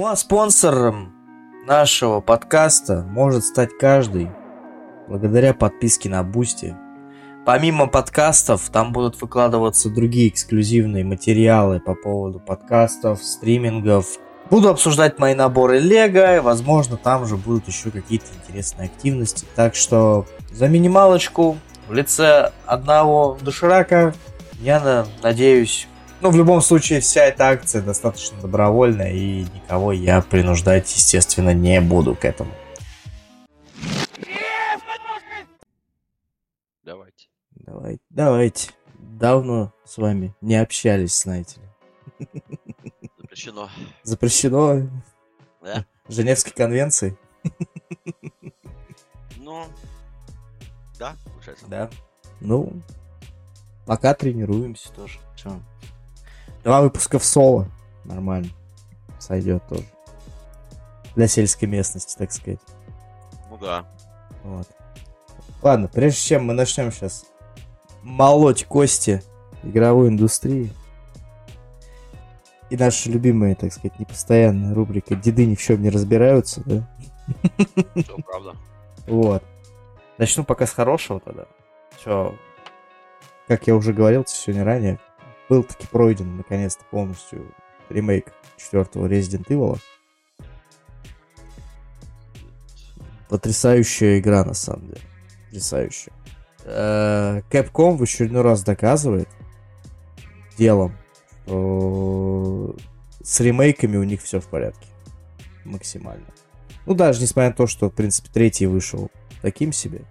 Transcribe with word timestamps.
Ну 0.00 0.06
а 0.06 0.16
спонсором 0.16 1.12
нашего 1.66 2.22
подкаста 2.22 3.04
может 3.10 3.44
стать 3.44 3.76
каждый 3.78 4.30
благодаря 5.06 5.52
подписке 5.52 6.08
на 6.08 6.22
Boosty. 6.22 6.74
Помимо 7.44 7.86
подкастов, 7.86 8.70
там 8.70 8.94
будут 8.94 9.20
выкладываться 9.20 9.90
другие 9.90 10.30
эксклюзивные 10.30 11.04
материалы 11.04 11.80
по 11.80 11.94
поводу 11.94 12.40
подкастов, 12.40 13.22
стримингов. 13.22 14.06
Буду 14.48 14.70
обсуждать 14.70 15.18
мои 15.18 15.34
наборы 15.34 15.78
Лего, 15.80 16.40
возможно, 16.40 16.96
там 16.96 17.26
же 17.26 17.36
будут 17.36 17.68
еще 17.68 17.90
какие-то 17.90 18.28
интересные 18.42 18.86
активности. 18.86 19.44
Так 19.54 19.74
что 19.74 20.24
за 20.50 20.68
минималочку 20.68 21.58
в 21.88 21.92
лице 21.92 22.52
одного 22.64 23.36
доширака 23.42 24.14
я 24.62 25.04
надеюсь 25.22 25.88
ну, 26.20 26.30
в 26.30 26.36
любом 26.36 26.60
случае, 26.60 27.00
вся 27.00 27.24
эта 27.24 27.48
акция 27.48 27.82
достаточно 27.82 28.40
добровольная, 28.40 29.12
и 29.12 29.44
никого 29.44 29.92
я 29.92 30.20
принуждать, 30.20 30.94
естественно, 30.94 31.54
не 31.54 31.80
буду 31.80 32.14
к 32.14 32.24
этому. 32.24 32.52
Давайте. 36.84 37.28
Давайте, 37.52 38.02
давайте. 38.10 38.70
Давно 38.98 39.72
с 39.84 39.96
вами 39.98 40.34
не 40.40 40.56
общались, 40.56 41.22
знаете 41.22 41.60
ли. 41.60 42.28
Запрещено. 43.18 43.70
Запрещено? 44.02 44.88
Да. 45.62 45.86
Женевской 46.08 46.52
конвенции? 46.52 47.16
Ну, 49.36 49.64
да, 50.98 51.16
получается. 51.24 51.66
Да. 51.66 51.90
Ну, 52.40 52.82
пока 53.86 54.14
тренируемся 54.14 54.92
тоже. 54.92 55.18
Че? 55.36 55.60
Два 56.64 56.82
выпуска 56.82 57.18
в 57.18 57.24
соло. 57.24 57.66
Нормально. 58.04 58.48
Сойдет 59.18 59.66
тоже. 59.68 59.84
Для 61.14 61.26
сельской 61.28 61.68
местности, 61.68 62.16
так 62.16 62.32
сказать. 62.32 62.60
Ну 63.50 63.58
да. 63.58 63.84
Вот. 64.44 64.68
Ладно, 65.62 65.88
прежде 65.88 66.20
чем 66.20 66.46
мы 66.46 66.54
начнем 66.54 66.90
сейчас 66.90 67.26
молоть 68.02 68.64
кости 68.64 69.22
игровой 69.62 70.08
индустрии, 70.08 70.72
и 72.70 72.76
наша 72.76 73.10
любимая, 73.10 73.56
так 73.56 73.72
сказать, 73.72 73.98
непостоянная 73.98 74.74
рубрика 74.74 75.16
«Деды 75.16 75.44
ни 75.44 75.56
в 75.56 75.60
чем 75.60 75.82
не 75.82 75.90
разбираются», 75.90 76.62
да? 76.64 76.88
Все 77.96 78.16
правда. 78.24 78.56
Вот. 79.06 79.42
Начну 80.18 80.44
пока 80.44 80.66
с 80.66 80.72
хорошего 80.72 81.18
тогда. 81.20 81.46
Что, 82.00 82.34
как 83.48 83.66
я 83.66 83.74
уже 83.74 83.92
говорил 83.92 84.24
сегодня 84.26 84.64
ранее, 84.64 85.00
был 85.50 85.64
таки 85.64 85.86
пройден 85.88 86.36
наконец-то 86.36 86.84
полностью 86.90 87.52
ремейк 87.90 88.32
четвертого 88.56 89.08
Resident 89.08 89.46
Evil. 89.48 89.78
Потрясающая 93.28 94.20
игра, 94.20 94.44
на 94.44 94.54
самом 94.54 94.86
деле. 94.86 95.00
Потрясающая. 95.46 96.12
Э, 96.64 97.42
Capcom 97.50 97.96
в 97.96 98.02
очередной 98.02 98.42
раз 98.42 98.62
доказывает 98.62 99.28
делом, 100.56 100.96
что 101.44 102.76
с 103.22 103.40
ремейками 103.40 103.96
у 103.96 104.04
них 104.04 104.22
все 104.22 104.40
в 104.40 104.46
порядке. 104.46 104.86
Максимально. 105.64 106.26
Ну, 106.86 106.94
даже 106.94 107.20
несмотря 107.20 107.50
на 107.50 107.56
то, 107.56 107.66
что, 107.66 107.90
в 107.90 107.94
принципе, 107.94 108.28
третий 108.32 108.66
вышел 108.66 109.10
таким 109.42 109.72
себе, 109.72 110.02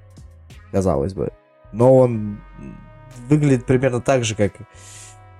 казалось 0.72 1.14
бы. 1.14 1.32
Но 1.72 1.96
он 1.96 2.42
выглядит 3.30 3.66
примерно 3.66 4.02
так 4.02 4.26
же, 4.26 4.36
как 4.36 4.54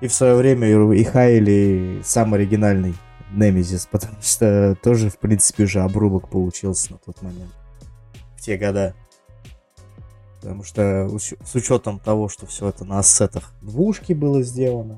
и 0.02 0.08
в 0.08 0.14
свое 0.14 0.36
время 0.36 0.68
и 0.94 1.04
хаяли 1.04 2.02
сам 2.04 2.34
оригинальный 2.34 2.96
Немезис, 3.32 3.88
потому 3.92 4.16
что 4.22 4.76
тоже, 4.82 5.10
в 5.10 5.20
принципе, 5.20 5.64
уже 5.64 5.82
обрубок 5.82 6.30
получился 6.30 6.94
на 6.94 6.98
тот 6.98 7.22
момент. 7.22 7.52
В 8.36 8.42
те 8.42 8.58
года. 8.58 8.96
Потому 10.42 10.64
что 10.64 11.08
с 11.20 11.56
учетом 11.56 12.00
того, 12.00 12.30
что 12.30 12.48
все 12.48 12.70
это 12.70 12.86
на 12.86 13.00
ассетах 13.00 13.54
двушки 13.62 14.14
было 14.14 14.42
сделано, 14.42 14.98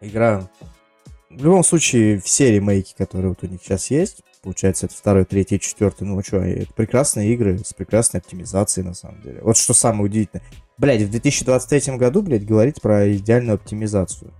игра... 0.00 0.48
В 1.28 1.44
любом 1.44 1.62
случае, 1.62 2.18
все 2.18 2.50
ремейки, 2.50 2.92
которые 2.98 3.28
вот 3.28 3.44
у 3.44 3.46
них 3.46 3.62
сейчас 3.62 3.88
есть, 3.88 4.24
получается, 4.42 4.86
это 4.86 4.94
второй, 4.94 5.24
третий, 5.24 5.60
четвертый, 5.60 6.04
ну 6.04 6.22
что, 6.22 6.38
это 6.38 6.72
прекрасные 6.74 7.32
игры 7.32 7.58
с 7.58 7.74
прекрасной 7.74 8.20
оптимизацией, 8.20 8.86
на 8.86 8.94
самом 8.94 9.20
деле. 9.22 9.40
Вот 9.42 9.56
что 9.56 9.74
самое 9.74 10.04
удивительное. 10.04 10.44
Блять, 10.78 11.02
в 11.02 11.10
2023 11.10 11.96
году, 11.96 12.22
блядь, 12.22 12.46
говорить 12.46 12.80
про 12.80 13.12
идеальную 13.12 13.56
оптимизацию. 13.56 14.32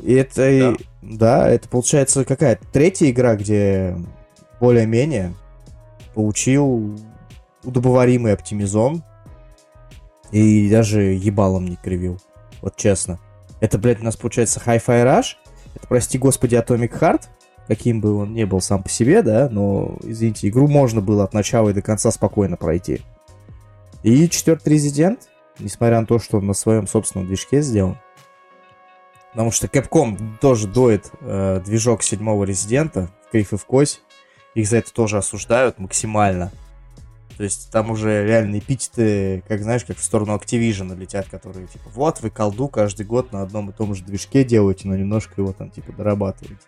И 0.00 0.12
это, 0.12 0.76
да. 1.02 1.16
да, 1.16 1.48
это 1.48 1.68
получается 1.68 2.24
какая 2.24 2.58
третья 2.72 3.10
игра, 3.10 3.36
где 3.36 3.96
более-менее 4.60 5.34
получил 6.14 6.98
удобоваримый 7.62 8.32
оптимизон 8.32 9.02
и 10.30 10.68
даже 10.68 11.00
ебалом 11.00 11.66
не 11.66 11.76
кривил. 11.76 12.20
Вот 12.60 12.76
честно. 12.76 13.18
Это, 13.60 13.78
блядь, 13.78 14.00
у 14.00 14.04
нас 14.04 14.16
получается 14.16 14.60
Hi-Fi 14.64 15.04
Rush. 15.04 15.36
Это, 15.74 15.86
прости 15.88 16.18
господи, 16.18 16.54
Atomic 16.54 16.98
Heart. 16.98 17.22
Каким 17.66 18.00
бы 18.00 18.14
он 18.14 18.34
ни 18.34 18.44
был 18.44 18.60
сам 18.60 18.82
по 18.82 18.88
себе, 18.88 19.22
да, 19.22 19.48
но, 19.50 19.96
извините, 20.02 20.48
игру 20.48 20.68
можно 20.68 21.00
было 21.00 21.24
от 21.24 21.32
начала 21.32 21.70
и 21.70 21.72
до 21.72 21.80
конца 21.80 22.10
спокойно 22.10 22.56
пройти. 22.56 23.00
И 24.02 24.28
четвертый 24.28 24.74
резидент, 24.74 25.28
несмотря 25.58 26.00
на 26.00 26.06
то, 26.06 26.18
что 26.18 26.38
он 26.38 26.46
на 26.46 26.52
своем 26.52 26.86
собственном 26.86 27.26
движке 27.26 27.62
сделан, 27.62 27.96
потому 29.30 29.50
что 29.50 29.66
Capcom 29.66 30.18
тоже 30.40 30.68
доит 30.68 31.10
э, 31.20 31.62
движок 31.64 32.02
седьмого 32.02 32.44
резидента, 32.44 33.10
крив 33.32 33.54
и 33.54 33.56
в 33.56 33.64
кось, 33.64 34.02
их 34.54 34.68
за 34.68 34.76
это 34.78 34.92
тоже 34.92 35.16
осуждают 35.16 35.78
максимально. 35.78 36.52
То 37.36 37.42
есть 37.42 37.70
там 37.72 37.90
уже 37.90 38.24
реальные 38.24 38.60
эпитеты, 38.60 39.42
как 39.48 39.62
знаешь, 39.62 39.84
как 39.84 39.96
в 39.96 40.04
сторону 40.04 40.36
Activision 40.36 40.94
летят, 40.96 41.28
которые 41.28 41.66
типа, 41.66 41.88
вот 41.92 42.20
вы 42.20 42.30
колду 42.30 42.68
каждый 42.68 43.06
год 43.06 43.32
на 43.32 43.42
одном 43.42 43.70
и 43.70 43.72
том 43.72 43.94
же 43.94 44.04
движке 44.04 44.44
делаете, 44.44 44.86
но 44.86 44.96
немножко 44.96 45.34
его 45.38 45.52
там 45.52 45.70
типа 45.70 45.92
дорабатываете. 45.92 46.62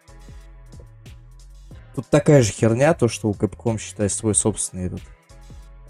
Тут 1.96 2.08
такая 2.10 2.42
же 2.42 2.52
херня, 2.52 2.92
то, 2.92 3.08
что 3.08 3.30
у 3.30 3.32
Capcom, 3.32 3.78
считай, 3.78 4.10
свой 4.10 4.34
собственный 4.34 4.88
этот 4.88 5.00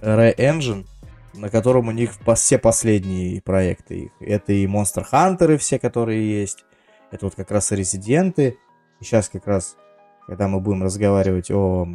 Re-Engine, 0.00 0.86
на 1.34 1.50
котором 1.50 1.88
у 1.88 1.90
них 1.90 2.12
все 2.36 2.58
последние 2.58 3.42
проекты 3.42 4.04
их. 4.04 4.10
Это 4.20 4.52
и 4.52 4.66
Monster 4.66 5.04
Hunter, 5.10 5.56
все, 5.56 5.80
которые 5.80 6.42
есть. 6.42 6.64
Это 7.10 7.26
вот 7.26 7.34
как 7.34 7.50
раз 7.50 7.72
и 7.72 7.76
Резиденты. 7.76 8.56
И 9.00 9.04
сейчас 9.04 9.28
как 9.28 9.48
раз, 9.48 9.76
когда 10.28 10.46
мы 10.46 10.60
будем 10.60 10.84
разговаривать 10.84 11.50
о 11.50 11.88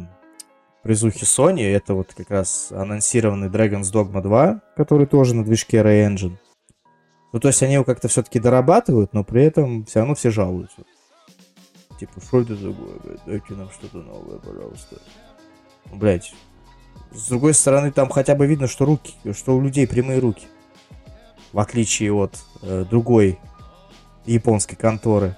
призухе 0.82 1.24
Sony, 1.24 1.62
это 1.62 1.94
вот 1.94 2.12
как 2.12 2.30
раз 2.30 2.70
анонсированный 2.70 3.48
Dragon's 3.48 3.90
Dogma 3.90 4.20
2, 4.20 4.60
который 4.76 5.06
тоже 5.06 5.34
на 5.34 5.42
движке 5.42 5.78
Ray-Engine. 5.78 6.36
Ну, 7.32 7.40
то 7.40 7.48
есть 7.48 7.62
они 7.62 7.74
его 7.74 7.84
как-то 7.84 8.08
все-таки 8.08 8.38
дорабатывают, 8.38 9.14
но 9.14 9.24
при 9.24 9.42
этом 9.42 9.86
все 9.86 10.00
равно 10.00 10.14
все 10.14 10.30
жалуются. 10.30 10.82
Типа, 12.02 12.20
что 12.20 12.40
это 12.40 12.56
такое, 12.56 12.98
блядь, 13.04 13.24
дайте 13.26 13.54
нам 13.54 13.70
что-то 13.70 13.98
новое, 13.98 14.36
пожалуйста. 14.38 14.96
Блять, 15.92 16.34
с 17.12 17.28
другой 17.28 17.54
стороны, 17.54 17.92
там 17.92 18.08
хотя 18.08 18.34
бы 18.34 18.44
видно, 18.44 18.66
что 18.66 18.86
руки, 18.86 19.14
что 19.32 19.56
у 19.56 19.60
людей 19.60 19.86
прямые 19.86 20.18
руки. 20.18 20.48
В 21.52 21.60
отличие 21.60 22.12
от 22.12 22.42
э, 22.62 22.84
другой 22.90 23.38
японской 24.26 24.74
конторы, 24.74 25.36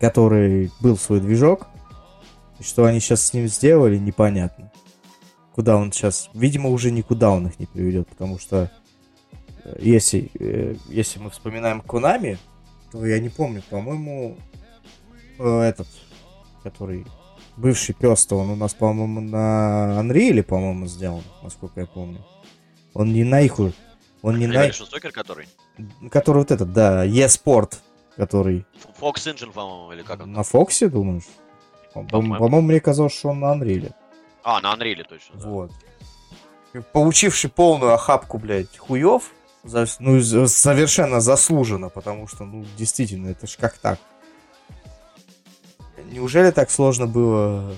который 0.00 0.72
был 0.80 0.96
свой 0.96 1.20
движок. 1.20 1.66
И 2.58 2.62
что 2.62 2.86
они 2.86 2.98
сейчас 2.98 3.22
с 3.22 3.34
ним 3.34 3.48
сделали, 3.48 3.98
непонятно. 3.98 4.72
Куда 5.54 5.76
он 5.76 5.92
сейчас... 5.92 6.30
Видимо, 6.32 6.70
уже 6.70 6.90
никуда 6.90 7.32
он 7.32 7.48
их 7.48 7.58
не 7.58 7.66
приведет, 7.66 8.08
потому 8.08 8.38
что 8.38 8.70
э, 9.64 9.76
если, 9.78 10.30
э, 10.40 10.76
если 10.88 11.18
мы 11.18 11.28
вспоминаем 11.28 11.82
Конами, 11.82 12.38
то 12.90 13.04
я 13.04 13.18
не 13.18 13.28
помню, 13.28 13.62
по-моему, 13.68 14.38
э, 15.38 15.60
этот, 15.60 15.88
который 16.62 17.06
бывший 17.56 17.94
пес-то, 17.94 18.36
он 18.36 18.50
у 18.50 18.56
нас, 18.56 18.74
по-моему, 18.74 19.20
на 19.20 20.00
Unreal, 20.00 20.42
по-моему, 20.42 20.86
сделан, 20.86 21.22
насколько 21.42 21.80
я 21.80 21.86
помню. 21.86 22.24
Он 22.94 23.12
не 23.12 23.24
на 23.24 23.40
их... 23.40 23.58
Он 24.22 24.38
не 24.38 24.46
на... 24.46 24.72
Стокер, 24.72 25.12
который? 25.12 25.48
Который 26.10 26.38
вот 26.38 26.50
этот, 26.50 26.72
да, 26.72 27.04
E-Sport, 27.04 27.74
который... 28.16 28.66
Fox 29.00 29.14
Engine, 29.26 29.52
по-моему, 29.52 29.92
или 29.92 30.02
как 30.02 30.22
он? 30.22 30.32
На 30.32 30.42
Фоксе, 30.42 30.88
думаешь? 30.88 31.24
По-моему, 31.92 32.60
мне 32.60 32.80
казалось, 32.80 33.16
что 33.16 33.30
он 33.30 33.40
на 33.40 33.54
Unreal. 33.54 33.92
А, 34.42 34.60
на 34.60 34.74
Unreal, 34.74 35.04
точно, 35.08 35.40
да. 35.40 35.48
Вот. 35.48 35.72
Получивший 36.92 37.50
полную 37.50 37.94
охапку, 37.94 38.38
блядь, 38.38 38.76
хуев, 38.76 39.32
ну, 39.98 40.20
совершенно 40.20 41.20
заслуженно, 41.20 41.88
потому 41.88 42.28
что, 42.28 42.44
ну, 42.44 42.64
действительно, 42.76 43.28
это 43.28 43.46
ж 43.46 43.56
как 43.56 43.78
так? 43.78 43.98
Неужели 46.10 46.50
так 46.50 46.70
сложно 46.70 47.06
было 47.06 47.74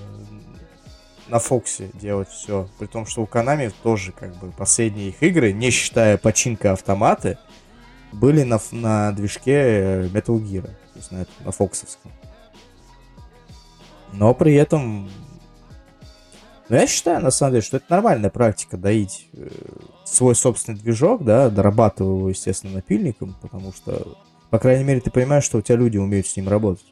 на 1.29 1.39
Фоксе 1.39 1.91
делать 1.95 2.29
все? 2.29 2.69
При 2.79 2.87
том, 2.87 3.07
что 3.07 3.23
у 3.23 3.27
Konami 3.27 3.73
тоже 3.83 4.13
как 4.13 4.37
бы 4.37 4.53
последние 4.53 5.09
их 5.09 5.23
игры, 5.23 5.53
не 5.53 5.71
считая 5.71 6.17
починка 6.17 6.73
автоматы, 6.73 7.39
были 8.13 8.43
на, 8.43 8.61
на 8.73 9.13
движке 9.13 9.53
э, 9.53 10.07
Metal 10.09 10.41
Gear, 10.41 10.63
то 10.63 10.97
есть 10.97 11.13
на, 11.13 11.27
на 11.45 11.53
фоксовском. 11.53 12.11
Но 14.13 14.35
при 14.35 14.55
этом... 14.55 15.09
Ну, 16.69 16.77
я 16.77 16.87
считаю, 16.87 17.21
на 17.21 17.31
самом 17.31 17.53
деле, 17.53 17.63
что 17.63 17.79
это 17.79 17.87
нормальная 17.89 18.31
практика 18.31 18.77
доить 18.77 19.29
э, 19.33 19.49
свой 20.05 20.35
собственный 20.35 20.79
движок, 20.79 21.25
да, 21.25 21.51
дорабатывая 21.51 22.17
его, 22.17 22.29
естественно, 22.29 22.75
напильником, 22.75 23.37
потому 23.41 23.73
что, 23.73 24.17
по 24.51 24.59
крайней 24.59 24.85
мере, 24.85 25.01
ты 25.01 25.11
понимаешь, 25.11 25.45
что 25.45 25.59
у 25.59 25.63
тебя 25.63 25.77
люди 25.77 25.99
умеют 25.99 26.27
с 26.27 26.37
ним 26.37 26.49
работать. 26.49 26.87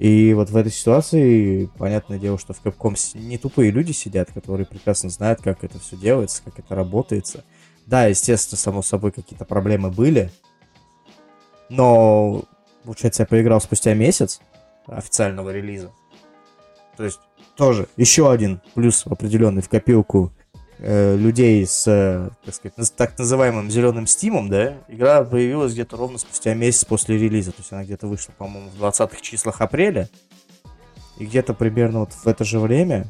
И 0.00 0.32
вот 0.32 0.48
в 0.48 0.56
этой 0.56 0.72
ситуации, 0.72 1.66
понятное 1.76 2.18
дело, 2.18 2.38
что 2.38 2.54
в 2.54 2.64
Capcom 2.64 2.96
не 3.18 3.36
тупые 3.36 3.70
люди 3.70 3.92
сидят, 3.92 4.32
которые 4.32 4.64
прекрасно 4.64 5.10
знают, 5.10 5.42
как 5.42 5.62
это 5.62 5.78
все 5.78 5.94
делается, 5.94 6.40
как 6.42 6.58
это 6.58 6.74
работается. 6.74 7.44
Да, 7.84 8.06
естественно, 8.06 8.56
само 8.56 8.80
собой, 8.80 9.12
какие-то 9.12 9.44
проблемы 9.44 9.90
были. 9.90 10.32
Но, 11.68 12.44
получается, 12.82 13.24
я 13.24 13.26
поиграл 13.26 13.60
спустя 13.60 13.92
месяц 13.92 14.40
официального 14.86 15.50
релиза. 15.50 15.92
То 16.96 17.04
есть, 17.04 17.20
тоже 17.54 17.86
еще 17.98 18.32
один 18.32 18.62
плюс 18.72 19.06
определенный 19.06 19.60
в 19.60 19.68
копилку 19.68 20.32
э, 20.80 21.16
людей 21.16 21.66
с, 21.66 21.86
э, 21.86 22.30
так 22.44 22.54
сказать, 22.54 22.96
так 22.96 23.18
называемым 23.18 23.70
зеленым 23.70 24.06
стимом, 24.06 24.48
да, 24.48 24.74
игра 24.88 25.22
появилась 25.24 25.72
где-то 25.72 25.96
ровно 25.96 26.18
спустя 26.18 26.54
месяц 26.54 26.84
после 26.84 27.18
релиза. 27.18 27.52
То 27.52 27.58
есть 27.58 27.72
она 27.72 27.84
где-то 27.84 28.06
вышла, 28.06 28.32
по-моему, 28.36 28.70
в 28.70 28.82
20-х 28.82 29.20
числах 29.20 29.60
апреля. 29.60 30.08
И 31.18 31.26
где-то 31.26 31.52
примерно 31.52 32.00
вот 32.00 32.12
в 32.12 32.26
это 32.26 32.44
же 32.44 32.58
время, 32.58 33.04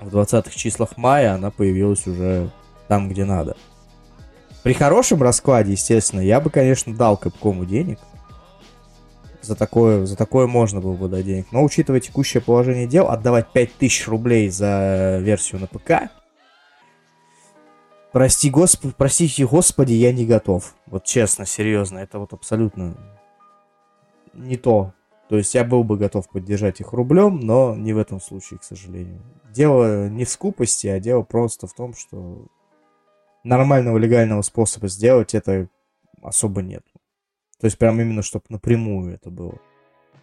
в 0.00 0.14
20-х 0.14 0.50
числах 0.50 0.96
мая, 0.98 1.34
она 1.34 1.50
появилась 1.50 2.06
уже 2.06 2.50
там, 2.88 3.08
где 3.08 3.24
надо. 3.24 3.56
При 4.62 4.74
хорошем 4.74 5.22
раскладе, 5.22 5.72
естественно, 5.72 6.20
я 6.20 6.40
бы, 6.40 6.50
конечно, 6.50 6.94
дал 6.94 7.16
Капкому 7.16 7.64
денег. 7.64 7.98
За 9.40 9.54
такое, 9.54 10.06
за 10.06 10.16
такое 10.16 10.48
можно 10.48 10.80
было 10.80 10.94
бы 10.94 11.08
дать 11.08 11.24
денег. 11.24 11.46
Но, 11.52 11.62
учитывая 11.62 12.00
текущее 12.00 12.42
положение 12.42 12.86
дел, 12.86 13.08
отдавать 13.08 13.46
5000 13.52 14.08
рублей 14.08 14.50
за 14.50 15.18
версию 15.22 15.60
на 15.60 15.66
ПК, 15.68 16.10
прости, 18.16 18.48
господи, 18.48 18.94
простите, 18.96 19.46
господи, 19.46 19.92
я 19.92 20.10
не 20.10 20.24
готов. 20.24 20.74
Вот 20.86 21.04
честно, 21.04 21.44
серьезно, 21.44 21.98
это 21.98 22.18
вот 22.18 22.32
абсолютно 22.32 22.96
не 24.32 24.56
то. 24.56 24.94
То 25.28 25.36
есть 25.36 25.54
я 25.54 25.64
был 25.64 25.84
бы 25.84 25.98
готов 25.98 26.26
поддержать 26.30 26.80
их 26.80 26.94
рублем, 26.94 27.40
но 27.40 27.74
не 27.74 27.92
в 27.92 27.98
этом 27.98 28.18
случае, 28.18 28.58
к 28.58 28.64
сожалению. 28.64 29.20
Дело 29.52 30.08
не 30.08 30.24
в 30.24 30.30
скупости, 30.30 30.86
а 30.86 30.98
дело 30.98 31.24
просто 31.24 31.66
в 31.66 31.74
том, 31.74 31.92
что 31.92 32.46
нормального 33.44 33.98
легального 33.98 34.40
способа 34.40 34.88
сделать 34.88 35.34
это 35.34 35.68
особо 36.22 36.62
нет. 36.62 36.86
То 37.60 37.66
есть 37.66 37.76
прям 37.76 38.00
именно, 38.00 38.22
чтобы 38.22 38.46
напрямую 38.48 39.12
это 39.12 39.28
было. 39.28 39.58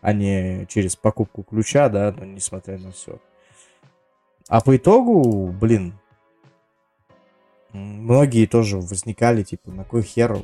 А 0.01 0.13
не 0.13 0.66
через 0.68 0.96
покупку 0.96 1.44
ключа, 1.44 1.89
да, 1.89 2.12
но 2.12 2.25
несмотря 2.25 2.80
на 2.80 2.92
все. 2.92 3.19
А 4.48 4.62
по 4.62 4.75
итогу, 4.75 5.51
блин, 5.51 5.94
многие 7.74 8.46
тоже 8.46 8.78
возникали, 8.78 9.44
типа, 9.44 9.72
на 9.72 9.84
кой 9.84 10.04
хер 10.04 10.38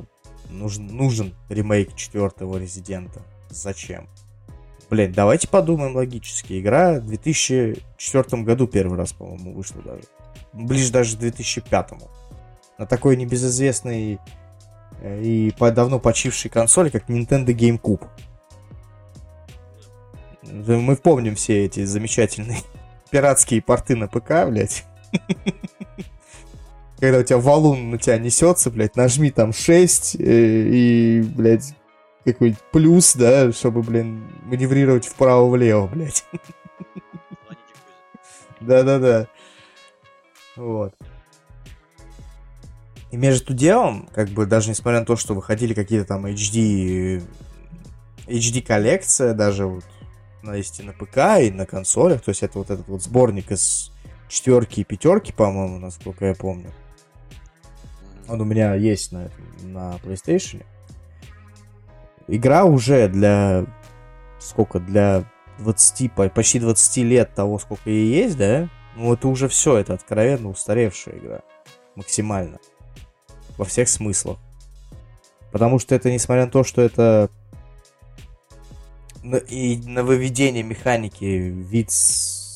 нужен, 0.50 0.86
нужен 0.86 1.34
ремейк 1.48 1.94
четвертого 1.94 2.58
Резидента? 2.58 3.22
Зачем? 3.48 4.08
Блять, 4.90 5.12
давайте 5.12 5.46
подумаем 5.46 5.94
логически. 5.94 6.60
Игра 6.60 6.94
в 6.98 7.06
2004 7.06 8.42
году 8.42 8.66
первый 8.66 8.98
раз, 8.98 9.12
по-моему, 9.12 9.54
вышла 9.54 9.80
даже. 9.82 10.02
Ближе 10.52 10.90
даже 10.90 11.16
к 11.16 11.20
2005. 11.20 11.90
На 12.76 12.86
такой 12.86 13.16
небезызвестной 13.16 14.18
э, 15.00 15.22
и 15.22 15.52
по- 15.52 15.70
давно 15.70 16.00
почившей 16.00 16.50
консоли, 16.50 16.88
как 16.88 17.08
Nintendo 17.08 17.46
GameCube. 17.54 18.04
Да 20.42 20.76
Мы 20.76 20.96
помним 20.96 21.36
все 21.36 21.66
эти 21.66 21.84
замечательные 21.84 22.58
пиратские 23.10 23.62
порты 23.62 23.94
на 23.94 24.08
ПК, 24.08 24.48
блядь. 24.48 24.84
Когда 27.00 27.18
у 27.18 27.22
тебя 27.22 27.38
валун 27.38 27.90
на 27.90 27.98
тебя 27.98 28.18
несется, 28.18 28.70
блядь, 28.70 28.94
нажми 28.94 29.30
там 29.30 29.52
6 29.52 30.16
э, 30.16 30.18
и, 30.20 31.22
блядь, 31.22 31.74
какой-нибудь 32.24 32.62
плюс, 32.72 33.14
да, 33.14 33.52
чтобы, 33.52 33.82
блин, 33.82 34.30
маневрировать 34.44 35.06
вправо-влево, 35.06 35.86
блядь. 35.86 36.24
Да-да-да. 38.60 39.28
Вот. 40.56 40.94
И 43.10 43.16
между 43.16 43.54
делом, 43.54 44.08
как 44.12 44.28
бы 44.28 44.46
даже 44.46 44.70
несмотря 44.70 45.00
на 45.00 45.06
то, 45.06 45.16
что 45.16 45.34
выходили 45.34 45.74
какие-то 45.74 46.06
там 46.06 46.26
HD, 46.26 47.22
HD 48.26 48.62
коллекция, 48.62 49.34
даже 49.34 49.66
вот 49.66 49.84
на 50.42 50.54
есть 50.54 50.78
и 50.80 50.82
на 50.82 50.92
ПК, 50.92 51.42
и 51.42 51.50
на 51.50 51.66
консолях, 51.66 52.22
то 52.22 52.28
есть 52.28 52.42
это 52.42 52.58
вот 52.58 52.70
этот 52.70 52.86
вот 52.88 53.02
сборник 53.02 53.50
из 53.50 53.90
четверки 54.28 54.80
и 54.80 54.84
пятерки, 54.84 55.32
по-моему, 55.32 55.78
насколько 55.78 56.26
я 56.26 56.34
помню. 56.34 56.72
Он 58.30 58.40
у 58.40 58.44
меня 58.44 58.74
есть 58.74 59.12
на, 59.12 59.30
на 59.62 59.96
PlayStation. 60.04 60.64
Игра 62.28 62.64
уже 62.64 63.08
для 63.08 63.66
сколько, 64.38 64.78
для 64.78 65.24
20, 65.58 66.12
по- 66.12 66.28
почти 66.28 66.60
20 66.60 66.96
лет 66.98 67.34
того, 67.34 67.58
сколько 67.58 67.90
ей 67.90 68.22
есть, 68.22 68.36
да? 68.36 68.68
Ну, 68.96 69.12
это 69.12 69.28
уже 69.28 69.48
все, 69.48 69.76
это 69.76 69.94
откровенно 69.94 70.48
устаревшая 70.48 71.18
игра. 71.18 71.40
Максимально. 71.96 72.58
Во 73.58 73.64
всех 73.64 73.88
смыслах. 73.88 74.38
Потому 75.52 75.78
что 75.78 75.94
это, 75.94 76.10
несмотря 76.10 76.46
на 76.46 76.50
то, 76.50 76.64
что 76.64 76.80
это 76.82 77.30
и 79.48 79.82
на 79.84 80.02
выведение 80.02 80.62
механики 80.62 81.24
вид, 81.24 81.90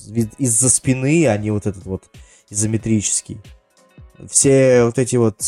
вид 0.06 0.32
из-за 0.38 0.70
спины, 0.70 1.26
а 1.26 1.36
не 1.36 1.50
вот 1.50 1.66
этот 1.66 1.84
вот 1.84 2.04
изометрический. 2.48 3.40
Все 4.28 4.84
вот 4.84 4.98
эти 4.98 5.16
вот 5.16 5.40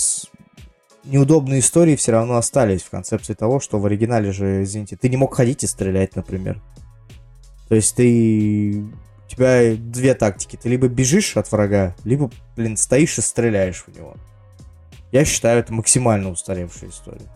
неудобные 1.05 1.61
истории 1.61 1.97
все 1.97 2.13
равно 2.13 2.37
остались 2.37 2.83
в 2.83 2.91
концепции 2.91 3.35
того, 3.35 3.61
что 3.61 3.79
в 3.79 3.87
оригинале 3.87 4.33
же, 4.33 4.63
извините, 4.63 4.97
ты 4.97 5.09
не 5.09 5.17
мог 5.17 5.35
ходить 5.35 5.63
и 5.65 5.67
стрелять, 5.67 6.17
например. 6.17 6.61
То 7.69 7.75
есть 7.75 7.97
ты... 7.97 8.83
У 8.83 9.29
тебя 9.29 9.75
две 9.77 10.15
тактики. 10.15 10.57
Ты 10.57 10.69
либо 10.69 10.87
бежишь 10.87 11.37
от 11.37 11.51
врага, 11.51 11.97
либо, 12.05 12.31
блин, 12.55 12.77
стоишь 12.77 13.19
и 13.19 13.23
стреляешь 13.23 13.85
в 13.85 13.97
него. 13.97 14.15
Я 15.11 15.25
считаю, 15.25 15.59
это 15.59 15.73
максимально 15.73 16.31
устаревшая 16.31 16.91
история. 16.91 17.27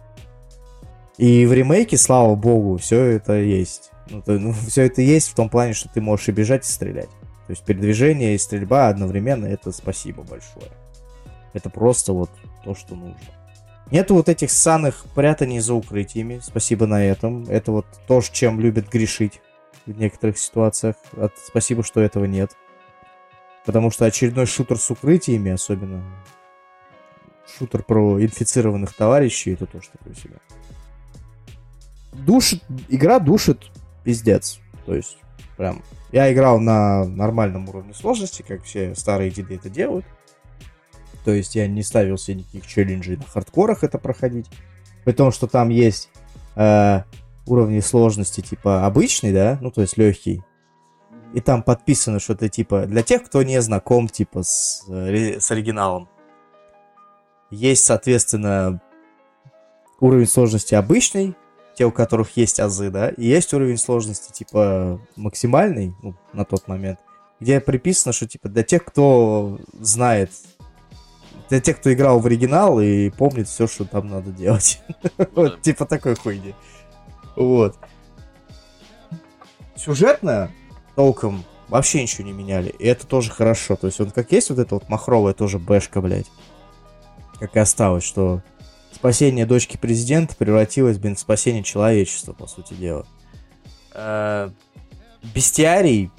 И 1.19 1.47
в 1.47 1.53
ремейке, 1.53 1.97
слава 1.97 2.35
богу, 2.37 2.77
все 2.79 3.03
это 3.03 3.35
есть. 3.35 3.91
Ну, 4.09 4.23
ну, 4.27 4.53
все 4.69 4.87
это 4.87 5.03
есть 5.03 5.29
в 5.29 5.35
том 5.35 5.49
плане, 5.49 5.73
что 5.73 5.89
ты 5.89 6.01
можешь 6.01 6.29
и 6.29 6.33
бежать, 6.33 6.65
и 6.65 6.71
стрелять. 6.71 7.11
То 7.47 7.51
есть 7.51 7.65
передвижение 7.65 8.35
и 8.35 8.39
стрельба 8.39 8.89
одновременно 8.89 9.47
это 9.47 9.73
спасибо 9.73 10.23
большое. 10.23 10.71
Это 11.53 11.71
просто 11.71 12.13
вот 12.13 12.31
то, 12.65 12.75
что 12.75 12.95
нужно. 12.95 13.19
Нету 13.91 14.15
вот 14.15 14.29
этих 14.29 14.51
ссаных 14.51 15.05
прятаний 15.15 15.59
за 15.59 15.75
укрытиями. 15.75 16.41
Спасибо 16.43 16.87
на 16.87 17.05
этом. 17.05 17.45
Это 17.49 17.73
вот 17.73 17.87
то, 18.07 18.21
чем 18.23 18.61
любят 18.61 18.89
грешить 18.89 19.41
в 19.85 19.99
некоторых 19.99 20.39
ситуациях. 20.39 20.95
От- 21.17 21.37
Спасибо, 21.39 21.83
что 21.83 22.01
этого 22.01 22.25
нет. 22.25 22.53
Потому 23.67 23.91
что 23.91 24.05
очередной 24.05 24.47
шутер 24.47 24.79
с 24.79 24.91
укрытиями, 24.91 25.51
особенно 25.51 26.03
шутер 27.59 27.83
про 27.83 28.23
инфицированных 28.23 28.95
товарищей, 28.95 29.53
это 29.53 29.67
тоже 29.67 29.89
такое 29.99 30.15
себе. 30.15 30.37
Душит, 32.13 32.63
игра 32.89 33.19
душит 33.19 33.71
пиздец. 34.05 34.61
То 34.87 34.95
есть, 34.95 35.19
прям, 35.57 35.83
я 36.13 36.33
играл 36.33 36.61
на 36.61 37.05
нормальном 37.05 37.69
уровне 37.69 37.93
сложности, 37.95 38.43
как 38.47 38.63
все 38.63 38.95
старые 38.95 39.31
деды 39.31 39.57
это 39.57 39.69
делают. 39.69 40.05
То 41.25 41.33
есть 41.33 41.55
я 41.55 41.67
не 41.67 41.83
ставил 41.83 42.19
себе 42.19 42.39
никаких 42.39 42.67
челленджей 42.67 43.17
на 43.17 43.25
хардкорах 43.25 43.85
это 43.85 43.99
проходить. 43.99 44.47
При 45.05 45.13
том, 45.13 45.33
что 45.33 45.47
там 45.47 45.69
есть 45.69 46.11
э, 46.57 47.03
уровни 47.47 47.81
сложности 47.81 48.41
типа 48.41 48.87
обычный, 48.87 49.33
да, 49.33 49.59
ну 49.61 49.71
то 49.71 49.81
есть 49.81 49.97
легкий. 49.97 50.43
И 51.33 51.41
там 51.41 51.63
подписано 51.63 52.19
что-то 52.19 52.49
типа 52.49 52.87
для 52.87 53.03
тех, 53.03 53.25
кто 53.25 53.43
не 53.43 53.61
знаком 53.61 54.09
типа 54.09 54.43
с, 54.43 54.85
э, 54.89 55.39
с 55.41 55.51
оригиналом. 55.51 56.09
Есть, 57.51 57.85
соответственно, 57.85 58.81
уровень 60.01 60.27
сложности 60.27 60.75
обычный, 60.75 61.35
те, 61.77 61.85
у 61.85 61.93
которых 61.93 62.37
есть 62.37 62.61
азы, 62.61 62.91
да, 62.91 63.09
и 63.11 63.25
есть 63.25 63.53
уровень 63.55 63.79
сложности 63.79 64.33
типа 64.33 65.01
максимальный, 65.17 65.95
ну, 66.03 66.15
на 66.33 66.45
тот 66.45 66.69
момент, 66.69 66.99
где 67.41 67.61
приписано, 67.61 68.13
что 68.13 68.27
типа 68.29 68.49
для 68.49 68.63
тех, 68.63 68.85
кто 68.85 69.59
знает, 69.81 70.31
для 71.51 71.61
тех, 71.61 71.81
кто 71.81 71.93
играл 71.93 72.21
в 72.21 72.27
оригинал 72.27 72.81
и 72.81 73.11
помнит 73.11 73.49
все, 73.49 73.67
что 73.67 73.85
там 73.85 74.09
надо 74.09 74.31
делать. 74.31 74.81
Вот, 75.35 75.61
типа 75.61 75.85
такой 75.85 76.15
хуйни. 76.15 76.55
Вот. 77.37 77.77
Сюжетно 79.77 80.51
толком 80.95 81.45
вообще 81.69 82.03
ничего 82.03 82.27
не 82.27 82.33
меняли. 82.33 82.71
И 82.79 82.87
это 82.87 83.07
тоже 83.07 83.31
хорошо. 83.31 83.77
То 83.77 83.89
есть 83.89 84.01
он 84.01 84.13
как 84.13 84.31
есть 84.33 84.51
вот 84.51 84.59
эта 84.61 84.75
вот 84.77 84.89
махровая 84.89 85.35
тоже 85.35 85.59
бэшка, 85.59 86.01
блядь. 86.01 86.31
Как 87.39 87.57
и 87.57 87.59
осталось, 87.59 88.05
что 88.05 88.43
спасение 88.93 89.45
дочки 89.45 89.77
президента 89.77 90.37
превратилось, 90.37 90.99
блин, 90.99 91.17
в 91.17 91.21
спасение 91.21 91.65
человечества, 91.65 92.33
по 92.33 92.47
сути 92.47 92.75
дела. 92.75 93.07
Э, 93.93 94.51
бестиарий 95.35 96.11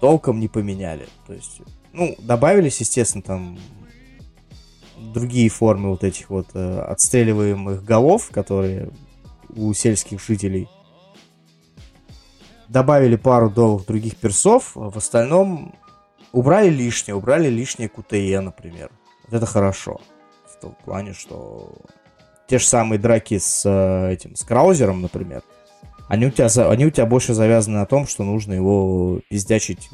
толком 0.00 0.38
не 0.38 0.48
поменяли. 0.48 1.08
То 1.26 1.32
есть, 1.32 1.62
ну, 1.92 2.14
добавились, 2.20 2.80
естественно, 2.80 3.22
там 3.22 3.58
другие 5.14 5.48
формы 5.48 5.90
вот 5.90 6.04
этих 6.04 6.30
вот 6.30 6.48
э, 6.54 6.80
отстреливаемых 6.80 7.84
голов, 7.84 8.30
которые 8.30 8.90
у 9.54 9.72
сельских 9.72 10.22
жителей. 10.22 10.68
Добавили 12.68 13.16
пару 13.16 13.50
новых 13.50 13.86
других 13.86 14.16
персов, 14.16 14.72
а 14.76 14.90
в 14.90 14.96
остальном 14.96 15.74
убрали 16.32 16.68
лишнее, 16.68 17.14
убрали 17.14 17.48
лишнее 17.48 17.88
QTE, 17.88 18.40
например. 18.40 18.90
Вот 19.26 19.36
это 19.36 19.46
хорошо. 19.46 20.00
В 20.46 20.60
том 20.60 20.76
плане, 20.84 21.12
что 21.14 21.72
те 22.46 22.58
же 22.58 22.66
самые 22.66 22.98
драки 22.98 23.38
с 23.38 23.64
э, 23.64 24.12
этим, 24.12 24.36
с 24.36 24.42
Краузером, 24.44 25.02
например, 25.02 25.42
они 26.08 26.26
у, 26.26 26.30
тебя, 26.30 26.48
они 26.70 26.86
у 26.86 26.90
тебя 26.90 27.04
больше 27.04 27.34
завязаны 27.34 27.78
на 27.78 27.86
том, 27.86 28.06
что 28.06 28.24
нужно 28.24 28.54
его 28.54 29.20
пиздячить 29.28 29.90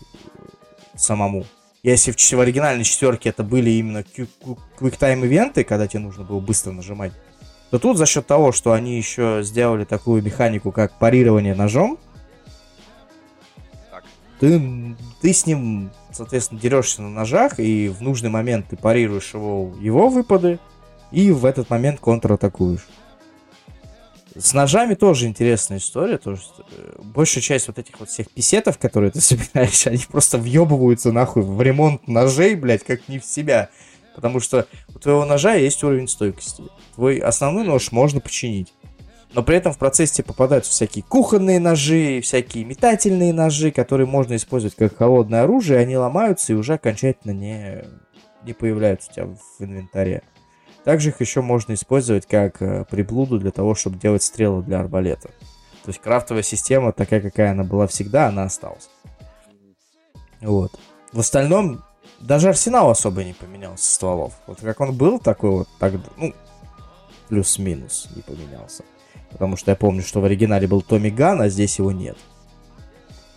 самому. 0.95 1.45
Если 1.85 2.13
в, 2.13 2.17
в 2.17 2.41
оригинальной 2.41 2.83
четверке 2.83 3.29
это 3.29 3.45
были 3.45 3.69
именно 3.71 3.99
QuickTime 4.79 5.27
ивенты, 5.27 5.65
когда 5.65 5.87
тебе 5.87 6.01
нужно 6.01 6.25
было 6.25 6.41
быстро 6.41 6.73
нажимать, 6.73 7.13
то 7.71 7.79
тут 7.79 7.99
за 7.99 8.07
счет 8.07 8.27
того, 8.27 8.53
что 8.53 8.73
они 8.73 8.97
еще 8.97 9.41
сделали 9.43 9.85
такую 9.85 10.23
механику, 10.23 10.73
как 10.73 10.99
парирование 10.99 11.55
ножом, 11.55 11.99
ты, 14.41 14.97
ты 15.21 15.33
с 15.35 15.47
ним, 15.47 15.91
соответственно, 16.11 16.59
дерешься 16.59 17.03
на 17.03 17.11
ножах, 17.11 17.61
и 17.61 17.89
в 17.89 18.01
нужный 18.01 18.31
момент 18.31 18.67
ты 18.71 18.77
парируешь 18.77 19.35
его, 19.35 19.75
его 19.79 20.09
выпады, 20.09 20.59
и 21.13 21.31
в 21.33 21.45
этот 21.45 21.69
момент 21.69 22.01
контратакуешь. 22.01 22.87
С 24.37 24.53
ножами 24.53 24.95
тоже 24.95 25.27
интересная 25.27 25.79
история. 25.79 26.19
То, 26.19 26.37
что 26.37 26.65
э, 26.71 27.01
большая 27.03 27.43
часть 27.43 27.69
вот 27.69 27.79
этих 27.79 28.01
вот 28.01 28.09
всех 28.09 28.31
писетов, 28.31 28.79
которые 28.79 29.11
ты 29.11 29.21
собираешь, 29.23 29.87
они 29.87 30.05
просто 30.11 30.39
въебываются 30.39 31.13
нахуй 31.13 31.43
в 31.43 31.61
ремонт 31.63 32.09
ножей, 32.09 32.57
блядь, 32.57 32.85
как 32.85 33.09
не 33.09 33.19
в 33.19 33.25
себя. 33.25 33.71
Потому 34.15 34.41
что 34.41 34.67
у 34.95 34.99
твоего 34.99 35.25
ножа 35.25 35.55
есть 35.55 35.83
уровень 35.85 36.09
стойкости. 36.09 36.65
Твой 36.95 37.19
основной 37.19 37.65
нож 37.65 37.93
можно 37.93 38.21
починить. 38.21 38.73
Но 39.35 39.43
при 39.43 39.57
этом 39.57 39.73
в 39.73 39.79
процессе 39.79 40.23
попадаются 40.23 40.71
всякие 40.71 41.03
кухонные 41.03 41.59
ножи, 41.59 42.21
всякие 42.23 42.65
метательные 42.65 43.33
ножи, 43.33 43.73
которые 43.73 44.07
можно 44.07 44.37
использовать 44.37 44.77
как 44.77 44.97
холодное 44.97 45.43
оружие, 45.43 45.81
они 45.81 45.97
ломаются 45.97 46.53
и 46.53 46.57
уже 46.57 46.75
окончательно 46.75 47.33
не, 47.33 47.85
не 48.45 48.53
появляются 48.53 49.11
у 49.11 49.15
тебя 49.15 49.27
в 49.27 49.65
инвентаре. 49.65 50.23
Также 50.85 51.09
их 51.11 51.21
еще 51.21 51.41
можно 51.41 51.73
использовать 51.73 52.27
как 52.27 52.61
э, 52.61 52.85
приблуду 52.85 53.39
для 53.39 53.51
того, 53.51 53.75
чтобы 53.75 53.99
делать 53.99 54.23
стрелы 54.23 54.63
для 54.63 54.81
арбалета. 54.81 55.29
То 55.83 55.89
есть 55.89 56.01
крафтовая 56.01 56.43
система, 56.43 56.93
такая, 56.93 57.21
какая 57.21 57.53
она 57.53 57.65
была 57.65 57.87
всегда, 57.87 58.29
она 58.29 58.45
осталась. 58.45 58.91
Вот. 60.41 60.79
В 61.13 61.21
остальном, 61.21 61.83
даже 62.21 62.49
арсенал 62.49 62.91
особо 62.91 63.25
не 63.25 63.33
поменялся 63.33 63.93
стволов. 63.93 64.35
Вот 64.47 64.61
как 64.61 64.81
он 64.81 64.95
был 64.97 65.19
такой 65.19 65.51
вот, 65.51 65.69
так, 65.79 65.95
ну, 66.19 66.35
плюс-минус 67.29 68.09
не 68.15 68.23
поменялся. 68.23 68.85
Потому 69.31 69.57
что 69.57 69.71
я 69.71 69.77
помню, 69.77 70.03
что 70.03 70.21
в 70.21 70.25
оригинале 70.25 70.67
был 70.67 70.83
Томми 70.83 71.09
Ган, 71.11 71.41
а 71.41 71.49
здесь 71.49 71.79
его 71.79 71.93
нет. 71.93 72.17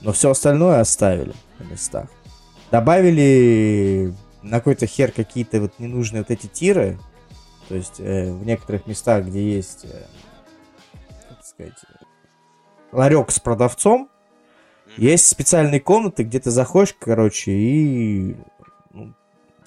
Но 0.01 0.11
все 0.11 0.31
остальное 0.31 0.79
оставили 0.79 1.33
на 1.59 1.63
местах. 1.63 2.07
Добавили 2.71 4.13
на 4.41 4.57
какой-то 4.57 4.85
хер 4.85 5.11
какие-то 5.11 5.61
вот 5.61 5.79
ненужные 5.79 6.21
вот 6.21 6.31
эти 6.31 6.47
тиры, 6.47 6.99
то 7.67 7.75
есть 7.75 7.99
э, 7.99 8.31
в 8.31 8.45
некоторых 8.45 8.87
местах, 8.87 9.25
где 9.25 9.55
есть, 9.55 9.85
э, 9.85 10.05
как 11.29 11.45
сказать, 11.45 11.73
ларек 12.91 13.31
с 13.31 13.39
продавцом, 13.39 14.09
есть 14.95 15.27
специальные 15.27 15.81
комнаты, 15.81 16.23
где 16.23 16.39
ты 16.39 16.49
заходишь, 16.49 16.95
короче, 16.97 17.51
и 17.51 18.35
ну, 18.93 19.13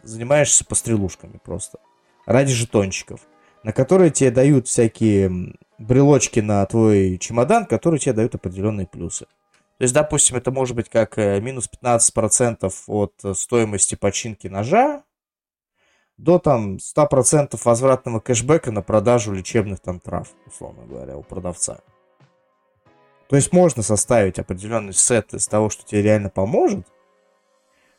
занимаешься 0.02 0.64
пострелушками 0.64 1.38
просто. 1.42 1.78
Ради 2.26 2.52
жетончиков. 2.52 3.20
На 3.62 3.72
которые 3.72 4.10
тебе 4.10 4.30
дают 4.30 4.66
всякие 4.66 5.54
брелочки 5.78 6.40
на 6.40 6.64
твой 6.64 7.18
чемодан, 7.18 7.66
которые 7.66 8.00
тебе 8.00 8.14
дают 8.14 8.34
определенные 8.34 8.86
плюсы. 8.86 9.26
То 9.76 9.84
есть, 9.84 9.94
допустим, 9.94 10.36
это 10.36 10.50
может 10.50 10.74
быть 10.74 10.88
как 10.88 11.18
э, 11.18 11.40
минус 11.40 11.68
15% 11.82 12.72
от 12.86 13.36
стоимости 13.36 13.94
починки 13.94 14.46
ножа, 14.46 15.02
до 16.20 16.38
там 16.38 16.76
100% 16.76 17.58
возвратного 17.64 18.20
кэшбэка 18.20 18.70
на 18.70 18.82
продажу 18.82 19.32
лечебных 19.32 19.80
там 19.80 20.00
трав, 20.00 20.28
условно 20.46 20.84
говоря, 20.84 21.16
у 21.16 21.22
продавца. 21.22 21.80
То 23.28 23.36
есть 23.36 23.52
можно 23.52 23.82
составить 23.82 24.38
определенный 24.38 24.92
сет 24.92 25.32
из 25.32 25.46
того, 25.46 25.70
что 25.70 25.86
тебе 25.86 26.02
реально 26.02 26.28
поможет. 26.28 26.86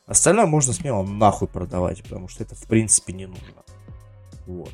Остальное 0.06 0.46
можно 0.46 0.72
смело 0.72 1.02
нахуй 1.02 1.48
продавать, 1.48 2.02
потому 2.02 2.28
что 2.28 2.44
это 2.44 2.54
в 2.54 2.64
принципе 2.66 3.12
не 3.12 3.26
нужно. 3.26 3.64
Вот. 4.46 4.70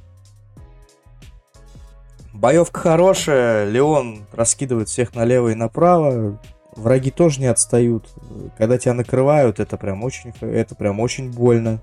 Боевка 2.34 2.80
хорошая, 2.80 3.64
Леон 3.70 4.26
раскидывает 4.32 4.88
всех 4.88 5.14
налево 5.14 5.48
и 5.48 5.54
направо. 5.54 6.38
Враги 6.76 7.10
тоже 7.10 7.40
не 7.40 7.46
отстают. 7.46 8.08
Когда 8.58 8.76
тебя 8.78 8.94
накрывают, 8.94 9.58
это 9.58 9.78
прям 9.78 10.04
очень, 10.04 10.34
это 10.40 10.74
прям 10.74 11.00
очень 11.00 11.32
больно 11.32 11.82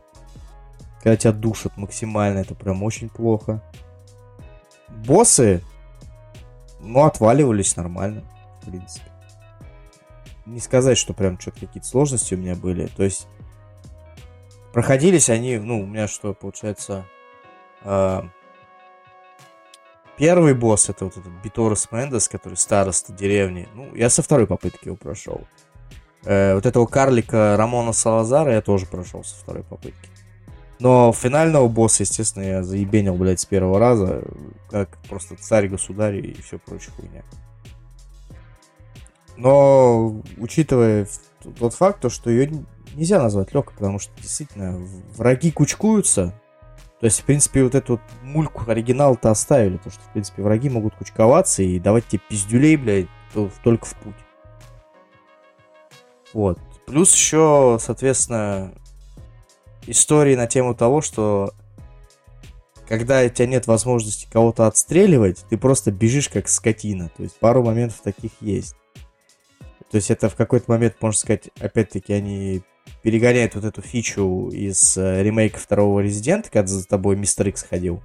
когда 1.06 1.18
тебя 1.18 1.34
душат 1.34 1.78
максимально, 1.78 2.40
это 2.40 2.56
прям 2.56 2.82
очень 2.82 3.10
плохо. 3.10 3.62
Боссы, 4.90 5.62
ну, 6.80 7.04
отваливались 7.04 7.76
нормально, 7.76 8.24
в 8.60 8.66
принципе. 8.66 9.06
Не 10.48 10.60
сказать, 10.60 10.98
что 10.98 11.14
прям 11.14 11.40
что-то 11.40 11.60
какие-то 11.60 11.88
сложности 11.88 12.34
у 12.34 12.40
меня 12.40 12.56
были. 12.56 12.88
То 12.88 13.04
есть, 13.04 13.28
проходились 14.74 15.30
они, 15.30 15.60
ну, 15.60 15.82
у 15.82 15.86
меня 15.86 16.08
что, 16.08 16.34
получается, 16.34 17.06
э, 17.84 18.24
первый 20.18 20.56
босс, 20.56 20.90
это 20.90 21.06
вот 21.06 21.18
этот 21.18 21.34
Биторос 21.44 21.92
Мендес, 21.92 22.28
который 22.28 22.56
староста 22.56 23.14
деревни. 23.14 23.70
Ну, 23.76 23.94
я 23.94 24.10
со 24.10 24.24
второй 24.24 24.48
попытки 24.48 24.88
его 24.88 24.96
прошел. 24.96 25.46
Э, 26.24 26.56
вот 26.56 26.66
этого 26.66 26.88
карлика 26.88 27.56
Рамона 27.58 27.94
Салазара 27.94 28.54
я 28.54 28.64
тоже 28.64 28.88
прошел 28.88 29.24
со 29.24 29.36
второй 29.36 29.62
попытки. 29.62 30.15
Но 30.80 31.14
финального 31.14 31.68
босса, 31.68 32.04
естественно, 32.04 32.44
я 32.44 32.64
заебенил, 32.64 33.16
блядь, 33.16 33.40
с 33.40 33.46
первого 33.46 33.80
раза, 33.80 34.24
как 34.70 34.98
просто 35.10 35.36
царь-государь 35.38 36.18
и 36.18 36.42
все 36.42 36.60
прочее 36.60 36.92
хуйня. 36.98 37.24
Но, 39.38 40.22
учитывая 40.38 41.08
тот 41.60 41.74
факт, 41.74 42.02
то, 42.02 42.10
что 42.10 42.30
ее 42.30 42.66
нельзя 42.94 43.22
назвать 43.22 43.54
легкой, 43.54 43.76
потому 43.76 44.00
что 44.00 44.12
действительно 44.22 44.78
враги 45.16 45.52
кучкуются. 45.52 46.34
То 47.00 47.06
есть, 47.06 47.22
в 47.22 47.24
принципе, 47.26 47.64
вот 47.64 47.76
эту 47.76 47.94
вот 47.94 48.02
мульку 48.24 48.70
оригинал-то 48.70 49.30
оставили, 49.30 49.78
потому 49.78 49.94
что, 49.94 50.02
в 50.04 50.14
принципе, 50.14 50.42
враги 50.42 50.70
могут 50.70 50.96
кучковаться 50.96 51.62
и 51.62 51.80
давать 51.80 52.08
тебе 52.08 52.22
пиздюлей, 52.30 52.78
блядь, 52.78 53.08
только 53.64 53.86
в 53.86 53.96
путь. 53.96 54.16
Вот. 56.34 56.60
Плюс 56.88 57.14
еще, 57.14 57.78
соответственно, 57.82 58.74
истории 59.88 60.36
на 60.36 60.48
тему 60.48 60.76
того, 60.76 61.02
что 61.02 61.54
когда 62.88 63.24
у 63.24 63.30
тебя 63.30 63.48
нет 63.48 63.68
возможности 63.68 64.28
кого-то 64.32 64.68
отстреливать, 64.68 65.46
ты 65.50 65.58
просто 65.58 65.92
бежишь 65.92 66.30
как 66.30 66.48
скотина. 66.48 67.10
То 67.16 67.24
есть 67.24 67.38
пару 67.40 67.64
моментов 67.64 68.02
таких 68.04 68.32
есть. 68.42 68.76
То 69.92 69.98
есть 69.98 70.12
это 70.12 70.30
в 70.30 70.36
какой-то 70.36 70.70
момент, 70.72 70.96
можно 71.02 71.18
сказать, 71.18 71.50
опять-таки 71.60 72.14
они 72.14 72.64
перегоняют 73.02 73.56
вот 73.56 73.66
эту 73.66 73.82
фичу 73.82 74.50
из 74.50 74.98
э, 74.98 75.24
ремейка 75.24 75.60
второго 75.60 76.00
Резидента, 76.00 76.50
когда 76.52 76.68
за 76.68 76.86
тобой 76.86 77.16
Мистер 77.16 77.48
Икс 77.48 77.64
ходил. 77.64 78.02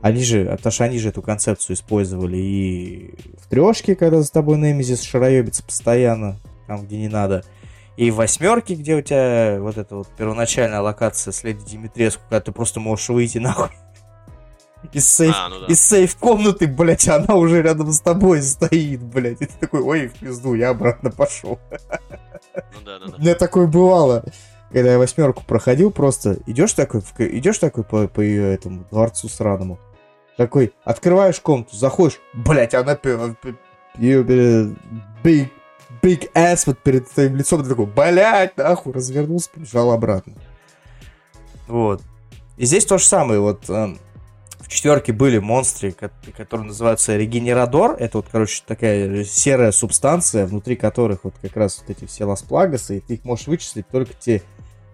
Они 0.00 0.22
же, 0.22 0.44
потому 0.44 0.72
что 0.72 0.84
они 0.84 0.98
же 0.98 1.08
эту 1.08 1.22
концепцию 1.22 1.76
использовали 1.76 2.36
и 2.36 3.14
в 3.38 3.48
трешке, 3.48 3.94
когда 3.94 4.20
за 4.20 4.30
тобой 4.30 4.58
Немезис 4.58 5.02
шароебится 5.02 5.62
постоянно, 5.62 6.38
там, 6.66 6.84
где 6.84 6.98
не 6.98 7.08
надо. 7.08 7.44
И 7.96 8.10
в 8.10 8.16
восьмерке, 8.16 8.74
где 8.74 8.96
у 8.96 9.02
тебя 9.02 9.58
вот 9.60 9.78
эта 9.78 9.96
вот 9.96 10.08
первоначальная 10.16 10.80
локация 10.80 11.32
с 11.32 11.44
Леди 11.44 11.64
Димитреску, 11.64 12.22
когда 12.22 12.40
ты 12.40 12.52
просто 12.52 12.80
можешь 12.80 13.08
выйти 13.08 13.38
нахуй 13.38 13.70
из 14.92 15.08
сейф, 15.08 15.34
а, 15.36 15.48
ну 15.48 15.60
да. 15.60 15.66
из 15.66 15.80
сейф 15.80 16.16
комнаты, 16.16 16.66
блядь, 16.66 17.08
она 17.08 17.36
уже 17.36 17.62
рядом 17.62 17.92
с 17.92 18.00
тобой 18.00 18.42
стоит, 18.42 19.02
блядь. 19.02 19.40
И 19.40 19.46
ты 19.46 19.54
такой, 19.60 19.80
ой, 19.82 20.08
в 20.08 20.14
пизду, 20.14 20.54
я 20.54 20.70
обратно 20.70 21.10
пошел. 21.10 21.60
Ну 21.70 22.80
да, 22.84 22.98
да, 22.98 23.06
да. 23.06 23.16
У 23.16 23.20
меня 23.20 23.34
такое 23.36 23.66
бывало, 23.66 24.24
когда 24.72 24.92
я 24.92 24.98
восьмерку 24.98 25.44
проходил, 25.46 25.92
просто 25.92 26.38
идешь 26.46 26.72
такой, 26.72 27.00
идешь 27.18 27.58
такой 27.58 27.84
по, 27.84 28.08
по 28.08 28.20
этому 28.20 28.84
дворцу 28.90 29.28
сраному, 29.28 29.78
такой, 30.36 30.72
открываешь 30.84 31.38
комнату, 31.38 31.76
заходишь, 31.76 32.20
блядь, 32.32 32.74
она 32.74 32.96
big 35.22 35.48
big 36.04 36.30
ass 36.34 36.64
вот 36.66 36.78
перед 36.78 37.08
твоим 37.08 37.36
лицом, 37.36 37.62
ты 37.62 37.70
такой, 37.70 37.86
блядь, 37.86 38.56
нахуй, 38.56 38.92
развернулся, 38.92 39.48
побежал 39.50 39.90
обратно. 39.90 40.34
Вот. 41.66 42.02
И 42.58 42.66
здесь 42.66 42.84
то 42.84 42.98
же 42.98 43.04
самое, 43.04 43.40
вот, 43.40 43.68
э, 43.70 43.94
в 44.60 44.68
четверке 44.68 45.12
были 45.12 45.38
монстры, 45.38 45.92
ко- 45.92 46.12
которые 46.36 46.66
называются 46.68 47.16
регенерадор. 47.16 47.96
Это 47.98 48.18
вот, 48.18 48.26
короче, 48.30 48.62
такая 48.66 49.24
серая 49.24 49.72
субстанция, 49.72 50.46
внутри 50.46 50.76
которых 50.76 51.24
вот 51.24 51.34
как 51.40 51.56
раз 51.56 51.80
вот 51.80 51.90
эти 51.96 52.04
все 52.06 52.24
лас-плагосы, 52.24 52.98
и 52.98 53.00
ты 53.00 53.14
их 53.14 53.24
можешь 53.24 53.46
вычислить 53.46 53.88
только 53.88 54.12
те 54.14 54.42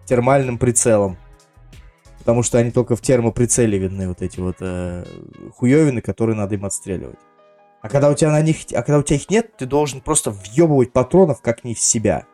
термальным 0.06 0.58
прицелом. 0.58 1.18
Потому 2.18 2.42
что 2.42 2.58
они 2.58 2.70
только 2.70 2.96
в 2.96 3.00
термоприцеле 3.00 3.78
видны, 3.78 4.08
вот 4.08 4.22
эти 4.22 4.40
вот 4.40 4.56
э, 4.60 5.04
хуевины, 5.56 6.00
которые 6.02 6.36
надо 6.36 6.54
им 6.54 6.64
отстреливать. 6.64 7.18
А 7.82 7.88
когда 7.88 8.10
у 8.10 8.14
тебя 8.14 8.30
на 8.30 8.42
них, 8.42 8.56
а 8.72 8.82
когда 8.82 8.98
у 8.98 9.02
тебя 9.02 9.16
их 9.16 9.30
нет, 9.30 9.56
ты 9.56 9.66
должен 9.66 10.00
просто 10.00 10.30
въебывать 10.30 10.92
патронов 10.92 11.40
как 11.40 11.64
не 11.64 11.74
в 11.74 11.80
себя. 11.80 12.26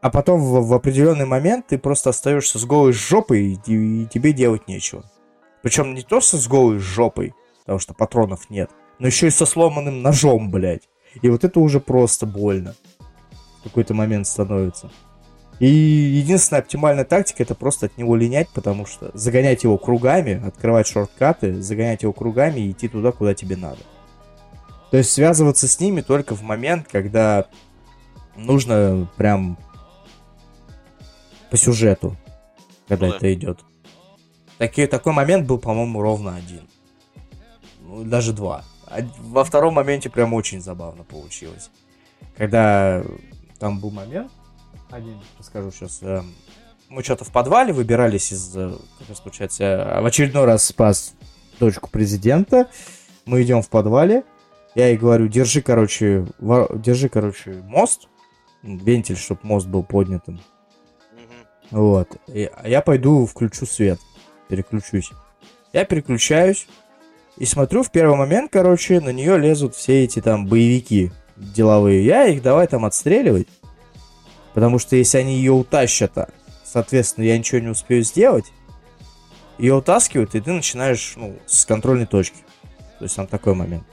А 0.00 0.10
потом 0.10 0.40
в, 0.40 0.68
в 0.68 0.72
определенный 0.72 1.26
момент 1.26 1.66
ты 1.68 1.78
просто 1.78 2.10
остаешься 2.10 2.58
с 2.58 2.64
голой 2.64 2.92
жопой, 2.92 3.58
и, 3.66 4.02
и 4.02 4.06
тебе 4.06 4.32
делать 4.32 4.68
нечего. 4.68 5.04
Причем 5.62 5.94
не 5.94 6.02
то, 6.02 6.20
с 6.20 6.48
голой 6.48 6.78
жопой, 6.78 7.34
потому 7.60 7.78
что 7.80 7.92
патронов 7.92 8.48
нет, 8.48 8.70
но 8.98 9.08
еще 9.08 9.26
и 9.26 9.30
со 9.30 9.44
сломанным 9.44 10.00
ножом, 10.00 10.50
блядь. 10.50 10.88
И 11.22 11.28
вот 11.28 11.44
это 11.44 11.60
уже 11.60 11.80
просто 11.80 12.24
больно. 12.24 12.74
В 13.60 13.64
какой-то 13.64 13.94
момент 13.94 14.26
становится. 14.26 14.90
И 15.58 15.66
единственная 15.66 16.62
оптимальная 16.62 17.04
тактика 17.04 17.42
это 17.42 17.54
просто 17.54 17.86
от 17.86 17.98
него 17.98 18.16
линять, 18.16 18.48
потому 18.48 18.86
что 18.86 19.10
загонять 19.12 19.64
его 19.64 19.76
кругами, 19.76 20.42
открывать 20.46 20.86
шорткаты, 20.86 21.60
загонять 21.60 22.02
его 22.02 22.14
кругами 22.14 22.60
и 22.60 22.70
идти 22.70 22.88
туда, 22.88 23.12
куда 23.12 23.34
тебе 23.34 23.56
надо. 23.56 23.80
То 24.90 24.96
есть 24.96 25.12
связываться 25.12 25.68
с 25.68 25.78
ними 25.78 26.00
только 26.00 26.34
в 26.34 26.42
момент, 26.42 26.88
когда 26.90 27.46
нужно 28.36 29.08
прям 29.16 29.58
по 31.50 31.56
сюжету, 31.56 32.16
когда 32.88 33.06
Ну 33.06 33.12
да. 33.12 33.16
это 33.16 33.32
идет. 33.32 33.60
Таки, 34.58 34.86
такой 34.86 35.12
момент 35.12 35.46
был, 35.46 35.58
по-моему, 35.58 36.02
ровно 36.02 36.36
один. 36.36 36.68
Ну, 37.80 38.04
даже 38.04 38.32
два. 38.32 38.64
А 38.86 39.00
Во 39.18 39.44
втором 39.44 39.74
моменте 39.74 40.10
прям 40.10 40.34
очень 40.34 40.60
забавно 40.60 41.04
получилось. 41.04 41.70
Когда 42.36 43.02
там 43.58 43.80
был 43.80 43.90
момент, 43.90 44.30
один, 44.90 45.20
расскажу 45.38 45.70
сейчас, 45.70 46.02
мы 46.88 47.04
что-то 47.04 47.24
в 47.24 47.30
подвале 47.30 47.72
выбирались 47.72 48.32
из, 48.32 48.54
э, 48.56 48.72
как 48.98 49.08
раз 49.08 49.20
получается, 49.20 49.62
я 49.62 50.00
в 50.02 50.06
очередной 50.06 50.44
раз 50.44 50.64
спас 50.64 51.14
дочку 51.60 51.88
президента. 51.88 52.68
Мы 53.26 53.42
идем 53.42 53.62
в 53.62 53.68
подвале, 53.68 54.24
я 54.80 54.88
ей 54.88 54.96
говорю, 54.96 55.28
держи, 55.28 55.60
короче, 55.60 56.26
вор- 56.38 56.78
держи, 56.78 57.08
короче, 57.08 57.52
мост, 57.64 58.08
вентиль, 58.62 59.16
чтобы 59.16 59.40
мост 59.42 59.66
был 59.66 59.82
поднятым. 59.82 60.40
Мгм. 61.12 61.80
Вот. 61.82 62.16
И- 62.28 62.50
а 62.54 62.68
я 62.68 62.80
пойду 62.80 63.26
включу 63.26 63.66
свет. 63.66 63.98
Переключусь. 64.48 65.10
Я 65.72 65.84
переключаюсь 65.84 66.66
и 67.36 67.44
смотрю 67.44 67.82
в 67.82 67.90
первый 67.90 68.16
момент, 68.16 68.50
короче, 68.50 69.00
на 69.00 69.10
нее 69.10 69.38
лезут 69.38 69.74
все 69.74 70.04
эти 70.04 70.20
там 70.20 70.46
боевики 70.46 71.12
деловые. 71.36 72.04
Я 72.04 72.26
их 72.26 72.42
давай 72.42 72.66
там 72.66 72.84
отстреливать. 72.84 73.48
Потому 74.54 74.78
что 74.78 74.96
если 74.96 75.18
они 75.18 75.36
ее 75.36 75.52
утащат, 75.52 76.16
а, 76.18 76.28
соответственно, 76.64 77.24
я 77.26 77.38
ничего 77.38 77.60
не 77.60 77.68
успею 77.68 78.02
сделать. 78.02 78.46
Ее 79.58 79.74
утаскивают, 79.74 80.34
и 80.34 80.40
ты 80.40 80.50
начинаешь, 80.50 81.14
ну, 81.16 81.36
с 81.46 81.66
контрольной 81.66 82.06
точки. 82.06 82.38
То 82.98 83.04
есть 83.04 83.14
там 83.16 83.26
такой 83.26 83.54
момент. 83.54 83.84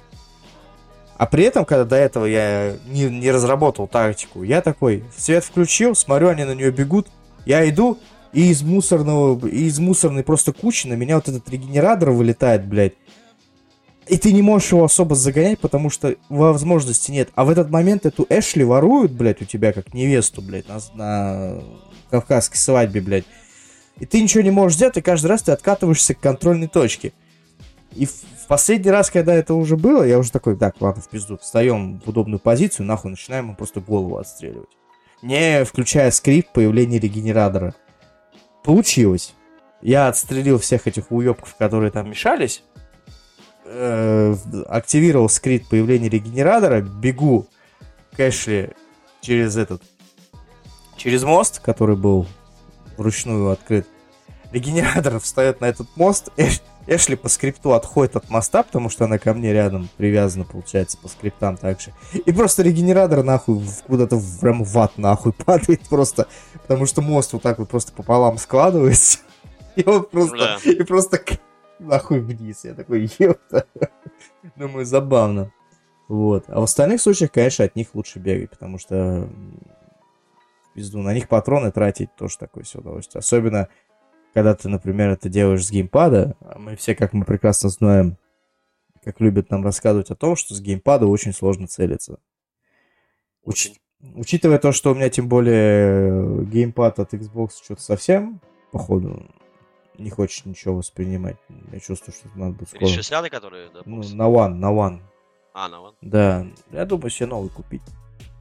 А 1.18 1.26
при 1.26 1.46
этом, 1.46 1.66
когда 1.66 1.84
до 1.84 1.96
этого 1.96 2.26
я 2.26 2.76
не, 2.88 3.06
не 3.06 3.32
разработал 3.32 3.88
тактику, 3.88 4.44
я 4.44 4.62
такой, 4.62 5.04
свет 5.18 5.44
включил, 5.44 5.96
смотрю, 5.96 6.30
они 6.30 6.44
на 6.44 6.54
нее 6.54 6.72
бегут, 6.72 7.08
я 7.46 7.68
иду, 7.68 7.98
и 8.34 8.52
из 8.52 8.62
мусорного, 8.62 9.48
и 9.48 9.66
из 9.66 9.80
мусорной 9.80 10.24
просто 10.24 10.54
кучи 10.54 10.86
на 10.86 10.94
меня 10.94 11.16
вот 11.16 11.28
этот 11.28 11.50
регенератор 11.50 12.12
вылетает, 12.12 12.66
блядь. 12.68 12.94
И 14.08 14.18
ты 14.18 14.32
не 14.32 14.44
можешь 14.44 14.72
его 14.72 14.84
особо 14.84 15.16
загонять, 15.16 15.60
потому 15.60 15.90
что 15.90 16.16
возможности 16.30 17.12
нет. 17.12 17.30
А 17.36 17.46
в 17.46 17.50
этот 17.50 17.72
момент 17.72 18.06
эту 18.06 18.26
Эшли 18.30 18.64
воруют, 18.64 19.12
блядь, 19.12 19.42
у 19.42 19.46
тебя 19.46 19.74
как 19.74 19.94
невесту, 19.94 20.42
блядь, 20.42 20.70
на, 20.70 20.80
на 20.94 21.62
кавказской 22.12 22.58
свадьбе, 22.58 23.02
блядь. 23.02 23.26
И 24.00 24.06
ты 24.06 24.22
ничего 24.22 24.44
не 24.44 24.52
можешь 24.52 24.78
сделать, 24.78 24.98
и 24.98 25.02
каждый 25.02 25.28
раз 25.28 25.42
ты 25.42 25.52
откатываешься 25.52 26.14
к 26.14 26.20
контрольной 26.20 26.68
точке. 26.68 27.12
И 27.98 28.06
в, 28.06 28.48
последний 28.48 28.92
раз, 28.92 29.10
когда 29.10 29.34
это 29.34 29.54
уже 29.56 29.76
было, 29.76 30.04
я 30.04 30.20
уже 30.20 30.32
такой, 30.32 30.56
так, 30.56 30.76
ладно, 30.80 31.02
в 31.02 31.10
пизду, 31.10 31.38
встаем 31.38 32.00
в 32.00 32.10
удобную 32.10 32.40
позицию, 32.40 32.86
нахуй, 32.86 33.12
начинаем 33.12 33.46
ему 33.46 33.56
просто 33.56 33.82
голову 33.82 34.18
отстреливать. 34.18 34.70
Не 35.22 35.66
включая 35.66 36.12
скрипт 36.12 36.54
появления 36.54 37.00
регенератора. 37.00 37.74
Получилось. 38.64 39.34
Я 39.82 40.08
отстрелил 40.08 40.60
всех 40.60 40.88
этих 40.88 41.12
уебков, 41.12 41.56
которые 41.56 41.92
там 41.92 42.10
мешались. 42.10 42.64
э, 43.66 44.36
активировал 44.68 45.28
скрипт 45.28 45.70
появления 45.70 46.10
регенератора. 46.10 46.82
Бегу 46.82 47.48
к 48.16 48.20
Эшли 48.20 48.70
через 49.22 49.58
этот... 49.58 49.82
Через 50.96 51.24
мост, 51.24 51.60
который 51.60 51.96
был 51.96 52.26
вручную 52.98 53.50
открыт. 53.52 53.88
Регенератор 54.52 55.20
встает 55.20 55.62
на 55.62 55.66
этот 55.66 55.88
мост. 55.96 56.30
Эш- 56.38 56.62
Эшли 56.88 57.18
по 57.18 57.28
скрипту 57.28 57.74
отходит 57.74 58.16
от 58.16 58.30
моста, 58.30 58.64
потому 58.64 58.90
что 58.90 59.06
она 59.06 59.18
ко 59.18 59.34
мне 59.34 59.52
рядом 59.52 59.90
привязана, 59.98 60.46
получается, 60.46 60.98
по 60.98 61.10
скриптам 61.10 61.58
также. 61.58 61.94
И 62.14 62.32
просто 62.32 62.64
регенератор 62.64 63.24
нахуй 63.24 63.62
куда-то 63.86 64.16
в, 64.16 64.40
прям 64.40 64.64
в 64.64 64.78
ад 64.78 64.98
нахуй 64.98 65.34
падает 65.46 65.82
просто. 65.90 66.28
Потому 66.54 66.86
что 66.86 67.02
мост 67.02 67.34
вот 67.34 67.42
так 67.42 67.60
вот 67.60 67.70
просто 67.70 67.92
пополам 67.92 68.38
складывается. 68.38 69.20
И 69.76 69.84
он 69.88 70.06
просто... 70.06 70.38
Да. 70.38 70.72
И 70.72 70.82
просто 70.84 71.20
нахуй 71.80 72.22
вниз. 72.22 72.64
Я 72.64 72.74
такой, 72.74 73.12
ёпта. 73.20 73.66
Думаю, 74.56 74.86
забавно. 74.86 75.52
Вот. 76.08 76.46
А 76.48 76.60
в 76.60 76.64
остальных 76.64 77.02
случаях, 77.02 77.32
конечно, 77.32 77.66
от 77.66 77.76
них 77.76 77.94
лучше 77.94 78.20
бегать, 78.20 78.50
потому 78.50 78.78
что 78.78 79.30
пизду, 80.74 81.00
на 81.00 81.14
них 81.14 81.28
патроны 81.28 81.72
тратить 81.72 82.16
тоже 82.16 82.38
такое 82.38 82.64
все 82.64 82.80
удовольствие. 82.80 83.20
Особенно, 83.20 83.68
когда 84.38 84.54
ты, 84.54 84.70
например, 84.70 85.10
это 85.10 85.30
делаешь 85.30 85.66
с 85.66 85.72
геймпада. 85.72 86.36
А 86.42 86.60
мы 86.60 86.76
все, 86.76 86.94
как 86.94 87.12
мы 87.14 87.26
прекрасно 87.26 87.70
знаем, 87.70 88.18
как 89.04 89.20
любят 89.20 89.50
нам 89.50 89.64
рассказывать 89.64 90.12
о 90.12 90.16
том, 90.16 90.36
что 90.36 90.54
с 90.54 90.62
геймпада 90.62 91.08
очень 91.08 91.34
сложно 91.34 91.66
целиться. 91.66 92.20
Очень. 93.44 93.80
Учитывая 94.14 94.60
то, 94.60 94.72
что 94.74 94.92
у 94.92 94.94
меня 94.94 95.10
тем 95.10 95.28
более 95.28 96.46
геймпад 96.46 97.00
от 97.00 97.16
Xbox 97.16 97.54
что-то 97.64 97.82
совсем, 97.82 98.40
походу, 98.72 99.26
не 99.98 100.12
хочет 100.12 100.46
ничего 100.46 100.76
воспринимать. 100.76 101.38
Я 101.72 101.80
чувствую, 101.80 102.14
что 102.14 102.30
надо 102.36 102.58
будет 102.58 102.70
скоро. 102.70 102.82
50 102.82 103.30
которые, 103.32 103.72
да, 103.74 103.82
Ну, 103.86 104.04
на 104.04 104.30
One, 104.30 104.54
на 104.54 104.72
One. 104.72 105.02
А, 105.56 105.68
на 105.68 105.80
вон. 105.80 105.96
Да, 106.02 106.46
я 106.70 106.86
думаю, 106.86 107.10
себе 107.10 107.26
новый 107.26 107.50
купить. 107.50 107.82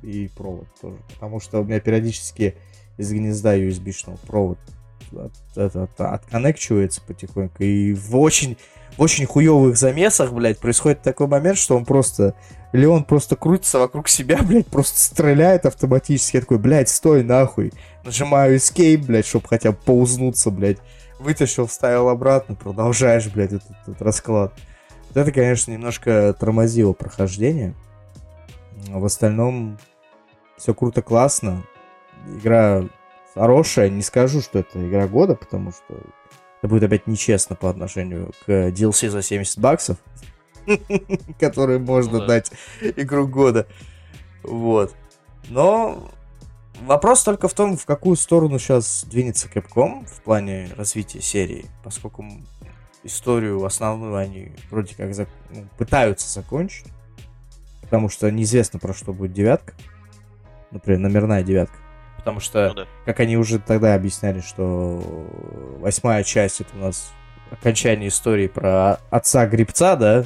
И 0.02 0.28
провод 0.36 0.66
тоже. 0.78 0.98
Потому 1.14 1.40
что 1.40 1.60
у 1.60 1.64
меня 1.64 1.80
периодически 1.80 2.54
из 2.98 3.10
гнезда 3.10 3.56
USB-шного 3.56 4.18
провод 4.26 4.58
от, 5.12 5.32
это, 5.56 5.84
от- 5.84 6.00
отконнекчивается 6.00 7.00
потихоньку. 7.06 7.62
И 7.62 7.92
в 7.94 8.16
очень, 8.16 8.56
в 8.96 9.02
очень 9.02 9.26
хуевых 9.26 9.76
замесах, 9.76 10.32
блядь, 10.32 10.58
происходит 10.58 11.02
такой 11.02 11.26
момент, 11.26 11.58
что 11.58 11.76
он 11.76 11.84
просто... 11.84 12.34
Или 12.72 12.84
он 12.84 13.04
просто 13.04 13.36
крутится 13.36 13.78
вокруг 13.78 14.08
себя, 14.08 14.38
блядь, 14.42 14.66
просто 14.66 14.98
стреляет 14.98 15.66
автоматически. 15.66 16.36
Я 16.36 16.40
такой, 16.42 16.58
блядь, 16.58 16.88
стой 16.88 17.22
нахуй. 17.22 17.72
Нажимаю 18.04 18.56
escape, 18.56 19.04
блядь, 19.04 19.26
чтобы 19.26 19.48
хотя 19.48 19.72
бы 19.72 19.78
паузнуться, 19.84 20.50
блядь. 20.50 20.78
Вытащил, 21.18 21.66
вставил 21.66 22.08
обратно, 22.08 22.54
продолжаешь, 22.54 23.26
блядь, 23.28 23.52
этот, 23.52 23.70
этот 23.82 24.02
расклад. 24.02 24.52
Вот 25.08 25.16
это, 25.16 25.32
конечно, 25.32 25.70
немножко 25.72 26.34
тормозило 26.38 26.92
прохождение. 26.92 27.74
А 28.92 28.98
в 28.98 29.04
остальном 29.04 29.78
все 30.58 30.74
круто, 30.74 31.00
классно. 31.02 31.64
Игра 32.28 32.84
хорошая. 33.36 33.88
Не 33.90 34.02
скажу, 34.02 34.40
что 34.40 34.58
это 34.58 34.84
игра 34.86 35.06
года, 35.06 35.34
потому 35.36 35.70
что 35.72 35.84
это 36.58 36.68
будет 36.68 36.82
опять 36.84 37.06
нечестно 37.06 37.54
по 37.54 37.70
отношению 37.70 38.32
к 38.44 38.50
DLC 38.70 39.10
за 39.10 39.22
70 39.22 39.58
баксов, 39.58 39.98
которые 41.38 41.78
можно 41.78 42.12
Ну 42.14 42.18
да. 42.20 42.26
дать 42.26 42.50
игру 42.80 43.28
года. 43.28 43.66
Вот. 44.42 44.94
Но 45.48 46.10
вопрос 46.82 47.22
только 47.22 47.48
в 47.48 47.54
том, 47.54 47.76
в 47.76 47.84
какую 47.84 48.16
сторону 48.16 48.58
сейчас 48.58 49.04
двинется 49.04 49.48
Capcom 49.48 50.06
в 50.06 50.22
плане 50.22 50.70
развития 50.76 51.20
серии, 51.20 51.66
поскольку 51.84 52.24
историю 53.04 53.64
основную 53.64 54.16
они 54.16 54.52
вроде 54.70 54.94
как 54.96 55.10
зак- 55.10 55.28
ну, 55.50 55.68
пытаются 55.78 56.28
закончить, 56.28 56.86
потому 57.82 58.08
что 58.08 58.30
неизвестно 58.32 58.80
про 58.80 58.92
что 58.94 59.12
будет 59.12 59.32
девятка, 59.32 59.74
например, 60.72 61.00
номерная 61.00 61.44
девятка, 61.44 61.76
потому 62.26 62.40
что 62.40 62.68
Ну 62.70 62.74
да. 62.74 62.86
как 63.04 63.20
они 63.20 63.36
уже 63.36 63.60
тогда 63.60 63.94
объясняли, 63.94 64.40
что 64.40 65.00
восьмая 65.78 66.24
часть 66.24 66.60
это 66.60 66.70
у 66.74 66.80
нас 66.80 67.12
окончание 67.52 68.08
истории 68.08 68.48
про 68.48 68.94
отца 69.10 69.46
грибца, 69.46 69.94
да? 69.94 70.24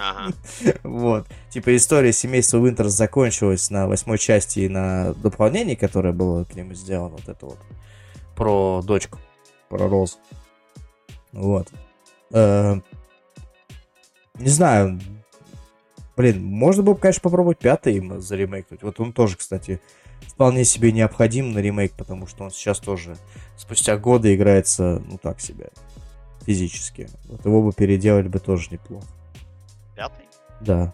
Ага. 0.00 0.32
Вот. 0.82 1.26
Типа 1.50 1.76
история 1.76 2.14
семейства 2.14 2.56
Винтерс 2.56 2.92
закончилась 2.92 3.68
на 3.68 3.86
восьмой 3.86 4.16
части 4.16 4.60
и 4.60 4.68
на 4.70 5.12
дополнении, 5.12 5.74
которое 5.74 6.14
было 6.14 6.44
к 6.44 6.54
нему 6.54 6.72
сделано, 6.72 7.16
вот 7.16 7.28
это 7.28 7.44
вот, 7.44 7.58
про 8.34 8.80
дочку, 8.82 9.18
про 9.68 9.88
Розу. 9.88 10.16
Вот. 11.32 11.68
Э, 12.32 12.76
Не 14.38 14.48
знаю. 14.48 14.98
Блин, 16.18 16.42
можно 16.44 16.82
было 16.82 16.94
бы, 16.94 16.98
конечно, 17.00 17.20
попробовать 17.22 17.58
пятый 17.58 17.94
им 17.94 18.20
заремейкнуть. 18.20 18.82
Вот 18.82 18.98
он 18.98 19.12
тоже, 19.12 19.36
кстати, 19.36 19.80
вполне 20.26 20.64
себе 20.64 20.90
необходим 20.90 21.52
на 21.52 21.60
ремейк, 21.60 21.92
потому 21.92 22.26
что 22.26 22.42
он 22.42 22.50
сейчас 22.50 22.80
тоже 22.80 23.16
спустя 23.56 23.96
годы 23.96 24.34
играется, 24.34 25.00
ну 25.06 25.16
так 25.16 25.40
себе, 25.40 25.68
физически. 26.44 27.08
Вот 27.26 27.44
его 27.46 27.62
бы 27.62 27.72
переделали 27.72 28.26
бы 28.26 28.40
тоже 28.40 28.68
неплохо. 28.72 29.06
Пятый? 29.94 30.24
Да. 30.60 30.92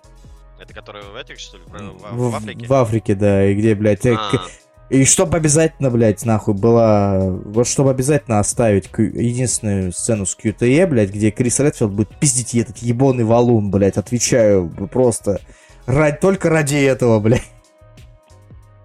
Это 0.60 0.74
который 0.74 1.02
в 1.02 1.16
этих, 1.16 1.38
что 1.38 1.56
ли, 1.56 1.64
в, 1.64 1.70
в- 1.70 2.30
В, 2.30 2.34
Африке? 2.36 2.66
в 2.66 2.72
Африке, 2.74 3.14
да, 3.14 3.46
и 3.46 3.54
где, 3.54 3.74
блядь, 3.74 4.04
э, 4.04 4.14
А, 4.14 4.46
И 4.94 5.04
чтобы 5.04 5.36
обязательно, 5.36 5.90
блядь, 5.90 6.24
нахуй 6.24 6.54
была... 6.54 7.18
Вот 7.18 7.66
чтобы 7.66 7.90
обязательно 7.90 8.38
оставить 8.38 8.88
единственную 8.96 9.92
сцену 9.92 10.24
с 10.24 10.38
QTE, 10.38 10.86
блядь, 10.86 11.10
где 11.10 11.32
Крис 11.32 11.58
Редфилд 11.58 11.90
будет 11.90 12.16
пиздить 12.20 12.54
этот 12.54 12.78
ебаный 12.78 13.24
валун, 13.24 13.72
блядь, 13.72 13.96
отвечаю, 13.96 14.70
просто... 14.92 15.40
Ради, 15.86 16.18
только 16.20 16.48
ради 16.48 16.76
этого, 16.76 17.18
блядь. 17.18 17.42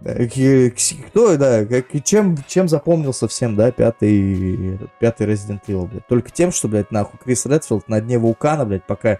Кто, 0.02 1.38
да, 1.38 1.64
как, 1.66 1.86
чем, 2.04 2.38
чем 2.48 2.68
запомнился 2.68 3.28
всем, 3.28 3.56
да, 3.56 3.72
пятый, 3.72 4.80
пятый 5.00 5.28
Resident 5.28 5.60
Evil, 5.68 5.88
блядь. 5.88 6.08
Только 6.08 6.32
тем, 6.32 6.52
что, 6.52 6.68
блядь, 6.68 6.90
нахуй, 6.90 7.20
Крис 7.24 7.46
Редфилд 7.46 7.88
на 7.88 8.02
дне 8.02 8.18
вулкана, 8.18 8.66
блядь, 8.66 8.84
пока 8.84 9.20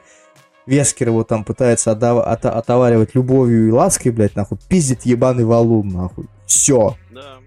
Вескер 0.66 1.10
его 1.10 1.24
там 1.24 1.44
пытается 1.44 1.92
отдав- 1.92 2.26
ота- 2.26 2.54
отоваривать 2.54 3.14
любовью 3.14 3.68
и 3.68 3.72
лаской, 3.72 4.12
блядь, 4.12 4.36
нахуй, 4.36 4.58
пиздит 4.68 5.06
ебаный 5.06 5.46
валун, 5.46 5.88
нахуй. 5.90 6.26
Все. 6.50 6.98
да. 7.12 7.38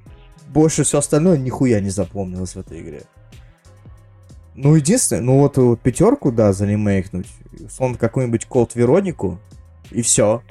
Больше 0.48 0.84
все 0.84 0.98
остальное 0.98 1.38
нихуя 1.38 1.80
не 1.80 1.88
запомнилось 1.90 2.54
в 2.54 2.58
этой 2.58 2.80
игре. 2.82 3.02
Ну, 4.54 4.74
единственное, 4.74 5.22
ну 5.22 5.38
вот, 5.40 5.56
вот 5.56 5.80
пятерку, 5.80 6.30
да, 6.30 6.52
заремейкнуть, 6.52 7.26
условно, 7.64 7.96
какую-нибудь 7.96 8.44
Код 8.46 8.74
Веронику, 8.74 9.38
и 9.90 10.02
все. 10.02 10.42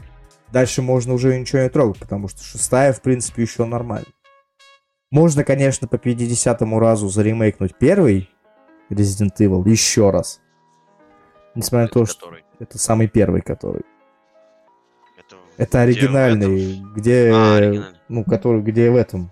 Дальше 0.51 0.81
можно 0.81 1.13
уже 1.13 1.39
ничего 1.39 1.61
не 1.61 1.69
трогать, 1.69 1.99
потому 1.99 2.27
что 2.27 2.43
шестая, 2.43 2.93
в 2.93 3.01
принципе, 3.01 3.43
еще 3.43 3.65
нормально. 3.65 4.07
Можно, 5.11 5.43
конечно, 5.43 5.87
по 5.87 5.95
50-му 5.95 6.79
разу 6.79 7.07
заремейкнуть 7.09 7.75
первый 7.77 8.29
Resident 8.89 9.35
Evil 9.39 9.67
еще 9.69 10.09
раз. 10.09 10.41
Несмотря 11.53 11.83
на 11.83 11.89
то, 11.89 12.05
что 12.05 12.25
который? 12.25 12.43
это 12.59 12.77
самый 12.79 13.07
первый, 13.07 13.41
который. 13.41 13.83
Это, 15.17 15.35
Это 15.57 15.67
где 15.67 15.77
оригинальный, 16.01 16.73
этом- 16.79 16.93
где, 16.93 17.31
А, 17.31 17.55
оригинальный. 17.57 17.97
Ну, 18.11 18.23
который, 18.23 18.61
где 18.61 18.91
в 18.91 18.95
этом, 18.95 19.31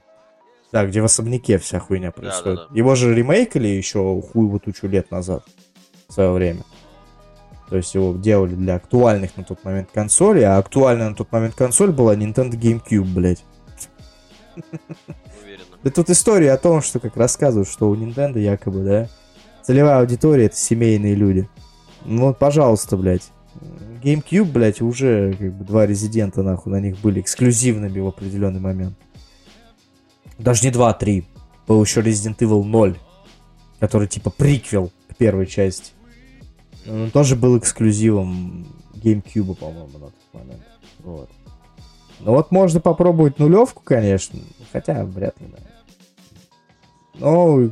да, 0.72 0.86
где 0.86 1.02
в 1.02 1.06
особняке 1.06 1.58
вся 1.58 1.80
хуйня 1.80 2.12
происходит. 2.12 2.60
да. 2.70 2.76
Его 2.76 2.96
же 2.96 3.14
ремейкали 3.14 3.68
еще 3.68 4.22
хуеву 4.22 4.60
тучу 4.60 4.88
лет 4.88 5.12
назад, 5.12 5.44
в 6.08 6.14
свое 6.14 6.32
время. 6.32 6.64
То 7.70 7.78
есть 7.78 7.94
его 7.94 8.16
делали 8.16 8.56
для 8.56 8.76
актуальных 8.76 9.38
на 9.38 9.44
тот 9.44 9.64
момент 9.64 9.90
консолей, 9.94 10.44
а 10.44 10.58
актуальная 10.58 11.10
на 11.10 11.16
тот 11.16 11.32
момент 11.32 11.56
консоль 11.56 11.92
была 11.92 12.16
Nintendo 12.16 12.52
GameCube, 12.52 13.14
блядь. 13.14 13.44
Уверенно. 14.56 15.78
Да 15.84 15.92
тут 15.92 16.10
история 16.10 16.54
о 16.54 16.58
том, 16.58 16.82
что 16.82 17.00
как 17.00 17.16
рассказывают, 17.16 17.70
что 17.70 17.90
у 17.90 17.96
Nintendo 17.96 18.40
якобы, 18.40 18.84
да, 18.84 19.08
целевая 19.62 20.00
аудитория 20.00 20.46
это 20.46 20.56
семейные 20.56 21.16
люди. 21.16 21.48
Ну 22.06 22.28
вот, 22.28 22.40
пожалуйста, 22.40 22.98
блядь. 22.98 23.32
GameCube, 24.04 24.52
блядь, 24.52 24.82
уже 24.82 25.34
как 25.34 25.54
бы 25.54 25.66
два 25.66 25.86
резидента, 25.86 26.44
нахуй, 26.44 26.72
на 26.72 26.80
них 26.80 27.00
были 27.00 27.22
эксклюзивными 27.22 28.00
в 28.00 28.08
определенный 28.08 28.60
момент. 28.60 28.98
Даже 30.38 30.66
не 30.66 30.72
два, 30.72 30.90
а 30.90 30.94
три. 30.94 31.26
Был 31.68 31.84
еще 31.84 32.02
Resident 32.02 32.38
Evil 32.38 32.64
0, 32.64 32.98
который 33.80 34.08
типа 34.08 34.30
приквел 34.30 34.92
к 35.10 35.16
первой 35.16 35.46
части. 35.46 35.92
Он 36.88 37.12
тоже 37.12 37.36
был 37.36 37.58
эксклюзивом 37.58 38.68
GameCube, 38.94 39.56
по-моему, 39.56 39.90
на 39.94 40.00
тот 40.00 40.14
момент. 40.34 40.64
Вот. 41.00 41.30
Ну 42.22 42.32
вот 42.32 42.52
можно 42.52 42.80
попробовать 42.80 43.40
нулевку, 43.40 43.82
конечно. 43.84 44.40
Хотя 44.72 45.06
вряд 45.06 45.40
ли, 45.40 45.48
да. 45.48 45.58
Но 47.16 47.72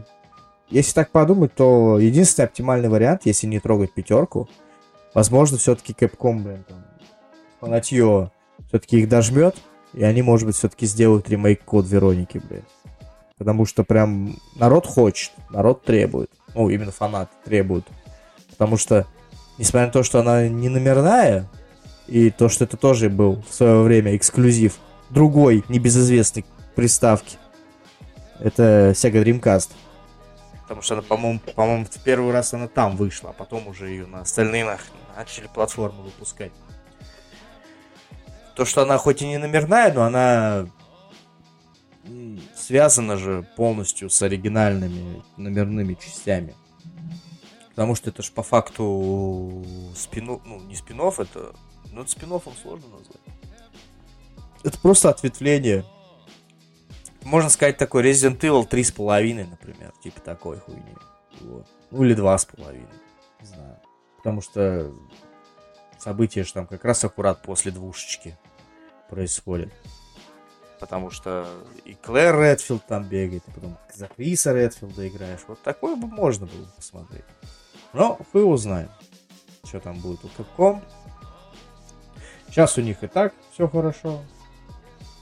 если 0.69 0.93
так 0.93 1.11
подумать, 1.11 1.53
то 1.55 1.97
единственный 1.99 2.45
оптимальный 2.45 2.89
вариант, 2.89 3.21
если 3.25 3.47
не 3.47 3.59
трогать 3.59 3.93
пятерку, 3.93 4.49
возможно, 5.17 5.57
все-таки 5.57 5.93
Capcom, 5.93 6.43
блин, 6.43 6.63
там, 6.69 6.85
фанатье 7.59 8.29
все-таки 8.67 8.99
их 8.99 9.09
дожмет, 9.09 9.55
и 9.93 10.03
они, 10.03 10.21
может 10.21 10.45
быть, 10.45 10.55
все-таки 10.55 10.85
сделают 10.85 11.27
ремейк 11.27 11.63
Код 11.63 11.87
Вероники, 11.87 12.37
блин. 12.37 12.63
Потому 13.39 13.65
что 13.65 13.83
прям 13.83 14.35
народ 14.55 14.85
хочет, 14.85 15.31
народ 15.49 15.83
требует. 15.83 16.29
Ну, 16.53 16.69
именно 16.69 16.91
фанаты 16.91 17.31
требуют. 17.43 17.87
Потому 18.51 18.77
что, 18.77 19.07
несмотря 19.57 19.87
на 19.87 19.91
то, 19.91 20.03
что 20.03 20.19
она 20.19 20.47
не 20.47 20.69
номерная, 20.69 21.49
и 22.05 22.29
то, 22.29 22.47
что 22.47 22.65
это 22.65 22.77
тоже 22.77 23.09
был 23.09 23.43
в 23.49 23.55
свое 23.55 23.81
время 23.81 24.15
эксклюзив 24.15 24.77
другой, 25.09 25.63
небезызвестной 25.67 26.45
приставки, 26.75 27.37
это 28.39 28.91
Sega 28.91 29.23
Dreamcast. 29.23 29.71
Потому 30.61 30.83
что 30.83 30.93
она, 30.93 31.01
по-моему, 31.01 31.39
по-моему, 31.55 31.85
в 31.85 32.03
первый 32.03 32.31
раз 32.31 32.53
она 32.53 32.67
там 32.67 32.95
вышла, 32.97 33.31
а 33.31 33.33
потом 33.33 33.67
уже 33.67 33.89
ее 33.89 34.05
на 34.05 34.21
остальные 34.21 34.65
нах- 34.65 34.91
начали 35.17 35.47
платформы 35.47 36.03
выпускать. 36.03 36.51
То, 38.55 38.65
что 38.65 38.83
она 38.83 38.97
хоть 38.99 39.23
и 39.23 39.27
не 39.27 39.39
номерная, 39.39 39.91
но 39.91 40.03
она 40.03 40.67
связана 42.55 43.17
же 43.17 43.47
полностью 43.55 44.09
с 44.09 44.21
оригинальными 44.21 45.23
номерными 45.35 45.95
частями. 45.95 46.55
Потому 47.69 47.95
что 47.95 48.09
это 48.11 48.21
ж 48.21 48.31
по 48.31 48.43
факту 48.43 49.65
спину, 49.95 50.41
ну, 50.45 50.59
не 50.61 50.75
спинов, 50.75 51.19
это, 51.19 51.53
ну, 51.91 52.01
это 52.01 52.11
спин 52.11 52.29
сложно 52.61 52.87
назвать. 52.89 53.21
Это 54.63 54.79
просто 54.79 55.09
ответвление. 55.09 55.83
Можно 57.23 57.49
сказать 57.49 57.77
такой 57.77 58.03
Resident 58.03 58.39
Evil 58.39 58.67
3,5, 58.69 59.49
например, 59.49 59.93
типа 60.03 60.21
такой 60.21 60.59
хуйни. 60.59 60.95
Вот. 61.41 61.67
Ну, 61.91 62.03
или 62.03 62.15
2,5, 62.15 62.87
не 63.41 63.45
знаю. 63.47 63.79
Потому 64.17 64.41
что 64.41 64.91
события 66.07 66.45
же 66.45 66.53
там 66.53 66.65
как 66.67 66.85
раз 66.85 67.03
аккурат 67.03 67.41
после 67.41 67.69
двушечки 67.69 68.37
происходят. 69.09 69.73
Потому 70.79 71.11
что 71.11 71.45
и 71.83 71.95
Клэр 71.95 72.39
Редфилд 72.39 72.85
там 72.85 73.03
бегает, 73.03 73.43
и 73.45 73.51
потом 73.51 73.77
за 73.93 74.07
Криса 74.07 74.53
Редфилда 74.53 75.05
играешь. 75.05 75.41
Вот 75.49 75.61
такое 75.63 75.97
бы 75.97 76.07
можно 76.07 76.45
было 76.45 76.65
посмотреть. 76.77 77.25
Но 77.91 78.17
хуй 78.31 78.39
его 78.39 78.55
знаем, 78.55 78.89
что 79.65 79.81
там 79.81 79.99
будет 79.99 80.23
у 80.23 80.29
Capcom. 80.29 80.81
Сейчас 82.47 82.77
у 82.77 82.81
них 82.81 83.03
и 83.03 83.07
так 83.07 83.33
все 83.51 83.67
хорошо. 83.67 84.23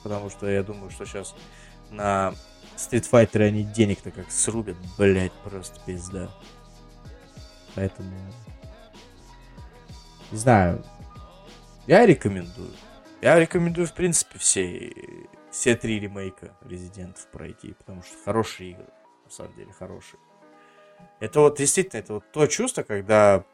Потому 0.04 0.30
что 0.30 0.48
я 0.48 0.62
думаю, 0.62 0.92
что 0.92 1.06
сейчас 1.08 1.34
на 1.90 2.36
Street 2.78 3.10
Fighter 3.10 3.42
они 3.42 3.64
денег-то 3.64 4.12
как 4.12 4.30
срубят, 4.30 4.78
блять, 5.00 5.34
просто 5.44 5.80
пизда. 5.84 6.30
Поэтому... 7.74 8.14
Не 10.36 10.40
знаю. 10.40 10.84
Я 11.88 12.06
рекомендую. 12.06 12.74
Я 13.22 13.40
рекомендую, 13.40 13.88
в 13.88 13.94
принципе, 13.94 14.38
все, 14.38 14.92
все 15.50 15.78
три 15.78 15.98
ремейка 15.98 16.52
Резидентов 16.62 17.26
пройти, 17.32 17.72
потому 17.72 18.04
что 18.04 18.18
хорошие 18.26 18.72
игры. 18.72 18.88
На 19.24 19.32
самом 19.32 19.56
деле, 19.56 19.72
хорошие. 19.72 20.20
Это 21.22 21.40
вот 21.40 21.58
действительно, 21.58 22.02
это 22.02 22.16
вот 22.16 22.30
то 22.34 22.48
чувство, 22.48 22.84
когда 22.84 23.46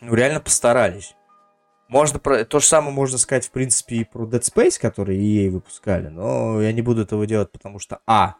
ну, 0.00 0.12
реально 0.12 0.40
постарались. 0.40 1.14
Можно 1.86 2.18
про... 2.18 2.44
То 2.44 2.58
же 2.58 2.66
самое 2.66 2.92
можно 2.92 3.16
сказать, 3.16 3.46
в 3.46 3.52
принципе, 3.52 3.98
и 3.98 4.04
про 4.04 4.26
Dead 4.26 4.42
Space, 4.42 4.76
который 4.80 5.16
EA 5.18 5.50
выпускали, 5.50 6.08
но 6.08 6.60
я 6.60 6.72
не 6.72 6.82
буду 6.82 7.02
этого 7.02 7.24
делать, 7.28 7.52
потому 7.52 7.78
что 7.78 8.00
А. 8.08 8.34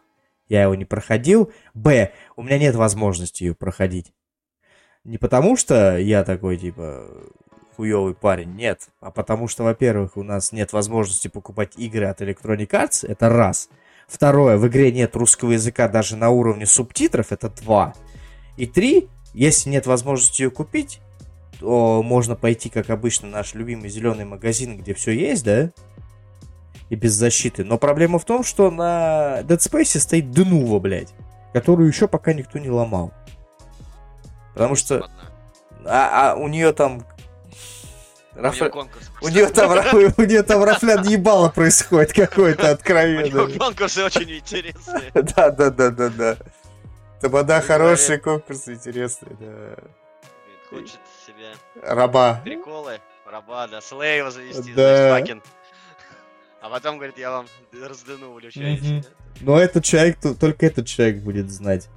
Я 0.49 0.63
его 0.63 0.75
не 0.75 0.83
проходил. 0.83 1.53
Б. 1.73 2.11
У 2.35 2.43
меня 2.43 2.59
нет 2.59 2.75
возможности 2.75 3.45
ее 3.45 3.55
проходить. 3.55 4.11
Не 5.09 5.17
потому 5.17 5.57
что 5.57 5.97
я 5.97 6.23
такой, 6.23 6.55
типа, 6.55 7.03
хуёвый 7.75 8.13
парень, 8.13 8.53
нет. 8.53 8.89
А 9.01 9.09
потому 9.09 9.47
что, 9.47 9.63
во-первых, 9.63 10.17
у 10.17 10.21
нас 10.21 10.51
нет 10.51 10.71
возможности 10.71 11.27
покупать 11.27 11.71
игры 11.77 12.05
от 12.05 12.21
Electronic 12.21 12.69
Arts, 12.69 13.07
это 13.07 13.27
раз. 13.27 13.69
Второе, 14.07 14.57
в 14.57 14.67
игре 14.67 14.91
нет 14.91 15.15
русского 15.15 15.53
языка 15.53 15.87
даже 15.87 16.15
на 16.15 16.29
уровне 16.29 16.67
субтитров, 16.67 17.31
это 17.31 17.49
два. 17.49 17.95
И 18.55 18.67
три, 18.67 19.09
если 19.33 19.71
нет 19.71 19.87
возможности 19.87 20.43
ее 20.43 20.51
купить, 20.51 21.01
то 21.59 22.03
можно 22.03 22.35
пойти, 22.35 22.69
как 22.69 22.91
обычно, 22.91 23.29
в 23.29 23.31
наш 23.31 23.55
любимый 23.55 23.89
зеленый 23.89 24.25
магазин, 24.25 24.77
где 24.77 24.93
все 24.93 25.11
есть, 25.11 25.43
да? 25.43 25.71
И 26.91 26.95
без 26.95 27.13
защиты. 27.13 27.63
Но 27.63 27.79
проблема 27.79 28.19
в 28.19 28.25
том, 28.25 28.43
что 28.43 28.69
на 28.69 29.39
Dead 29.41 29.57
Space 29.57 29.97
стоит 29.97 30.29
Денува, 30.29 30.77
блядь, 30.77 31.15
которую 31.51 31.87
еще 31.87 32.07
пока 32.07 32.33
никто 32.33 32.59
не 32.59 32.69
ломал. 32.69 33.11
Потому 34.59 34.75
что 34.75 35.09
а, 35.85 36.31
а 36.31 36.35
у 36.35 36.49
нее 36.49 36.73
там... 36.73 37.05
У 38.35 38.41
нее 39.29 39.47
там, 39.47 39.71
у 39.71 40.21
нее 40.23 40.43
там 40.43 40.63
рафлян 40.65 41.07
ебало 41.07 41.47
происходит 41.47 42.11
какое-то 42.11 42.77
У 42.85 42.91
него 42.91 43.47
конкурсы 43.57 44.03
очень 44.03 44.29
интересные. 44.29 45.11
Да, 45.13 45.49
да, 45.51 45.69
да, 45.69 45.89
да, 45.91 46.09
да. 46.09 46.37
Тамада 47.21 47.53
Человек- 47.61 47.67
хороший, 47.67 48.17
конкурс 48.17 48.67
интересный, 48.67 49.37
да. 49.39 49.75
Хочет 50.69 50.99
себе 51.25 51.53
Раба. 51.81 52.41
приколы, 52.43 52.99
раба, 53.25 53.67
да, 53.67 53.79
слейва 53.79 54.29
завести, 54.29 54.73
Да. 54.73 55.17
значит. 55.19 55.41
А 56.61 56.69
потом, 56.69 56.97
говорит, 56.97 57.17
я 57.17 57.31
вам 57.31 57.47
раздыну, 57.81 58.33
уличаете. 58.33 58.83
Мгм. 58.83 59.03
Но 59.39 59.57
этот 59.57 59.85
человек, 59.85 60.19
то- 60.19 60.35
только 60.35 60.65
этот 60.65 60.85
человек 60.85 61.19
будет 61.23 61.49
знать. 61.49 61.87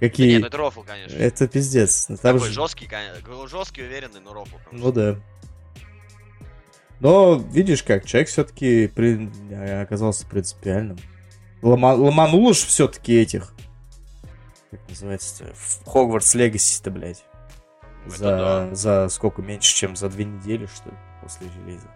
Да 0.00 0.08
Какие... 0.08 0.32
нет, 0.32 0.40
ну 0.42 0.46
это 0.48 0.56
рофл, 0.58 0.82
конечно. 0.82 1.16
Это 1.16 1.48
пиздец. 1.48 2.06
Ну, 2.08 2.16
Там 2.16 2.34
Такой 2.36 2.48
же- 2.48 2.54
жесткий, 2.54 2.86
конечно. 2.86 3.46
Жесткий, 3.48 3.82
уверенный, 3.82 4.20
но 4.20 4.34
рофл. 4.34 4.56
конечно. 4.68 4.86
Ну 4.86 4.92
да. 4.92 5.16
Но 7.00 7.34
видишь 7.36 7.82
как, 7.82 8.04
человек 8.06 8.28
все-таки 8.28 8.90
оказался 9.82 10.26
принципиальным. 10.26 10.98
Лома... 11.62 11.94
Ломанул 11.94 12.46
уж 12.46 12.58
все-таки 12.58 13.14
этих. 13.20 13.52
Как 14.70 14.80
называется-то? 14.88 15.52
Хогвартс 15.90 16.34
Легаси-то, 16.34 16.90
блядь. 16.90 17.24
Это 18.06 18.16
За, 18.16 18.24
да. 18.24 18.74
за 18.74 19.08
сколько 19.08 19.42
меньше, 19.42 19.74
чем 19.74 19.96
за 19.96 20.08
две 20.08 20.24
недели, 20.24 20.66
что 20.66 20.90
ли, 20.90 20.96
после 21.22 21.48
релиза. 21.58 21.88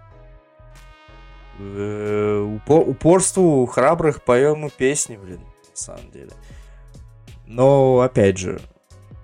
Э, 1.58 2.40
упо- 2.66 2.84
упорству 2.84 3.66
храбрых 3.66 4.22
поем 4.24 4.66
и 4.66 4.70
песни, 4.70 5.16
блин, 5.16 5.40
на 5.40 5.76
самом 5.76 6.10
деле. 6.10 6.30
Но, 7.50 7.98
опять 8.00 8.38
же, 8.38 8.60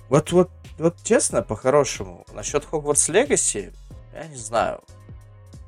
вот, 0.09 0.33
вот, 0.33 0.51
вот 0.79 0.97
честно, 1.05 1.43
по-хорошему, 1.43 2.27
насчет 2.33 2.65
Хогвартс 2.65 3.09
Легаси, 3.09 3.73
я 4.12 4.27
не 4.27 4.35
знаю. 4.37 4.83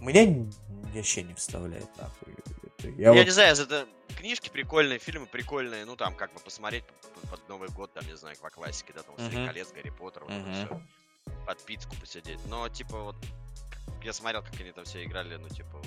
Меня 0.00 0.44
вообще 0.92 1.22
не 1.22 1.34
вставляет, 1.34 1.86
нахуй. 1.96 2.34
Это 2.78 2.88
Я 2.88 3.06
Я, 3.06 3.12
вот- 3.12 3.24
не 3.24 3.30
знаю, 3.30 3.54
это 3.56 3.86
книжки 4.16 4.48
прикольные, 4.48 4.98
фильмы 4.98 5.26
прикольные, 5.26 5.84
ну 5.84 5.94
там 5.94 6.16
как 6.16 6.32
бы 6.34 6.40
посмотреть 6.40 6.82
под 7.30 7.48
Новый 7.48 7.68
год, 7.68 7.92
там, 7.92 8.04
не 8.08 8.16
знаю, 8.16 8.36
по 8.42 8.50
классике, 8.50 8.92
да, 8.92 9.02
там, 9.02 9.14
«Властелин 9.14 9.42
Мгм. 9.42 9.48
колец, 9.48 9.68
Гарри 9.72 9.90
Поттер, 9.90 10.24
вот 10.24 10.32
это 10.32 10.40
Мгм. 10.40 10.54
всё. 10.54 10.80
Подписку 11.46 11.94
посидеть. 12.00 12.40
Но, 12.48 12.68
типа, 12.68 12.98
вот, 13.02 13.16
я 14.02 14.12
смотрел, 14.12 14.42
как 14.42 14.60
они 14.60 14.72
там 14.72 14.84
все 14.84 15.04
играли, 15.04 15.36
ну, 15.36 15.48
типа. 15.48 15.80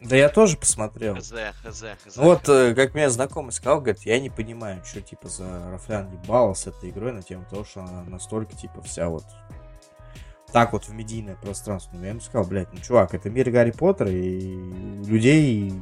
Да 0.00 0.14
я 0.14 0.28
тоже 0.28 0.56
посмотрел. 0.56 1.16
Хз, 1.16 1.32
хз, 1.62 1.84
хз. 2.04 2.16
Ну 2.16 2.22
вот, 2.24 2.48
э, 2.48 2.74
как 2.74 2.94
мне 2.94 3.08
знакомый 3.08 3.52
сказал, 3.52 3.80
говорит, 3.80 4.02
я 4.02 4.20
не 4.20 4.28
понимаю, 4.28 4.84
что 4.84 5.00
типа 5.00 5.28
за 5.28 5.70
Рафлян 5.70 6.10
ебало 6.12 6.52
с 6.52 6.66
этой 6.66 6.90
игрой 6.90 7.12
на 7.12 7.22
тему 7.22 7.46
того, 7.48 7.64
что 7.64 7.80
она 7.80 8.02
настолько 8.04 8.54
типа 8.54 8.82
вся 8.82 9.08
вот 9.08 9.24
так 10.52 10.72
вот 10.72 10.84
в 10.84 10.92
медийное 10.92 11.34
пространство. 11.34 11.96
Ну, 11.96 12.02
я 12.02 12.10
ему 12.10 12.20
сказал, 12.20 12.46
блядь, 12.46 12.72
ну, 12.72 12.78
чувак, 12.80 13.14
это 13.14 13.28
мир 13.30 13.50
Гарри 13.50 13.72
Поттера, 13.72 14.10
и 14.10 14.54
у 14.54 15.06
людей 15.06 15.72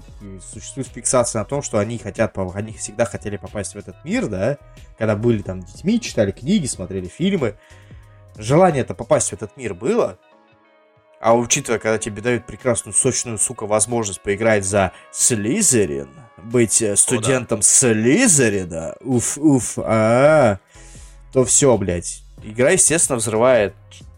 существует 0.41 0.89
фиксация 0.89 1.41
на 1.41 1.45
том, 1.45 1.63
что 1.63 1.79
они 1.79 1.99
хотят, 1.99 2.37
они 2.37 2.73
всегда 2.73 3.05
хотели 3.05 3.37
попасть 3.37 3.75
в 3.75 3.79
этот 3.79 3.97
мир, 4.05 4.27
да, 4.27 4.59
когда 4.99 5.17
были 5.17 5.43
там 5.43 5.61
детьми, 5.61 6.01
читали 6.01 6.31
книги, 6.31 6.67
смотрели 6.67 7.07
фильмы. 7.07 7.57
Желание 8.37 8.83
это 8.83 8.95
попасть 8.95 9.31
в 9.31 9.33
этот 9.35 9.57
мир 9.57 9.75
было, 9.75 10.19
а 11.25 11.33
учитывая, 11.35 11.79
когда 11.79 11.97
тебе 11.97 12.21
дают 12.21 12.45
прекрасную, 12.45 12.93
сочную, 12.93 13.39
сука, 13.39 13.65
возможность 13.65 14.21
поиграть 14.21 14.63
за 14.67 14.93
Слизерин, 15.11 16.11
быть 16.37 16.83
э, 16.83 16.97
студентом 16.97 17.63
Слизерина, 17.63 18.95
уф, 19.01 19.39
уф, 19.39 19.79
а, 19.79 20.59
то 21.33 21.47
все, 21.47 21.75
блядь. 21.79 22.23
Игра, 22.43 22.73
естественно, 22.73 23.17
взрывает, 23.17 23.75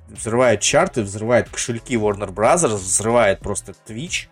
взрывает 0.09 0.61
чарты, 0.61 1.03
взрывает 1.03 1.49
кошельки 1.49 1.95
Warner 1.95 2.35
Brothers, 2.35 2.75
взрывает 2.75 3.39
просто 3.39 3.73
Twitch. 3.87 4.27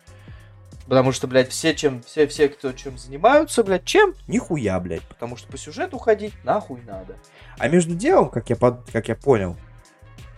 Потому 0.89 1.13
что, 1.13 1.29
блядь, 1.29 1.51
все, 1.51 1.77
чем, 1.77 2.03
все, 2.03 2.27
все, 2.27 2.49
кто 2.49 2.73
чем 2.73 2.99
занимаются, 2.99 3.63
блядь, 3.63 3.85
чем? 3.85 4.15
Нихуя, 4.27 4.81
блядь. 4.81 5.03
Потому 5.03 5.37
что 5.37 5.47
по 5.47 5.57
сюжету 5.57 5.99
ходить 5.99 6.35
нахуй 6.43 6.81
надо. 6.85 7.15
А 7.57 7.69
между 7.69 7.95
делом, 7.95 8.31
как 8.31 8.51
я, 8.51 8.57
под- 8.57 8.91
как 8.91 9.07
я 9.07 9.15
понял, 9.15 9.57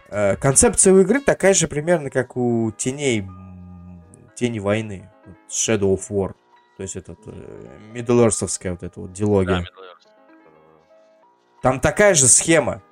концепция 0.08 0.92
у 0.92 1.00
игры 1.00 1.20
такая 1.20 1.54
же 1.54 1.68
примерно, 1.68 2.10
как 2.10 2.36
у 2.36 2.72
теней 2.72 3.26
Тени 4.36 4.58
войны. 4.58 5.10
Shadow 5.48 5.96
of 5.96 6.08
War. 6.10 6.34
То 6.76 6.82
есть 6.82 6.94
этот 6.94 7.18
э, 7.26 7.68
Middle-Earth'овская 7.94 8.72
вот 8.72 8.82
эта 8.82 9.00
вот 9.00 9.12
дилогия. 9.12 9.60
Да. 9.60 9.66
Там 11.62 11.80
такая 11.80 12.14
же 12.14 12.28
схема, 12.28 12.82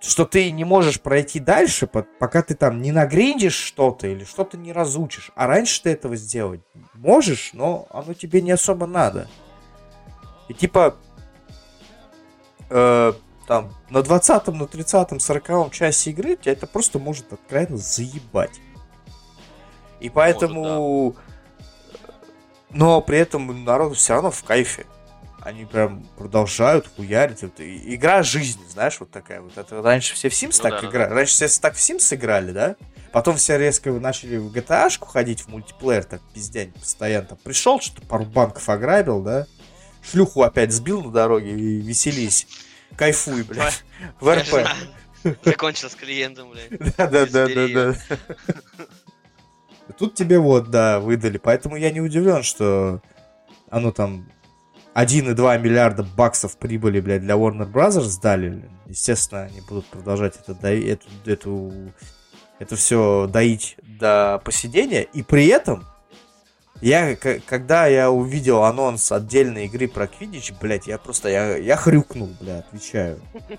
что 0.00 0.24
ты 0.24 0.50
не 0.50 0.64
можешь 0.64 1.00
пройти 1.00 1.40
дальше, 1.40 1.86
по- 1.86 2.06
пока 2.18 2.42
ты 2.42 2.54
там 2.54 2.80
не 2.80 2.90
нагриндишь 2.90 3.54
что-то 3.54 4.06
или 4.06 4.24
что-то 4.24 4.56
не 4.56 4.72
разучишь. 4.72 5.30
А 5.34 5.46
раньше 5.46 5.82
ты 5.82 5.90
этого 5.90 6.16
сделать 6.16 6.62
можешь, 6.94 7.50
но 7.52 7.86
оно 7.90 8.14
тебе 8.14 8.40
не 8.40 8.52
особо 8.52 8.86
надо. 8.86 9.28
И 10.48 10.54
типа 10.54 10.96
э, 12.70 13.12
там 13.46 13.74
на 13.90 13.98
20-м, 13.98 14.58
на 14.58 14.64
30-м, 14.64 15.18
40-м 15.18 15.70
часе 15.70 16.10
игры 16.10 16.36
тебя 16.36 16.52
это 16.52 16.66
просто 16.66 16.98
может 16.98 17.32
откровенно 17.32 17.76
заебать. 17.76 18.60
И 20.00 20.10
поэтому... 20.10 21.16
Но 22.70 23.00
при 23.00 23.18
этом 23.18 23.64
народ 23.64 23.96
все 23.96 24.14
равно 24.14 24.30
в 24.30 24.42
кайфе. 24.42 24.84
Они 25.40 25.64
прям 25.64 26.04
продолжают 26.16 26.90
хуярить. 26.96 27.42
Вот 27.42 27.60
игра 27.60 28.22
жизни, 28.22 28.64
знаешь, 28.68 28.98
вот 28.98 29.10
такая 29.10 29.40
вот. 29.40 29.56
Это 29.56 29.80
раньше 29.82 30.14
все 30.14 30.28
в 30.28 30.32
Sims 30.32 30.56
Ну 30.56 30.62
так 30.62 30.72
да, 30.72 30.80
да, 30.80 30.88
играли. 30.88 31.12
Раньше 31.12 31.32
все 31.34 31.60
так 31.60 31.74
в 31.74 31.78
Sims 31.78 32.14
играли, 32.14 32.50
да? 32.50 32.76
Потом 33.12 33.36
все 33.36 33.56
резко 33.58 33.92
начали 33.92 34.38
в 34.38 34.52
GTA-шку 34.52 35.06
ходить, 35.06 35.42
в 35.42 35.48
мультиплеер, 35.48 36.02
так 36.02 36.20
пиздянь 36.32 36.72
постоянно. 36.72 37.28
Там 37.28 37.38
пришел, 37.44 37.80
что-то 37.80 38.06
пару 38.06 38.24
банков 38.24 38.68
ограбил, 38.68 39.22
да? 39.22 39.46
Шлюху 40.02 40.42
опять 40.42 40.72
сбил 40.72 41.02
на 41.02 41.12
дороге 41.12 41.52
и 41.52 41.80
веселись. 41.80 42.46
Кайфуй, 42.96 43.42
блядь. 43.42 43.84
В 44.20 44.34
РП. 44.34 44.68
Закончил 45.44 45.90
с 45.90 45.94
клиентом, 45.94 46.50
блядь. 46.50 46.96
Да, 46.96 47.06
да, 47.08 47.26
да, 47.26 47.46
да, 47.48 47.68
да. 47.68 47.94
Тут 49.98 50.14
тебе 50.14 50.38
вот, 50.38 50.70
да, 50.70 51.00
выдали. 51.00 51.38
Поэтому 51.38 51.76
я 51.76 51.90
не 51.90 52.00
удивлен, 52.00 52.42
что 52.42 53.00
оно 53.70 53.90
там 53.92 54.26
1,2 54.94 55.58
миллиарда 55.58 56.04
баксов 56.04 56.56
прибыли, 56.56 57.00
блядь, 57.00 57.22
для 57.22 57.34
Warner 57.34 57.70
Brothers 57.70 58.20
дали. 58.20 58.68
Естественно, 58.86 59.42
они 59.42 59.60
будут 59.60 59.86
продолжать 59.86 60.36
это, 60.46 60.68
эту, 60.68 61.06
эту, 61.24 61.72
это 62.58 62.76
все 62.76 63.28
доить 63.30 63.76
до 63.82 64.40
посидения. 64.44 65.02
И 65.02 65.22
при 65.22 65.46
этом, 65.48 65.84
я, 66.80 67.16
когда 67.16 67.86
я 67.86 68.10
увидел 68.10 68.64
анонс 68.64 69.10
отдельной 69.12 69.66
игры 69.66 69.88
про 69.88 70.06
Квидич, 70.06 70.52
блядь, 70.60 70.86
я 70.86 70.98
просто, 70.98 71.28
я, 71.28 71.56
я 71.56 71.76
хрюкнул, 71.76 72.30
бля, 72.40 72.58
отвечаю. 72.58 73.20
Ну, 73.48 73.56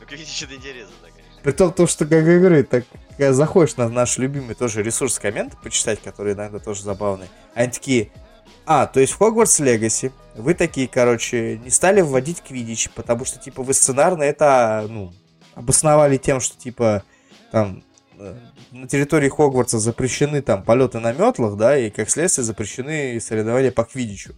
как 0.00 0.12
видишь, 0.12 0.42
это 0.42 0.54
интересно, 0.54 0.94
да, 1.02 1.08
конечно. 1.08 1.40
При 1.42 1.52
том, 1.52 1.72
то, 1.72 1.86
что, 1.86 2.06
как 2.06 2.24
говорю, 2.24 2.64
так 2.64 2.84
когда 3.20 3.34
заходишь 3.34 3.76
на 3.76 3.88
наш 3.88 4.16
любимый 4.16 4.54
тоже 4.54 4.82
ресурс 4.82 5.18
комменты 5.18 5.56
почитать, 5.62 6.00
которые 6.00 6.34
иногда 6.34 6.58
тоже 6.58 6.82
забавные, 6.82 7.28
они 7.54 7.70
такие, 7.70 8.10
а, 8.64 8.86
то 8.86 8.98
есть 8.98 9.12
в 9.12 9.18
Хогвартс 9.18 9.58
Легаси 9.60 10.10
вы 10.36 10.54
такие, 10.54 10.88
короче, 10.88 11.58
не 11.58 11.68
стали 11.68 12.00
вводить 12.00 12.40
квидич, 12.42 12.88
потому 12.90 13.26
что, 13.26 13.38
типа, 13.38 13.62
вы 13.62 13.74
сценарно 13.74 14.22
это, 14.22 14.86
ну, 14.88 15.12
обосновали 15.54 16.16
тем, 16.16 16.40
что, 16.40 16.56
типа, 16.58 17.02
там, 17.50 17.82
э, 18.18 18.36
на 18.72 18.86
территории 18.88 19.28
Хогвартса 19.28 19.78
запрещены 19.78 20.42
там 20.42 20.62
полеты 20.62 21.00
на 21.00 21.12
метлах, 21.12 21.56
да, 21.56 21.76
и 21.76 21.90
как 21.90 22.08
следствие 22.10 22.44
запрещены 22.44 23.20
соревнования 23.20 23.72
по 23.72 23.84
квидичу. 23.84 24.32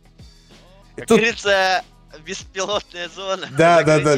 И 0.97 1.01
Как 1.01 1.09
тут- 1.09 1.18
говорится, 1.18 1.83
беспилотная 2.25 3.09
зона. 3.09 3.49
да, 3.57 3.83
да, 3.83 4.01
да, 4.01 4.16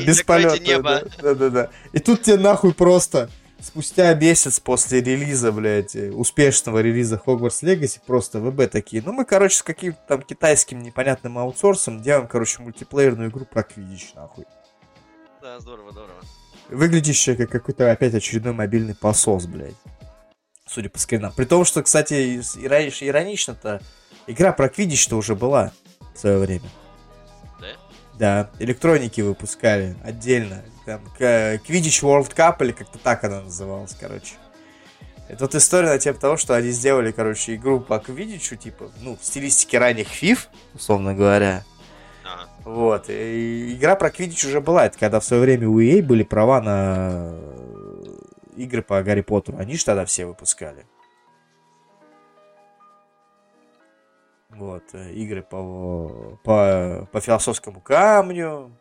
небо. 0.59 1.03
Да, 1.23 1.23
да, 1.23 1.35
да, 1.35 1.51
да. 1.51 1.71
И 1.93 1.99
тут 1.99 2.23
тебе 2.23 2.37
нахуй 2.37 2.75
просто 2.75 3.31
спустя 3.61 4.13
месяц 4.15 4.61
после 4.61 5.01
релиза, 5.01 5.51
блядь, 5.51 5.97
э, 5.97 6.11
успешного 6.11 6.81
релиза 6.81 7.21
Hogwarts 7.25 7.63
Legacy, 7.63 7.99
просто 8.07 8.39
ВБ 8.41 8.71
такие, 8.71 9.03
ну 9.05 9.13
мы, 9.13 9.25
короче, 9.25 9.57
с 9.57 9.63
каким-то 9.63 9.99
там 10.07 10.23
китайским 10.23 10.83
непонятным 10.83 11.39
аутсорсом 11.39 12.03
делаем, 12.03 12.29
короче, 12.29 12.61
мультиплеерную 12.63 13.31
игру 13.31 13.47
про 13.47 13.63
Квидич, 13.63 14.13
нахуй. 14.15 14.45
Да, 15.41 15.59
здорово, 15.61 15.93
здорово. 15.93 16.21
Выглядящая 16.69 17.37
как 17.37 17.51
какой-то 17.51 17.91
опять 17.91 18.15
очередной 18.15 18.53
мобильный 18.55 18.95
посос, 18.95 19.47
блядь. 19.47 19.75
Судя 20.75 20.89
по 20.91 20.99
скринам. 20.99 21.33
При 21.37 21.45
том, 21.45 21.65
что, 21.65 21.85
кстати, 21.85 22.41
иронично-то, 22.57 23.81
игра 24.27 24.53
про 24.53 24.69
Квидич-то 24.69 25.15
уже 25.17 25.37
была 25.37 25.71
в 26.15 26.19
свое 26.19 26.39
время. 26.39 26.69
Да? 27.61 27.67
Да, 28.19 28.51
электроники 28.59 29.21
выпускали 29.21 29.95
отдельно. 30.03 30.65
Там 30.85 31.01
к- 31.17 31.61
Quidditch 31.69 32.03
World 32.03 32.35
Cup 32.35 32.57
или 32.65 32.73
как-то 32.73 32.99
так 32.99 33.23
она 33.23 33.43
называлась, 33.43 33.95
короче. 33.99 34.35
Это 35.29 35.45
вот 35.45 35.55
история 35.55 35.91
на 35.91 35.99
тему 36.01 36.19
того, 36.19 36.37
что 36.37 36.55
они 36.57 36.71
сделали, 36.71 37.13
короче, 37.13 37.55
игру 37.55 37.79
по 37.79 38.01
Квидичу, 38.01 38.57
типа, 38.57 38.91
ну, 39.01 39.17
в 39.17 39.25
стилистике 39.25 39.79
ранних 39.79 40.09
FIFA, 40.09 40.41
условно 40.75 41.15
говоря. 41.15 41.63
Ага. 42.25 42.49
Вот. 42.65 43.05
И 43.11 43.75
игра 43.75 43.95
про 43.95 44.11
Квидич 44.11 44.45
уже 44.45 44.61
была. 44.61 44.87
Это 44.87 44.99
когда 44.99 45.21
в 45.21 45.25
свое 45.25 45.41
время 45.41 45.69
у 45.69 45.81
EA 45.81 46.03
были 46.03 46.25
права 46.25 46.61
на 46.61 47.33
игры 48.57 48.83
по 48.83 49.03
Гарри 49.03 49.23
Поттеру. 49.23 49.59
Они 49.59 49.77
же 49.77 49.85
тогда 49.85 50.05
все 50.05 50.27
выпускали. 50.27 50.87
Вот, 54.51 54.85
э, 54.95 55.13
игры 55.15 55.43
по, 55.43 56.39
по, 56.45 57.09
по 57.11 57.21
философскому 57.21 57.81
камню, 57.81 58.77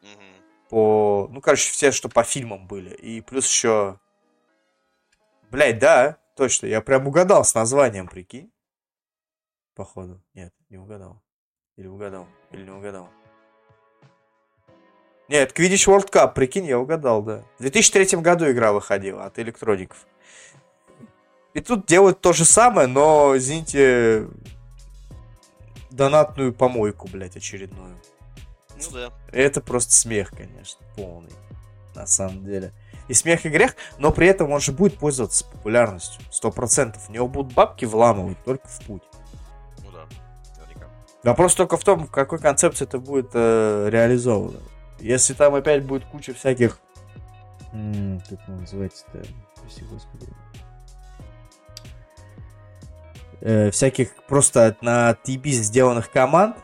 Мгм. 0.00 0.34
по... 0.70 1.28
Ну, 1.30 1.40
короче, 1.42 1.70
все, 1.70 1.92
что 1.92 2.08
по 2.08 2.22
фильмам 2.24 2.66
были. 2.66 2.94
И 2.94 3.20
плюс 3.20 3.46
еще... 3.46 3.98
Блять, 5.50 5.78
да, 5.78 6.16
точно, 6.34 6.66
я 6.66 6.80
прям 6.80 7.06
угадал 7.06 7.44
с 7.44 7.54
названием, 7.54 8.08
прикинь. 8.08 8.50
Походу. 9.74 10.22
Нет, 10.32 10.54
не 10.70 10.78
угадал. 10.78 11.22
Или 11.76 11.88
угадал, 11.88 12.26
или 12.50 12.64
не 12.64 12.70
угадал. 12.70 13.10
Нет, 15.28 15.56
Quidditch 15.58 15.88
World 15.88 16.10
Cup, 16.10 16.34
прикинь, 16.34 16.66
я 16.66 16.78
угадал, 16.78 17.22
да. 17.22 17.42
В 17.58 17.62
2003 17.62 18.18
году 18.20 18.50
игра 18.50 18.72
выходила 18.72 19.24
от 19.24 19.38
электроников. 19.38 20.06
И 21.54 21.60
тут 21.60 21.86
делают 21.86 22.20
то 22.20 22.32
же 22.32 22.44
самое, 22.44 22.86
но, 22.86 23.36
извините, 23.36 24.28
донатную 25.90 26.52
помойку, 26.52 27.08
блядь, 27.08 27.36
очередную. 27.36 27.96
Ну 28.76 28.90
да. 28.92 29.12
Это 29.30 29.60
просто 29.60 29.92
смех, 29.92 30.30
конечно, 30.30 30.84
полный. 30.96 31.30
На 31.94 32.06
самом 32.06 32.44
деле. 32.44 32.72
И 33.08 33.14
смех 33.14 33.44
и 33.44 33.50
грех, 33.50 33.76
но 33.98 34.10
при 34.12 34.26
этом 34.26 34.50
он 34.50 34.60
же 34.60 34.72
будет 34.72 34.96
пользоваться 34.96 35.44
популярностью. 35.44 36.22
Сто 36.30 36.50
процентов. 36.50 37.08
В 37.08 37.08
него 37.10 37.28
будут 37.28 37.52
бабки 37.52 37.84
вламывать 37.84 38.42
только 38.44 38.66
в 38.66 38.80
путь. 38.86 39.02
Ну 39.84 39.90
да. 39.92 40.06
Наверняка. 40.58 40.88
Вопрос 41.22 41.54
только 41.54 41.76
в 41.76 41.84
том, 41.84 42.06
в 42.06 42.10
какой 42.10 42.38
концепции 42.38 42.84
это 42.84 42.98
будет 42.98 43.30
э, 43.34 43.88
реализовано. 43.90 44.60
Если 44.98 45.34
там 45.34 45.54
опять 45.54 45.84
будет 45.84 46.04
куча 46.04 46.34
всяких... 46.34 46.78
Как 47.70 48.48
он 48.48 48.60
называется-то? 48.60 49.22
Прости, 49.60 49.84
господи. 49.84 50.26
Э, 53.40 53.70
всяких 53.70 54.14
просто 54.28 54.76
на 54.82 55.16
TB 55.24 55.48
сделанных 55.48 56.10
команд, 56.10 56.56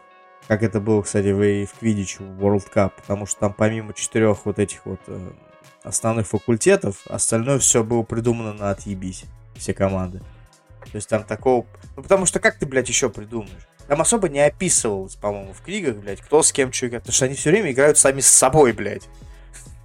как 0.46 0.62
это 0.62 0.80
было, 0.80 1.02
кстати, 1.02 1.32
в, 1.32 1.66
в 1.66 1.82
Quidditch 1.82 2.20
World 2.38 2.72
Cup, 2.72 2.92
потому 2.96 3.26
что 3.26 3.40
там 3.40 3.52
помимо 3.52 3.92
четырех 3.94 4.46
вот 4.46 4.60
этих 4.60 4.86
вот 4.86 5.00
э, 5.08 5.32
основных 5.82 6.28
факультетов, 6.28 7.04
остальное 7.08 7.58
все 7.58 7.82
было 7.82 8.02
придумано 8.02 8.52
на 8.52 8.70
отъебись, 8.70 9.24
все 9.56 9.74
команды. 9.74 10.20
То 10.90 10.96
есть 10.96 11.08
там 11.08 11.24
такого... 11.24 11.66
Ну, 11.96 12.02
потому 12.02 12.26
что 12.26 12.38
как 12.38 12.58
ты, 12.58 12.66
блядь, 12.66 12.88
еще 12.88 13.10
придумаешь? 13.10 13.68
Там 13.88 14.02
особо 14.02 14.28
не 14.28 14.40
описывалось, 14.40 15.16
по-моему, 15.16 15.54
в 15.54 15.62
книгах, 15.62 15.96
блядь, 15.96 16.20
кто 16.20 16.42
с 16.42 16.52
кем 16.52 16.72
что 16.72 16.86
играет. 16.86 17.04
Потому 17.04 17.14
что 17.14 17.24
они 17.24 17.34
все 17.34 17.50
время 17.50 17.72
играют 17.72 17.96
сами 17.96 18.20
с 18.20 18.28
собой, 18.28 18.72
блядь. 18.72 19.08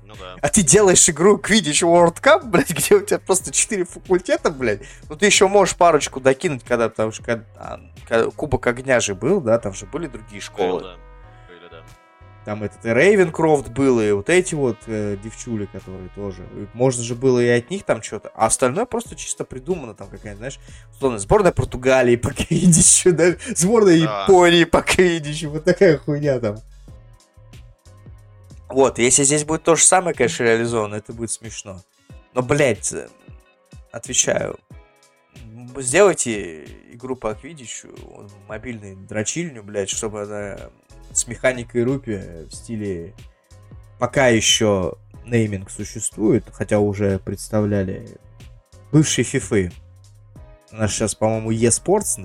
Ну 0.03 0.13
да. 0.19 0.35
А 0.41 0.49
ты 0.49 0.61
делаешь 0.61 1.09
игру 1.09 1.37
Quidditch 1.37 1.83
World 1.83 2.21
Cup, 2.21 2.43
блядь, 2.45 2.69
где 2.77 2.95
у 2.95 3.01
тебя 3.01 3.19
просто 3.19 3.53
4 3.53 3.85
факультета, 3.85 4.51
блядь. 4.51 4.81
Ну 5.09 5.15
ты 5.15 5.25
еще 5.25 5.47
можешь 5.47 5.77
парочку 5.77 6.19
докинуть, 6.19 6.63
когда 6.65 6.89
потому 6.89 7.13
что 7.13 7.23
когда, 7.23 7.45
а, 7.55 7.79
когда 8.07 8.29
Кубок 8.29 8.67
Огня 8.67 8.99
же 8.99 9.15
был, 9.15 9.39
да, 9.39 9.57
там 9.57 9.73
же 9.73 9.85
были 9.85 10.07
другие 10.07 10.41
школы. 10.41 10.81
да. 10.81 10.95
Там 12.45 12.61
этот 12.61 12.83
Рейвенкрофт 12.83 13.69
был, 13.69 14.01
и 14.01 14.11
вот 14.11 14.29
эти 14.29 14.53
вот 14.53 14.77
э, 14.87 15.15
девчули, 15.23 15.65
которые 15.65 16.09
тоже. 16.09 16.43
Можно 16.73 17.01
же 17.01 17.15
было 17.15 17.39
и 17.39 17.47
от 17.47 17.69
них 17.69 17.83
там 17.83 18.03
что-то. 18.03 18.31
А 18.35 18.47
остальное 18.47 18.85
просто 18.85 19.15
чисто 19.15 19.45
придумано. 19.45 19.93
Там 19.93 20.07
какая-нибудь, 20.09 20.39
знаешь, 20.39 20.59
условно, 20.93 21.19
сборная 21.19 21.53
Португалии 21.53 22.17
по 22.17 22.33
Квиддичу, 22.33 23.13
да, 23.13 23.35
сборная 23.55 24.01
Да. 24.01 24.23
Японии 24.23 24.65
по 24.65 24.81
Квиддичу. 24.81 25.51
Вот 25.51 25.63
такая 25.63 25.97
хуйня 25.97 26.39
там. 26.39 26.57
Вот, 28.67 28.99
если 28.99 29.23
здесь 29.23 29.45
будет 29.45 29.63
то 29.63 29.75
же 29.75 29.83
самое, 29.83 30.15
конечно, 30.15 30.43
реализовано, 30.43 30.95
это 30.95 31.13
будет 31.13 31.31
смешно. 31.31 31.81
Но, 32.33 32.41
блядь, 32.41 32.91
э, 32.91 33.07
отвечаю, 33.91 34.59
сделайте 35.77 36.65
игру 36.91 37.15
по 37.15 37.35
Квиддичу, 37.35 37.89
мобильный 38.47 38.95
дрочильню, 38.95 39.63
блядь, 39.63 39.89
чтобы 39.89 40.23
она 40.23 40.57
с 41.13 41.27
механикой 41.27 41.83
рупи 41.83 42.17
в 42.49 42.51
стиле 42.51 43.13
пока 43.99 44.27
еще 44.27 44.95
нейминг 45.25 45.69
существует, 45.69 46.45
хотя 46.51 46.79
уже 46.79 47.19
представляли 47.19 48.17
бывшие 48.91 49.23
фифы. 49.23 49.71
Она 50.71 50.87
сейчас, 50.87 51.15
по-моему, 51.15 51.51
eSports, 51.51 52.19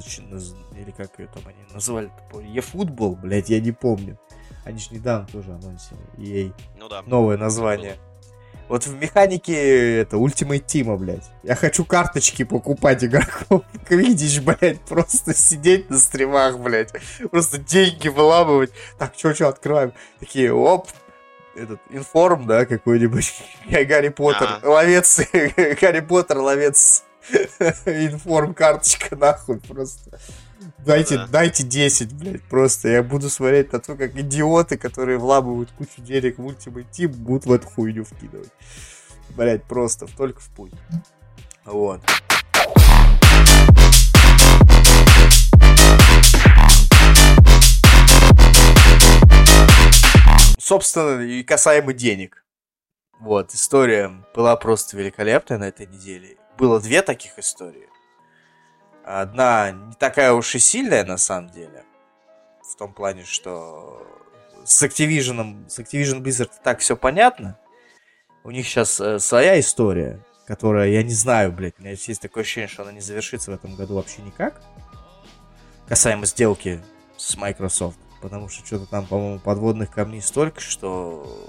или 0.76 0.90
как 0.90 1.18
ее 1.18 1.28
там 1.28 1.42
они 1.46 1.58
называли, 1.72 2.10
eFootball, 2.32 3.16
блядь, 3.20 3.50
я 3.50 3.60
не 3.60 3.72
помню. 3.72 4.18
Они 4.64 4.78
же 4.78 4.92
недавно 4.92 5.26
тоже 5.28 5.52
анонсили. 5.52 5.98
EA 6.18 6.52
Ну 6.76 6.88
да. 6.88 7.02
новое 7.02 7.36
название. 7.36 7.96
Вот 8.68 8.86
в 8.86 8.94
механике 9.00 10.00
это 10.00 10.16
Ultimate 10.16 10.64
Team, 10.64 10.94
блядь. 10.98 11.24
Я 11.42 11.54
хочу 11.54 11.84
карточки 11.84 12.44
покупать 12.44 13.02
игроков. 13.02 13.62
Видишь, 13.88 14.40
блядь, 14.40 14.80
просто 14.82 15.34
сидеть 15.34 15.88
на 15.88 15.98
стримах, 15.98 16.58
блядь. 16.58 16.92
Просто 17.30 17.58
деньги 17.58 18.08
выламывать. 18.08 18.70
Так, 18.98 19.14
что, 19.16 19.34
что, 19.34 19.48
открываем. 19.48 19.92
Такие, 20.20 20.52
оп, 20.52 20.88
этот, 21.56 21.80
информ, 21.90 22.46
да, 22.46 22.66
какой-нибудь. 22.66 23.42
Гарри 23.70 24.10
Поттер, 24.10 24.60
А. 24.62 24.68
ловец, 24.68 25.20
Гарри 25.32 26.00
Поттер, 26.00 26.38
ловец. 26.38 27.04
Информ, 27.86 28.54
карточка, 28.54 29.16
нахуй, 29.16 29.60
просто. 29.60 30.18
Дайте, 30.84 31.16
Да. 31.16 31.26
дайте 31.26 31.62
10, 31.62 32.12
блядь, 32.14 32.42
просто. 32.42 32.88
Я 32.88 33.02
буду 33.02 33.30
смотреть 33.30 33.72
на 33.72 33.78
то, 33.80 33.94
как 33.94 34.16
идиоты, 34.16 34.76
которые 34.76 35.18
вламывают 35.18 35.70
кучу 35.72 36.00
денег 36.00 36.38
в 36.38 36.46
Ultimate 36.46 36.86
Team, 36.90 37.08
будут 37.08 37.46
в 37.46 37.52
эту 37.52 37.68
хуйню 37.68 38.04
вкидывать. 38.04 38.50
Блядь, 39.36 39.64
просто, 39.64 40.06
только 40.16 40.40
в 40.40 40.48
путь. 40.50 40.72
Вот. 41.64 42.00
Собственно, 50.58 51.20
и 51.22 51.42
касаемо 51.42 51.92
денег. 51.92 52.44
Вот, 53.20 53.52
история 53.52 54.12
была 54.34 54.54
просто 54.56 54.96
великолепная 54.96 55.58
на 55.58 55.64
этой 55.68 55.86
неделе. 55.86 56.36
Было 56.56 56.80
две 56.80 57.02
таких 57.02 57.38
истории. 57.38 57.87
Одна 59.08 59.70
не 59.70 59.94
такая 59.94 60.34
уж 60.34 60.54
и 60.54 60.58
сильная, 60.58 61.02
на 61.02 61.16
самом 61.16 61.48
деле. 61.48 61.82
В 62.60 62.76
том 62.76 62.92
плане, 62.92 63.24
что 63.24 64.06
с 64.64 64.82
Activision, 64.82 65.66
с 65.66 65.78
Activision 65.78 66.20
Blizzard 66.20 66.50
так 66.62 66.80
все 66.80 66.94
понятно. 66.94 67.58
У 68.44 68.50
них 68.50 68.68
сейчас 68.68 69.00
э, 69.00 69.18
своя 69.18 69.58
история, 69.58 70.20
которая, 70.46 70.90
я 70.90 71.02
не 71.02 71.14
знаю, 71.14 71.52
блядь, 71.52 71.78
у 71.78 71.82
меня 71.82 71.92
есть 71.92 72.20
такое 72.20 72.42
ощущение, 72.42 72.68
что 72.68 72.82
она 72.82 72.92
не 72.92 73.00
завершится 73.00 73.50
в 73.50 73.54
этом 73.54 73.76
году 73.76 73.94
вообще 73.94 74.20
никак. 74.20 74.60
Касаемо 75.88 76.26
сделки 76.26 76.84
с 77.16 77.34
Microsoft. 77.34 77.98
Потому 78.20 78.50
что 78.50 78.66
что-то 78.66 78.84
там, 78.84 79.06
по-моему, 79.06 79.38
подводных 79.38 79.90
камней 79.90 80.20
столько, 80.20 80.60
что 80.60 81.48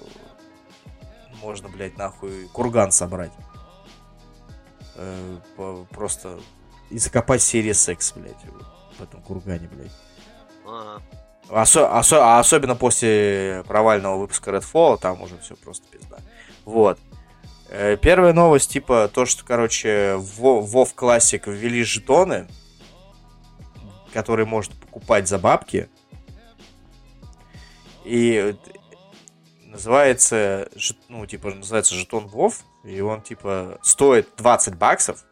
можно, 1.42 1.68
блядь, 1.68 1.98
нахуй 1.98 2.48
курган 2.54 2.94
собрать. 2.94 3.34
Э, 4.96 5.38
просто 5.90 6.40
и 6.90 6.98
закопать 6.98 7.42
Series 7.42 7.92
X, 7.94 8.14
блядь, 8.16 8.36
в 8.98 9.04
этом 9.04 9.22
кургане, 9.22 9.68
блядь. 9.72 9.92
Ага. 10.66 11.02
Осо- 11.50 11.90
осо- 12.00 12.20
а 12.22 12.40
особенно 12.40 12.76
после 12.76 13.64
провального 13.68 14.18
выпуска 14.18 14.52
Redfall, 14.52 15.00
там 15.00 15.22
уже 15.22 15.38
все 15.40 15.56
просто 15.56 15.86
пизда. 15.88 16.18
Вот. 16.66 17.00
Э, 17.70 17.98
Первая 17.98 18.34
новость, 18.34 18.72
типа, 18.72 19.10
то, 19.14 19.26
что, 19.26 19.44
короче, 19.44 20.16
в 20.18 20.42
WoW 20.44 20.88
Classic 20.96 21.42
ввели 21.52 21.84
жетоны, 21.84 22.48
которые 24.14 24.46
можно 24.46 24.76
покупать 24.76 25.28
за 25.28 25.40
бабки. 25.40 25.90
И 28.06 28.56
называется, 29.64 30.70
ну, 31.10 31.26
типа, 31.26 31.52
называется 31.54 31.96
жетон 31.96 32.26
WoW, 32.26 32.54
и 32.84 33.02
он, 33.02 33.22
типа, 33.22 33.80
стоит 33.82 34.30
20 34.38 34.76
баксов, 34.76 35.24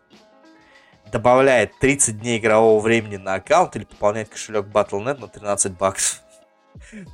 добавляет 1.12 1.78
30 1.80 2.20
дней 2.20 2.40
игрового 2.40 2.82
времени 2.82 3.18
на 3.18 3.36
аккаунт 3.36 3.76
или 3.76 3.86
пополняет 3.86 4.30
кошелек 4.30 4.66
Battle.net 4.66 5.20
на 5.20 5.28
13 5.28 5.74
баксов. 5.74 6.22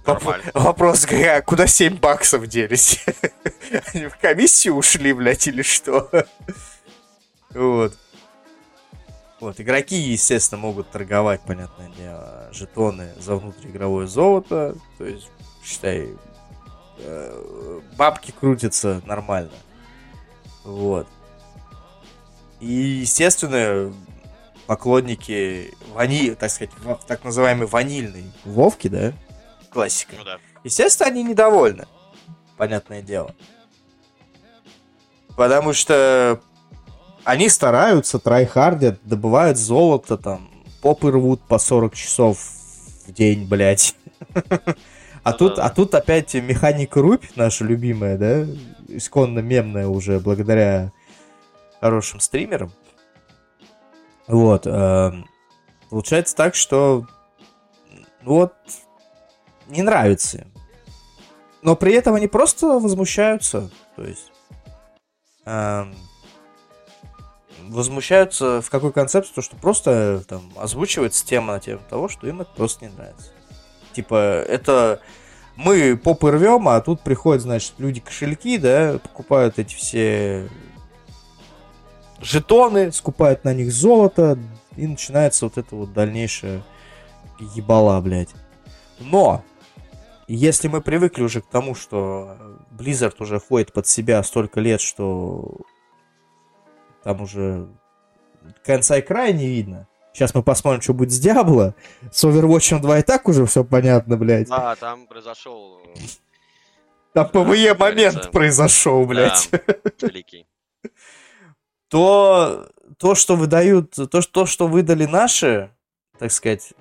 Нормально. 0.05 0.43
Вопрос, 0.53 1.05
а 1.05 1.41
куда 1.41 1.67
7 1.67 1.97
баксов 1.97 2.47
делись? 2.47 3.03
Они 3.93 4.07
в 4.07 4.17
комиссию 4.17 4.75
ушли, 4.75 5.13
блядь, 5.13 5.47
или 5.47 5.61
что? 5.61 6.09
Вот. 7.53 7.97
Вот, 9.39 9.59
игроки, 9.59 9.95
естественно, 9.95 10.61
могут 10.61 10.89
торговать, 10.89 11.41
понятное 11.41 11.89
дело, 11.97 12.49
жетоны 12.53 13.13
за 13.17 13.35
внутриигровое 13.35 14.07
золото. 14.07 14.75
То 14.97 15.05
есть, 15.05 15.29
считай, 15.63 16.09
э, 16.99 17.81
бабки 17.97 18.31
крутятся 18.31 19.01
нормально. 19.05 19.51
Вот. 20.63 21.07
И, 22.63 23.01
естественно, 23.01 23.93
поклонники 24.67 25.73
вани, 25.93 26.31
так 26.31 26.49
сказать, 26.49 26.71
так 27.05 27.25
называемой 27.25 27.67
ванильной 27.67 28.23
Вовки, 28.45 28.87
да, 28.87 29.11
классика. 29.69 30.15
Ну 30.17 30.23
да. 30.23 30.37
Естественно, 30.63 31.09
они 31.09 31.23
недовольны. 31.23 31.85
Понятное 32.55 33.01
дело. 33.01 33.35
Потому 35.35 35.73
что 35.73 36.39
они 37.25 37.49
стараются, 37.49 38.17
трайхардят, 38.17 38.99
добывают 39.03 39.57
золото 39.57 40.17
там 40.17 40.49
попы 40.81 41.11
рвут 41.11 41.41
по 41.41 41.57
40 41.57 41.93
часов 41.95 42.37
в 43.07 43.11
день, 43.11 43.45
блядь. 43.45 43.95
А 45.23 45.31
Ну 45.31 45.37
тут, 45.37 45.55
да. 45.55 45.65
а 45.65 45.69
тут 45.69 45.95
опять 45.95 46.33
механика 46.33 47.01
Рубь, 47.01 47.25
наша 47.35 47.63
любимая, 47.65 48.17
да, 48.17 48.45
исконно 48.87 49.39
мемная 49.39 49.87
уже 49.87 50.19
благодаря 50.19 50.91
хорошим 51.83 52.21
стримерам. 52.21 52.71
Вот. 54.27 54.65
эм, 54.65 55.27
Получается 55.89 56.33
так, 56.33 56.55
что 56.55 57.05
ну 58.21 58.35
вот 58.35 58.53
не 59.67 59.81
нравится 59.81 60.37
им. 60.37 60.53
Но 61.61 61.75
при 61.75 61.93
этом 61.93 62.15
они 62.15 62.27
просто 62.27 62.79
возмущаются. 62.79 63.69
То 63.97 64.05
есть 64.05 64.31
эм, 65.45 65.93
возмущаются 67.67 68.61
в 68.61 68.69
какой 68.69 68.93
концепции, 68.93 69.33
то 69.33 69.41
что 69.41 69.57
просто 69.57 70.23
там 70.25 70.53
озвучивается 70.55 71.25
тема 71.25 71.55
на 71.55 71.59
тему 71.59 71.81
того, 71.89 72.07
что 72.07 72.27
им 72.27 72.39
это 72.39 72.51
просто 72.55 72.85
не 72.85 72.91
нравится. 72.93 73.31
Типа, 73.91 74.15
это 74.15 75.01
мы 75.57 75.97
попы 75.97 76.31
рвем, 76.31 76.69
а 76.69 76.79
тут 76.79 77.01
приходят, 77.01 77.41
значит, 77.41 77.73
люди 77.77 77.99
кошельки, 77.99 78.57
да, 78.57 78.99
покупают 79.03 79.59
эти 79.59 79.75
все 79.75 80.49
жетоны, 82.23 82.91
скупают 82.91 83.43
на 83.43 83.53
них 83.53 83.71
золото, 83.71 84.39
и 84.75 84.87
начинается 84.87 85.45
вот 85.45 85.57
это 85.57 85.75
вот 85.75 85.93
дальнейшее 85.93 86.63
ебала, 87.55 87.99
блядь. 88.01 88.33
Но, 88.99 89.43
если 90.27 90.67
мы 90.67 90.81
привыкли 90.81 91.23
уже 91.23 91.41
к 91.41 91.47
тому, 91.47 91.75
что 91.75 92.37
Blizzard 92.71 93.15
уже 93.19 93.39
ходит 93.39 93.73
под 93.73 93.87
себя 93.87 94.23
столько 94.23 94.59
лет, 94.59 94.81
что 94.81 95.57
там 97.03 97.21
уже 97.21 97.67
конца 98.65 98.97
и 98.97 99.01
края 99.01 99.33
не 99.33 99.47
видно. 99.47 99.87
Сейчас 100.13 100.33
мы 100.35 100.43
посмотрим, 100.43 100.81
что 100.81 100.93
будет 100.93 101.11
с 101.11 101.19
Diablo. 101.19 101.75
С 102.11 102.23
Overwatch 102.23 102.79
2 102.79 102.99
и 102.99 103.01
так 103.01 103.27
уже 103.27 103.45
все 103.45 103.63
понятно, 103.63 104.15
блядь. 104.15 104.47
Да, 104.47 104.75
там 104.75 105.07
произошел 105.07 105.79
э, 105.95 105.99
Там 107.13 107.29
PvE 107.29 107.73
момент 107.73 108.31
произошел, 108.31 109.05
блядь. 109.05 109.49
великий. 110.01 110.45
То 111.93 112.69
то, 112.97 113.13
что 113.13 113.35
выдают, 113.35 113.91
то, 113.91 114.19
что, 114.19 114.31
то, 114.31 114.45
что 114.47 114.67
выдали 114.67 115.05
наши, 115.05 115.69
так 116.17 116.31
сказать, 116.31 116.73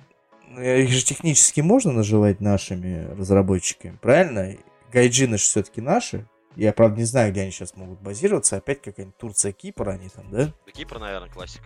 ну, 0.47 0.59
их 0.59 0.89
же 0.89 1.05
технически 1.05 1.61
можно 1.61 1.91
называть 1.91 2.41
нашими 2.41 3.13
разработчиками, 3.15 3.95
правильно? 4.01 4.57
Гайджины 4.91 5.37
же 5.37 5.43
все-таки 5.43 5.81
наши. 5.81 6.27
Я, 6.55 6.73
правда, 6.73 6.97
не 6.97 7.05
знаю, 7.05 7.31
где 7.31 7.41
они 7.41 7.51
сейчас 7.51 7.75
могут 7.75 8.01
базироваться. 8.01 8.57
Опять 8.57 8.81
какая-нибудь 8.81 9.15
Турция, 9.19 9.51
Кипр 9.51 9.89
они 9.89 10.09
там, 10.09 10.25
да? 10.31 10.51
Кипр, 10.73 10.97
наверное, 10.97 11.29
классика. 11.29 11.65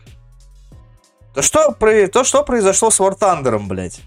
То 1.34 1.42
что, 1.42 1.72
то, 1.72 2.24
что 2.26 2.44
произошло 2.44 2.90
с 2.90 3.00
War 3.00 3.18
Thunder, 3.18 3.66
блядь? 3.66 4.02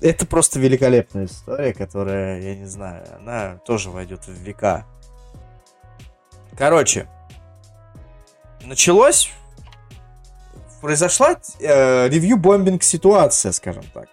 Это 0.00 0.24
просто 0.24 0.60
великолепная 0.60 1.24
история, 1.24 1.74
которая, 1.74 2.40
я 2.40 2.54
не 2.54 2.66
знаю, 2.66 3.04
она 3.16 3.56
тоже 3.66 3.90
войдет 3.90 4.24
в 4.28 4.30
века. 4.30 4.86
Короче, 6.56 7.08
началось, 8.66 9.30
произошла 10.80 11.36
э, 11.60 12.08
ревью-бомбинг 12.08 12.82
ситуация, 12.82 13.52
скажем 13.52 13.84
так. 13.94 14.08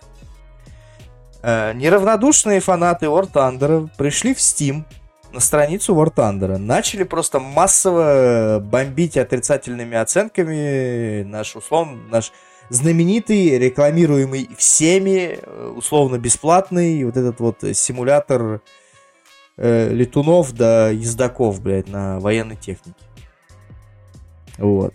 Э, 1.42 1.74
неравнодушные 1.74 2.60
фанаты 2.60 3.08
War 3.08 3.30
Thunder 3.32 3.90
пришли 3.98 4.34
в 4.34 4.38
Steam 4.38 4.86
на 5.32 5.40
страницу 5.40 5.96
War 5.96 6.14
Thunder, 6.14 6.58
начали 6.58 7.04
просто 7.04 7.40
массово 7.40 8.60
бомбить 8.64 9.18
отрицательными 9.18 9.98
оценками 9.98 11.24
наш 11.24 11.56
условно 11.56 12.00
наш 12.10 12.32
знаменитый, 12.70 13.58
рекламируемый 13.58 14.50
всеми, 14.58 15.40
э, 15.42 15.74
условно 15.76 16.18
бесплатный 16.18 17.04
вот 17.04 17.18
этот 17.18 17.40
вот 17.40 17.58
симулятор 17.74 18.62
э, 19.58 19.90
летунов 19.90 20.54
да 20.54 20.90
ездаков, 20.90 21.62
блядь, 21.62 21.90
на 21.90 22.20
военной 22.20 22.56
технике. 22.56 22.96
Вот. 24.58 24.94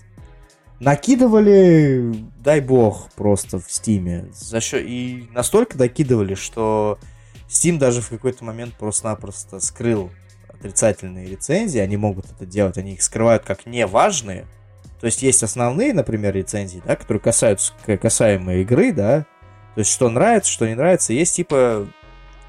Накидывали, 0.80 2.14
дай 2.38 2.61
бог, 2.61 3.11
просто 3.14 3.59
в 3.59 3.70
Стиме. 3.70 4.28
За 4.32 4.61
счет... 4.61 4.84
И 4.86 5.28
настолько 5.32 5.76
докидывали, 5.76 6.34
что 6.34 6.98
Steam 7.48 7.78
даже 7.78 8.00
в 8.00 8.09
какой-то 8.09 8.44
момент 8.44 8.74
просто-напросто 8.74 9.59
скрыл 9.59 10.11
отрицательные 10.48 11.26
рецензии. 11.26 11.80
Они 11.80 11.96
могут 11.96 12.26
это 12.30 12.46
делать, 12.46 12.78
они 12.78 12.94
их 12.94 13.02
скрывают 13.02 13.44
как 13.44 13.66
неважные. 13.66 14.46
То 15.00 15.06
есть 15.06 15.22
есть 15.22 15.42
основные, 15.42 15.92
например, 15.92 16.34
рецензии, 16.34 16.82
да, 16.84 16.96
которые 16.96 17.20
касаются 17.20 17.72
касаемые 18.00 18.62
игры, 18.62 18.92
да. 18.92 19.26
То 19.74 19.80
есть 19.80 19.90
что 19.90 20.09
нравится, 20.09 20.50
что 20.50 20.66
не 20.66 20.74
нравится. 20.74 21.12
Есть 21.12 21.36
типа 21.36 21.88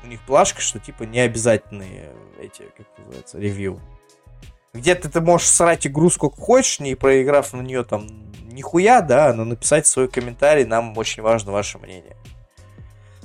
у 0.04 0.08
них 0.08 0.22
плашка, 0.22 0.62
что 0.62 0.80
типа 0.80 1.04
не 1.04 1.20
обязательные 1.20 2.12
эти, 2.40 2.64
как 2.78 2.88
называется, 2.98 3.40
ревью. 3.40 3.80
Где-то 4.74 5.10
ты 5.10 5.22
можешь 5.22 5.50
срать 5.50 5.88
игру 5.88 6.10
сколько 6.10 6.40
хочешь, 6.40 6.80
не 6.80 6.96
проиграв 6.96 7.54
на 7.54 7.62
нее 7.62 7.84
там 7.84 8.08
нихуя, 8.48 9.02
да, 9.02 9.34
но 9.34 9.46
написать 9.46 9.88
свой 9.88 10.08
комментарий, 10.08 10.66
нам 10.66 10.98
очень 10.98 11.24
важно 11.24 11.52
ваше 11.52 11.78
мнение. 11.78 12.16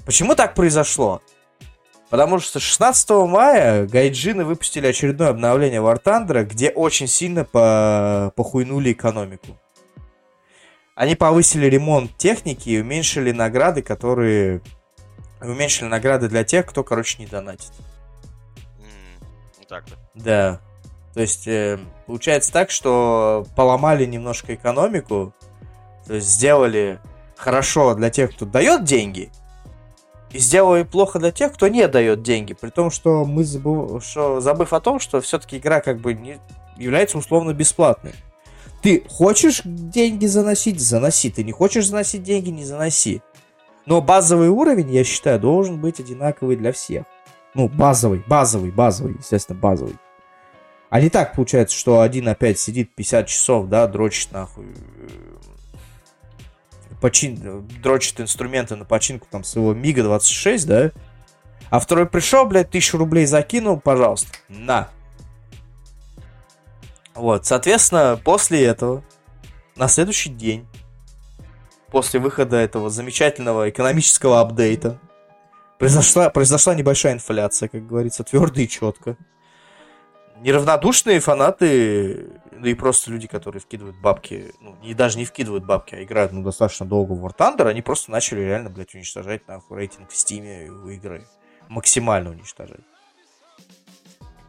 Почему 0.07 0.35
так 0.35 0.55
произошло? 0.55 1.23
Потому 2.11 2.39
что 2.39 2.61
16 2.61 3.11
мая 3.29 3.87
гайджины 3.87 4.45
выпустили 4.45 4.87
очередное 4.87 5.31
обновление 5.31 5.81
War 5.81 6.01
Thunder, 6.03 6.45
где 6.45 6.71
очень 6.71 7.09
сильно 7.09 7.45
по... 7.45 8.33
похуйнули 8.37 8.93
экономику. 8.93 9.59
Они 10.95 11.17
повысили 11.17 11.67
ремонт 11.67 12.17
техники 12.17 12.69
и 12.69 12.81
уменьшили 12.81 13.33
награды, 13.33 13.83
которые... 13.83 14.61
Уменьшили 15.41 15.89
награды 15.89 16.29
для 16.29 16.45
тех, 16.45 16.67
кто, 16.67 16.85
короче, 16.85 17.19
не 17.19 17.27
донатит. 17.27 17.73
Вот 19.59 19.69
так-то. 19.69 19.95
Да. 20.15 20.61
То 21.15 21.21
есть, 21.21 21.47
э, 21.47 21.79
получается 22.07 22.53
так, 22.53 22.71
что 22.71 23.47
поломали 23.55 24.05
немножко 24.05 24.55
экономику, 24.55 25.33
то 26.07 26.15
есть 26.15 26.29
сделали 26.29 26.99
хорошо 27.37 27.95
для 27.95 28.11
тех, 28.11 28.35
кто 28.35 28.45
дает 28.45 28.85
деньги, 28.85 29.31
и 30.33 30.39
сделали 30.39 30.83
плохо 30.83 31.21
для 31.21 31.31
тех, 31.31 31.53
кто 31.53 31.69
не 31.69 31.87
дает 31.87 32.23
деньги. 32.23 32.55
При 32.55 32.71
том, 32.71 32.91
что 32.91 33.25
мы 33.25 33.45
забыв, 33.45 34.05
что, 34.05 34.41
забыв 34.41 34.73
о 34.73 34.81
том, 34.81 34.99
что 34.99 35.21
все-таки 35.21 35.59
игра 35.59 35.81
как 35.81 36.01
бы 36.01 36.15
не 36.15 36.39
является 36.77 37.19
условно 37.19 37.55
бесплатной. 37.55 38.15
Ты 38.83 39.05
хочешь 39.09 39.63
деньги 39.65 40.27
заносить, 40.27 40.81
заноси. 40.81 41.31
Ты 41.31 41.45
не 41.45 41.53
хочешь 41.53 41.87
заносить 41.87 42.25
деньги, 42.25 42.51
не 42.51 42.65
заноси. 42.65 43.23
Но 43.87 44.01
базовый 44.01 44.49
уровень, 44.49 44.91
я 44.91 45.05
считаю, 45.05 45.39
должен 45.39 45.81
быть 45.81 46.01
одинаковый 46.01 46.57
для 46.57 46.73
всех. 46.73 47.05
Ну, 47.55 47.69
базовый, 47.69 48.23
базовый, 48.27 48.73
базовый, 48.73 49.15
естественно, 49.19 49.59
базовый. 49.59 49.97
А 50.95 51.01
не 51.01 51.11
так 51.11 51.35
получается, 51.35 51.77
что 51.77 52.03
один 52.03 52.29
опять 52.29 52.57
сидит 52.61 52.95
50 52.95 53.27
часов, 53.27 53.67
да, 53.67 53.89
дрочит 53.89 54.31
нахуй. 54.31 54.67
э, 54.69 55.09
Почин... 57.01 57.67
Дрочит 57.83 58.21
инструменты 58.21 58.77
на 58.77 58.85
починку 58.85 59.27
там 59.29 59.43
своего 59.43 59.75
Мига 59.75 60.05
26, 60.05 60.67
да? 60.69 60.93
А 61.69 61.81
второй 61.81 62.07
пришел, 62.07 62.47
блядь, 62.47 62.71
тысячу 62.71 62.97
рублей 62.97 63.27
закинул, 63.27 63.81
пожалуйста, 63.81 64.29
на. 64.49 64.89
Вот, 67.17 67.45
соответственно, 67.45 68.17
после 68.23 68.65
этого, 68.65 69.03
на 69.75 69.89
следующий 69.89 70.31
день, 70.31 70.65
после 71.91 72.21
выхода 72.21 72.57
этого 72.57 72.89
замечательного 72.89 73.69
экономического 73.69 74.41
апдейта, 74.41 75.01
произошла, 75.81 76.31
произошла 76.31 76.77
небольшая 76.77 77.15
инфляция, 77.15 77.69
как 77.69 77.85
говорится, 77.85 78.23
твердо 78.23 78.61
и 78.61 78.69
четко. 78.69 79.17
Неравнодушные 80.45 81.21
фанаты, 81.21 82.29
да 82.53 82.69
и 82.69 82.75
просто 82.75 83.11
люди, 83.11 83.27
которые 83.27 83.63
вкидывают 83.63 83.97
бабки, 83.97 84.53
ну, 84.61 84.77
и 84.83 84.93
даже 84.93 85.17
не 85.17 85.25
вкидывают 85.25 85.65
бабки, 85.65 85.95
а 85.95 86.03
играют 86.03 86.33
ну, 86.33 86.43
достаточно 86.43 86.85
долго 86.85 87.13
в 87.13 87.25
War 87.25 87.35
Thunder, 87.35 87.67
они 87.67 87.81
просто 87.81 88.11
начали 88.11 88.43
реально, 88.43 88.69
блядь, 88.69 88.95
уничтожать 88.95 89.49
нахуй 89.49 89.79
рейтинг 89.79 90.11
в 90.11 90.15
Стиме 90.15 90.69
у 90.69 90.91
игры. 90.91 91.25
Максимально 91.69 92.29
уничтожать. 92.29 92.83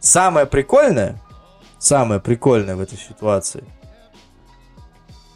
Самое 0.01 0.45
прикольное, 0.45 1.21
самое 1.79 2.19
прикольное 2.19 2.75
в 2.75 2.81
этой 2.81 2.97
ситуации, 2.97 3.63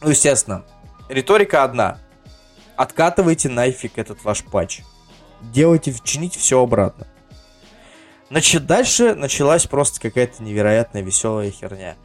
ну, 0.01 0.09
естественно, 0.09 0.65
риторика 1.07 1.63
одна. 1.63 1.99
Откатывайте 2.75 3.47
нафиг 3.47 3.97
этот 3.97 4.25
ваш 4.25 4.43
патч. 4.43 4.81
Делайте, 5.41 5.95
чините 6.03 6.37
все 6.37 6.61
обратно. 6.61 7.07
Значит, 8.29 8.65
дальше 8.67 9.15
началась 9.15 9.65
просто 9.65 9.99
какая-то 9.99 10.43
невероятная 10.43 11.01
веселая 11.01 11.49
херня. 11.49 11.95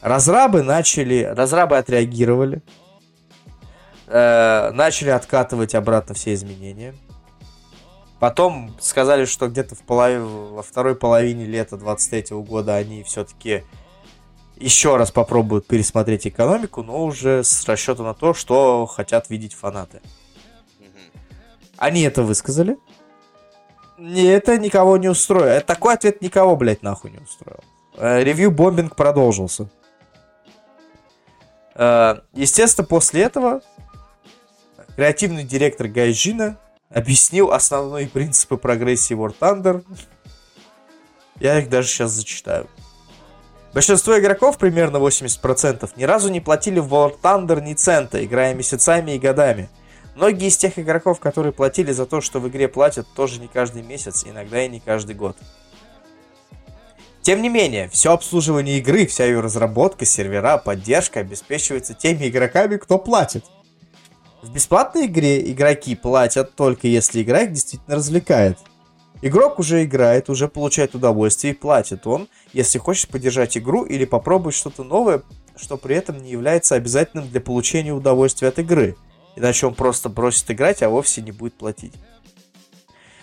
Разрабы 0.00 0.62
начали, 0.62 1.22
разрабы 1.22 1.76
отреагировали, 1.76 2.62
э, 4.06 4.70
начали 4.72 5.10
откатывать 5.10 5.74
обратно 5.74 6.14
все 6.14 6.32
изменения. 6.34 6.94
Потом 8.18 8.74
сказали, 8.80 9.26
что 9.26 9.48
где-то 9.48 9.74
в 9.74 9.80
полов... 9.80 10.22
во 10.22 10.62
второй 10.62 10.96
половине 10.96 11.44
лета 11.44 11.76
23 11.76 12.36
года 12.38 12.74
они 12.76 13.02
все-таки 13.02 13.64
еще 14.56 14.96
раз 14.96 15.10
попробуют 15.10 15.66
пересмотреть 15.66 16.26
экономику, 16.26 16.82
но 16.82 17.04
уже 17.04 17.44
с 17.44 17.66
расчетом 17.66 18.06
на 18.06 18.14
то, 18.14 18.32
что 18.32 18.86
хотят 18.86 19.28
видеть 19.28 19.52
фанаты. 19.52 20.00
Они 21.76 22.02
это 22.02 22.22
высказали. 22.22 22.78
Не, 23.98 24.24
это 24.24 24.58
никого 24.58 24.96
не 24.96 25.08
устроит. 25.08 25.66
Такой 25.66 25.94
ответ 25.94 26.20
никого, 26.20 26.56
блядь, 26.56 26.82
нахуй 26.82 27.10
не 27.10 27.18
устроил. 27.18 27.60
Э, 27.96 28.22
ревью 28.22 28.50
бомбинг 28.50 28.94
продолжился. 28.94 29.68
Э, 31.74 32.20
естественно, 32.32 32.86
после 32.86 33.22
этого 33.22 33.62
креативный 34.96 35.44
директор 35.44 35.88
Гайжина 35.88 36.58
объяснил 36.90 37.52
основные 37.52 38.06
принципы 38.06 38.56
прогрессии 38.56 39.16
War 39.16 39.34
Thunder. 39.38 39.84
Я 41.40 41.58
их 41.58 41.68
даже 41.68 41.88
сейчас 41.88 42.12
зачитаю. 42.12 42.68
Большинство 43.74 44.18
игроков, 44.18 44.56
примерно 44.56 44.96
80%, 44.96 45.90
ни 45.96 46.04
разу 46.04 46.30
не 46.30 46.40
платили 46.40 46.78
в 46.78 46.92
War 46.94 47.14
Thunder 47.20 47.60
ни 47.60 47.74
цента, 47.74 48.24
играя 48.24 48.54
месяцами 48.54 49.12
и 49.12 49.18
годами. 49.18 49.68
Многие 50.16 50.48
из 50.48 50.56
тех 50.56 50.78
игроков, 50.78 51.20
которые 51.20 51.52
платили 51.52 51.92
за 51.92 52.06
то, 52.06 52.22
что 52.22 52.40
в 52.40 52.48
игре 52.48 52.68
платят, 52.68 53.06
тоже 53.14 53.38
не 53.38 53.48
каждый 53.48 53.82
месяц, 53.82 54.24
иногда 54.26 54.64
и 54.64 54.68
не 54.68 54.80
каждый 54.80 55.14
год. 55.14 55.36
Тем 57.20 57.42
не 57.42 57.50
менее, 57.50 57.90
все 57.90 58.12
обслуживание 58.12 58.78
игры, 58.78 59.06
вся 59.06 59.26
ее 59.26 59.40
разработка, 59.40 60.06
сервера, 60.06 60.56
поддержка 60.56 61.20
обеспечивается 61.20 61.92
теми 61.92 62.28
игроками, 62.28 62.78
кто 62.78 62.98
платит. 62.98 63.44
В 64.40 64.50
бесплатной 64.50 65.04
игре 65.04 65.52
игроки 65.52 65.94
платят 65.94 66.54
только 66.54 66.86
если 66.86 67.22
игра 67.22 67.42
их 67.42 67.52
действительно 67.52 67.96
развлекает. 67.96 68.58
Игрок 69.20 69.58
уже 69.58 69.84
играет, 69.84 70.30
уже 70.30 70.48
получает 70.48 70.94
удовольствие 70.94 71.52
и 71.52 71.56
платит 71.56 72.06
он, 72.06 72.28
если 72.54 72.78
хочет 72.78 73.10
поддержать 73.10 73.58
игру 73.58 73.84
или 73.84 74.06
попробовать 74.06 74.54
что-то 74.54 74.82
новое, 74.82 75.22
что 75.56 75.76
при 75.76 75.94
этом 75.94 76.22
не 76.22 76.30
является 76.30 76.74
обязательным 76.74 77.28
для 77.28 77.40
получения 77.42 77.92
удовольствия 77.92 78.48
от 78.48 78.58
игры. 78.60 78.96
Иначе 79.36 79.66
он 79.66 79.74
просто 79.74 80.08
бросит 80.08 80.50
играть, 80.50 80.82
а 80.82 80.88
вовсе 80.88 81.22
не 81.22 81.30
будет 81.30 81.54
платить. 81.54 81.92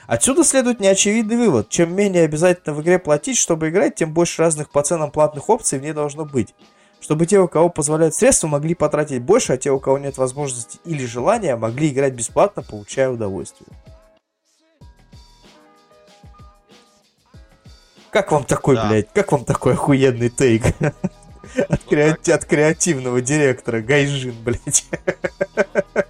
Отсюда 0.05 0.43
следует 0.43 0.80
неочевидный 0.80 1.38
вывод. 1.38 1.70
Чем 1.70 1.95
менее 1.95 2.24
обязательно 2.24 2.76
в 2.76 2.82
игре 2.82 2.99
платить, 2.99 3.38
чтобы 3.38 3.70
играть, 3.70 3.95
тем 3.95 4.14
больше 4.14 4.41
разных 4.41 4.70
по 4.70 4.84
ценам 4.84 5.11
платных 5.11 5.49
опций 5.49 5.80
в 5.80 5.82
ней 5.82 5.93
должно 5.93 6.26
быть. 6.26 6.53
Чтобы 6.99 7.26
те, 7.26 7.39
у 7.39 7.47
кого 7.47 7.70
позволяют 7.70 8.16
средства, 8.16 8.47
могли 8.47 8.76
потратить 8.76 9.22
больше, 9.22 9.53
а 9.53 9.57
те, 9.57 9.72
у 9.72 9.80
кого 9.80 9.97
нет 9.97 10.18
возможности 10.18 10.80
или 10.86 11.05
желания, 11.05 11.55
могли 11.55 11.89
играть 11.89 12.14
бесплатно, 12.14 12.61
получая 12.61 13.09
удовольствие. 13.09 13.68
Как 18.09 18.32
вам 18.32 18.43
такой, 18.43 18.76
да. 18.76 18.88
блядь, 18.88 19.11
как 19.11 19.32
вам 19.32 19.43
такой 19.43 19.74
охуенный 19.74 20.30
тейк? 20.30 20.64
От, 21.70 21.82
креати- 21.89 22.32
от 22.32 22.45
креативного 22.45 23.22
директора 23.22 23.82
Гайжин, 23.82 24.36
блядь. 24.43 24.86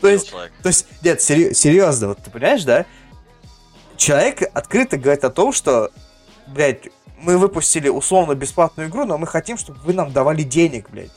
То 0.00 0.08
есть, 0.08 0.30
то 0.30 0.68
есть, 0.68 0.86
нет, 1.02 1.20
серьезно, 1.20 2.08
вот 2.08 2.18
ты 2.18 2.30
понимаешь, 2.30 2.64
да? 2.64 2.86
человек 3.98 4.42
открыто 4.54 4.96
говорит 4.96 5.24
о 5.24 5.30
том, 5.30 5.52
что, 5.52 5.90
блядь, 6.46 6.88
мы 7.18 7.36
выпустили 7.36 7.88
условно 7.88 8.34
бесплатную 8.34 8.88
игру, 8.88 9.04
но 9.04 9.18
мы 9.18 9.26
хотим, 9.26 9.58
чтобы 9.58 9.80
вы 9.80 9.92
нам 9.92 10.12
давали 10.12 10.42
денег, 10.42 10.88
блядь. 10.88 11.12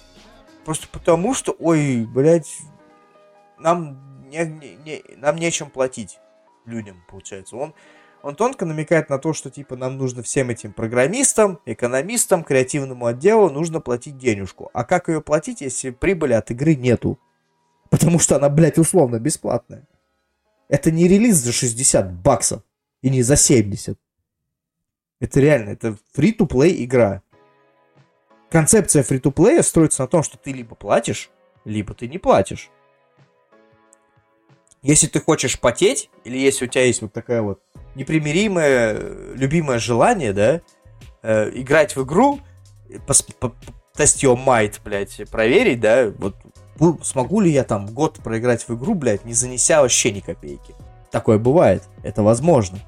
Просто 0.66 0.88
потому 0.92 1.34
что, 1.34 1.56
ой, 1.60 2.06
блядь, 2.06 2.52
нам, 3.58 4.30
не, 4.30 4.46
не, 4.46 4.76
не, 4.76 5.04
нам 5.16 5.38
нечем 5.38 5.70
платить 5.70 6.20
людям, 6.66 7.04
получается. 7.08 7.56
Он, 7.56 7.74
он 8.24 8.36
тонко 8.36 8.66
намекает 8.66 9.10
на 9.10 9.20
то, 9.20 9.34
что, 9.34 9.50
типа, 9.50 9.76
нам 9.76 9.98
нужно 9.98 10.24
всем 10.24 10.50
этим 10.50 10.74
программистам, 10.74 11.60
экономистам, 11.66 12.44
креативному 12.44 13.06
отделу 13.06 13.50
нужно 13.50 13.80
платить 13.80 14.18
денежку. 14.18 14.70
А 14.74 14.84
как 14.84 15.08
ее 15.08 15.22
платить, 15.22 15.62
если 15.62 15.92
прибыли 15.92 16.34
от 16.34 16.52
игры 16.52 16.76
нету? 16.76 17.20
Потому 17.92 18.20
что 18.20 18.38
она, 18.38 18.48
блядь, 18.50 18.80
условно 18.80 19.20
бесплатная. 19.20 19.86
Это 20.70 20.92
не 20.92 21.10
релиз 21.10 21.36
за 21.36 21.52
60 21.52 22.14
баксов. 22.14 22.64
И 23.02 23.10
не 23.10 23.22
за 23.22 23.36
70. 23.36 24.00
Это 25.20 25.40
реально, 25.40 25.72
это 25.72 25.98
фри-то-плей 26.14 26.86
игра. 26.86 27.22
Концепция 28.50 29.04
фри-то-плея 29.04 29.62
строится 29.62 30.04
на 30.04 30.08
том, 30.08 30.24
что 30.24 30.38
ты 30.38 30.52
либо 30.52 30.76
платишь, 30.76 31.30
либо 31.66 31.94
ты 31.94 32.08
не 32.08 32.18
платишь. 32.18 32.70
Если 34.82 35.08
ты 35.08 35.20
хочешь 35.20 35.60
потеть, 35.60 36.10
или 36.24 36.38
если 36.38 36.66
у 36.66 36.68
тебя 36.68 36.86
есть 36.86 37.02
вот 37.02 37.12
такая 37.12 37.42
вот 37.42 37.62
непримиримое, 37.96 39.34
любимое 39.36 39.80
желание, 39.80 40.32
да, 40.32 40.62
э, 41.24 41.52
играть 41.54 41.96
в 41.96 42.04
игру, 42.04 42.40
тест 43.96 44.24
your 44.24 44.38
might, 44.44 44.80
блядь, 44.84 45.30
проверить, 45.30 45.80
да, 45.80 46.10
вот 46.10 46.36
смогу 47.04 47.42
ли 47.42 47.52
я 47.52 47.64
там 47.64 47.86
год 47.88 48.20
проиграть 48.24 48.68
в 48.68 48.76
игру, 48.76 48.94
блядь, 48.94 49.26
не 49.26 49.34
занеся 49.34 49.82
вообще 49.82 50.12
ни 50.12 50.20
копейки. 50.20 50.76
Такое 51.12 51.38
бывает, 51.38 51.84
это 52.04 52.24
возможно. 52.24 52.80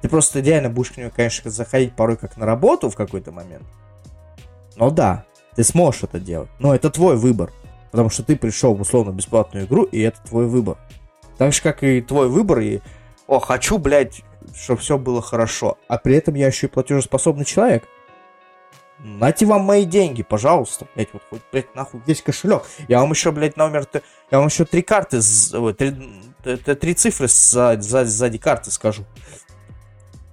Ты 0.00 0.08
просто 0.08 0.40
идеально 0.40 0.68
будешь 0.68 0.90
к 0.90 0.96
нему, 0.96 1.10
конечно, 1.14 1.50
заходить 1.50 1.94
порой 1.94 2.16
как 2.16 2.36
на 2.36 2.46
работу 2.46 2.90
в 2.90 2.96
какой-то 2.96 3.30
момент. 3.30 3.64
Но 4.76 4.90
да, 4.90 5.24
ты 5.54 5.62
сможешь 5.62 6.02
это 6.02 6.18
делать. 6.18 6.50
Но 6.58 6.74
это 6.74 6.90
твой 6.90 7.16
выбор. 7.16 7.52
Потому 7.92 8.10
что 8.10 8.24
ты 8.24 8.36
пришел 8.36 8.74
в 8.74 8.80
условно 8.80 9.12
бесплатную 9.12 9.66
игру, 9.66 9.84
и 9.84 10.00
это 10.00 10.18
твой 10.22 10.46
выбор. 10.46 10.78
Так 11.36 11.52
же, 11.52 11.62
как 11.62 11.84
и 11.84 12.00
твой 12.00 12.28
выбор, 12.28 12.60
и 12.60 12.80
о, 13.26 13.38
хочу, 13.38 13.78
блядь, 13.78 14.22
чтобы 14.54 14.80
все 14.80 14.98
было 14.98 15.22
хорошо. 15.22 15.78
А 15.88 15.98
при 15.98 16.16
этом 16.16 16.34
я 16.34 16.46
еще 16.46 16.66
и 16.66 16.70
платежеспособный 16.70 17.44
человек. 17.44 17.84
Нате 19.04 19.46
вам 19.46 19.62
мои 19.62 19.84
деньги, 19.84 20.22
пожалуйста. 20.22 20.86
Блять, 20.94 21.08
вот 21.12 21.22
хоть, 21.28 21.42
блядь, 21.50 21.74
нахуй 21.74 22.00
весь 22.06 22.22
кошелек. 22.22 22.62
Я 22.86 23.00
вам 23.00 23.10
еще, 23.10 23.32
блядь, 23.32 23.56
номер... 23.56 23.84
Я 24.30 24.38
вам 24.38 24.46
еще 24.46 24.64
три 24.64 24.82
карты, 24.82 25.20
три, 25.76 26.56
три 26.56 26.94
цифры 26.94 27.26
сзади, 27.26 27.82
сзади 27.82 28.38
карты 28.38 28.70
скажу. 28.70 29.04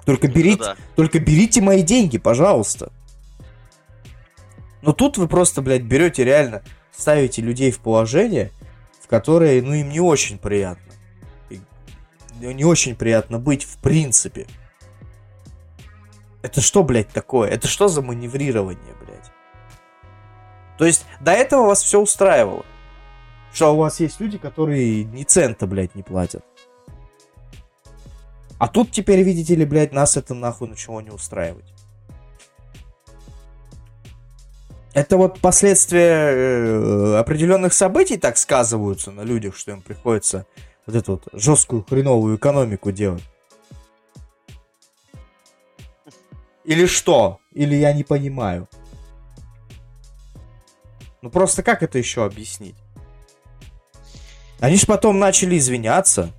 Только 0.05 0.27
берите, 0.27 0.63
да. 0.63 0.77
только 0.95 1.19
берите 1.19 1.61
мои 1.61 1.81
деньги, 1.81 2.19
пожалуйста. 2.19 2.91
Но 4.83 4.93
тут 4.93 5.17
вы 5.17 5.27
просто, 5.27 5.61
блядь, 5.63 5.83
берете 5.83 6.23
реально, 6.23 6.61
ставите 6.91 7.41
людей 7.41 7.71
в 7.71 7.79
положение, 7.79 8.51
в 9.01 9.07
которое, 9.07 9.61
ну, 9.63 9.73
им 9.73 9.89
не 9.89 9.99
очень 9.99 10.37
приятно. 10.37 10.93
И 11.49 11.59
не 12.39 12.65
очень 12.65 12.95
приятно 12.95 13.39
быть, 13.39 13.63
в 13.63 13.77
принципе. 13.77 14.45
Это 16.41 16.61
что, 16.61 16.83
блядь, 16.83 17.09
такое? 17.09 17.49
Это 17.49 17.67
что 17.67 17.87
за 17.87 18.01
маневрирование, 18.01 18.93
блядь? 19.03 19.31
То 20.77 20.85
есть, 20.85 21.05
до 21.19 21.31
этого 21.31 21.67
вас 21.67 21.83
все 21.83 21.99
устраивало. 21.99 22.65
Что 23.53 23.73
у 23.73 23.77
вас 23.77 23.99
есть 23.99 24.19
люди, 24.19 24.37
которые 24.37 25.03
ни 25.03 25.23
цента, 25.23 25.67
блядь, 25.67 25.95
не 25.95 26.03
платят. 26.03 26.45
А 28.57 28.67
тут 28.67 28.91
теперь, 28.91 29.21
видите 29.23 29.55
ли, 29.55 29.65
блядь, 29.65 29.93
нас 29.93 30.17
это 30.17 30.33
нахуй 30.33 30.67
начало 30.67 30.99
не 31.01 31.09
устраивать. 31.09 31.73
Это 34.93 35.17
вот 35.17 35.39
последствия 35.39 36.31
э, 36.31 37.17
определенных 37.17 37.73
событий 37.73 38.17
так 38.17 38.37
сказываются 38.37 39.11
на 39.11 39.21
людях, 39.21 39.55
что 39.55 39.71
им 39.71 39.81
приходится 39.81 40.45
вот 40.85 40.95
эту 40.95 41.11
вот 41.13 41.27
жесткую 41.31 41.85
хреновую 41.87 42.37
экономику 42.37 42.91
делать. 42.91 43.23
Или 46.69 46.85
что? 46.85 47.39
Или 47.51 47.73
я 47.73 47.93
не 47.93 48.03
понимаю. 48.03 48.69
Ну 51.23 51.31
просто 51.31 51.63
как 51.63 51.81
это 51.81 51.97
еще 51.97 52.23
объяснить? 52.23 52.75
Они 54.59 54.75
же 54.75 54.85
потом 54.85 55.17
начали 55.17 55.57
извиняться. 55.57 56.29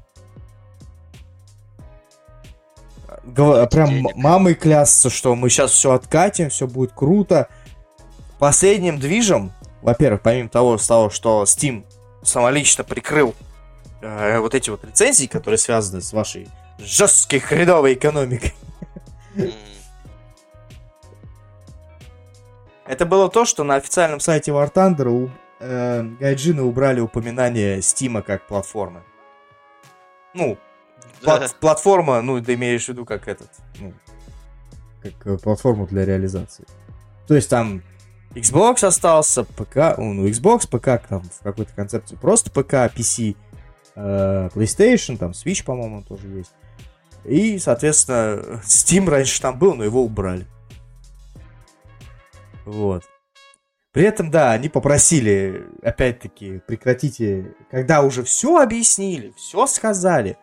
прям 3.66 3.88
денег. 3.88 4.14
мамой 4.14 4.54
клясться, 4.54 5.10
что 5.10 5.34
мы 5.34 5.50
сейчас 5.50 5.72
все 5.72 5.90
откатим, 5.90 6.48
все 6.48 6.68
будет 6.68 6.92
круто. 6.92 7.48
Последним 8.38 9.00
движем, 9.00 9.52
во-первых, 9.82 10.22
помимо 10.22 10.48
того, 10.48 10.76
того, 10.76 11.10
что 11.10 11.42
Steam 11.42 11.84
самолично 12.22 12.84
прикрыл 12.84 13.34
э, 14.00 14.38
вот 14.38 14.54
эти 14.54 14.70
вот 14.70 14.84
лицензии, 14.84 15.26
которые 15.26 15.58
связаны 15.58 16.00
с 16.00 16.12
вашей 16.12 16.46
жесткой 16.78 17.40
хреновой 17.40 17.94
экономикой. 17.94 18.54
Это 22.90 23.06
было 23.06 23.30
то, 23.30 23.44
что 23.44 23.62
на 23.62 23.76
официальном 23.76 24.18
сайте 24.18 24.50
War 24.50 24.72
Thunder 24.72 25.08
у 25.08 25.30
э, 25.60 26.02
Гайджина 26.18 26.64
убрали 26.64 26.98
упоминание 26.98 27.78
Steam 27.78 28.20
как 28.20 28.48
платформы. 28.48 29.04
Ну, 30.34 30.58
Плат, 31.22 31.54
платформа, 31.60 32.20
ну, 32.20 32.42
ты 32.42 32.54
имеешь 32.54 32.86
в 32.86 32.88
виду 32.88 33.04
как 33.04 33.28
этот, 33.28 33.48
ну, 33.78 33.92
как 35.04 35.12
э, 35.24 35.38
платформу 35.38 35.86
для 35.86 36.04
реализации. 36.04 36.64
То 37.28 37.36
есть 37.36 37.48
там 37.48 37.84
Xbox 38.34 38.84
остался, 38.84 39.44
ПК, 39.44 39.96
ну, 39.96 40.26
Xbox, 40.26 40.66
ПК 40.66 41.06
там 41.08 41.22
в 41.22 41.44
какой-то 41.44 41.72
концепции 41.72 42.16
просто 42.16 42.50
ПК, 42.50 42.92
PC, 42.92 43.36
э, 43.94 44.48
PlayStation, 44.52 45.16
там 45.16 45.30
Switch, 45.30 45.64
по-моему, 45.64 46.02
тоже 46.02 46.26
есть. 46.26 46.52
И, 47.24 47.56
соответственно, 47.60 48.60
Steam 48.64 49.08
раньше 49.08 49.40
там 49.40 49.60
был, 49.60 49.76
но 49.76 49.84
его 49.84 50.02
убрали. 50.02 50.44
Вот. 52.64 53.04
При 53.92 54.04
этом, 54.04 54.30
да, 54.30 54.52
они 54.52 54.68
попросили, 54.68 55.66
опять-таки, 55.82 56.60
прекратите, 56.66 57.56
когда 57.70 58.02
уже 58.02 58.22
все 58.22 58.58
объяснили, 58.58 59.32
все 59.36 59.66
сказали, 59.66 60.38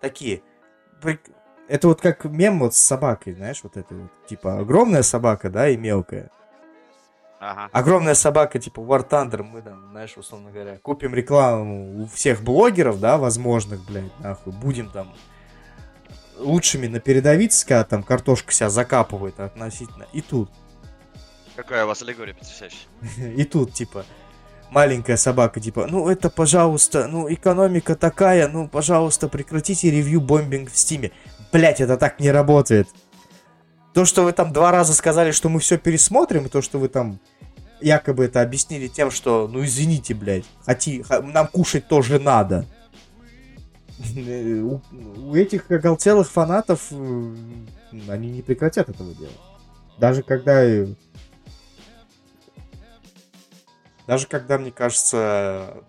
такие, 0.00 0.42
это 1.68 1.86
вот 1.88 2.00
как 2.00 2.24
мем 2.24 2.58
вот 2.58 2.74
с 2.74 2.78
собакой, 2.78 3.34
знаешь, 3.34 3.60
вот 3.62 3.76
это 3.76 3.94
вот, 3.94 4.10
типа, 4.26 4.58
огромная 4.58 5.02
собака, 5.02 5.48
да, 5.48 5.68
и 5.68 5.76
мелкая. 5.76 6.30
Ага. 7.40 7.68
Огромная 7.70 8.14
собака, 8.14 8.58
типа 8.58 8.80
War 8.80 9.08
Thunder, 9.08 9.44
мы 9.44 9.62
там, 9.62 9.90
знаешь, 9.92 10.16
условно 10.16 10.50
говоря, 10.50 10.78
купим 10.78 11.14
рекламу 11.14 12.02
у 12.02 12.06
всех 12.06 12.42
блогеров, 12.42 12.98
да, 12.98 13.16
возможных, 13.16 13.86
блядь, 13.86 14.18
нахуй, 14.18 14.52
будем 14.52 14.90
там 14.90 15.14
лучшими 16.36 16.88
на 16.88 16.98
передовице, 16.98 17.64
когда 17.64 17.84
там 17.84 18.02
картошка 18.02 18.52
себя 18.52 18.70
закапывает 18.70 19.38
относительно. 19.38 20.06
И 20.12 20.20
тут 20.20 20.50
Какая 21.58 21.84
у 21.84 21.88
вас 21.88 22.00
аллегория 22.02 22.34
потрясающая. 22.34 22.86
И 23.36 23.42
тут, 23.42 23.74
типа, 23.74 24.04
маленькая 24.70 25.16
собака, 25.16 25.58
типа, 25.58 25.88
ну 25.90 26.08
это, 26.08 26.30
пожалуйста, 26.30 27.08
ну 27.08 27.28
экономика 27.28 27.96
такая, 27.96 28.46
ну, 28.46 28.68
пожалуйста, 28.68 29.26
прекратите 29.26 29.90
ревью 29.90 30.20
бомбинг 30.20 30.70
в 30.70 30.78
стиме. 30.78 31.10
Блять, 31.52 31.80
это 31.80 31.96
так 31.96 32.20
не 32.20 32.30
работает. 32.30 32.86
То, 33.92 34.04
что 34.04 34.22
вы 34.22 34.32
там 34.32 34.52
два 34.52 34.70
раза 34.70 34.94
сказали, 34.94 35.32
что 35.32 35.48
мы 35.48 35.58
все 35.58 35.78
пересмотрим, 35.78 36.48
то, 36.48 36.62
что 36.62 36.78
вы 36.78 36.88
там 36.88 37.18
якобы 37.80 38.26
это 38.26 38.40
объяснили 38.40 38.86
тем, 38.86 39.10
что, 39.10 39.48
ну 39.48 39.64
извините, 39.64 40.14
блядь, 40.14 40.44
хоти, 40.64 41.04
нам 41.10 41.48
кушать 41.48 41.88
тоже 41.88 42.20
надо. 42.20 42.66
У, 44.14 44.80
у 44.92 45.34
этих 45.34 45.68
оголтелых 45.72 46.30
фанатов 46.30 46.86
э, 46.92 47.34
они 48.06 48.30
не 48.30 48.42
прекратят 48.42 48.88
этого 48.88 49.12
делать. 49.12 49.40
Даже 49.98 50.22
когда 50.22 50.62
даже 54.08 54.26
когда, 54.26 54.56
мне 54.56 54.72
кажется, 54.72 55.84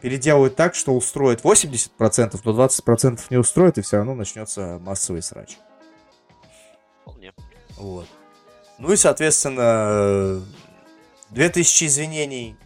переделают 0.00 0.56
так, 0.56 0.74
что 0.74 0.96
устроит 0.96 1.42
80%, 1.42 2.40
но 2.42 2.64
20% 2.64 3.20
не 3.28 3.36
устроит, 3.36 3.76
и 3.76 3.82
все 3.82 3.98
равно 3.98 4.14
начнется 4.14 4.78
массовый 4.80 5.20
срач. 5.20 5.58
Вполне. 7.02 7.34
Вот. 7.76 8.06
Ну 8.78 8.90
и, 8.90 8.96
соответственно, 8.96 10.42
2000 11.28 11.84
извинений, 11.84 12.56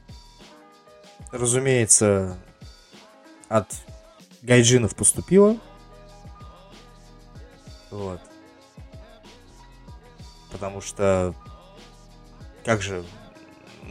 разумеется, 1.32 2.38
от 3.48 3.66
гайджинов 4.40 4.94
поступило. 4.94 5.56
Вот. 7.90 8.20
Потому 10.52 10.80
что 10.80 11.34
как 12.64 12.80
же 12.82 13.04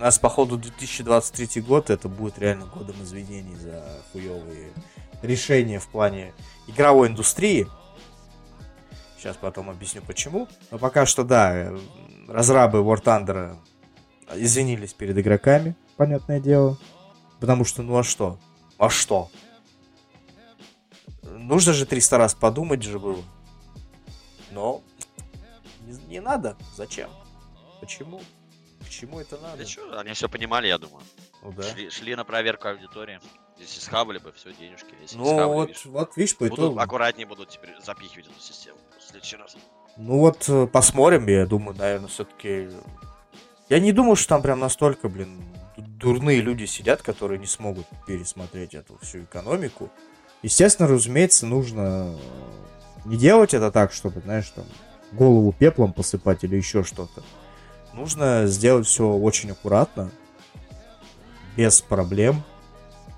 нас, 0.02 0.18
походу, 0.18 0.58
2023 0.58 1.62
год 1.62 1.90
это 1.90 2.10
будет 2.10 2.40
реально 2.40 2.66
годом 2.66 2.96
извинений 3.04 3.56
за 3.56 3.84
хуевые 4.12 4.72
решения 5.22 5.80
в 5.80 5.88
плане 5.88 6.34
игровой 6.68 7.08
индустрии. 7.08 7.68
Сейчас 9.18 9.38
потом 9.38 9.70
объясню 9.70 10.02
почему. 10.02 10.48
Но 10.72 10.80
пока 10.80 11.06
что, 11.06 11.24
да, 11.24 11.72
разрабы 12.28 12.80
War 12.80 13.02
Thunder 13.02 13.56
извинились 14.36 14.94
перед 14.94 15.18
игроками, 15.18 15.76
понятное 15.98 16.40
дело. 16.40 16.80
Потому 17.40 17.64
что, 17.64 17.84
ну 17.84 17.98
а 17.98 18.04
что? 18.04 18.40
А 18.80 18.90
что? 18.90 19.30
Нужно 21.22 21.74
же 21.74 21.86
300 21.86 22.18
раз 22.18 22.34
подумать 22.34 22.82
же 22.82 22.98
было. 22.98 23.24
Но 24.52 24.82
не, 25.86 25.94
не 26.08 26.22
надо. 26.22 26.58
Зачем? 26.76 27.10
Почему? 27.80 28.22
Чему 28.92 29.20
это 29.20 29.38
надо? 29.38 29.58
Да 29.58 29.66
что, 29.66 30.00
они 30.00 30.14
все 30.14 30.30
понимали, 30.30 30.68
я 30.68 30.78
думаю. 30.78 31.04
Ну, 31.42 31.52
да. 31.54 31.64
шли, 31.64 31.90
шли 31.90 32.16
на 32.16 32.24
проверку 32.24 32.68
аудитории. 32.68 33.20
Если 33.58 33.80
схавали 33.80 34.18
бы, 34.18 34.32
все, 34.34 34.54
денежки. 34.54 34.94
Если 35.02 35.18
ну, 35.18 35.26
схавали, 35.26 35.48
вот, 35.48 35.68
видишь, 35.70 35.86
вот, 35.86 36.18
видишь, 36.18 36.38
по 36.38 36.48
итогу... 36.48 36.80
Аккуратнее 36.80 37.28
будут 37.28 37.50
теперь 37.50 37.76
запихивать 37.84 38.28
эту 38.28 38.40
систему 38.40 38.78
в 39.00 39.04
следующий 39.04 39.38
раз. 39.38 39.56
Ну 39.98 40.20
вот, 40.20 40.48
э, 40.48 40.68
посмотрим, 40.68 41.28
я 41.28 41.46
думаю, 41.46 41.78
наверное, 41.78 42.08
все-таки... 42.08 42.70
Я 43.70 43.80
не 43.80 43.92
думаю, 43.92 44.16
что 44.16 44.30
там 44.30 44.42
прям 44.42 44.60
настолько, 44.60 45.10
блин, 45.10 45.42
дурные 45.78 46.42
люди 46.42 46.66
сидят, 46.66 47.02
которые 47.02 47.40
не 47.40 47.48
смогут 47.48 47.86
пересмотреть 48.06 48.74
эту 48.74 48.98
всю 48.98 49.24
экономику. 49.24 49.90
Естественно, 50.42 50.88
разумеется, 50.90 51.46
нужно 51.46 52.18
не 53.06 53.18
делать 53.18 53.54
это 53.54 53.72
так, 53.72 53.94
чтобы, 53.94 54.22
знаешь, 54.22 54.50
там, 54.50 54.66
голову 55.12 55.54
пеплом 55.54 55.94
посыпать 55.94 56.44
или 56.44 56.56
еще 56.56 56.84
что-то. 56.84 57.24
Нужно 57.94 58.48
сделать 58.48 58.88
все 58.88 59.08
очень 59.08 59.52
аккуратно, 59.52 60.12
без 61.58 61.82
проблем. 61.82 62.44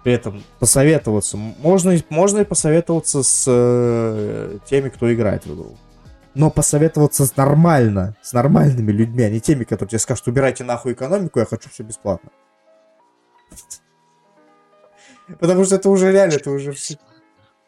При 0.04 0.14
этом 0.14 0.44
посоветоваться. 0.60 1.38
Можно, 1.38 1.96
можно 2.10 2.40
и 2.40 2.44
посоветоваться 2.46 3.24
с 3.24 3.46
э, 3.48 4.58
теми, 4.66 4.90
кто 4.90 5.14
играет 5.14 5.46
в 5.46 5.56
игру. 5.56 5.78
Но 6.36 6.50
посоветоваться 6.50 7.26
с 7.26 7.38
нормально, 7.38 8.18
с 8.22 8.34
нормальными 8.34 8.92
людьми, 8.92 9.24
а 9.24 9.30
не 9.30 9.40
теми, 9.40 9.64
которые 9.64 9.92
тебе 9.92 10.00
скажут, 10.00 10.28
убирайте 10.28 10.64
нахуй 10.64 10.94
экономику, 10.94 11.40
я 11.40 11.46
хочу 11.46 11.70
все 11.70 11.84
бесплатно. 11.84 12.32
Потому 15.40 15.64
что 15.64 15.76
это 15.76 15.90
уже 15.90 16.12
реально, 16.12 16.34
это 16.34 16.52
уже 16.52 16.74
все... 16.74 16.98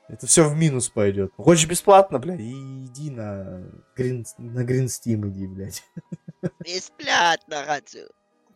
Это 0.07 0.27
все 0.27 0.47
в 0.47 0.55
минус 0.55 0.89
пойдет. 0.89 1.31
Хочешь 1.35 1.67
бесплатно, 1.67 2.19
блядь, 2.19 2.39
иди 2.39 3.09
на 3.09 3.63
Green, 3.97 4.23
на 4.37 4.59
Green 4.59 4.85
Steam 4.85 5.29
иди, 5.29 5.47
блядь. 5.47 5.83
Бесплатно 6.65 7.63
хочу. 7.65 8.07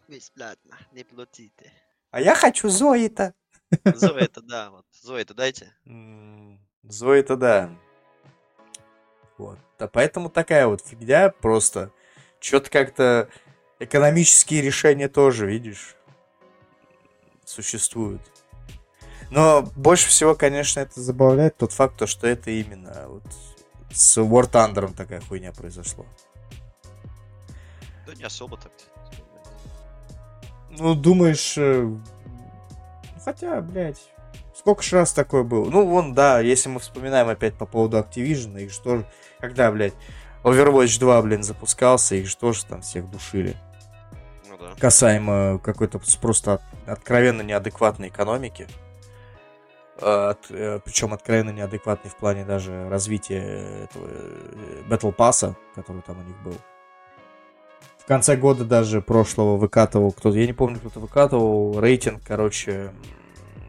Бесплатно. 0.07 0.78
Не 0.91 1.03
платите. 1.03 1.72
А 2.10 2.20
я 2.20 2.34
хочу 2.34 2.68
Зои-то. 2.68 3.36
Зои-то, 3.86 4.41
да. 4.41 4.72
Вот. 4.72 4.86
Зои-то 5.01 5.36
дайте. 5.36 5.72
Зои-то, 6.84 7.36
да. 7.36 7.70
Вот. 9.38 9.60
Да 9.78 9.88
поэтому 9.88 10.30
такая 10.30 10.66
вот 10.66 10.86
фигня 10.86 11.30
просто. 11.30 11.91
Что-то 12.39 12.72
как-то 12.72 13.30
экономические 13.80 14.62
решения 14.62 15.07
тоже, 15.07 15.45
видишь, 15.45 15.95
существуют. 17.45 18.22
Но 19.30 19.62
больше 19.76 20.07
всего, 20.10 20.34
конечно, 20.34 20.80
это 20.80 20.99
забавляет 20.99 21.57
тот 21.57 21.74
факт, 21.74 22.07
что 22.10 22.26
это 22.28 22.49
именно 22.49 23.07
вот 23.07 23.24
с 23.91 24.18
War 24.18 24.49
Thunder 24.49 24.95
такая 24.95 25.22
хуйня 25.22 25.51
произошла. 25.51 26.05
Да 28.10 28.16
не 28.16 28.24
особо 28.24 28.57
так. 28.57 28.72
Ну, 30.72 30.95
думаешь... 30.95 31.55
Э, 31.57 31.88
хотя, 33.24 33.62
блядь, 33.62 33.99
сколько 34.55 34.82
ж 34.82 34.93
раз 34.93 35.14
такое 35.14 35.43
было? 35.43 35.70
Ну, 35.70 35.86
вон, 35.86 36.16
да, 36.16 36.39
если 36.39 36.70
мы 36.70 36.80
вспоминаем 36.80 37.28
опять 37.30 37.53
по 37.53 37.68
поводу 37.68 37.97
Activision, 37.97 38.60
их 38.60 38.72
что 38.72 39.03
Когда, 39.39 39.72
блядь, 39.72 39.93
Overwatch 40.43 40.99
2, 40.99 41.22
блин, 41.22 41.43
запускался, 41.43 42.16
их 42.16 42.28
же 42.28 42.36
тоже 42.36 42.66
там 42.66 42.82
всех 42.82 43.10
душили. 43.12 43.55
Ну 44.47 44.57
да. 44.57 44.74
Касаемо 44.80 45.60
какой-то 45.60 46.01
просто 46.20 46.62
откровенно 46.88 47.43
неадекватной 47.43 48.07
экономики. 48.07 48.68
А, 50.01 50.32
от, 50.32 50.49
э, 50.49 50.80
причем 50.84 51.14
откровенно 51.14 51.51
неадекватный 51.51 52.10
в 52.10 52.16
плане 52.16 52.43
даже 52.43 52.89
развития 52.89 53.84
этого 53.84 54.07
э, 54.10 54.84
Battle 54.89 55.16
Pass, 55.16 55.53
который 55.76 56.01
там 56.01 56.20
у 56.20 56.24
них 56.24 56.41
был 56.41 56.55
конце 58.10 58.36
года 58.36 58.66
даже 58.66 59.01
прошлого 59.01 59.55
выкатывал 59.55 60.12
кто-то, 60.12 60.36
я 60.36 60.47
не 60.47 60.53
помню, 60.53 60.80
кто-то 60.80 60.99
выкатывал 60.99 61.80
рейтинг, 61.80 62.24
короче, 62.26 62.91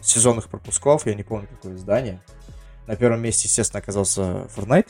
сезонных 0.00 0.48
пропусков, 0.48 1.04
я 1.04 1.14
не 1.14 1.22
помню, 1.22 1.46
какое 1.46 1.76
издание. 1.76 2.22
На 2.86 2.96
первом 2.96 3.20
месте, 3.20 3.48
естественно, 3.48 3.82
оказался 3.82 4.48
Fortnite, 4.56 4.88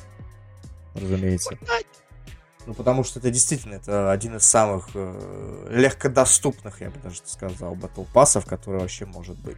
разумеется. 0.95 1.53
Fortnite. 1.55 1.87
Ну, 2.67 2.75
потому 2.75 3.03
что 3.03 3.19
это 3.19 3.33
действительно 3.33 3.75
это 3.75 4.13
один 4.13 4.37
из 4.37 4.45
самых 4.45 4.91
э, 4.95 5.67
легкодоступных, 5.69 6.81
я 6.81 6.91
бы 6.91 7.01
даже 7.01 7.17
сказал, 7.25 7.75
battle 7.75 8.05
pass 8.05 8.29
ов, 8.29 8.47
который 8.47 8.79
вообще 8.79 9.05
может 9.05 9.37
быть. 9.39 9.57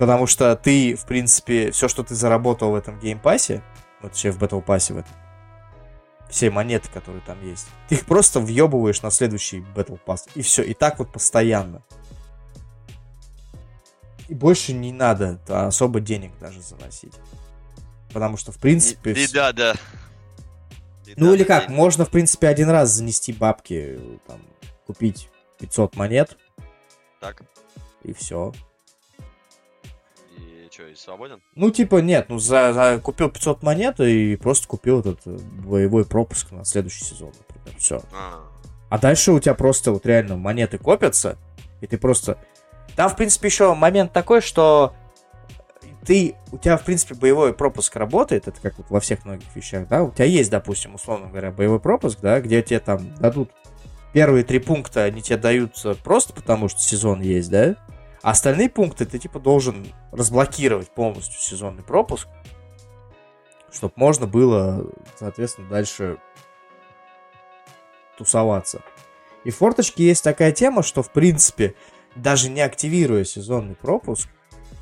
Потому 0.00 0.26
что 0.26 0.56
ты, 0.56 0.96
в 0.96 1.06
принципе, 1.06 1.70
все, 1.70 1.86
что 1.86 2.02
ты 2.02 2.16
заработал 2.16 2.72
в 2.72 2.74
этом 2.74 2.98
game 2.98 3.24
pass 3.24 3.49
е, 3.49 3.62
вот 4.02 4.10
вообще 4.10 4.32
в 4.32 4.38
батл 4.38 4.58
пассе 4.58 4.94
в 4.94 4.98
этом, 4.98 5.12
все 6.28 6.50
монеты, 6.50 6.88
которые 6.92 7.22
там 7.22 7.42
есть. 7.46 7.66
Ты 7.88 7.96
их 7.96 8.06
просто 8.06 8.40
въебываешь 8.40 9.02
на 9.02 9.10
следующий 9.10 9.60
Battle 9.74 10.00
Pass. 10.04 10.28
И 10.34 10.42
все. 10.42 10.62
И 10.62 10.74
так 10.74 10.98
вот 10.98 11.12
постоянно. 11.12 11.82
И 14.28 14.34
больше 14.34 14.72
не 14.72 14.92
надо 14.92 15.38
особо 15.48 16.00
денег 16.00 16.32
даже 16.40 16.60
заносить. 16.60 17.14
Потому 18.12 18.36
что, 18.36 18.52
в 18.52 18.58
принципе... 18.58 19.12
Беда, 19.12 19.52
да. 19.52 19.74
Беда, 21.04 21.16
ну 21.16 21.34
или 21.34 21.44
как, 21.44 21.68
можно, 21.68 22.04
в 22.04 22.10
принципе, 22.10 22.48
один 22.48 22.70
раз 22.70 22.90
занести 22.90 23.32
бабки, 23.32 24.00
там, 24.26 24.40
купить 24.86 25.28
500 25.58 25.96
монет. 25.96 26.38
Так. 27.20 27.42
И 28.02 28.12
все 28.12 28.52
что, 30.74 30.88
и 30.88 30.94
свободен? 30.94 31.40
Ну, 31.54 31.70
типа, 31.70 31.98
нет, 31.98 32.26
ну, 32.28 32.38
за, 32.38 32.72
за 32.72 33.00
купил 33.02 33.30
500 33.30 33.62
монет 33.62 34.00
и 34.00 34.36
просто 34.36 34.66
купил 34.66 35.00
этот 35.00 35.20
э, 35.24 35.38
боевой 35.64 36.04
пропуск 36.04 36.50
на 36.50 36.64
следующий 36.64 37.04
сезон, 37.04 37.32
например, 37.48 37.78
все. 37.78 38.02
А, 38.12 38.40
А 38.90 38.98
дальше 38.98 39.32
у 39.32 39.38
тебя 39.38 39.54
просто 39.54 39.92
вот 39.92 40.04
реально 40.04 40.36
монеты 40.36 40.78
копятся, 40.78 41.38
и 41.80 41.86
ты 41.86 41.96
просто... 41.96 42.38
Там, 42.96 43.08
в 43.08 43.16
принципе, 43.16 43.48
еще 43.48 43.74
момент 43.74 44.12
такой, 44.12 44.40
что 44.40 44.94
ты, 46.04 46.34
у 46.50 46.58
тебя, 46.58 46.76
в 46.76 46.84
принципе, 46.84 47.14
боевой 47.14 47.54
пропуск 47.54 47.94
работает, 47.94 48.48
это 48.48 48.60
как 48.60 48.76
вот 48.78 48.90
во 48.90 48.98
всех 48.98 49.24
многих 49.24 49.54
вещах, 49.54 49.86
да, 49.86 50.02
у 50.02 50.10
тебя 50.10 50.26
есть, 50.26 50.50
допустим, 50.50 50.96
условно 50.96 51.28
говоря, 51.28 51.52
боевой 51.52 51.78
пропуск, 51.78 52.18
да, 52.20 52.40
где 52.40 52.62
тебе 52.62 52.80
там 52.80 53.14
дадут 53.14 53.52
первые 54.12 54.44
три 54.44 54.58
пункта, 54.58 55.04
они 55.04 55.22
тебе 55.22 55.36
даются 55.36 55.94
просто 55.94 56.32
потому, 56.32 56.68
что 56.68 56.80
сезон 56.80 57.20
есть, 57.20 57.50
да, 57.50 57.76
а 58.24 58.30
остальные 58.30 58.70
пункты 58.70 59.04
ты, 59.04 59.18
типа, 59.18 59.38
должен 59.38 59.86
разблокировать 60.10 60.88
полностью 60.88 61.38
сезонный 61.38 61.82
пропуск, 61.82 62.26
чтобы 63.70 63.92
можно 63.96 64.26
было, 64.26 64.90
соответственно, 65.18 65.68
дальше 65.68 66.16
тусоваться. 68.16 68.80
И 69.44 69.50
в 69.50 69.56
форточке 69.58 70.04
есть 70.06 70.24
такая 70.24 70.52
тема, 70.52 70.82
что, 70.82 71.02
в 71.02 71.10
принципе, 71.10 71.74
даже 72.16 72.48
не 72.48 72.62
активируя 72.62 73.24
сезонный 73.24 73.74
пропуск, 73.74 74.30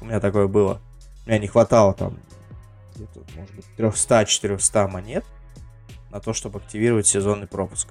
у 0.00 0.04
меня 0.04 0.20
такое 0.20 0.46
было, 0.46 0.80
у 1.26 1.28
меня 1.28 1.40
не 1.40 1.48
хватало 1.48 1.94
там 1.94 2.20
где-то, 2.94 3.24
может 3.34 3.56
быть, 3.56 3.66
300-400 3.76 4.86
монет 4.86 5.24
на 6.12 6.20
то, 6.20 6.32
чтобы 6.32 6.60
активировать 6.60 7.08
сезонный 7.08 7.48
пропуск. 7.48 7.88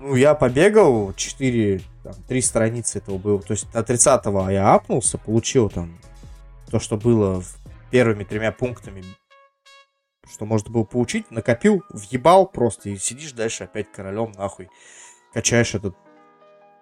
Ну, 0.00 0.16
я 0.16 0.34
побегал, 0.34 1.12
4, 1.12 1.80
там, 2.02 2.14
3 2.28 2.40
страницы 2.40 2.98
этого 2.98 3.18
было. 3.18 3.40
То 3.42 3.52
есть 3.52 3.72
на 3.74 3.80
30-го 3.80 4.50
я 4.50 4.74
апнулся, 4.74 5.18
получил 5.18 5.68
там 5.70 5.98
то, 6.70 6.78
что 6.78 6.96
было 6.96 7.42
первыми 7.90 8.24
тремя 8.24 8.52
пунктами, 8.52 9.04
что 10.32 10.44
можно 10.46 10.70
было 10.70 10.84
получить, 10.84 11.30
накопил, 11.30 11.82
въебал 11.90 12.46
просто 12.46 12.90
и 12.90 12.96
сидишь 12.96 13.32
дальше 13.32 13.64
опять 13.64 13.90
королем 13.90 14.32
нахуй. 14.32 14.68
Качаешь 15.32 15.74
этот 15.74 15.96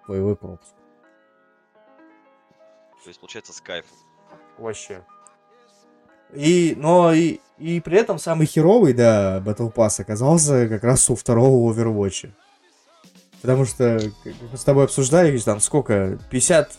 боевой 0.07 0.35
пропуск. 0.35 0.73
То 3.03 3.09
есть, 3.09 3.19
получается, 3.19 3.53
с 3.53 3.61
кайфом. 3.61 3.95
Вообще. 4.57 5.03
И, 6.33 6.75
но 6.77 7.13
и, 7.13 7.39
и 7.57 7.79
при 7.79 7.97
этом 7.97 8.19
самый 8.19 8.45
херовый, 8.45 8.93
да, 8.93 9.39
Battle 9.39 9.73
Pass 9.73 10.01
оказался 10.01 10.67
как 10.67 10.83
раз 10.83 11.09
у 11.09 11.15
второго 11.15 11.73
Overwatch. 11.73 12.31
Потому 13.41 13.65
что 13.65 13.99
как 14.23 14.33
мы 14.51 14.57
с 14.57 14.63
тобой 14.63 14.85
обсуждали, 14.85 15.37
там 15.39 15.59
сколько, 15.59 16.19
50... 16.29 16.77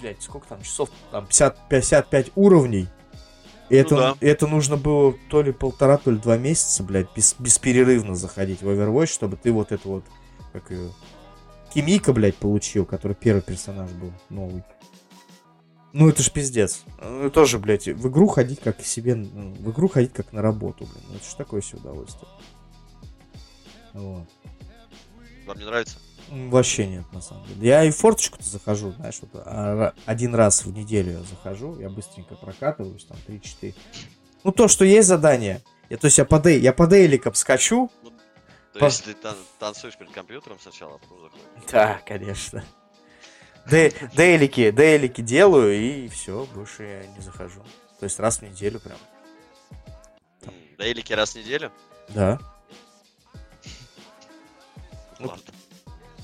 Блять, 0.00 0.22
сколько 0.22 0.46
там 0.46 0.62
часов? 0.62 0.90
Там 1.10 1.26
50, 1.26 1.68
55 1.68 2.32
уровней. 2.34 2.88
И 3.68 3.74
ну 3.74 3.80
это, 3.80 3.96
да. 3.96 4.16
это 4.20 4.46
нужно 4.46 4.76
было 4.76 5.14
то 5.28 5.42
ли 5.42 5.52
полтора, 5.52 5.96
то 5.96 6.10
ли 6.10 6.18
два 6.18 6.36
месяца, 6.36 6.82
блядь, 6.82 7.08
без, 7.16 7.34
бесперерывно 7.38 8.14
заходить 8.14 8.62
в 8.62 8.68
Overwatch, 8.68 9.06
чтобы 9.06 9.36
ты 9.36 9.50
вот 9.52 9.72
это 9.72 9.88
вот, 9.88 10.04
как 10.52 10.70
ее, 10.70 10.90
Кимика, 11.72 12.12
блядь, 12.12 12.36
получил, 12.36 12.86
который 12.86 13.14
первый 13.14 13.42
персонаж 13.42 13.90
был 13.90 14.12
новый. 14.30 14.62
Ну, 15.92 16.08
это 16.08 16.22
ж 16.22 16.30
пиздец. 16.30 16.84
Ну, 17.02 17.30
тоже, 17.30 17.58
блядь, 17.58 17.86
в 17.86 18.08
игру 18.08 18.28
ходить 18.28 18.60
как 18.60 18.80
себе... 18.82 19.14
Ну, 19.14 19.52
в 19.54 19.70
игру 19.72 19.88
ходить 19.88 20.12
как 20.12 20.32
на 20.32 20.42
работу, 20.42 20.84
блин. 20.84 21.02
Ну, 21.08 21.16
это 21.16 21.24
ж 21.24 21.34
такое 21.34 21.60
все 21.62 21.78
удовольствие. 21.78 22.30
Вот. 23.94 24.28
Вам 25.46 25.58
не 25.58 25.64
нравится? 25.64 25.96
Вообще 26.28 26.86
нет, 26.86 27.04
на 27.12 27.20
самом 27.20 27.46
деле. 27.46 27.68
Я 27.68 27.84
и 27.84 27.90
в 27.90 27.96
форточку-то 27.96 28.44
захожу, 28.44 28.90
знаешь, 28.92 29.18
вот 29.20 29.30
а, 29.34 29.94
один 30.06 30.34
раз 30.34 30.64
в 30.64 30.72
неделю 30.72 31.12
я 31.12 31.20
захожу, 31.20 31.78
я 31.78 31.88
быстренько 31.88 32.34
прокатываюсь, 32.34 33.04
там, 33.04 33.16
3-4. 33.28 33.74
Ну, 34.42 34.52
то, 34.52 34.66
что 34.66 34.84
есть 34.84 35.06
задание. 35.06 35.62
Я, 35.88 35.98
то 35.98 36.06
есть 36.06 36.18
я 36.18 36.24
по, 36.24 36.40
дей, 36.40 36.60
я 36.60 36.72
по 36.72 36.88
дейликам 36.88 37.34
скачу. 37.34 37.90
Ну, 38.02 38.10
то 38.72 38.80
по... 38.80 38.84
есть 38.86 39.04
ты 39.04 39.14
тан- 39.14 39.36
танцуешь 39.60 39.96
перед 39.96 40.10
компьютером 40.10 40.58
сначала, 40.60 40.96
а 40.96 40.98
потом 40.98 41.20
заходишь? 41.20 41.70
Да, 41.70 42.00
конечно. 42.04 42.64
Дейлики, 43.68 44.70
дейлики 44.72 45.20
делаю, 45.20 45.74
и 45.74 46.08
все, 46.08 46.46
больше 46.54 46.82
я 46.82 47.06
не 47.06 47.20
захожу. 47.20 47.60
То 48.00 48.04
есть 48.04 48.18
раз 48.18 48.38
в 48.38 48.42
неделю 48.42 48.80
прям. 48.80 48.98
Дейлики 50.76 51.12
раз 51.12 51.34
в 51.34 51.36
неделю? 51.36 51.70
Да. 52.08 52.38
Ну, 55.18 55.32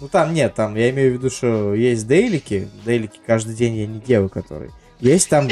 ну 0.01 0.09
там 0.09 0.35
нет, 0.35 0.55
там 0.55 0.75
я 0.75 0.91
имею 0.91 1.13
в 1.13 1.15
виду, 1.15 1.31
что 1.31 1.75
есть 1.75 2.07
дейлики. 2.07 2.69
Дейлики 2.85 3.21
каждый 3.27 3.55
день 3.55 3.77
я 3.77 3.87
не 3.87 4.01
делаю, 4.01 4.29
которые. 4.29 4.71
Есть 5.01 5.29
там... 5.29 5.49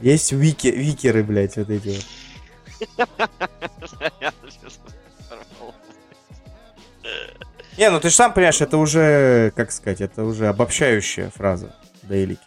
Есть 0.00 0.32
вики, 0.32 0.68
викеры, 0.68 1.22
блядь, 1.22 1.56
вот 1.56 1.70
эти 1.70 1.88
вот. 1.88 2.04
Не, 7.76 7.90
ну 7.90 8.00
ты 8.00 8.08
же 8.08 8.14
сам 8.14 8.32
понимаешь, 8.32 8.60
это 8.60 8.76
уже, 8.78 9.52
как 9.56 9.72
сказать, 9.72 10.00
это 10.00 10.24
уже 10.24 10.46
обобщающая 10.48 11.30
фраза 11.30 11.74
Дейлики. 12.02 12.40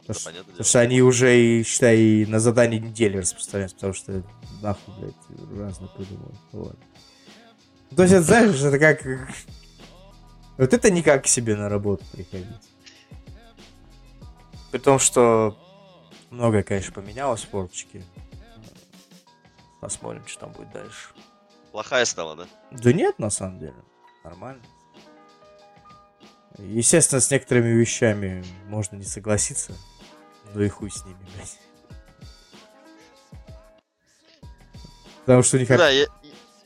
Потому, 0.00 0.18
что, 0.18 0.44
потому 0.44 0.64
что 0.64 0.80
они 0.80 1.02
уже, 1.02 1.38
и, 1.40 1.62
считай, 1.62 1.98
и 1.98 2.26
на 2.26 2.40
задании 2.40 2.78
недели 2.78 3.18
распространяются, 3.18 3.76
потому 3.76 3.94
что 3.94 4.22
нахуй, 4.60 4.94
блядь, 4.98 5.58
разно 5.58 5.88
придумал. 5.96 6.34
Вот. 6.52 6.76
То 7.96 8.02
есть, 8.02 8.14
это, 8.14 8.22
знаешь, 8.22 8.60
это 8.60 8.78
как... 8.78 9.02
Вот 10.56 10.72
это 10.72 10.90
никак 10.90 11.24
к 11.24 11.26
себе 11.26 11.56
на 11.56 11.68
работу 11.68 12.04
приходить. 12.12 12.46
При 14.70 14.78
том, 14.78 14.98
что 14.98 15.56
многое, 16.30 16.62
конечно, 16.62 16.92
поменялось 16.92 17.42
в 17.42 17.50
форточке. 17.50 18.04
Посмотрим, 19.80 20.26
что 20.26 20.40
там 20.40 20.52
будет 20.52 20.72
дальше. 20.72 21.08
Плохая 21.72 22.04
стала, 22.04 22.36
да? 22.36 22.46
Да 22.70 22.92
нет, 22.92 23.18
на 23.18 23.30
самом 23.30 23.58
деле 23.58 23.74
нормально. 24.22 24.62
Естественно, 26.58 27.20
с 27.20 27.30
некоторыми 27.30 27.68
вещами 27.68 28.44
можно 28.66 28.96
не 28.96 29.04
согласиться, 29.04 29.72
но 30.54 30.62
и 30.62 30.68
хуй 30.68 30.90
с 30.90 31.04
ними, 31.04 31.18
блядь. 31.34 31.58
Потому 35.20 35.42
что 35.42 35.56
у 35.56 35.60
них... 35.60 35.68
Да, 35.68 35.88
я, 35.88 36.06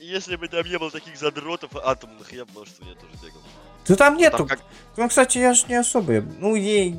если 0.09 0.37
бы 0.37 0.49
там 0.49 0.67
не 0.67 0.79
было 0.79 0.91
таких 0.91 1.17
задротов 1.19 1.77
атомных, 1.77 2.33
я 2.33 2.45
бы, 2.45 2.53
может, 2.55 2.81
меня 2.81 2.95
тоже 2.95 3.13
бегал. 3.23 3.41
Да 3.87 3.97
там 3.97 4.17
нету. 4.17 4.39
Там 4.39 4.49
как... 4.49 4.61
Ну, 4.97 5.09
кстати, 5.09 5.39
я 5.39 5.55
же 5.55 5.67
не 5.69 5.75
особо... 5.75 6.23
Ну, 6.39 6.55
ей... 6.55 6.97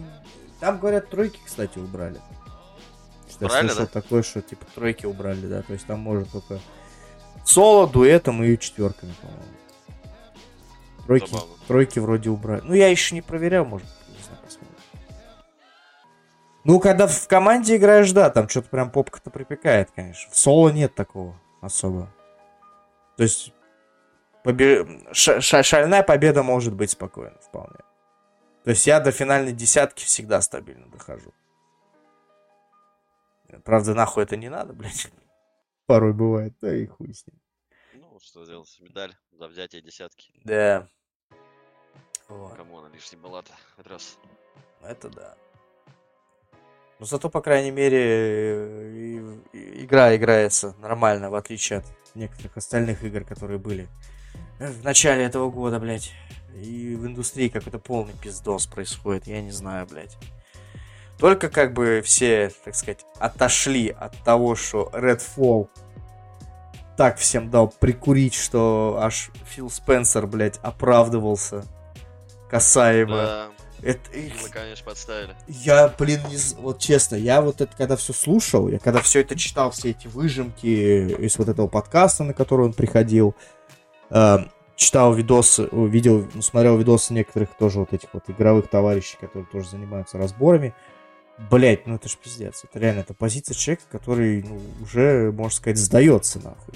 Там, 0.60 0.80
говорят, 0.80 1.10
тройки, 1.10 1.40
кстати, 1.46 1.80
убрали. 1.80 2.20
Я 3.40 3.50
слышал 3.50 3.78
да? 3.78 3.86
такое, 3.86 4.24
что, 4.24 4.42
типа, 4.42 4.66
тройки 4.76 5.06
убрали, 5.06 5.46
да. 5.48 5.62
То 5.62 5.74
есть 5.74 5.86
там 5.86 6.00
может 6.00 6.30
только 6.32 6.60
соло, 7.46 7.88
дуэтом 7.88 8.44
и 8.44 8.58
четверками, 8.60 9.14
по-моему. 9.22 9.44
Тройки, 11.06 11.36
тройки 11.68 12.00
вроде 12.00 12.30
убрали. 12.30 12.62
Ну, 12.64 12.74
я 12.74 12.90
еще 12.90 13.16
не 13.16 13.22
проверял, 13.22 13.66
может, 13.66 13.88
не 14.10 14.24
знаю, 14.24 14.40
посмотрим. 14.44 14.76
Ну, 16.66 16.80
когда 16.80 17.08
в 17.08 17.28
команде 17.28 17.78
играешь, 17.78 18.12
да, 18.12 18.30
там 18.30 18.50
что-то 18.50 18.70
прям 18.70 18.92
попка-то 18.92 19.30
припекает, 19.30 19.90
конечно. 19.96 20.30
В 20.32 20.38
соло 20.38 20.70
нет 20.70 20.94
такого 20.94 21.40
особо. 21.62 22.14
То 23.20 23.24
есть, 23.24 23.54
побе... 24.46 24.88
ш- 25.12 25.42
ш- 25.42 25.62
шальная 25.62 26.04
победа 26.04 26.42
может 26.42 26.74
быть 26.74 26.92
спокойно, 26.92 27.38
вполне. 27.42 27.80
То 28.64 28.70
есть 28.70 28.88
я 28.88 29.02
до 29.02 29.12
финальной 29.12 29.52
десятки 29.52 30.06
всегда 30.06 30.40
стабильно 30.40 30.88
дохожу. 30.88 31.34
Правда, 33.66 33.94
нахуй 33.94 34.24
это 34.24 34.38
не 34.38 34.48
надо, 34.48 34.72
блядь. 34.80 35.12
Порой 35.86 36.14
бывает, 36.14 36.54
да 36.62 36.74
и 36.74 36.86
хуй 36.86 37.14
с 37.14 37.28
ним. 37.28 37.42
Ну, 37.96 38.18
что 38.22 38.46
сделать, 38.46 38.74
медаль 38.80 39.14
за 39.34 39.50
взятие 39.50 39.82
десятки. 39.82 40.32
Да. 40.46 40.88
Вот. 42.30 42.56
Кому 42.56 42.80
она 42.80 42.88
лишний 42.88 43.20
была-то 43.20 43.52
раз. 43.84 44.18
Это 44.82 45.10
да. 45.10 45.36
Но 47.00 47.06
зато, 47.06 47.30
по 47.30 47.42
крайней 47.42 47.72
мере, 47.72 49.38
игра 49.54 50.16
играется 50.16 50.76
нормально, 50.80 51.30
в 51.30 51.36
отличие 51.36 51.80
от 51.80 51.86
некоторых 52.14 52.58
остальных 52.58 53.04
игр, 53.04 53.24
которые 53.24 53.58
были 53.58 53.88
в 54.60 54.84
начале 54.84 55.24
этого 55.24 55.50
года, 55.50 55.80
блядь. 55.80 56.12
И 56.56 56.96
в 56.96 57.06
индустрии 57.06 57.48
какой-то 57.48 57.80
полный 57.80 58.14
пиздос 58.22 58.68
происходит, 58.68 59.28
я 59.28 59.42
не 59.42 59.52
знаю, 59.52 59.88
блядь. 59.88 60.18
Только 61.18 61.50
как 61.50 61.74
бы 61.74 62.02
все, 62.04 62.52
так 62.64 62.76
сказать, 62.76 63.06
отошли 63.18 63.90
от 63.90 64.18
того, 64.24 64.56
что 64.56 64.90
Redfall 64.94 65.70
так 66.98 67.18
всем 67.18 67.50
дал 67.50 67.70
прикурить, 67.70 68.34
что 68.34 68.98
аж 69.02 69.32
Фил 69.48 69.70
Спенсер, 69.70 70.28
блядь, 70.28 70.60
оправдывался 70.62 71.64
касаемо. 72.50 73.16
Да. 73.16 73.48
Это... 73.82 74.02
Мы, 74.14 74.50
конечно, 74.50 74.86
подставили. 74.86 75.36
Я, 75.48 75.88
блин, 75.98 76.22
не... 76.30 76.38
вот 76.62 76.80
честно, 76.80 77.16
я 77.16 77.42
вот 77.42 77.62
это 77.62 77.76
когда 77.76 77.96
все 77.96 78.14
слушал, 78.14 78.68
я 78.68 78.80
когда 78.80 79.02
все 79.02 79.22
это 79.22 79.38
читал, 79.38 79.72
все 79.72 79.92
эти 79.92 80.08
выжимки 80.08 80.66
из 80.66 81.38
вот 81.38 81.50
этого 81.50 81.68
подкаста, 81.68 82.24
на 82.24 82.34
который 82.34 82.66
он 82.66 82.74
приходил, 82.74 83.36
э, 84.10 84.38
читал 84.76 85.14
видосы, 85.14 85.70
видел, 85.72 86.28
ну, 86.34 86.42
смотрел 86.42 86.78
видосы 86.78 87.14
некоторых 87.14 87.50
тоже 87.58 87.80
вот 87.80 87.94
этих 87.94 88.10
вот 88.14 88.30
игровых 88.30 88.70
товарищей, 88.70 89.18
которые 89.20 89.46
тоже 89.46 89.70
занимаются 89.70 90.18
разборами. 90.18 90.74
Блять, 91.50 91.88
ну 91.88 91.96
это 91.96 92.10
ж 92.10 92.18
пиздец. 92.18 92.66
Это 92.66 92.80
реально, 92.80 93.02
это 93.02 93.14
позиция 93.14 93.56
человека, 93.56 93.84
который, 93.90 94.44
ну, 94.44 94.60
уже, 94.82 95.32
можно 95.32 95.56
сказать, 95.56 95.78
сдается 95.78 96.40
нахуй. 96.40 96.76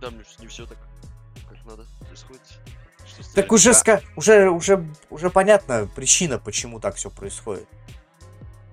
Там 0.00 0.14
не 0.38 0.46
все 0.46 0.64
так, 0.64 0.78
Так 3.34 3.52
уже, 3.52 3.74
ска... 3.74 4.00
уже, 4.16 4.50
уже, 4.50 4.84
уже 5.10 5.30
понятна 5.30 5.88
причина, 5.94 6.38
почему 6.38 6.80
так 6.80 6.96
все 6.96 7.10
происходит. 7.10 7.66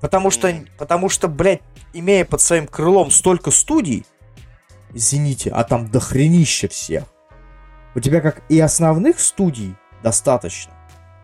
Потому 0.02 0.30
что, 0.32 0.50
Мгм. 0.52 0.68
потому 0.78 1.10
что, 1.10 1.28
блядь, 1.28 1.62
имея 1.94 2.26
под 2.26 2.42
своим 2.42 2.68
крылом 2.68 3.12
столько 3.12 3.52
студий, 3.52 4.06
Извините, 4.94 5.52
а 5.52 5.64
там 5.64 5.92
дохренища 5.92 6.68
всех. 6.70 7.04
У 7.94 8.00
тебя 8.00 8.22
как 8.22 8.42
и 8.50 8.60
основных 8.60 9.20
студий 9.20 9.76
достаточно. 10.02 10.74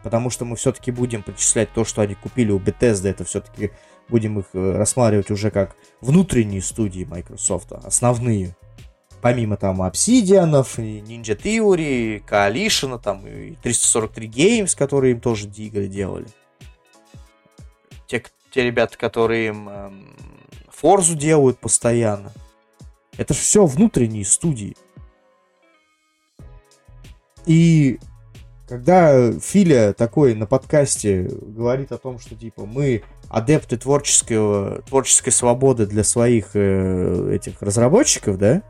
Потому 0.04 0.30
что 0.30 0.44
мы 0.44 0.58
все-таки 0.58 0.92
будем 0.92 1.24
причислять 1.24 1.72
то, 1.74 1.86
что 1.86 2.02
они 2.02 2.14
купили 2.14 2.52
у 2.52 2.60
Bethesda, 2.60 3.10
это 3.10 3.24
все-таки 3.24 3.72
будем 4.10 4.40
их 4.40 4.46
э, 4.54 4.76
рассматривать 4.78 5.32
уже 5.32 5.50
как 5.50 5.76
внутренние 6.02 6.62
студии 6.62 7.06
Microsoft, 7.06 7.72
основные. 7.72 8.56
Помимо 9.24 9.56
там 9.56 9.82
и 10.80 11.00
Ninja 11.00 11.34
Theory, 11.42 12.22
Coalition, 12.28 13.00
там, 13.02 13.26
и 13.26 13.56
343 13.64 14.28
Games, 14.28 14.78
которые 14.78 15.14
им 15.14 15.22
тоже 15.22 15.48
игры 15.48 15.88
делали. 15.88 16.28
Те, 18.06 18.22
те 18.52 18.64
ребята, 18.66 18.98
которые 18.98 19.48
им 19.48 19.70
эм, 19.70 20.16
Форзу 20.68 21.16
делают 21.16 21.58
постоянно. 21.58 22.34
Это 23.18 23.34
же 23.34 23.40
все 23.40 23.66
внутренние 23.66 24.26
студии. 24.26 24.76
И 27.46 28.02
когда 28.68 29.32
Филя 29.40 29.94
такой 29.94 30.36
на 30.36 30.48
подкасте 30.48 31.30
говорит 31.32 31.94
о 31.94 31.98
том, 31.98 32.20
что 32.20 32.36
типа 32.36 32.66
мы 32.66 33.04
адепты 33.30 33.78
творческого, 33.78 34.82
творческой 34.82 35.32
свободы 35.32 35.86
для 35.86 36.04
своих 36.04 36.50
э, 36.56 37.32
этих 37.34 37.62
разработчиков, 37.62 38.38
да? 38.38 38.64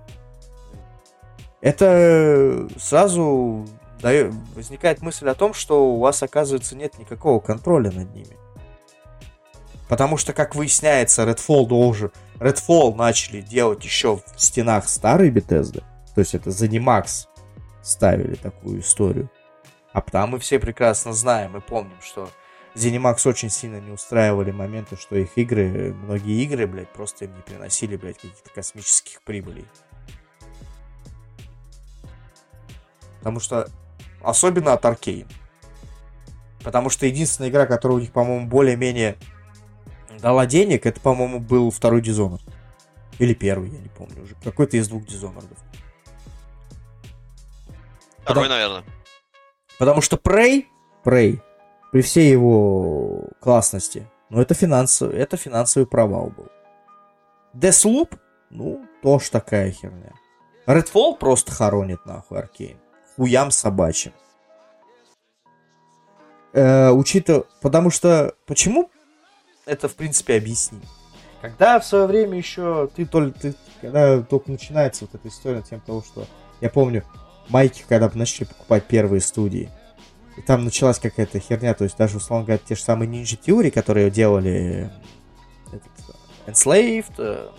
Это 1.64 2.68
сразу 2.78 3.66
дает, 4.01 4.34
возникает 4.53 5.01
мысль 5.01 5.30
о 5.30 5.34
том, 5.34 5.53
что 5.53 5.93
у 5.93 5.99
вас, 5.99 6.22
оказывается, 6.22 6.76
нет 6.76 6.99
никакого 6.99 7.39
контроля 7.39 7.89
над 7.89 8.14
ними. 8.14 8.38
Потому 9.88 10.18
что, 10.18 10.34
как 10.34 10.55
выясняется, 10.55 11.24
Redfall 11.24 11.66
должен... 11.66 12.11
Redfall 12.36 12.93
начали 12.95 13.39
делать 13.39 13.82
еще 13.86 14.18
в 14.18 14.24
стенах 14.36 14.89
Старый 14.89 15.32
Bethesda, 15.32 15.84
то 16.14 16.20
есть 16.20 16.36
это 16.36 16.49
ZeniMax 16.49 17.28
ставили 17.82 18.36
такую 18.36 18.82
историю. 18.82 19.30
А 19.93 20.01
там 20.01 20.32
мы 20.32 20.39
все 20.39 20.59
прекрасно 20.59 21.14
знаем 21.14 21.55
и 21.55 21.61
помним, 21.61 21.95
что 22.01 22.30
ZeniMax 22.76 23.26
очень 23.26 23.49
сильно 23.49 23.80
не 23.80 23.91
устраивали 23.91 24.51
моменты, 24.51 24.97
что 24.97 25.16
их 25.16 25.38
игры, 25.38 25.93
многие 25.93 26.43
игры, 26.43 26.68
блядь, 26.68 26.89
просто 26.89 27.24
им 27.24 27.36
не 27.36 27.41
приносили, 27.41 27.95
блядь, 27.95 28.18
каких-то 28.18 28.49
космических 28.53 29.22
прибылей. 29.22 29.66
Потому 33.24 33.39
что... 33.39 33.69
Особенно 34.21 34.74
от 34.74 34.84
Arkane. 34.84 35.26
Потому 36.61 36.89
что 36.89 37.05
единственная 37.05 37.49
игра, 37.49 37.65
которая 37.65 37.97
у 37.97 38.01
них, 38.01 38.11
по-моему, 38.11 38.47
более-менее 38.47 39.15
дала 40.19 40.45
денег, 40.45 40.86
это, 40.86 40.99
по-моему, 40.99 41.39
был 41.39 41.71
второй 41.71 42.01
Dishonored. 42.01 42.41
Или 43.19 43.34
первый, 43.34 43.69
я 43.69 43.80
не 43.80 43.88
помню 43.88 44.24
уже. 44.24 44.36
Какой-то 44.43 44.76
из 44.76 44.89
двух 44.89 45.03
Dishonored. 45.03 45.57
Второй, 48.19 48.49
наверное. 48.49 48.84
Потому 49.80 50.01
что 50.01 50.17
Prey... 50.17 50.65
Prey, 51.05 51.41
при 51.91 52.01
всей 52.01 52.30
его 52.32 53.30
классности, 53.41 54.09
но 54.30 54.41
это 54.41 54.53
финансовый, 54.53 55.17
это 55.17 55.38
финансовый 55.38 55.86
провал 55.86 56.28
был. 56.28 56.47
Deathloop, 57.53 58.17
ну, 58.49 58.86
тоже 59.01 59.30
такая 59.32 59.71
херня. 59.71 60.13
Redfall 60.65 61.17
просто 61.17 61.51
хоронит 61.51 62.05
нахуй 62.05 62.39
Аркейн. 62.39 62.78
Хуям 63.16 63.51
собачьим. 63.51 64.14
Э, 66.53 66.91
учитывая, 66.91 67.45
потому 67.61 67.89
что, 67.89 68.36
почему 68.45 68.89
Это, 69.66 69.88
в 69.88 69.95
принципе, 69.95 70.38
объяснимо. 70.38 70.84
Когда 71.41 71.80
в 71.80 71.86
свое 71.86 72.05
время 72.05 72.38
еще 72.38 72.89
ты 72.95 73.05
только 73.05 73.38
ты, 73.38 73.55
когда 73.82 74.22
только 74.22 74.51
начинается 74.51 75.05
вот 75.05 75.16
эта 75.16 75.28
история 75.28 75.61
тем 75.61 75.82
того, 75.82 76.01
что 76.01 76.26
я 76.61 76.70
помню 76.70 77.03
майки, 77.49 77.84
когда 77.89 78.09
начали 78.14 78.45
покупать 78.45 78.86
первые 78.86 79.20
студии, 79.20 79.70
и 80.38 80.41
там 80.41 80.64
началась 80.64 80.99
какая-то 80.99 81.39
херня, 81.39 81.74
то 81.74 81.84
есть 81.84 81.97
даже 81.97 82.18
условно 82.18 82.45
говоря 82.45 82.61
те 82.66 82.76
же 82.76 82.82
самые 82.82 83.09
Ninja 83.09 83.38
Theory, 83.39 83.72
которые 83.72 84.09
делали 84.09 84.89
э, 85.72 85.76
этот, 85.76 86.16
Enslaved, 86.47 87.14
э, 87.18 87.49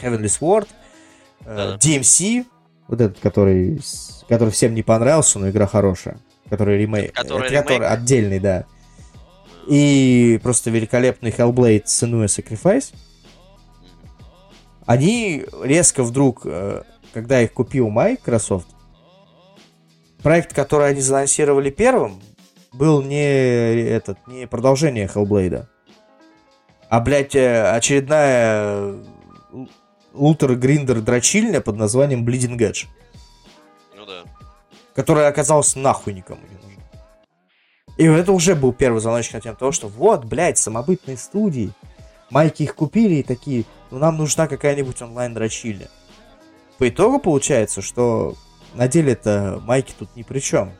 Heavenly 0.00 0.24
Sword, 0.24 0.68
э. 1.44 1.76
DMC, 1.78 2.44
вот 2.92 3.00
этот, 3.00 3.18
который 3.20 3.80
который 4.28 4.50
всем 4.50 4.74
не 4.74 4.82
понравился, 4.82 5.38
но 5.38 5.48
игра 5.48 5.66
хорошая, 5.66 6.18
который 6.48 6.78
ремейк, 6.78 7.12
Который 7.14 7.46
это 7.46 7.62
который 7.62 7.76
ремейк? 7.78 7.92
отдельный, 7.92 8.38
да, 8.38 8.64
и 9.66 10.38
просто 10.42 10.70
великолепный 10.70 11.30
Hellblade 11.30 11.84
Senua 11.84 12.26
Sacrifice. 12.26 12.94
Они 14.84 15.44
резко 15.62 16.02
вдруг, 16.02 16.42
э, 16.44 16.82
когда 17.14 17.40
их 17.40 17.52
купил 17.54 17.88
Microsoft, 17.88 18.68
проект, 20.22 20.52
который 20.52 20.88
они 20.90 21.00
заанонсировали 21.00 21.70
первым, 21.70 22.20
был 22.72 23.00
не 23.00 23.84
этот, 23.86 24.18
не 24.26 24.46
продолжение 24.46 25.06
Hellblade, 25.06 25.66
а, 26.90 27.00
блядь, 27.00 27.34
э, 27.34 27.70
очередная... 27.70 28.96
лутер 30.12 30.54
гриндер 30.56 31.00
дрочильня 31.00 31.60
под 31.60 31.76
названием 31.76 32.24
Bleeding 32.24 32.58
Edge, 32.58 32.86
Ну 33.96 34.06
да. 34.06 34.22
которая 34.94 35.28
оказалась 35.28 35.76
нахуй 35.76 36.14
никому 36.14 36.40
не 36.42 36.54
нужна. 36.56 36.82
И 37.96 38.04
это 38.04 38.32
уже 38.32 38.54
был 38.54 38.72
первый 38.72 39.00
звоночек 39.00 39.34
на 39.34 39.40
тему 39.40 39.56
того, 39.56 39.72
что 39.72 39.88
вот, 39.88 40.24
блядь, 40.24 40.58
самобытные 40.58 41.16
студии, 41.16 41.72
майки 42.30 42.62
их 42.62 42.74
купили 42.74 43.16
и 43.16 43.22
такие, 43.22 43.64
ну 43.90 43.98
нам 43.98 44.16
нужна 44.16 44.48
какая-нибудь 44.48 45.00
онлайн-дрочильня. 45.02 45.88
По 46.78 46.88
итогу 46.88 47.18
получается, 47.18 47.82
что 47.82 48.34
на 48.74 48.88
деле 48.88 49.12
это 49.12 49.60
майки 49.64 49.92
тут 49.96 50.16
ни 50.16 50.22
при 50.22 50.40
чем. 50.40 50.72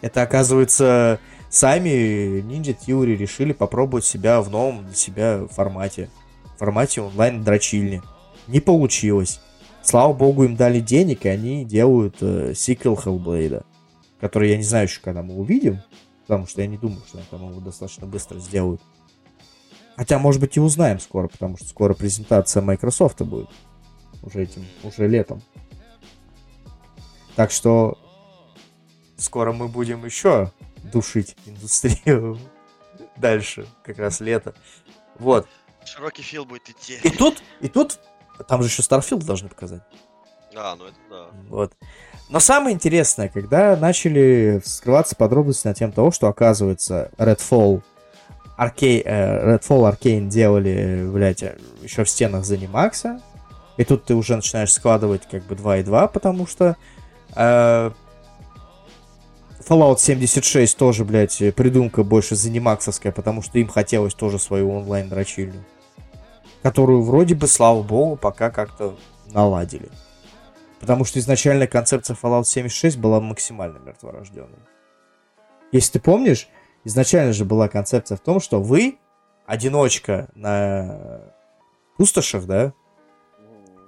Это, 0.00 0.22
оказывается, 0.22 1.18
сами 1.48 2.40
Ninja 2.40 2.76
Theory 2.78 3.16
решили 3.16 3.52
попробовать 3.52 4.04
себя 4.04 4.40
в 4.42 4.50
новом 4.50 4.84
для 4.84 4.94
себя 4.94 5.46
формате. 5.50 6.08
В 6.54 6.58
формате 6.58 7.00
онлайн-дрочильни. 7.00 8.02
Не 8.48 8.60
получилось. 8.60 9.40
Слава 9.82 10.12
богу, 10.12 10.44
им 10.44 10.56
дали 10.56 10.80
денег, 10.80 11.24
и 11.24 11.28
они 11.28 11.64
делают 11.64 12.16
э, 12.20 12.52
сиквел 12.54 12.94
Hellblade. 12.94 13.64
Который 14.20 14.50
я 14.50 14.56
не 14.56 14.64
знаю 14.64 14.86
еще, 14.86 15.00
когда 15.00 15.22
мы 15.22 15.34
увидим. 15.34 15.80
Потому 16.26 16.46
что 16.46 16.60
я 16.60 16.66
не 16.66 16.76
думаю, 16.76 17.00
что 17.06 17.18
они 17.18 17.26
там 17.30 17.48
его 17.48 17.60
достаточно 17.60 18.06
быстро 18.06 18.38
сделают. 18.38 18.82
Хотя, 19.96 20.18
может 20.18 20.40
быть, 20.40 20.56
и 20.56 20.60
узнаем 20.60 20.98
скоро, 21.00 21.28
потому 21.28 21.56
что 21.56 21.66
скоро 21.66 21.94
презентация 21.94 22.62
Microsoft 22.62 23.20
будет. 23.22 23.48
Уже 24.22 24.42
этим, 24.42 24.64
уже 24.82 25.06
летом. 25.06 25.40
Так 27.36 27.50
что 27.50 27.96
Скоро 29.18 29.52
мы 29.52 29.66
будем 29.66 30.04
еще 30.04 30.52
душить 30.92 31.36
индустрию 31.44 32.38
дальше, 33.16 33.66
как 33.82 33.98
раз 33.98 34.20
лето. 34.20 34.54
Вот. 35.18 35.48
Широкий 35.84 36.22
фил 36.22 36.44
будет 36.44 36.70
идти. 36.70 37.00
И 37.02 37.10
тут, 37.10 37.42
и 37.60 37.68
тут, 37.68 37.98
там 38.46 38.62
же 38.62 38.68
еще 38.68 38.82
Starfield 38.82 39.24
должны 39.24 39.48
показать. 39.48 39.82
А, 40.56 40.76
ну 40.76 40.86
это 40.86 40.96
да. 41.10 41.26
Вот. 41.48 41.72
Но 42.28 42.40
самое 42.40 42.74
интересное, 42.74 43.28
когда 43.28 43.76
начали 43.76 44.60
вскрываться 44.64 45.16
подробности 45.16 45.66
на 45.66 45.74
тему 45.74 45.92
того, 45.92 46.10
что 46.10 46.28
оказывается 46.28 47.10
Redfall 47.16 47.82
Arcane, 48.58 49.04
Redfall 49.04 49.90
Arcane 49.90 50.28
делали, 50.28 51.08
блядь, 51.10 51.44
еще 51.82 52.04
в 52.04 52.10
стенах 52.10 52.42
ZeniMax. 52.44 53.20
И 53.78 53.84
тут 53.84 54.04
ты 54.04 54.14
уже 54.14 54.36
начинаешь 54.36 54.72
складывать 54.72 55.22
как 55.30 55.44
бы 55.44 55.54
2 55.54 55.78
и 55.78 55.82
2, 55.84 56.08
потому 56.08 56.46
что 56.48 56.76
э, 57.36 57.90
Fallout 59.68 59.98
76 59.98 60.76
тоже, 60.76 61.04
блядь, 61.04 61.38
придумка 61.54 62.02
больше 62.02 62.34
ZeniMaxовская, 62.34 63.12
потому 63.12 63.40
что 63.40 63.58
им 63.58 63.68
хотелось 63.68 64.14
тоже 64.14 64.38
свою 64.38 64.72
онлайн-дрочильню. 64.72 65.64
Которую 66.62 67.02
вроде 67.02 67.34
бы, 67.34 67.46
слава 67.46 67.82
богу, 67.82 68.16
пока 68.16 68.50
как-то 68.50 68.96
наладили. 69.26 69.88
Потому 70.80 71.04
что 71.04 71.18
изначальная 71.18 71.66
концепция 71.66 72.16
Fallout 72.20 72.44
76 72.44 72.98
была 72.98 73.20
максимально 73.20 73.78
мертворожденной. 73.78 74.58
Если 75.72 75.94
ты 75.94 76.00
помнишь, 76.00 76.48
изначально 76.84 77.32
же 77.32 77.44
была 77.44 77.68
концепция 77.68 78.16
в 78.16 78.20
том, 78.20 78.40
что 78.40 78.60
вы, 78.60 78.98
одиночка 79.46 80.28
на 80.34 81.32
пустошах, 81.96 82.46
да, 82.46 82.72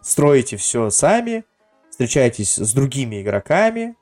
строите 0.02 0.56
все 0.56 0.90
сами, 0.90 1.44
встречаетесь 1.90 2.56
с 2.56 2.72
другими 2.72 3.22
игроками. 3.22 3.96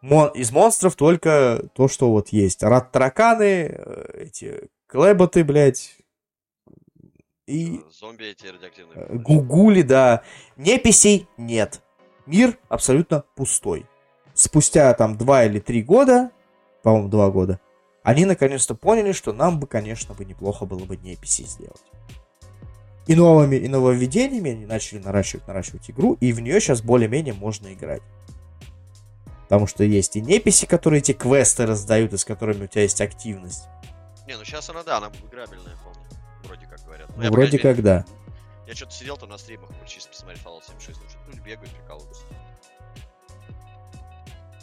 Мон- 0.00 0.30
из 0.34 0.50
монстров 0.52 0.94
только 0.94 1.64
то, 1.74 1.88
что 1.88 2.10
вот 2.10 2.28
есть. 2.28 2.62
Рад-тараканы, 2.62 3.66
э, 3.70 4.22
эти 4.22 4.68
клеботы, 4.86 5.44
блядь, 5.44 5.97
и 7.48 7.80
Зомби 7.90 8.24
эти 8.26 8.46
радиоактивные. 8.46 9.06
Э, 9.08 9.14
Гугули, 9.16 9.82
да. 9.82 10.22
Неписей 10.56 11.26
нет. 11.38 11.80
Мир 12.26 12.58
абсолютно 12.68 13.24
пустой. 13.34 13.86
Спустя 14.34 14.92
там 14.94 15.16
два 15.16 15.44
или 15.44 15.58
три 15.58 15.82
года, 15.82 16.30
по-моему, 16.82 17.08
два 17.08 17.30
года, 17.30 17.58
они 18.02 18.26
наконец-то 18.26 18.74
поняли, 18.74 19.12
что 19.12 19.32
нам 19.32 19.58
бы, 19.58 19.66
конечно, 19.66 20.14
бы 20.14 20.24
неплохо 20.24 20.66
было 20.66 20.84
бы 20.84 20.96
неписи 20.98 21.42
сделать. 21.42 21.82
И 23.06 23.14
новыми, 23.14 23.56
и 23.56 23.66
нововведениями 23.66 24.50
они 24.50 24.66
начали 24.66 24.98
наращивать, 24.98 25.48
наращивать 25.48 25.90
игру, 25.90 26.18
и 26.20 26.32
в 26.34 26.40
нее 26.40 26.60
сейчас 26.60 26.82
более-менее 26.82 27.32
можно 27.32 27.72
играть. 27.72 28.02
Потому 29.44 29.66
что 29.66 29.82
есть 29.82 30.16
и 30.16 30.20
неписи, 30.20 30.66
которые 30.66 30.98
эти 31.00 31.12
квесты 31.12 31.64
раздают, 31.64 32.12
и 32.12 32.18
с 32.18 32.24
которыми 32.26 32.64
у 32.64 32.66
тебя 32.66 32.82
есть 32.82 33.00
активность. 33.00 33.66
Не, 34.26 34.36
ну 34.36 34.44
сейчас 34.44 34.68
она, 34.68 34.82
да, 34.82 34.98
она 34.98 35.10
играбельная 35.26 35.74
вполне. 35.76 36.07
Говорят. 36.88 37.08
Ну, 37.16 37.22
я, 37.22 37.30
вроде 37.30 37.58
крайней 37.58 37.76
как 37.76 37.84
да. 37.84 38.04
Я 38.66 38.74
что-то 38.74 38.92
сидел 38.92 39.16
там 39.16 39.28
на 39.28 39.38
стримах, 39.38 39.70
вот 39.70 39.86
чисто 39.86 40.10
посмотреть 40.10 40.42
Fallout 40.44 40.62
76, 40.66 41.00
ну 41.02 41.08
что-то 41.08 41.40
бегают, 41.42 41.70
прикалываются. 41.70 42.22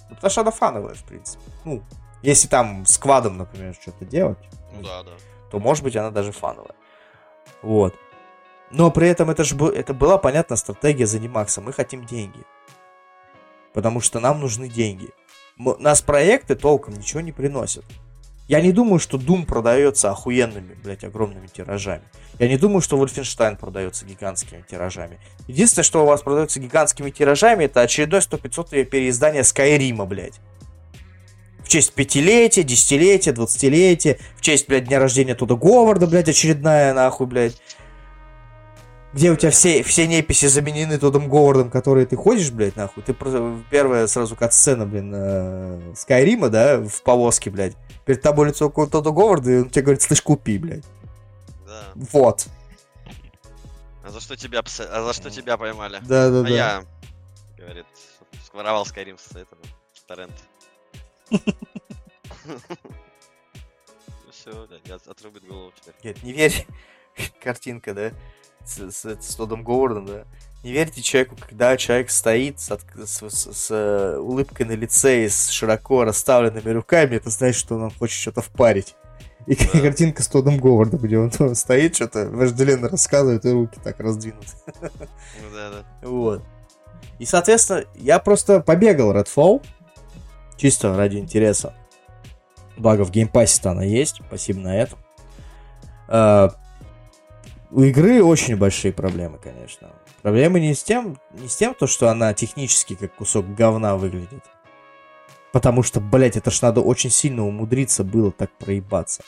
Ну, 0.09 0.15
потому 0.15 0.29
что 0.31 0.41
она 0.41 0.51
фановая, 0.51 0.93
в 0.93 1.03
принципе. 1.03 1.43
Ну, 1.63 1.83
если 2.21 2.47
там 2.47 2.85
с 2.85 2.97
квадом, 2.97 3.37
например, 3.37 3.73
что-то 3.79 4.05
делать, 4.05 4.37
Ну 4.73 4.81
да, 4.83 5.03
да. 5.03 5.11
то, 5.51 5.59
может 5.59 5.83
быть, 5.83 5.95
она 5.95 6.11
даже 6.11 6.31
фановая. 6.31 6.75
Вот. 7.61 7.95
Но 8.71 8.91
при 8.91 9.07
этом 9.07 9.29
это 9.29 9.43
же 9.43 9.55
это 9.67 9.93
была 9.93 10.17
понятна 10.17 10.55
стратегия 10.55 11.05
Занимакса. 11.05 11.61
Мы 11.61 11.71
хотим 11.73 12.05
деньги. 12.05 12.43
Потому 13.73 14.01
что 14.01 14.19
нам 14.19 14.39
нужны 14.39 14.67
деньги. 14.67 15.09
М- 15.59 15.75
нас 15.79 16.01
проекты 16.01 16.55
толком 16.55 16.95
ничего 16.95 17.21
не 17.21 17.31
приносят. 17.31 17.85
Я 18.47 18.61
не 18.61 18.71
думаю, 18.71 18.99
что 18.99 19.17
Doom 19.17 19.45
продается 19.45 20.11
охуенными, 20.11 20.75
блядь, 20.83 21.03
огромными 21.03 21.47
тиражами. 21.47 22.03
Я 22.37 22.47
не 22.47 22.57
думаю, 22.57 22.81
что 22.81 23.01
Wolfenstein 23.01 23.57
продается 23.57 24.05
гигантскими 24.05 24.63
тиражами. 24.69 25.19
Единственное, 25.47 25.83
что 25.83 26.03
у 26.03 26.05
вас 26.05 26.21
продается 26.21 26.59
гигантскими 26.59 27.09
тиражами, 27.09 27.63
это 27.63 27.81
очередное 27.81 28.21
100-500 28.21 28.85
переиздание 28.85 29.43
Скайрима, 29.43 30.05
блядь. 30.05 30.39
В 31.63 31.67
честь 31.67 31.93
пятилетия, 31.93 32.61
десятилетия, 32.61 33.31
двадцатилетия, 33.31 34.19
в 34.37 34.41
честь, 34.41 34.67
блядь, 34.67 34.85
дня 34.85 34.99
рождения 34.99 35.33
Туда 35.33 35.55
Говарда, 35.55 36.05
блядь, 36.05 36.29
очередная, 36.29 36.93
нахуй, 36.93 37.25
блядь. 37.25 37.59
Где 39.13 39.31
у 39.31 39.35
тебя 39.35 39.49
все, 39.49 39.81
все 39.81 40.05
неписи 40.05 40.45
заменены 40.45 40.99
Тодом 40.99 41.29
Говардом, 41.29 41.71
которые 41.71 42.05
ты 42.05 42.15
ходишь, 42.15 42.51
блядь, 42.51 42.75
нахуй. 42.75 43.01
Ты 43.01 43.15
первая 43.71 44.05
сразу 44.05 44.35
кат-сцена, 44.35 44.85
блин, 44.85 45.11
э, 45.15 45.93
Скайрима, 45.95 46.49
да, 46.49 46.77
в 46.81 47.01
повозке, 47.01 47.49
блядь. 47.49 47.75
Перед 48.05 48.21
тобой 48.21 48.49
лицо 48.49 48.69
Тодда 48.69 49.11
Говарда, 49.11 49.51
и 49.51 49.57
он 49.61 49.69
тебе 49.69 49.83
говорит, 49.83 50.01
слышь, 50.01 50.21
купи, 50.21 50.57
блядь. 50.57 50.85
Да. 51.65 51.91
Вот. 51.95 52.47
А 54.03 54.11
за 54.11 54.21
что 54.21 54.35
тебя, 54.35 54.59
пса- 54.59 54.87
а 54.87 55.03
за 55.03 55.13
что 55.13 55.31
тебя 55.31 55.57
поймали? 55.57 55.99
Да-да-да. 56.01 56.47
А 56.47 56.51
я, 56.51 56.85
говорит, 57.57 57.85
скворовал 58.45 58.83
Skyrim 58.83 59.17
с 59.19 59.35
этого, 59.35 59.61
с 59.93 60.03
торрента. 60.03 60.41
Все, 64.31 64.67
да, 64.67 64.75
я 64.85 64.95
отрубит 64.95 65.43
голову 65.47 65.73
теперь. 65.75 65.95
Нет, 66.03 66.23
не 66.23 66.33
верь. 66.33 66.67
Картинка, 67.41 67.95
да? 67.95 68.11
С, 68.63 68.91
с, 68.91 69.05
с 69.05 69.35
Тодом 69.35 69.63
Говардом, 69.63 70.05
да? 70.05 70.25
Не 70.65 70.71
верьте 70.71 70.99
человеку, 71.03 71.35
когда 71.39 71.77
человек 71.77 72.09
стоит 72.09 72.59
с, 72.59 72.75
с- 73.05 73.29
с- 73.29 73.53
с, 73.53 73.67
э, 73.69 74.17
улыбкой 74.17 74.65
на 74.65 74.71
лице 74.71 75.25
и 75.25 75.29
с 75.29 75.49
широко 75.49 76.03
расставленными 76.03 76.67
руками, 76.71 77.17
это 77.17 77.29
значит, 77.29 77.59
что 77.59 77.75
он 77.75 77.91
хочет 77.91 78.19
что-то 78.19 78.41
впарить. 78.41 78.95
И 79.45 79.55
Да. 79.55 79.65
картинка 79.79 80.23
с 80.23 80.27
Тодом 80.27 80.57
Говардом, 80.57 81.01
где 81.01 81.19
он 81.19 81.29
там 81.29 81.53
стоит, 81.53 81.93
что-то 81.95 82.27
вожделенно 82.31 82.89
рассказывает, 82.89 83.45
и 83.45 83.51
руки 83.51 83.79
так 83.83 83.99
раздвинуты. 83.99 84.47
Ну 84.81 84.89
да, 85.53 85.69
да. 85.69 86.07
Вот. 86.09 86.43
И, 87.19 87.25
соответственно, 87.25 87.83
я 87.93 88.17
просто 88.17 88.59
побегал 88.59 89.13
Redfall, 89.13 89.63
чисто 90.57 90.97
ради 90.97 91.17
интереса. 91.17 91.75
Благо 92.75 93.05
в 93.05 93.11
геймпассе-то 93.11 93.69
она 93.69 93.83
есть, 93.83 94.19
спасибо 94.27 94.61
на 94.61 94.75
этом. 94.81 94.97
А, 96.07 96.55
у 97.69 97.83
игры 97.83 98.23
очень 98.23 98.57
большие 98.57 98.91
проблемы, 98.93 99.37
конечно. 99.37 99.91
Проблемы 100.25 100.59
не 100.59 100.73
с 100.73 100.81
тем, 100.81 101.19
не 101.33 101.47
с 101.47 101.55
тем, 101.55 101.75
то, 101.75 101.85
что 101.85 102.09
она 102.09 102.33
технически 102.33 102.95
как 102.95 103.13
кусок 103.13 103.53
говна 103.53 103.95
выглядит. 103.95 104.43
Потому 105.53 105.83
что, 105.83 105.99
блять, 105.99 106.35
это 106.35 106.49
ж 106.49 106.63
надо 106.63 106.81
очень 106.81 107.11
сильно 107.11 107.45
умудриться 107.45 108.03
было 108.03 108.31
так 108.31 108.49
проебаться. 108.57 109.21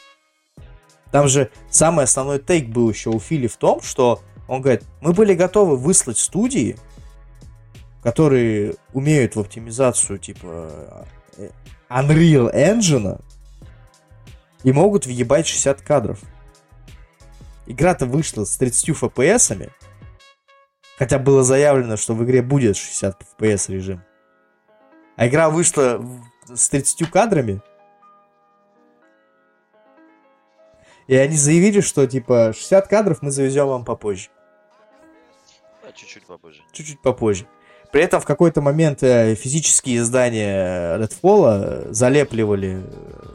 Там 1.11 1.27
же 1.27 1.51
самый 1.69 2.05
основной 2.05 2.39
тейк 2.39 2.69
был 2.69 2.89
еще 2.89 3.11
у 3.11 3.19
Фили 3.19 3.45
в 3.45 3.57
том, 3.57 3.79
что 3.83 4.23
он 4.47 4.61
говорит, 4.61 4.85
мы 4.99 5.13
были 5.13 5.35
готовы 5.35 5.77
выслать 5.77 6.17
студии, 6.17 6.77
которые 8.01 8.73
умеют 8.91 9.35
в 9.35 9.39
оптимизацию 9.39 10.17
типа 10.17 11.05
э, 11.37 11.49
Unreal 11.91 12.51
Engine 12.51 13.21
и 14.63 14.71
могут 14.71 15.05
въебать 15.05 15.45
60 15.45 15.79
кадров. 15.79 16.21
Игра-то 17.67 18.07
вышла 18.07 18.45
с 18.45 18.57
30 18.57 18.89
FPS, 18.89 19.69
хотя 20.97 21.19
было 21.19 21.43
заявлено, 21.43 21.95
что 21.95 22.13
в 22.13 22.23
игре 22.23 22.41
будет 22.41 22.75
60 22.75 23.21
FPS 23.39 23.71
режим. 23.71 24.03
А 25.15 25.27
игра 25.27 25.49
вышла 25.49 26.03
с 26.47 26.69
30 26.69 27.09
кадрами. 27.09 27.61
И 31.07 31.15
они 31.15 31.37
заявили, 31.37 31.81
что 31.81 32.05
типа 32.05 32.51
60 32.53 32.87
кадров 32.87 33.21
мы 33.21 33.31
завезем 33.31 33.67
вам 33.67 33.85
попозже. 33.85 34.29
Да, 35.83 35.91
чуть-чуть 35.93 36.25
попозже. 36.25 36.61
чуть-чуть 36.73 37.01
попозже. 37.01 37.47
При 37.91 38.01
этом 38.01 38.19
в 38.19 38.25
какой-то 38.25 38.61
момент 38.61 39.01
э, 39.01 39.35
физические 39.35 39.99
издания 39.99 40.97
Redfall 40.97 41.93
залепливали 41.93 42.83
э, 42.83 43.27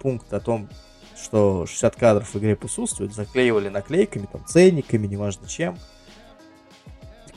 пункт 0.00 0.32
о 0.32 0.40
том, 0.40 0.70
что 1.14 1.66
60 1.66 1.96
кадров 1.96 2.32
в 2.32 2.38
игре 2.38 2.56
присутствует, 2.56 3.12
заклеивали 3.12 3.68
наклейками, 3.68 4.26
там, 4.32 4.46
ценниками, 4.46 5.06
неважно 5.06 5.46
чем. 5.46 5.76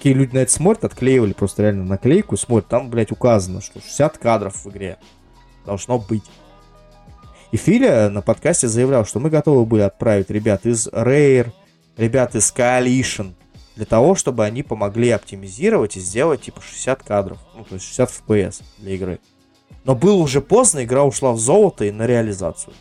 Такие 0.02 0.16
люди 0.16 0.34
на 0.34 0.40
это 0.40 0.52
смотрят, 0.52 0.86
отклеивали 0.86 1.34
просто 1.34 1.62
реально 1.62 1.84
наклейку, 1.84 2.36
смотрят, 2.36 2.68
там, 2.68 2.90
блядь, 2.90 3.12
указано, 3.12 3.62
что 3.62 3.80
60 3.80 4.18
кадров 4.18 4.66
в 4.66 4.70
игре 4.72 4.98
должно 5.64 6.00
быть. 6.00 6.24
И 7.52 7.58
Филя 7.58 8.10
на 8.10 8.24
подкасте 8.24 8.68
заявлял, 8.68 9.06
что 9.06 9.20
мы 9.20 9.30
готовы 9.30 9.64
были 9.64 9.84
отправить 9.84 10.32
ребят 10.32 10.66
из 10.66 10.88
Rare, 10.88 11.52
ребят 11.98 12.34
из 12.34 12.52
Coalition, 12.52 13.36
для 13.76 13.86
того, 13.86 14.16
чтобы 14.16 14.44
они 14.44 14.64
помогли 14.64 15.12
оптимизировать 15.12 15.98
и 15.98 16.00
сделать 16.00 16.42
типа 16.42 16.62
60 16.64 17.04
кадров, 17.04 17.38
ну 17.56 17.64
то 17.64 17.76
есть 17.76 17.86
60 17.86 18.10
FPS 18.28 18.64
для 18.80 18.96
игры. 18.96 19.20
Но 19.84 19.94
было 19.94 20.16
уже 20.16 20.42
поздно, 20.42 20.84
игра 20.84 21.04
ушла 21.04 21.32
в 21.32 21.38
золото 21.38 21.86
и 21.86 21.92
на 21.92 22.08
реализацию. 22.08 22.74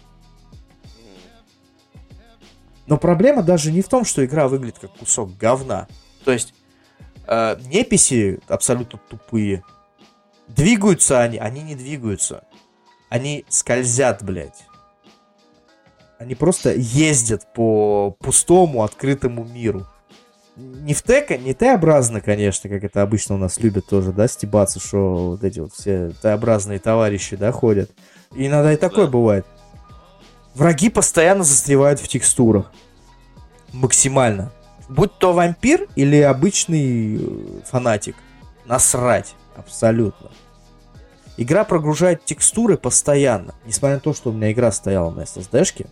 Но 2.87 2.97
проблема 2.97 3.43
даже 3.43 3.71
не 3.73 3.83
в 3.83 3.91
том, 3.91 4.07
что 4.07 4.25
игра 4.25 4.49
выглядит 4.49 4.79
как 4.79 4.95
кусок 4.95 5.37
говна. 5.37 5.87
То 6.25 6.33
есть 6.33 6.55
э, 7.31 7.57
неписи 7.67 8.41
абсолютно 8.49 8.99
тупые. 9.09 9.65
Двигаются 10.49 11.21
они, 11.21 11.39
они 11.39 11.63
не 11.63 11.75
двигаются. 11.75 12.45
Они 13.09 13.45
скользят, 13.49 14.23
блядь. 14.23 14.67
Они 16.19 16.35
просто 16.35 16.75
ездят 16.75 17.51
по 17.55 18.15
пустому 18.19 18.83
открытому 18.83 19.45
миру. 19.45 19.87
Не 20.57 20.93
в 20.93 21.01
Т, 21.01 21.39
не 21.39 21.55
Т-образно, 21.55 22.21
конечно, 22.21 22.69
как 22.69 22.85
это 22.85 23.01
обычно 23.01 23.37
у 23.37 23.39
нас 23.39 23.59
любят 23.59 23.87
тоже, 23.87 24.13
да, 24.13 24.29
стебаться, 24.29 24.79
что 24.79 25.31
вот 25.31 25.45
эти 25.45 25.61
вот 25.61 25.73
все 25.73 26.11
Т-образные 26.21 26.79
товарищи, 26.79 27.37
да, 27.37 27.51
ходят. 27.53 27.91
И 28.35 28.47
иногда 28.47 28.73
и 28.73 28.77
такое 28.77 29.07
Да. 29.07 29.13
бывает. 29.13 29.47
Враги 30.55 30.91
постоянно 30.91 31.45
застревают 31.45 32.01
в 32.01 32.09
текстурах. 32.09 32.71
Максимально. 33.73 34.53
Будь 34.91 35.17
то 35.19 35.33
вампир 35.33 35.87
или 35.95 36.21
обычный 36.21 37.17
э, 37.17 37.61
фанатик. 37.65 38.17
Насрать. 38.67 39.37
Абсолютно. 39.55 40.33
Игра 41.37 41.63
прогружает 41.63 42.25
текстуры 42.25 42.77
постоянно. 42.77 43.55
Несмотря 43.65 43.97
на 43.97 44.01
то, 44.01 44.13
что 44.13 44.31
у 44.31 44.33
меня 44.33 44.51
игра 44.51 44.73
стояла 44.73 45.13
на 45.13 45.21
SSD-шке. 45.21 45.87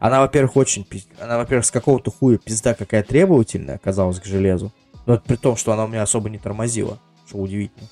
Она, 0.00 0.20
во-первых, 0.20 0.56
очень... 0.56 0.84
Она, 1.20 1.38
во-первых, 1.38 1.64
с 1.64 1.70
какого-то 1.70 2.10
хуя 2.10 2.38
пизда 2.38 2.74
какая 2.74 3.04
требовательная 3.04 3.76
оказалась 3.76 4.18
к 4.18 4.24
железу. 4.24 4.72
Но 5.06 5.14
это 5.14 5.22
при 5.22 5.36
том, 5.36 5.56
что 5.56 5.72
она 5.72 5.84
у 5.84 5.88
меня 5.88 6.02
особо 6.02 6.28
не 6.28 6.38
тормозила. 6.38 6.98
Что 7.28 7.38
удивительно. 7.38 7.88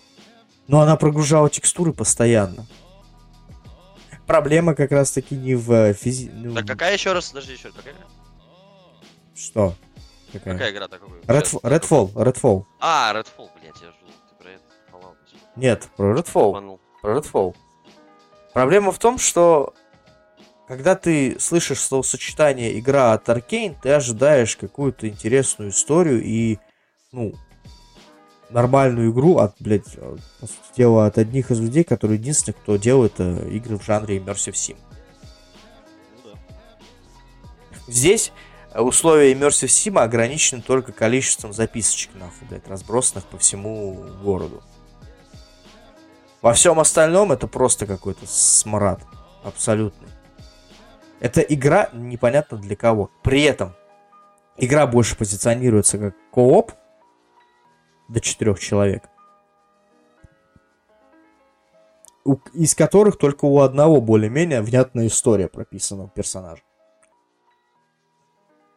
Но 0.67 0.81
она 0.81 0.97
прогружала 0.97 1.49
текстуры 1.49 1.93
постоянно. 1.93 2.67
Проблема 4.27 4.75
как 4.75 4.91
раз-таки 4.91 5.37
не 5.37 5.55
в 5.55 5.71
э, 5.71 5.95
физи... 5.95 6.31
ну, 6.35 6.55
Так 6.55 6.67
какая 6.67 6.95
еще 6.95 7.13
раз, 7.13 7.29
подожди, 7.29 7.53
еще 7.53 7.71
какая? 7.71 7.95
Что? 9.35 9.75
Какая? 10.33 10.55
Какая 10.55 10.73
игра 10.73 10.89
такой? 10.89 11.21
Redf- 11.27 11.61
Redfall, 11.63 12.13
Redfall. 12.13 12.65
А, 12.81 13.13
Redfall, 13.15 13.49
блядь, 13.61 13.81
я 13.83 13.91
жду. 13.91 14.07
Ты 14.29 14.35
про 14.43 14.51
это? 14.51 14.63
Fallout. 14.93 15.17
Нет, 15.57 15.89
про 15.97 16.19
Redfall. 16.19 16.49
Обманул. 16.49 16.81
Про 17.03 17.19
Redfall. 17.19 17.55
Проблема 18.53 18.93
в 18.93 18.99
том, 18.99 19.19
что 19.19 19.75
когда 20.67 20.95
ты 20.95 21.39
слышишь 21.39 21.81
словосочетание 21.81 22.79
игра 22.79 23.13
от 23.13 23.29
Arkane, 23.29 23.77
ты 23.83 23.91
ожидаешь 23.91 24.57
какую-то 24.57 25.09
интересную 25.09 25.71
историю 25.71 26.23
и, 26.23 26.59
ну, 27.13 27.35
нормальную 28.51 29.13
игру 29.13 29.39
от, 29.39 29.57
блядь, 29.61 29.97
по 30.41 30.47
сути 30.47 30.77
дела, 30.77 31.07
от 31.07 31.19
одних 31.19 31.51
из 31.51 31.61
людей, 31.61 31.85
которые 31.85 32.19
единственные, 32.19 32.59
кто 32.61 32.77
делает 32.77 33.15
э, 33.19 33.49
игры 33.51 33.79
в 33.79 33.85
жанре 33.85 34.19
Immersive 34.19 34.53
Sim. 34.53 34.77
Ну 36.25 36.31
да. 36.31 36.39
Здесь 37.89 38.33
условия 38.83 39.33
Immersive 39.33 39.69
Sim 39.69 39.99
ограничены 39.99 40.61
только 40.63 40.93
количеством 40.93 41.53
записочек, 41.53 42.13
нахуй, 42.15 42.49
блядь, 42.49 42.67
разбросанных 42.67 43.25
по 43.27 43.39
всему 43.39 44.05
городу. 44.23 44.63
Во 46.43 46.53
всем 46.53 46.81
остальном 46.81 47.33
это 47.33 47.47
просто 47.47 47.87
какой-то 47.87 48.27
смрад. 48.27 49.01
Абсолютный. 49.45 50.09
Это 51.21 51.41
игра 51.41 51.89
непонятно 51.93 52.59
для 52.59 52.77
кого. 52.77 53.11
При 53.23 53.43
этом 53.45 53.75
игра 54.57 54.87
больше 54.87 55.17
позиционируется 55.17 55.97
как 55.97 56.15
кооп 56.31 56.73
до 58.09 58.21
четырех 58.21 58.59
человек. 58.61 59.09
Из 62.53 62.75
которых 62.75 63.19
только 63.19 63.45
у 63.45 63.61
одного 63.61 64.01
более-менее 64.01 64.63
внятная 64.63 65.07
история 65.07 65.49
прописана 65.49 66.05
у 66.05 66.09
персонажа. 66.09 66.63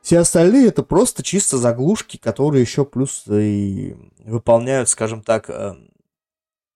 Все 0.07 0.19
остальные 0.19 0.69
это 0.69 0.83
просто 0.83 1.21
чисто 1.21 1.57
заглушки, 1.57 2.15
которые 2.15 2.61
еще 2.61 2.85
плюс 2.85 3.27
и 3.27 3.93
выполняют, 4.19 4.87
скажем 4.87 5.21
так, 5.21 5.49
э, 5.49 5.75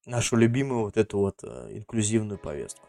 нашу 0.05 0.35
любимую 0.35 0.81
вот 0.81 0.97
эту 0.97 1.19
вот 1.19 1.39
э, 1.41 1.69
инклюзивную 1.77 2.37
повестку. 2.37 2.85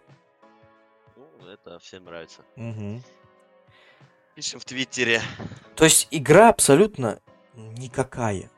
Ну, 1.17 1.47
это 1.47 1.79
всем 1.79 2.07
нравится. 2.07 2.43
Мгм. 2.57 3.05
Пишем 4.35 4.59
в 4.59 4.65
Твиттере. 4.65 5.23
То 5.77 5.85
есть 5.85 6.09
игра 6.11 6.49
абсолютно 6.49 7.21
никакая. 7.55 8.51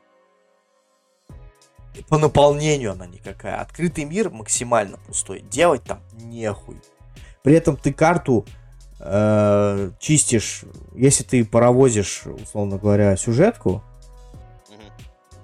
И 1.94 2.02
по 2.02 2.16
наполнению 2.16 2.92
она 2.92 3.06
никакая. 3.06 3.60
Открытый 3.60 4.04
мир 4.04 4.30
максимально 4.30 4.96
пустой. 5.06 5.40
Делать 5.42 5.82
там 5.84 6.00
нехуй. 6.14 6.80
При 7.42 7.52
этом 7.52 7.76
ты 7.76 7.92
карту 7.92 8.46
э, 9.04 9.90
чистишь, 9.98 10.64
если 10.94 11.24
ты 11.24 11.44
паровозишь, 11.44 12.24
условно 12.26 12.78
говоря, 12.78 13.16
сюжетку, 13.16 13.82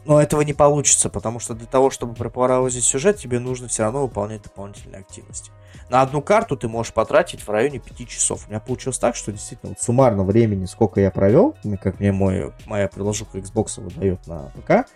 но 0.04 0.20
этого 0.20 0.40
не 0.40 0.54
получится, 0.54 1.10
потому 1.10 1.40
что 1.40 1.54
для 1.54 1.66
того, 1.66 1.90
чтобы 1.90 2.14
пропаровозить 2.14 2.84
сюжет, 2.84 3.18
тебе 3.18 3.38
нужно 3.38 3.68
все 3.68 3.82
равно 3.82 4.02
выполнять 4.02 4.42
дополнительные 4.42 5.00
активности. 5.00 5.52
На 5.90 6.02
одну 6.02 6.22
карту 6.22 6.56
ты 6.56 6.68
можешь 6.68 6.92
потратить 6.92 7.46
в 7.46 7.50
районе 7.50 7.80
5 7.80 8.08
часов. 8.08 8.46
У 8.46 8.50
меня 8.50 8.60
получилось 8.60 8.98
так, 8.98 9.14
что 9.14 9.30
действительно 9.30 9.70
вот 9.70 9.80
суммарно 9.80 10.24
времени, 10.24 10.64
сколько 10.64 11.00
я 11.00 11.10
провел, 11.10 11.54
как 11.82 12.00
мне 12.00 12.12
мой, 12.12 12.52
моя 12.66 12.88
приложуха 12.88 13.38
Xbox 13.38 13.80
выдает 13.80 14.26
на 14.26 14.50
ПК, 14.56 14.88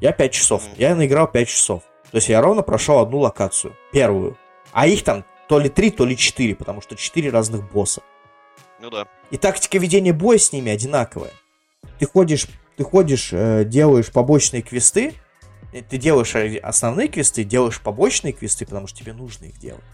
я 0.00 0.12
5 0.12 0.32
часов. 0.32 0.62
Я 0.76 0.94
наиграл 0.94 1.26
5 1.26 1.48
часов. 1.48 1.82
То 2.10 2.18
есть 2.18 2.28
я 2.28 2.40
ровно 2.40 2.62
прошел 2.62 3.00
одну 3.00 3.18
локацию, 3.18 3.74
первую. 3.92 4.36
А 4.72 4.86
их 4.86 5.04
там 5.04 5.24
то 5.48 5.58
ли 5.58 5.68
3, 5.68 5.90
то 5.90 6.04
ли 6.04 6.16
4, 6.16 6.54
потому 6.54 6.80
что 6.80 6.96
4 6.96 7.30
разных 7.30 7.70
босса. 7.70 8.02
Ну 8.80 8.90
да. 8.90 9.06
И 9.30 9.36
тактика 9.36 9.78
ведения 9.78 10.12
боя 10.12 10.38
с 10.38 10.52
ними 10.52 10.70
одинаковая. 10.70 11.30
Ты 11.98 12.06
ходишь, 12.06 12.46
ты 12.76 12.84
ходишь, 12.84 13.30
э, 13.32 13.64
делаешь 13.64 14.10
побочные 14.10 14.62
квесты, 14.62 15.14
ты 15.88 15.98
делаешь 15.98 16.34
э, 16.34 16.58
основные 16.58 17.08
квесты, 17.08 17.44
делаешь 17.44 17.80
побочные 17.80 18.32
квесты, 18.32 18.66
потому 18.66 18.86
что 18.86 18.98
тебе 18.98 19.12
нужно 19.12 19.46
их 19.46 19.58
делать. 19.58 19.84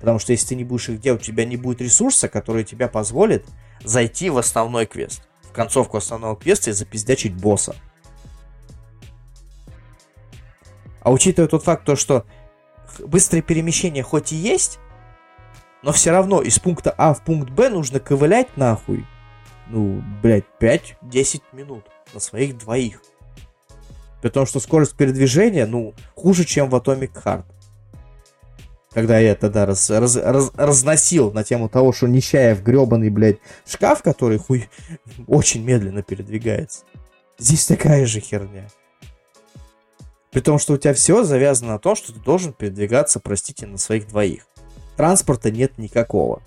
Потому 0.00 0.18
что 0.18 0.32
если 0.32 0.48
ты 0.48 0.54
не 0.56 0.64
будешь 0.64 0.88
их 0.88 1.00
делать, 1.00 1.22
у 1.22 1.24
тебя 1.24 1.44
не 1.44 1.56
будет 1.56 1.80
ресурса, 1.80 2.28
который 2.28 2.64
тебя 2.64 2.88
позволит 2.88 3.46
зайти 3.84 4.30
в 4.30 4.38
основной 4.38 4.86
квест. 4.86 5.22
В 5.42 5.52
концовку 5.52 5.96
основного 5.96 6.36
квеста 6.36 6.70
и 6.70 6.72
запиздячить 6.72 7.34
босса. 7.34 7.76
А 11.00 11.12
учитывая 11.12 11.48
тот 11.48 11.62
факт, 11.64 11.84
то, 11.84 11.96
что 11.96 12.24
быстрое 12.98 13.42
перемещение 13.42 14.02
хоть 14.02 14.32
и 14.32 14.36
есть, 14.36 14.78
но 15.82 15.92
все 15.92 16.10
равно 16.10 16.40
из 16.42 16.58
пункта 16.58 16.94
А 16.96 17.12
в 17.14 17.24
пункт 17.24 17.50
Б 17.50 17.68
нужно 17.68 18.00
ковылять 18.00 18.56
нахуй. 18.56 19.06
Ну, 19.68 20.02
блядь, 20.22 20.44
5-10 20.60 21.42
минут 21.52 21.84
на 22.14 22.20
своих 22.20 22.58
двоих. 22.58 23.00
При 24.20 24.28
том, 24.28 24.46
что 24.46 24.60
скорость 24.60 24.96
передвижения, 24.96 25.66
ну, 25.66 25.94
хуже, 26.14 26.44
чем 26.44 26.70
в 26.70 26.74
Atomic 26.74 27.12
Heart. 27.24 27.44
Когда 28.92 29.18
я 29.18 29.34
тогда 29.34 29.64
раз, 29.64 29.88
раз- 29.90 30.16
раз- 30.16 30.52
разносил 30.54 31.32
на 31.32 31.42
тему 31.44 31.68
того, 31.68 31.92
что 31.92 32.06
Нечаев 32.06 32.62
гребаный, 32.62 33.08
блядь, 33.08 33.38
шкаф, 33.66 34.02
который 34.02 34.38
хуй 34.38 34.68
очень 35.26 35.64
медленно 35.64 36.02
передвигается. 36.02 36.84
Здесь 37.38 37.66
такая 37.66 38.04
же 38.06 38.20
херня. 38.20 38.68
При 40.30 40.40
том, 40.40 40.58
что 40.58 40.74
у 40.74 40.76
тебя 40.76 40.94
все 40.94 41.24
завязано 41.24 41.72
на 41.72 41.78
том, 41.78 41.96
что 41.96 42.12
ты 42.12 42.20
должен 42.20 42.52
передвигаться, 42.52 43.18
простите, 43.18 43.66
на 43.66 43.78
своих 43.78 44.08
двоих. 44.08 44.46
Транспорта 45.02 45.50
нет 45.50 45.78
никакого. 45.78 46.42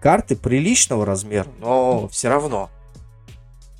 Карты 0.00 0.34
приличного 0.34 1.06
размера, 1.06 1.46
но 1.60 2.08
все 2.08 2.28
равно. 2.28 2.68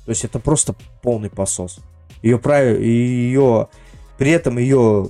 То 0.05 0.11
есть 0.11 0.23
это 0.23 0.39
просто 0.39 0.77
полный 1.01 1.29
посос. 1.29 1.81
Ее 2.21 2.39
правил, 2.39 2.79
ее 2.79 3.67
при 4.17 4.31
этом 4.31 4.59
ее, 4.59 5.09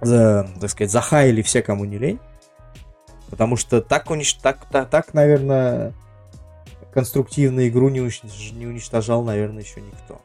так 0.00 0.68
сказать, 0.68 0.90
захаяли 0.90 1.40
все, 1.40 1.62
кому 1.62 1.86
не 1.86 1.96
лень. 1.96 2.18
Потому 3.30 3.56
что 3.56 3.80
так, 3.80 4.10
унич... 4.10 4.34
так, 4.34 4.66
так, 4.70 4.90
так, 4.90 5.14
наверное, 5.14 5.94
конструктивно 6.92 7.66
игру 7.68 7.88
не, 7.88 8.00
унич- 8.00 8.52
не 8.52 8.66
уничтожал, 8.66 9.24
наверное, 9.24 9.62
еще 9.62 9.80
никто. 9.80 10.20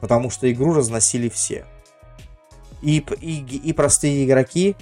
Потому 0.00 0.30
что 0.30 0.50
игру 0.50 0.72
разносили 0.72 1.28
все. 1.28 1.66
И, 2.80 3.04
и, 3.20 3.40
и 3.58 3.72
простые 3.74 4.24
игроки, 4.24 4.74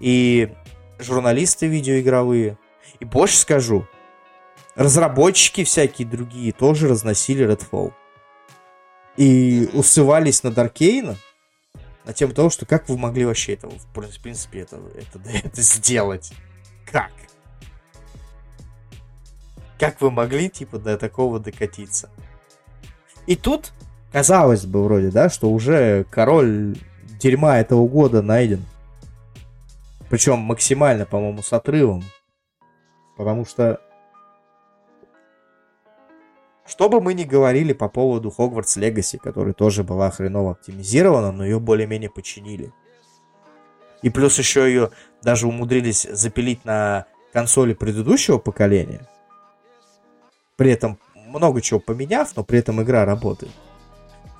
и 0.00 0.54
журналисты 0.98 1.66
видеоигровые. 1.66 2.58
И 3.00 3.04
больше 3.04 3.36
скажу, 3.36 3.86
разработчики 4.74 5.64
всякие 5.64 6.06
другие 6.06 6.52
тоже 6.52 6.88
разносили 6.88 7.46
Redfall. 7.46 7.92
И 9.16 9.70
усывались 9.72 10.42
над 10.42 10.58
Аркейном 10.58 11.16
на 12.04 12.12
тему 12.12 12.34
того, 12.34 12.50
что 12.50 12.66
как 12.66 12.88
вы 12.88 12.98
могли 12.98 13.24
вообще 13.24 13.54
это, 13.54 13.68
в 13.68 14.20
принципе, 14.22 14.60
это, 14.60 14.80
это, 14.94 15.20
это 15.44 15.62
сделать? 15.62 16.32
Как? 16.90 17.10
Как 19.78 20.00
вы 20.00 20.10
могли, 20.10 20.48
типа, 20.48 20.78
до 20.78 20.96
такого 20.96 21.40
докатиться? 21.40 22.10
И 23.26 23.36
тут, 23.36 23.72
казалось 24.12 24.66
бы, 24.66 24.84
вроде, 24.84 25.10
да, 25.10 25.30
что 25.30 25.50
уже 25.50 26.04
король 26.10 26.76
дерьма 27.18 27.58
этого 27.58 27.88
года 27.88 28.22
найден. 28.22 28.64
Причем 30.10 30.38
максимально, 30.38 31.06
по-моему, 31.06 31.42
с 31.42 31.52
отрывом. 31.52 32.02
Потому 33.16 33.44
что... 33.44 33.80
Что 36.66 36.88
бы 36.88 37.00
мы 37.00 37.14
ни 37.14 37.24
говорили 37.24 37.72
по 37.74 37.88
поводу 37.88 38.30
Хогвартс 38.30 38.76
Легаси, 38.76 39.18
которая 39.18 39.52
тоже 39.52 39.84
была 39.84 40.10
хреново 40.10 40.52
оптимизирована, 40.52 41.30
но 41.30 41.44
ее 41.44 41.60
более-менее 41.60 42.08
починили. 42.08 42.72
И 44.02 44.10
плюс 44.10 44.38
еще 44.38 44.66
ее 44.66 44.90
даже 45.22 45.46
умудрились 45.46 46.02
запилить 46.10 46.64
на 46.64 47.06
консоли 47.32 47.74
предыдущего 47.74 48.38
поколения. 48.38 49.06
При 50.56 50.70
этом 50.70 50.98
много 51.14 51.60
чего 51.60 51.80
поменяв, 51.80 52.34
но 52.36 52.44
при 52.44 52.60
этом 52.60 52.82
игра 52.82 53.04
работает. 53.04 53.52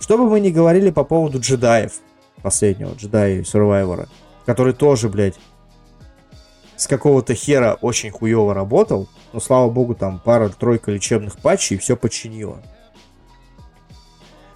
Что 0.01 0.17
бы 0.17 0.29
мы 0.29 0.41
ни 0.41 0.51
говорили 0.51 0.91
по 0.91 1.05
поводу 1.05 1.41
джедаев, 1.41 2.01
последнего 2.43 2.95
джедая 2.95 3.43
Сурвайвора, 3.43 4.09
который 4.47 4.75
тоже, 4.75 5.09
блядь, 5.09 5.39
с 6.77 6.87
какого-то 6.87 7.35
хера 7.35 7.79
очень 7.81 8.11
хуево 8.11 8.55
работал, 8.55 9.09
но, 9.33 9.41
слава 9.41 9.71
богу, 9.71 9.95
там 9.95 10.21
пара-тройка 10.25 10.91
лечебных 10.91 11.39
патчей 11.39 11.79
все 11.79 11.97
починило. 11.97 12.63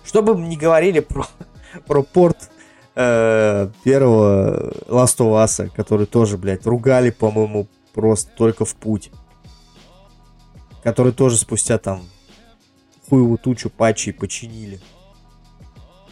Что 0.05 0.23
бы 0.23 0.35
ни 0.41 0.57
говорили 0.57 1.01
про, 1.01 1.27
про 1.87 2.03
порт 2.03 2.51
э, 2.95 3.71
первого 3.85 4.73
Last 4.87 5.19
of 5.19 5.45
Us, 5.45 5.71
который 5.75 6.07
тоже, 6.07 6.39
блядь, 6.39 6.67
ругали, 6.67 7.11
по-моему, 7.11 7.69
просто 7.93 8.31
только 8.37 8.65
в 8.65 8.75
путь. 8.75 9.11
Который 10.83 11.13
тоже 11.13 11.37
спустя 11.37 11.79
там 11.79 12.03
хуевую 13.09 13.39
тучу 13.39 13.71
патчей 13.71 14.13
починили. 14.13 14.81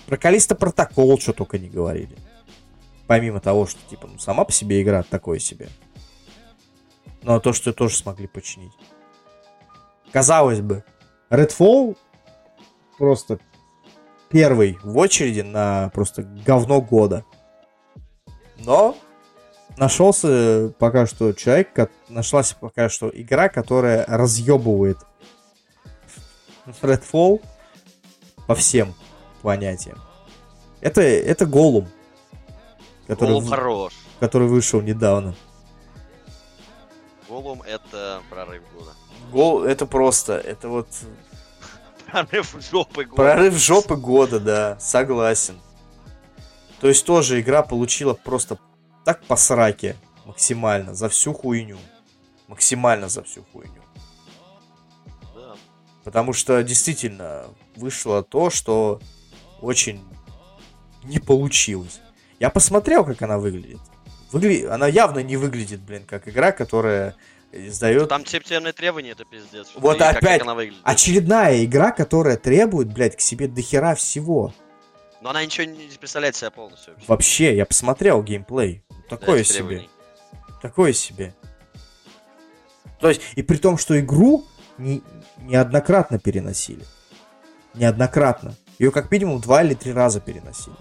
Про 0.07 0.17
Калиста 0.17 0.55
протокол 0.55 1.19
что 1.19 1.33
только 1.33 1.59
не 1.59 1.69
говорили. 1.69 2.17
Помимо 3.07 3.41
того, 3.41 3.67
что, 3.67 3.81
типа, 3.89 4.09
ну, 4.09 4.19
сама 4.19 4.45
по 4.45 4.53
себе 4.53 4.83
игра 4.83 5.03
такое 5.03 5.39
себе. 5.39 5.69
Но 7.23 7.41
то, 7.41 7.53
что 7.53 7.73
тоже 7.73 7.97
смогли 7.97 8.27
починить. 8.27 8.73
Казалось 10.13 10.61
бы, 10.61 10.85
Redfall 11.31 11.97
просто 12.99 13.39
первый 14.29 14.79
в 14.83 14.97
очереди 14.97 15.41
на 15.41 15.91
просто 15.93 16.23
говно 16.23 16.81
года. 16.81 17.25
Но 18.59 18.97
нашелся 19.77 20.73
пока 20.79 21.07
что 21.07 21.33
человек, 21.33 21.91
нашлась 22.09 22.53
пока 22.53 22.89
что 22.89 23.11
игра, 23.13 23.49
которая 23.49 24.05
разъебывает 24.07 24.99
Redfall 26.83 27.43
по 28.47 28.55
всем 28.55 28.95
понятиям. 29.43 29.99
Это, 30.81 31.01
это 31.01 31.47
Голум. 31.47 31.89
Который, 33.07 33.31
Голум 33.31 33.49
хорош. 33.49 33.93
который 34.21 34.49
вышел 34.49 34.81
недавно. 34.81 35.35
Голум 37.37 37.61
это 37.61 38.23
прорыв 38.31 38.63
года. 38.73 38.95
Гол, 39.31 39.65
это 39.65 39.85
просто, 39.85 40.39
это 40.39 40.71
вот 40.71 40.89
Прорыв 42.07 42.57
жопы 42.71 43.05
года. 43.05 43.15
прорыв 43.15 43.55
жопы 43.59 43.97
года, 43.97 44.41
да, 44.41 44.81
согласен. 44.81 45.61
То 46.81 46.89
есть 46.89 47.05
тоже 47.05 47.39
игра 47.39 47.63
получила 47.63 48.15
просто 48.15 48.59
так 49.05 49.23
по 49.25 49.37
сраке 49.37 49.97
максимально 50.25 50.95
за 50.95 51.11
всю 51.11 51.35
хуйню. 51.35 51.77
Максимально 52.49 53.11
за 53.11 53.23
всю 53.23 53.45
хуйню. 53.53 53.83
Да. 55.35 55.57
Потому 56.05 56.33
что 56.33 56.63
действительно 56.63 57.49
вышло 57.77 58.23
то, 58.23 58.49
что 58.49 58.99
очень 59.61 60.03
не 61.05 61.19
получилось. 61.19 62.01
Я 62.41 62.49
посмотрел, 62.49 63.05
как 63.05 63.21
она 63.21 63.37
выглядит. 63.37 63.81
Выгля... 64.33 64.75
Она 64.75 64.87
явно 64.89 65.21
не 65.21 65.37
выглядит, 65.37 65.81
блин, 65.81 66.05
как 66.07 66.29
игра, 66.29 66.53
которая 66.53 67.15
издает... 67.53 68.09
Там 68.09 68.25
типтерные 68.25 68.73
требования, 68.73 69.11
это 69.13 69.25
пиздец. 69.25 69.69
Вот 69.77 69.99
как- 69.99 70.17
опять 70.17 70.39
Как 70.41 70.43
она 70.43 70.55
выглядит. 70.55 70.81
Очередная 70.85 71.65
игра, 71.65 71.93
которая 71.93 72.37
требует, 72.37 72.93
блядь, 72.93 73.17
к 73.17 73.21
себе 73.21 73.49
дохера 73.49 73.95
всего. 73.95 74.53
Но 75.23 75.31
она 75.31 75.45
ничего 75.45 75.67
не 75.67 75.89
представляет 75.99 76.37
себя 76.37 76.51
полностью 76.51 76.93
вообще. 76.95 77.07
Вообще, 77.09 77.57
я 77.57 77.67
посмотрел 77.67 78.23
геймплей. 78.23 78.83
Такое 79.09 79.41
Этих 79.41 79.49
себе. 79.49 79.57
требований. 79.59 79.91
Такое 80.63 80.93
себе. 80.93 81.35
То 83.01 83.09
есть, 83.09 83.21
и 83.35 83.43
при 83.43 83.57
том, 83.57 83.79
что 83.79 83.99
игру 84.01 84.45
не, 84.79 85.03
неоднократно 85.39 86.19
переносили. 86.19 86.85
Неоднократно. 87.75 88.55
Ее 88.79 88.91
как 88.91 89.11
минимум 89.11 89.41
два 89.41 89.63
или 89.63 89.75
три 89.75 89.93
раза 89.93 90.21
переносили. 90.21 90.77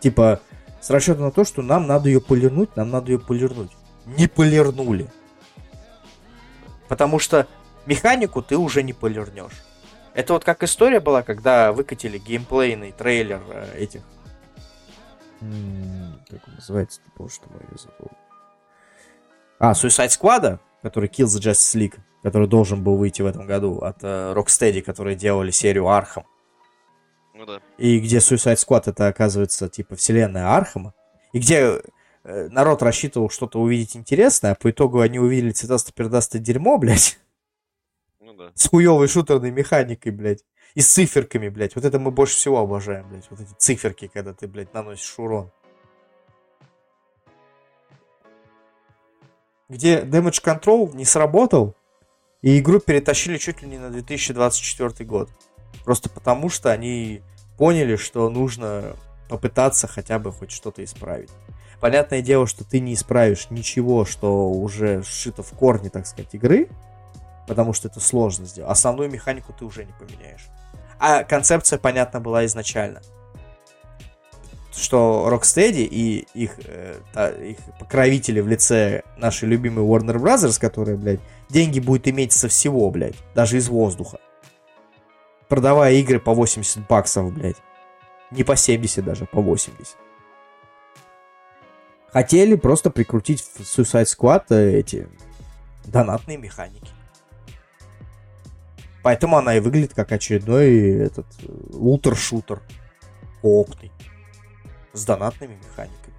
Типа, 0.00 0.40
с 0.82 0.90
расчетом 0.90 1.22
на 1.22 1.30
то, 1.30 1.44
что 1.44 1.62
нам 1.62 1.86
надо 1.86 2.08
ее 2.08 2.20
полирнуть, 2.20 2.76
нам 2.76 2.90
надо 2.90 3.12
ее 3.12 3.18
полирнуть. 3.18 3.70
Не 4.04 4.26
полирнули. 4.26 5.08
Потому 6.88 7.18
что 7.18 7.46
механику 7.86 8.42
ты 8.42 8.58
уже 8.58 8.82
не 8.82 8.92
полирнешь. 8.92 9.64
Это 10.12 10.34
вот 10.34 10.44
как 10.44 10.62
история 10.62 11.00
была, 11.00 11.22
когда 11.22 11.72
выкатили 11.72 12.18
геймплейный 12.18 12.92
трейлер 12.92 13.40
э, 13.48 13.78
этих 13.78 14.02
М, 15.42 16.20
как 16.30 16.46
он 16.46 16.54
называется, 16.54 17.00
боже 17.16 17.40
мой, 17.50 17.60
я 17.70 17.76
забыл. 17.76 18.10
А, 19.58 19.72
Suicide 19.72 20.08
Squad, 20.08 20.58
который 20.82 21.08
Kill 21.08 21.26
the 21.26 21.40
Justice 21.40 21.76
League, 21.76 21.98
который 22.22 22.46
должен 22.46 22.82
был 22.82 22.96
выйти 22.96 23.22
в 23.22 23.26
этом 23.26 23.46
году 23.46 23.78
от 23.78 23.98
э, 24.02 24.34
Rocksteady, 24.36 24.82
которые 24.82 25.16
делали 25.16 25.50
серию 25.50 25.88
Arkham. 25.88 26.24
Ну 27.42 27.46
да. 27.46 27.60
И 27.76 27.98
где 27.98 28.18
Suicide 28.18 28.54
Squad 28.54 28.84
это 28.86 29.08
оказывается 29.08 29.68
типа 29.68 29.96
вселенная 29.96 30.54
Архама. 30.54 30.94
И 31.32 31.40
где 31.40 31.82
э, 32.22 32.48
народ 32.50 32.82
рассчитывал 32.82 33.30
что-то 33.30 33.60
увидеть 33.60 33.96
интересное, 33.96 34.52
а 34.52 34.54
по 34.54 34.70
итогу 34.70 35.00
они 35.00 35.18
увидели 35.18 35.50
цветасто-пердастое 35.50 36.38
дерьмо, 36.38 36.78
блядь, 36.78 37.18
Ну 38.20 38.34
да. 38.34 38.52
с 38.54 38.68
хуевой 38.68 39.08
шутерной 39.08 39.50
механикой, 39.50 40.12
блядь. 40.12 40.44
И 40.76 40.80
с 40.80 40.92
циферками, 40.92 41.48
блядь. 41.48 41.74
Вот 41.74 41.84
это 41.84 41.98
мы 41.98 42.12
больше 42.12 42.36
всего 42.36 42.60
обожаем, 42.60 43.08
блядь. 43.08 43.28
Вот 43.28 43.40
эти 43.40 43.52
циферки, 43.58 44.06
когда 44.06 44.32
ты, 44.32 44.46
блядь, 44.46 44.72
наносишь 44.72 45.18
урон. 45.18 45.50
Где 49.68 50.02
Damage 50.02 50.44
Control 50.44 50.94
не 50.94 51.04
сработал, 51.04 51.74
и 52.40 52.60
игру 52.60 52.78
перетащили 52.78 53.36
чуть 53.36 53.62
ли 53.62 53.68
не 53.68 53.78
на 53.78 53.90
2024 53.90 55.04
год. 55.08 55.28
Просто 55.84 56.08
потому, 56.08 56.48
что 56.48 56.70
они 56.70 57.22
поняли, 57.62 57.94
что 57.94 58.28
нужно 58.28 58.96
попытаться 59.28 59.86
хотя 59.86 60.18
бы 60.18 60.32
хоть 60.32 60.50
что-то 60.50 60.82
исправить. 60.82 61.30
Понятное 61.80 62.20
дело, 62.20 62.48
что 62.48 62.64
ты 62.64 62.80
не 62.80 62.94
исправишь 62.94 63.50
ничего, 63.50 64.04
что 64.04 64.50
уже 64.50 65.04
сшито 65.04 65.44
в 65.44 65.52
корне, 65.52 65.88
так 65.88 66.08
сказать, 66.08 66.34
игры, 66.34 66.68
потому 67.46 67.72
что 67.72 67.86
это 67.86 68.00
сложно 68.00 68.46
сделать. 68.46 68.68
Основную 68.68 69.08
механику 69.08 69.52
ты 69.56 69.64
уже 69.64 69.84
не 69.84 69.92
поменяешь. 69.92 70.48
А 70.98 71.22
концепция 71.22 71.78
понятна 71.78 72.18
была 72.18 72.44
изначально. 72.46 73.00
Что 74.74 75.28
Rocksteady 75.30 75.86
и 75.88 76.26
их, 76.34 76.58
э, 76.64 76.96
та- 77.12 77.30
их 77.30 77.58
покровители 77.78 78.40
в 78.40 78.48
лице 78.48 79.04
нашей 79.16 79.48
любимой 79.48 79.84
Warner 79.84 80.16
Brothers, 80.16 80.58
которые, 80.60 80.96
блядь, 80.96 81.20
деньги 81.48 81.78
будет 81.78 82.08
иметь 82.08 82.32
со 82.32 82.48
всего, 82.48 82.90
блядь, 82.90 83.14
даже 83.36 83.56
из 83.56 83.68
воздуха. 83.68 84.18
Продавая 85.52 85.92
игры 85.96 86.18
по 86.18 86.32
80 86.32 86.86
баксов, 86.88 87.30
блядь. 87.30 87.58
Не 88.30 88.42
по 88.42 88.56
70 88.56 89.04
даже, 89.04 89.26
по 89.26 89.42
80. 89.42 89.98
Хотели 92.10 92.54
просто 92.54 92.88
прикрутить 92.88 93.42
в 93.42 93.60
Suicide 93.60 94.06
Squad 94.06 94.44
э, 94.48 94.78
эти 94.78 95.06
донатные 95.84 96.38
механики. 96.38 96.88
Поэтому 99.02 99.36
она 99.36 99.54
и 99.54 99.60
выглядит 99.60 99.92
как 99.92 100.12
очередной 100.12 100.88
этот 101.00 101.26
э, 101.42 101.46
лутер-шутер 101.74 102.62
коопный 103.42 103.92
с 104.94 105.04
донатными 105.04 105.56
механиками. 105.56 106.14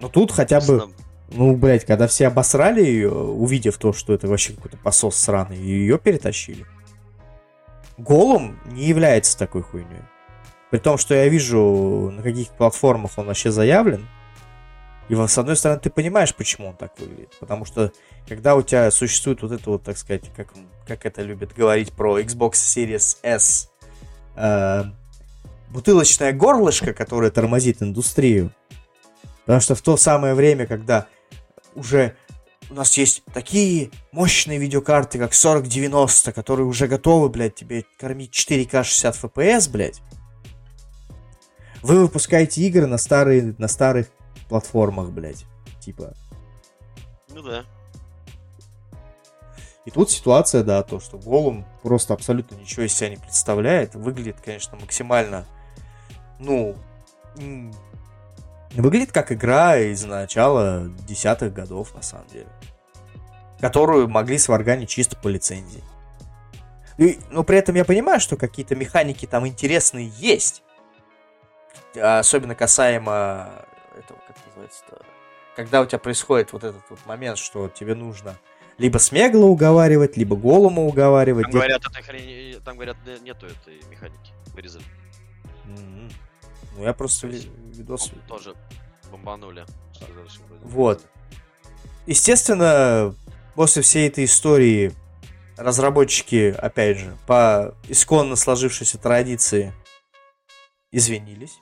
Но 0.00 0.08
тут 0.08 0.32
хотя 0.32 0.60
бы, 0.60 0.92
ну, 1.28 1.54
блядь, 1.54 1.84
когда 1.84 2.08
все 2.08 2.26
обосрали 2.26 2.82
ее, 2.82 3.12
увидев 3.12 3.78
то, 3.78 3.92
что 3.92 4.14
это 4.14 4.26
вообще 4.26 4.52
какой-то 4.54 4.78
посос 4.78 5.14
сраный, 5.14 5.58
ее 5.58 5.96
перетащили. 6.00 6.66
Голум 7.98 8.58
не 8.66 8.84
является 8.84 9.38
такой 9.38 9.62
хуйней. 9.62 10.02
При 10.70 10.78
том, 10.78 10.96
что 10.96 11.14
я 11.14 11.28
вижу, 11.28 12.10
на 12.12 12.22
каких 12.22 12.48
платформах 12.48 13.12
он 13.16 13.26
вообще 13.26 13.50
заявлен. 13.50 14.08
И 15.08 15.14
с 15.14 15.36
одной 15.36 15.56
стороны, 15.56 15.80
ты 15.80 15.90
понимаешь, 15.90 16.34
почему 16.34 16.68
он 16.68 16.76
так 16.76 16.98
выглядит. 16.98 17.36
Потому 17.38 17.66
что, 17.66 17.92
когда 18.26 18.54
у 18.56 18.62
тебя 18.62 18.90
существует 18.90 19.42
вот 19.42 19.52
это 19.52 19.70
вот, 19.70 19.82
так 19.82 19.98
сказать, 19.98 20.30
как, 20.34 20.48
как 20.86 21.04
это 21.04 21.22
любят 21.22 21.52
говорить 21.54 21.92
про 21.92 22.18
Xbox 22.18 22.52
Series 22.52 23.18
S, 23.22 23.70
э, 24.36 24.84
бутылочное 25.68 26.32
горлышко, 26.32 26.94
которое 26.94 27.30
тормозит 27.30 27.82
индустрию. 27.82 28.50
Потому 29.44 29.60
что 29.60 29.74
в 29.74 29.82
то 29.82 29.96
самое 29.96 30.34
время, 30.34 30.66
когда 30.66 31.06
уже 31.74 32.16
у 32.72 32.74
нас 32.74 32.96
есть 32.96 33.22
такие 33.34 33.90
мощные 34.12 34.58
видеокарты, 34.58 35.18
как 35.18 35.32
4090, 35.32 36.32
которые 36.32 36.66
уже 36.66 36.88
готовы, 36.88 37.28
блядь, 37.28 37.54
тебе 37.54 37.84
кормить 37.98 38.32
4К 38.32 38.82
60 38.82 39.14
FPS, 39.14 39.70
блядь. 39.70 40.00
Вы 41.82 42.00
выпускаете 42.00 42.62
игры 42.62 42.86
на, 42.86 42.96
старые, 42.96 43.54
на 43.58 43.68
старых 43.68 44.08
платформах, 44.48 45.10
блядь. 45.10 45.44
Типа. 45.80 46.14
Ну 47.28 47.42
да. 47.42 47.64
И 49.84 49.90
тут 49.90 50.10
ситуация, 50.10 50.62
да, 50.62 50.82
то, 50.82 50.98
что 50.98 51.18
Голум 51.18 51.66
просто 51.82 52.14
абсолютно 52.14 52.54
ничего 52.54 52.86
из 52.86 52.94
себя 52.94 53.10
не 53.10 53.16
представляет. 53.16 53.94
Выглядит, 53.94 54.40
конечно, 54.42 54.78
максимально, 54.78 55.44
ну, 56.38 56.74
выглядит 58.80 59.12
как 59.12 59.32
игра 59.32 59.76
из 59.76 60.04
начала 60.04 60.88
десятых 61.06 61.52
годов, 61.52 61.94
на 61.94 62.02
самом 62.02 62.26
деле. 62.28 62.48
Которую 63.60 64.08
могли 64.08 64.38
сварганить 64.38 64.88
чисто 64.88 65.16
по 65.16 65.28
лицензии. 65.28 65.84
И, 66.98 67.18
но 67.30 67.44
при 67.44 67.58
этом 67.58 67.74
я 67.74 67.84
понимаю, 67.84 68.20
что 68.20 68.36
какие-то 68.36 68.74
механики 68.74 69.26
там 69.26 69.46
интересные 69.46 70.08
есть. 70.16 70.62
А 71.96 72.18
Особенно 72.18 72.54
касаемо 72.54 73.50
этого, 73.96 74.18
как 74.26 74.36
называется-то, 74.46 75.02
когда 75.56 75.80
у 75.80 75.86
тебя 75.86 75.98
происходит 75.98 76.52
вот 76.52 76.64
этот 76.64 76.82
вот 76.88 76.98
момент, 77.06 77.38
что 77.38 77.68
тебе 77.68 77.94
нужно 77.94 78.36
либо 78.78 78.98
Смегла 78.98 79.46
уговаривать, 79.46 80.16
либо 80.16 80.34
Голума 80.36 80.82
уговаривать. 80.82 81.44
Там 81.44 81.52
говорят, 81.52 81.82
этой 81.84 82.02
хрени... 82.02 82.58
Там 82.64 82.76
говорят, 82.76 82.96
не- 83.06 83.20
нету 83.20 83.46
этой 83.46 83.80
механики. 83.88 84.32
Вырезали. 84.54 84.84
М-м. 85.66 86.10
Ну, 86.76 86.84
я 86.84 86.92
просто 86.92 87.26
ви- 87.26 87.50
видос... 87.72 88.12
Тоже 88.28 88.54
бомбанули. 89.10 89.64
Вот. 90.62 91.04
Естественно, 92.06 93.14
после 93.54 93.82
всей 93.82 94.08
этой 94.08 94.24
истории 94.24 94.92
разработчики, 95.56 96.54
опять 96.58 96.98
же, 96.98 97.16
по 97.26 97.74
исконно 97.88 98.36
сложившейся 98.36 98.98
традиции 98.98 99.72
извинились. 100.90 101.58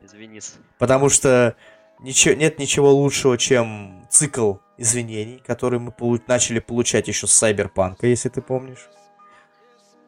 Извинись. 0.00 0.54
Потому 0.78 1.08
что 1.08 1.56
ничего, 1.98 2.34
нет 2.34 2.58
ничего 2.58 2.92
лучшего, 2.92 3.36
чем 3.36 4.06
цикл 4.08 4.54
извинений, 4.78 5.42
который 5.44 5.78
мы 5.80 5.90
полу- 5.90 6.22
начали 6.26 6.60
получать 6.60 7.08
еще 7.08 7.26
с 7.26 7.32
Сайберпанка, 7.32 8.06
если 8.06 8.28
ты 8.28 8.40
помнишь. 8.40 8.88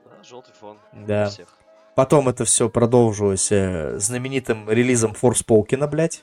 Да, 0.06 0.22
желтый 0.22 0.54
фон. 0.54 0.78
Да. 0.92 1.28
Всех. 1.28 1.48
Потом 1.94 2.28
это 2.28 2.44
все 2.44 2.68
продолжилось 2.68 3.50
э, 3.50 3.98
знаменитым 3.98 4.68
релизом 4.70 5.14
Форспоукена, 5.14 5.86
блядь. 5.86 6.22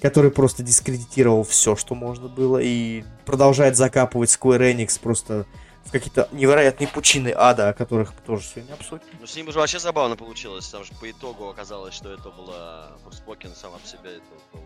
Который 0.00 0.30
просто 0.30 0.62
дискредитировал 0.62 1.42
все, 1.42 1.76
что 1.76 1.94
можно 1.94 2.28
было. 2.28 2.58
И 2.58 3.04
продолжает 3.26 3.76
закапывать 3.76 4.30
Square 4.30 4.74
Enix 4.74 4.98
просто 5.00 5.46
в 5.84 5.90
какие-то 5.90 6.28
невероятные 6.32 6.88
пучины 6.88 7.32
ада, 7.36 7.70
о 7.70 7.72
которых 7.74 8.12
тоже 8.24 8.46
сегодня 8.46 8.74
обсудим. 8.74 9.04
Ну, 9.18 9.26
с 9.26 9.34
ним 9.36 9.50
же 9.50 9.58
вообще 9.58 9.78
забавно 9.78 10.16
получилось, 10.16 10.66
потому 10.66 10.84
что 10.84 10.94
по 10.96 11.10
итогу 11.10 11.48
оказалось, 11.48 11.94
что 11.94 12.12
это 12.12 12.30
была 12.30 12.92
Форспокен 13.04 13.54
сама 13.54 13.78
по 13.78 13.86
себе. 13.86 14.16
Это 14.16 14.24
был... 14.52 14.62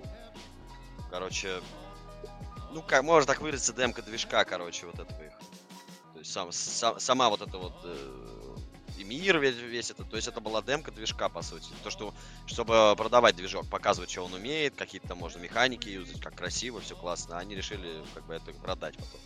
Короче, 1.11 1.49
ну, 2.73 2.83
как 2.83 3.05
можно 3.05 3.33
так 3.33 3.41
выразиться, 3.41 3.73
демка 3.73 4.03
движка, 4.03 4.45
короче, 4.45 4.87
вот 4.87 4.97
этого 4.97 5.23
их. 5.23 5.33
То 6.13 6.19
есть 6.19 6.33
сам, 6.33 6.53
сам, 6.53 6.99
сама 6.99 7.31
вот 7.31 7.41
эта 7.41 7.57
вот 7.57 7.75
э, 7.85 8.34
и 8.99 9.05
мир 9.05 9.39
весь, 9.39 9.57
весь 9.57 9.91
это, 9.91 10.05
то 10.05 10.17
есть 10.17 10.29
это 10.29 10.41
была 10.41 10.63
демка 10.63 10.91
движка, 10.91 11.29
по 11.29 11.43
сути. 11.43 11.69
То, 11.83 11.91
что, 11.91 12.15
чтобы 12.47 12.95
продавать 12.97 13.37
движок, 13.37 13.67
показывать, 13.69 14.11
что 14.11 14.25
он 14.25 14.35
умеет, 14.35 14.75
какие-то 14.77 15.15
можно 15.15 15.41
механики 15.41 15.89
юзать, 15.89 16.21
как 16.21 16.35
красиво, 16.35 16.81
все 16.81 16.95
классно. 16.95 17.39
Они 17.39 17.55
решили 17.55 18.03
как 18.15 18.25
бы 18.27 18.35
это 18.35 18.53
продать 18.53 18.97
потом. 18.97 19.21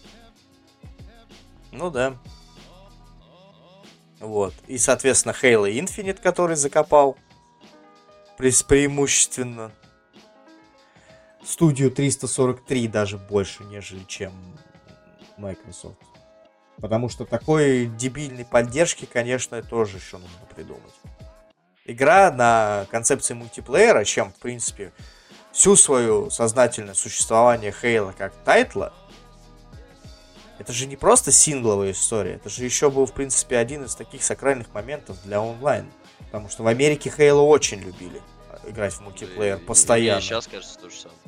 Ну 1.72 1.90
да. 1.90 2.16
Вот. 4.20 4.54
И, 4.66 4.78
соответственно, 4.78 5.34
Halo 5.40 5.70
Infinite, 5.70 6.20
который 6.20 6.56
закопал 6.56 7.16
пре- 8.38 8.66
преимущественно 8.66 9.72
студию 11.44 11.90
343 11.90 12.88
даже 12.88 13.18
больше, 13.18 13.64
нежели 13.64 14.04
чем 14.04 14.32
Microsoft. 15.36 16.02
Потому 16.80 17.08
что 17.08 17.24
такой 17.24 17.86
дебильной 17.86 18.44
поддержки, 18.44 19.04
конечно, 19.04 19.60
тоже 19.62 19.96
еще 19.96 20.18
нужно 20.18 20.46
придумать. 20.54 20.92
Игра 21.84 22.30
на 22.30 22.86
концепции 22.90 23.34
мультиплеера, 23.34 24.04
чем, 24.04 24.32
в 24.32 24.36
принципе, 24.36 24.92
всю 25.52 25.74
свою 25.74 26.30
сознательное 26.30 26.94
существование 26.94 27.72
Хейла 27.72 28.14
как 28.16 28.32
тайтла, 28.44 28.92
это 30.58 30.72
же 30.72 30.86
не 30.86 30.96
просто 30.96 31.32
сингловая 31.32 31.92
история, 31.92 32.34
это 32.34 32.48
же 32.50 32.64
еще 32.64 32.90
был, 32.90 33.06
в 33.06 33.12
принципе, 33.12 33.56
один 33.56 33.84
из 33.84 33.94
таких 33.94 34.22
сакральных 34.22 34.72
моментов 34.74 35.16
для 35.24 35.40
онлайн. 35.40 35.90
Потому 36.26 36.48
что 36.48 36.62
в 36.62 36.66
Америке 36.66 37.10
Хейла 37.16 37.40
очень 37.40 37.80
любили 37.80 38.20
играть 38.66 38.92
в 38.92 39.00
мультиплеер 39.00 39.56
и- 39.56 39.60
постоянно. 39.60 40.18
И 40.18 40.22
сейчас, 40.22 40.46
кажется, 40.46 40.78
то 40.78 40.90
же 40.90 40.96
самое. 40.96 41.18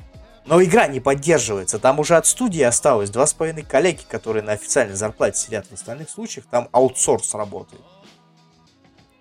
Но 0.45 0.61
игра 0.63 0.87
не 0.87 0.99
поддерживается. 0.99 1.77
Там 1.79 1.99
уже 1.99 2.15
от 2.17 2.25
студии 2.25 2.61
осталось 2.61 3.09
два 3.09 3.27
с 3.27 3.33
половиной 3.33 3.63
калеки, 3.63 4.01
которые 4.07 4.43
на 4.43 4.53
официальной 4.53 4.95
зарплате 4.95 5.39
сидят. 5.39 5.67
В 5.67 5.73
остальных 5.73 6.09
случаях 6.09 6.45
там 6.47 6.67
аутсорс 6.71 7.35
работает. 7.35 7.83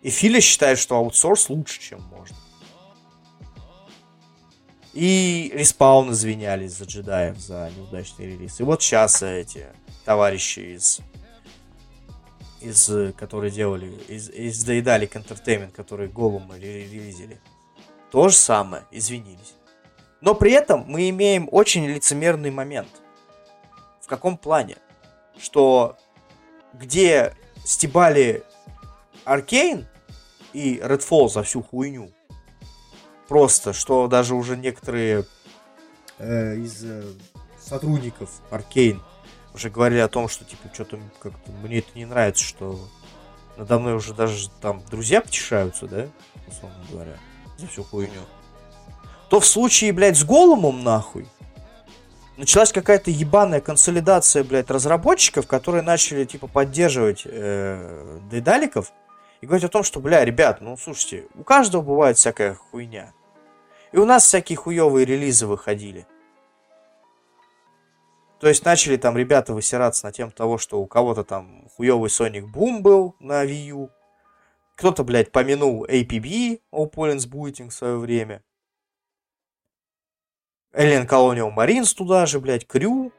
И 0.03 0.11
Филя 0.11 0.41
считает, 0.41 0.79
что 0.79 0.97
аутсорс 0.97 1.51
лучше, 1.51 1.81
чем 1.81 2.01
можно. 2.03 2.37
И 4.93 5.53
Respawn 5.55 6.11
извинялись 6.11 6.73
за 6.73 6.85
джедаев 6.85 7.39
за 7.39 7.71
неудачный 7.77 8.27
релиз. 8.27 8.59
И 8.59 8.65
вот 8.65 8.83
сейчас 8.83 9.23
эти 9.23 9.67
товарищи 10.05 10.61
из 10.61 11.01
из, 12.61 12.91
которые 13.17 13.51
делали, 13.51 13.87
из, 14.09 14.29
из 14.29 14.69
Daedalic 14.69 15.13
Entertainment, 15.13 15.73
которые 15.73 16.11
Голума 16.11 16.57
ре- 16.57 16.89
релизили, 16.89 17.41
то 18.11 18.29
же 18.29 18.37
самое, 18.37 18.85
извинились. 18.91 19.55
Но 20.21 20.35
при 20.35 20.53
этом 20.53 20.85
мы 20.87 21.09
имеем 21.09 21.49
очень 21.51 21.87
лицемерный 21.87 22.51
момент. 22.51 22.89
В 24.01 24.07
каком 24.07 24.37
плане? 24.37 24.77
Что 25.39 25.97
где 26.75 27.35
стебали 27.65 28.45
Аркейн 29.25 29.87
и 30.53 30.77
Redfall 30.79 31.29
за 31.29 31.43
всю 31.43 31.63
хуйню, 31.63 32.11
просто, 33.29 33.73
что 33.73 34.09
даже 34.09 34.35
уже 34.35 34.57
некоторые 34.57 35.25
э, 36.19 36.57
из 36.57 36.85
э, 36.85 37.05
сотрудников 37.59 38.31
Аркейн 38.51 39.03
уже 39.55 39.71
говорили 39.71 40.01
о 40.01 40.09
том, 40.09 40.29
что 40.29 40.45
типа 40.45 40.69
что-то 40.73 40.99
как-то 41.21 41.51
мне 41.63 41.79
это 41.79 41.91
не 41.95 42.05
нравится, 42.05 42.45
что 42.45 42.79
надо 43.57 43.79
мной 43.79 43.95
уже 43.95 44.15
даже 44.15 44.51
там 44.61 44.83
друзья 44.91 45.21
потешаются, 45.21 45.87
да, 45.87 46.09
условно 46.47 46.85
говоря, 46.91 47.17
за 47.57 47.67
всю 47.67 47.85
хуйню 47.85 48.23
то 49.31 49.39
в 49.39 49.47
случае, 49.47 49.93
блядь, 49.93 50.17
с 50.17 50.25
Голумом, 50.25 50.83
нахуй, 50.83 51.29
началась 52.37 52.73
какая-то 52.73 53.13
ебаная 53.13 53.61
консолидация, 53.61 54.43
блядь, 54.43 54.71
разработчиков, 54.71 55.47
которые 55.47 55.83
начали, 55.83 56.25
типа, 56.25 56.49
поддерживать 56.49 57.23
э, 57.25 58.19
Дейдаликов 58.29 58.93
и 59.41 59.47
говорить 59.47 59.65
о 59.65 59.69
том, 59.69 59.85
что, 59.85 60.01
бля, 60.01 60.25
ребят, 60.25 60.61
ну, 60.61 60.77
слушайте, 60.77 61.29
у 61.37 61.45
каждого 61.45 61.83
бывает 61.83 62.17
всякая 62.17 62.55
хуйня. 62.55 63.13
И 63.93 63.99
у 63.99 64.05
нас 64.05 64.25
всякие 64.25 64.57
хуевые 64.57 65.07
релизы 65.07 65.47
выходили. 65.47 66.09
То 68.41 68.49
есть 68.49 68.65
начали 68.65 68.97
там 68.97 69.17
ребята 69.17 69.55
высираться 69.55 70.07
на 70.07 70.13
тем 70.13 70.33
того, 70.33 70.59
что 70.59 70.81
у 70.81 70.87
кого-то 70.87 71.23
там 71.23 71.69
хуевый 71.77 72.09
Sonic 72.09 72.53
Boom 72.53 72.81
был 72.81 73.15
на 73.21 73.45
Wii 73.45 73.67
U. 73.67 73.91
Кто-то, 74.75 75.05
блядь, 75.05 75.31
помянул 75.31 75.85
APB, 75.85 76.61
All 76.73 76.91
Booting 76.91 77.69
в 77.69 77.75
свое 77.75 77.97
время. 77.97 78.43
Alien 80.73 81.07
Colonial 81.07 81.55
Marines 81.55 81.95
туда 81.95 82.27
же, 82.27 82.41
блядь, 82.41 82.67
Крю. 82.67 83.13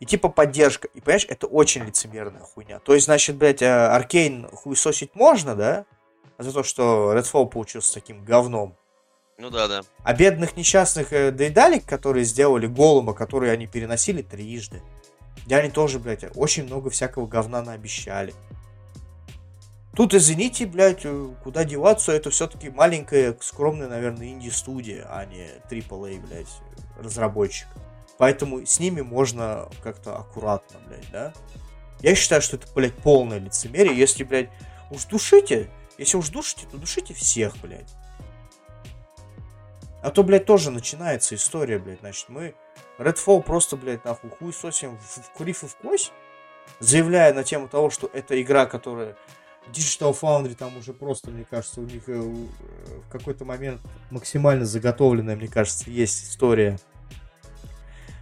И 0.00 0.06
типа 0.06 0.28
поддержка. 0.28 0.88
И 0.88 1.00
понимаешь, 1.00 1.26
это 1.28 1.46
очень 1.46 1.84
лицемерная 1.84 2.42
хуйня. 2.42 2.78
То 2.80 2.94
есть, 2.94 3.06
значит, 3.06 3.36
блядь, 3.36 3.62
Аркейн 3.62 4.48
хуесосить 4.48 5.14
можно, 5.14 5.54
да? 5.54 5.86
А 6.36 6.42
за 6.42 6.52
то, 6.52 6.62
что 6.62 7.14
Redfall 7.16 7.48
получился 7.48 7.94
таким 7.94 8.24
говном. 8.24 8.76
Ну 9.38 9.50
да, 9.50 9.66
да. 9.66 9.82
А 10.02 10.14
бедных 10.14 10.56
несчастных 10.56 11.12
э, 11.12 11.32
Дейдалик, 11.32 11.84
которые 11.84 12.24
сделали 12.24 12.66
Голума, 12.66 13.14
которые 13.14 13.52
они 13.52 13.66
переносили 13.66 14.22
трижды. 14.22 14.82
Где 15.44 15.56
они 15.56 15.70
тоже, 15.70 15.98
блядь, 15.98 16.24
очень 16.36 16.64
много 16.64 16.90
всякого 16.90 17.26
говна 17.26 17.62
наобещали. 17.62 18.32
Тут, 19.96 20.14
извините, 20.14 20.66
блядь, 20.66 21.04
э, 21.04 21.28
куда 21.42 21.64
деваться, 21.64 22.12
это 22.12 22.30
все-таки 22.30 22.68
маленькая, 22.70 23.36
скромная, 23.40 23.88
наверное, 23.88 24.28
инди-студия, 24.28 25.06
а 25.08 25.24
не 25.24 25.48
AAA, 25.70 26.20
блядь, 26.26 26.48
разработчик. 26.98 27.68
Поэтому 28.18 28.64
с 28.64 28.78
ними 28.78 29.00
можно 29.00 29.68
как-то 29.82 30.16
аккуратно, 30.16 30.78
блядь, 30.86 31.10
да? 31.10 31.32
Я 32.00 32.14
считаю, 32.14 32.42
что 32.42 32.56
это, 32.56 32.66
блядь, 32.74 32.94
полное 32.94 33.38
лицемерие. 33.38 33.96
Если, 33.96 34.24
блядь, 34.24 34.50
уж 34.90 35.04
душите, 35.04 35.70
если 35.98 36.16
уж 36.16 36.28
душите, 36.28 36.66
то 36.70 36.76
душите 36.76 37.14
всех, 37.14 37.56
блядь. 37.58 37.92
А 40.02 40.10
то, 40.10 40.22
блядь, 40.22 40.44
тоже 40.44 40.70
начинается 40.70 41.34
история, 41.34 41.78
блядь. 41.78 42.00
Значит, 42.00 42.28
мы 42.28 42.54
Redfall 42.98 43.42
просто, 43.42 43.76
блядь, 43.76 44.04
нахуй 44.04 44.30
хуй 44.30 44.52
сосим 44.52 44.98
в, 44.98 45.20
в 45.22 45.30
курив 45.30 45.64
и 45.64 45.66
в 45.66 45.76
кость, 45.76 46.12
заявляя 46.78 47.32
на 47.32 47.42
тему 47.42 47.68
того, 47.68 47.90
что 47.90 48.10
это 48.12 48.40
игра, 48.40 48.66
которая 48.66 49.16
Digital 49.72 50.16
Foundry 50.20 50.54
там 50.54 50.76
уже 50.76 50.92
просто, 50.92 51.30
мне 51.30 51.46
кажется, 51.48 51.80
у 51.80 51.84
них 51.84 52.02
э, 52.06 52.12
э, 52.12 52.46
в 53.06 53.10
какой-то 53.10 53.44
момент 53.44 53.80
максимально 54.10 54.64
заготовленная, 54.64 55.36
мне 55.36 55.48
кажется, 55.48 55.90
есть 55.90 56.30
история. 56.30 56.78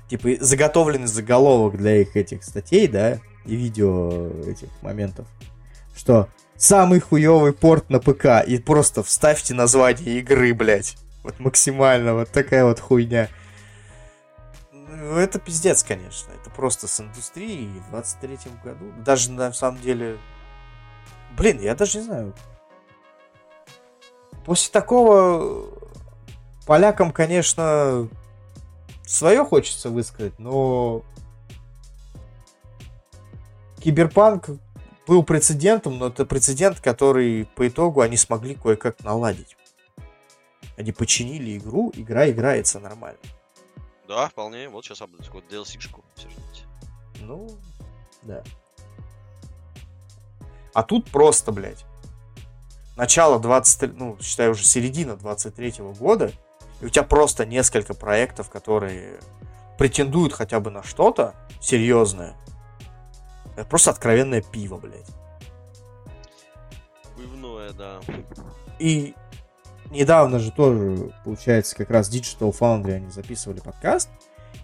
Типа 0.08 0.30
заготовленный 0.40 1.06
заголовок 1.06 1.76
для 1.76 2.02
их 2.02 2.16
этих 2.16 2.44
статей, 2.44 2.86
да, 2.86 3.18
и 3.44 3.56
видео 3.56 4.30
этих 4.46 4.68
моментов. 4.82 5.26
Что 5.96 6.28
самый 6.56 7.00
хуёвый 7.00 7.52
порт 7.52 7.90
на 7.90 7.98
ПК. 7.98 8.46
И 8.46 8.58
просто 8.58 9.02
вставьте 9.02 9.54
название 9.54 10.20
игры, 10.20 10.54
блядь. 10.54 10.96
Вот 11.22 11.38
максимально, 11.40 12.14
вот 12.14 12.30
такая 12.30 12.64
вот 12.64 12.80
хуйня. 12.80 13.28
Ну, 14.72 15.16
это 15.16 15.38
пиздец, 15.38 15.82
конечно. 15.82 16.30
Это 16.40 16.50
просто 16.50 16.86
с 16.86 17.00
индустрией 17.00 17.68
в 17.90 17.94
23-м 17.94 18.60
году. 18.64 18.92
Даже 19.04 19.30
на 19.30 19.52
самом 19.52 19.80
деле... 19.80 20.18
Блин, 21.36 21.60
я 21.60 21.74
даже 21.74 21.98
не 21.98 22.04
знаю. 22.04 22.34
После 24.44 24.72
такого 24.72 25.66
полякам, 26.66 27.12
конечно, 27.12 28.08
свое 29.04 29.44
хочется 29.44 29.90
высказать, 29.90 30.38
но 30.38 31.02
Киберпанк 33.78 34.50
был 35.06 35.24
прецедентом, 35.24 35.98
но 35.98 36.08
это 36.08 36.24
прецедент, 36.24 36.80
который 36.80 37.46
по 37.56 37.66
итогу 37.66 38.00
они 38.00 38.16
смогли 38.16 38.54
кое-как 38.54 39.02
наладить. 39.02 39.56
Они 40.76 40.92
починили 40.92 41.58
игру, 41.58 41.92
игра 41.94 42.30
играется 42.30 42.80
нормально. 42.80 43.18
Да, 44.08 44.28
вполне. 44.28 44.68
Вот 44.68 44.84
сейчас 44.84 45.00
вот 45.00 45.44
DLC-шку. 45.50 46.02
Все 46.14 46.28
ждите. 46.28 46.66
Ну, 47.20 47.48
да. 48.22 48.42
А 50.74 50.82
тут 50.82 51.10
просто, 51.10 51.52
блядь, 51.52 51.84
начало 52.96 53.38
23, 53.38 53.92
ну, 53.96 54.16
считай, 54.20 54.48
уже 54.48 54.64
середина 54.64 55.16
23 55.16 55.74
года, 55.98 56.32
и 56.80 56.86
у 56.86 56.88
тебя 56.88 57.04
просто 57.04 57.46
несколько 57.46 57.94
проектов, 57.94 58.50
которые 58.50 59.20
претендуют 59.78 60.32
хотя 60.32 60.60
бы 60.60 60.70
на 60.70 60.82
что-то 60.82 61.34
серьезное. 61.60 62.34
Это 63.56 63.66
просто 63.66 63.90
откровенное 63.90 64.42
пиво, 64.42 64.78
блядь. 64.78 65.08
Пивное, 67.16 67.72
да. 67.72 68.00
И 68.78 69.14
недавно 69.90 70.38
же 70.38 70.50
тоже, 70.50 71.12
получается, 71.24 71.76
как 71.76 71.90
раз 71.90 72.10
Digital 72.10 72.56
Foundry 72.58 72.94
они 72.94 73.10
записывали 73.10 73.60
подкаст, 73.60 74.08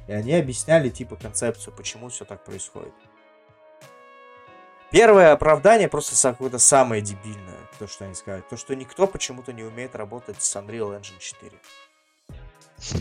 и 0.07 0.13
они 0.13 0.33
объясняли, 0.35 0.89
типа, 0.89 1.17
концепцию, 1.17 1.75
почему 1.77 2.09
все 2.09 2.25
так 2.25 2.45
происходит. 2.45 2.95
Первое 4.91 5.33
оправдание 5.33 5.89
просто 5.89 6.31
какое-то 6.31 6.59
самое 6.59 7.03
дебильное, 7.03 7.59
то, 7.79 7.87
что 7.87 8.07
они 8.07 8.15
сказали. 8.15 8.43
То, 8.49 8.57
что 8.57 8.75
никто 8.75 9.07
почему-то 9.07 9.53
не 9.53 9.63
умеет 9.63 9.95
работать 9.95 10.43
с 10.43 10.57
Unreal 10.57 10.99
Engine 10.99 11.19
4. 11.19 11.53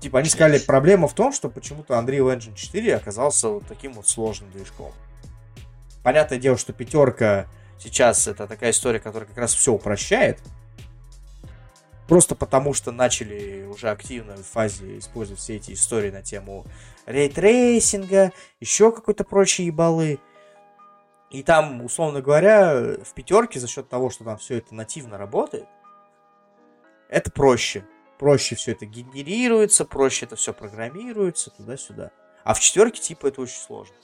Типа, 0.00 0.18
они 0.20 0.28
сказали, 0.28 0.58
проблема 0.58 1.08
в 1.08 1.14
том, 1.14 1.32
что 1.32 1.48
почему-то 1.48 1.94
Unreal 1.94 2.36
Engine 2.36 2.54
4 2.54 2.96
оказался 2.96 3.48
вот 3.48 3.66
таким 3.66 3.92
вот 3.92 4.08
сложным 4.08 4.50
движком. 4.50 4.92
Понятное 6.02 6.38
дело, 6.38 6.56
что 6.56 6.72
пятерка 6.72 7.46
сейчас 7.78 8.26
это 8.26 8.46
такая 8.46 8.70
история, 8.70 9.00
которая 9.00 9.28
как 9.28 9.38
раз 9.38 9.54
все 9.54 9.72
упрощает. 9.72 10.40
Просто 12.08 12.34
потому, 12.34 12.72
что 12.72 12.90
начали 12.90 13.66
уже 13.66 13.90
активно 13.90 14.36
в 14.36 14.42
фазе 14.42 14.98
использовать 14.98 15.40
все 15.40 15.56
эти 15.56 15.72
истории 15.72 16.10
на 16.10 16.22
тему 16.22 16.64
рейтрейсинга, 17.06 18.32
еще 18.60 18.92
какой-то 18.92 19.24
прочие 19.24 19.66
ебалы. 19.66 20.18
И 21.30 21.42
там, 21.42 21.84
условно 21.84 22.22
говоря, 22.22 22.96
в 23.04 23.12
пятерке 23.14 23.60
за 23.60 23.68
счет 23.68 23.88
того, 23.88 24.10
что 24.10 24.24
там 24.24 24.38
все 24.38 24.58
это 24.58 24.74
нативно 24.74 25.18
работает, 25.18 25.68
это 27.08 27.30
проще. 27.30 27.84
Проще 28.18 28.56
все 28.56 28.72
это 28.72 28.86
генерируется, 28.86 29.84
проще 29.84 30.26
это 30.26 30.36
все 30.36 30.52
программируется, 30.52 31.50
туда-сюда. 31.50 32.10
А 32.44 32.54
в 32.54 32.60
четверке, 32.60 33.00
типа, 33.00 33.28
это 33.28 33.42
очень 33.42 33.60
сложно. 33.60 33.94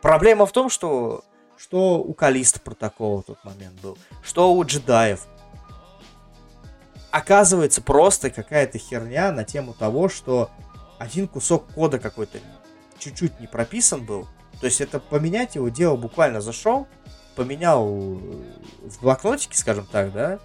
Проблема 0.00 0.46
в 0.46 0.52
том, 0.52 0.68
что 0.68 1.24
что 1.56 1.98
у 1.98 2.12
Калиста 2.12 2.58
протокола 2.60 3.22
в 3.22 3.26
тот 3.26 3.44
момент 3.44 3.80
был, 3.80 3.96
что 4.22 4.52
у 4.52 4.64
джедаев. 4.64 5.26
Оказывается, 7.12 7.82
просто 7.82 8.30
какая-то 8.30 8.78
херня 8.78 9.30
на 9.30 9.44
тему 9.44 9.72
того, 9.72 10.08
что 10.08 10.50
один 10.98 11.28
кусок 11.28 11.72
кода 11.72 12.00
какой-то 12.00 12.38
чуть-чуть 12.98 13.38
не 13.38 13.46
прописан 13.46 14.04
был. 14.04 14.26
То 14.62 14.66
есть 14.66 14.80
это 14.80 15.00
поменять 15.00 15.56
его 15.56 15.70
дело 15.70 15.96
буквально 15.96 16.40
зашел, 16.40 16.86
поменял 17.34 17.84
в 17.84 19.00
блокнотике, 19.00 19.58
скажем 19.58 19.88
так, 19.90 20.12
да, 20.12 20.38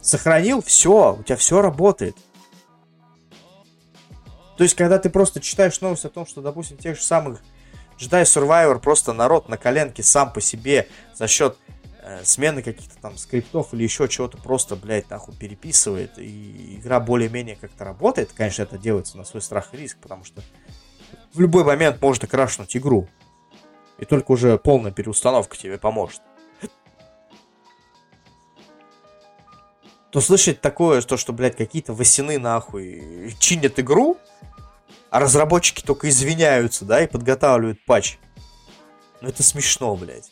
сохранил, 0.00 0.60
все, 0.62 1.14
у 1.14 1.22
тебя 1.22 1.36
все 1.36 1.62
работает. 1.62 2.16
То 4.56 4.64
есть, 4.64 4.74
когда 4.74 4.98
ты 4.98 5.10
просто 5.10 5.40
читаешь 5.40 5.80
новость 5.80 6.06
о 6.06 6.08
том, 6.08 6.26
что, 6.26 6.42
допустим, 6.42 6.76
тех 6.76 6.96
же 6.96 7.04
самых 7.04 7.40
Jedi 8.00 8.22
Survivor 8.24 8.80
просто 8.80 9.12
народ 9.12 9.48
на 9.48 9.56
коленке 9.56 10.02
сам 10.02 10.32
по 10.32 10.40
себе 10.40 10.88
за 11.14 11.28
счет 11.28 11.56
э, 12.02 12.24
смены 12.24 12.62
каких-то 12.62 13.00
там 13.00 13.16
скриптов 13.16 13.74
или 13.74 13.84
еще 13.84 14.08
чего-то 14.08 14.38
просто, 14.38 14.74
блядь, 14.74 15.08
нахуй 15.08 15.36
переписывает, 15.36 16.18
и 16.18 16.80
игра 16.80 16.98
более-менее 16.98 17.54
как-то 17.54 17.84
работает, 17.84 18.32
конечно, 18.32 18.64
это 18.64 18.76
делается 18.76 19.16
на 19.16 19.22
свой 19.22 19.40
страх 19.40 19.72
и 19.72 19.76
риск, 19.76 19.98
потому 19.98 20.24
что 20.24 20.42
в 21.32 21.40
любой 21.40 21.64
момент 21.64 22.00
может 22.00 22.24
окрашнуть 22.24 22.76
игру. 22.76 23.08
И 23.98 24.04
только 24.04 24.32
уже 24.32 24.58
полная 24.58 24.92
переустановка 24.92 25.56
тебе 25.56 25.78
поможет. 25.78 26.22
То 30.10 30.20
слышать 30.20 30.60
такое, 30.60 31.02
то, 31.02 31.16
что, 31.16 31.32
блядь, 31.32 31.56
какие-то 31.56 31.92
восены 31.92 32.38
нахуй 32.38 33.34
чинят 33.38 33.78
игру, 33.78 34.16
а 35.10 35.20
разработчики 35.20 35.82
только 35.82 36.08
извиняются, 36.08 36.84
да, 36.84 37.02
и 37.02 37.06
подготавливают 37.06 37.84
патч. 37.84 38.18
Ну 39.20 39.28
это 39.28 39.42
смешно, 39.42 39.94
блядь. 39.96 40.30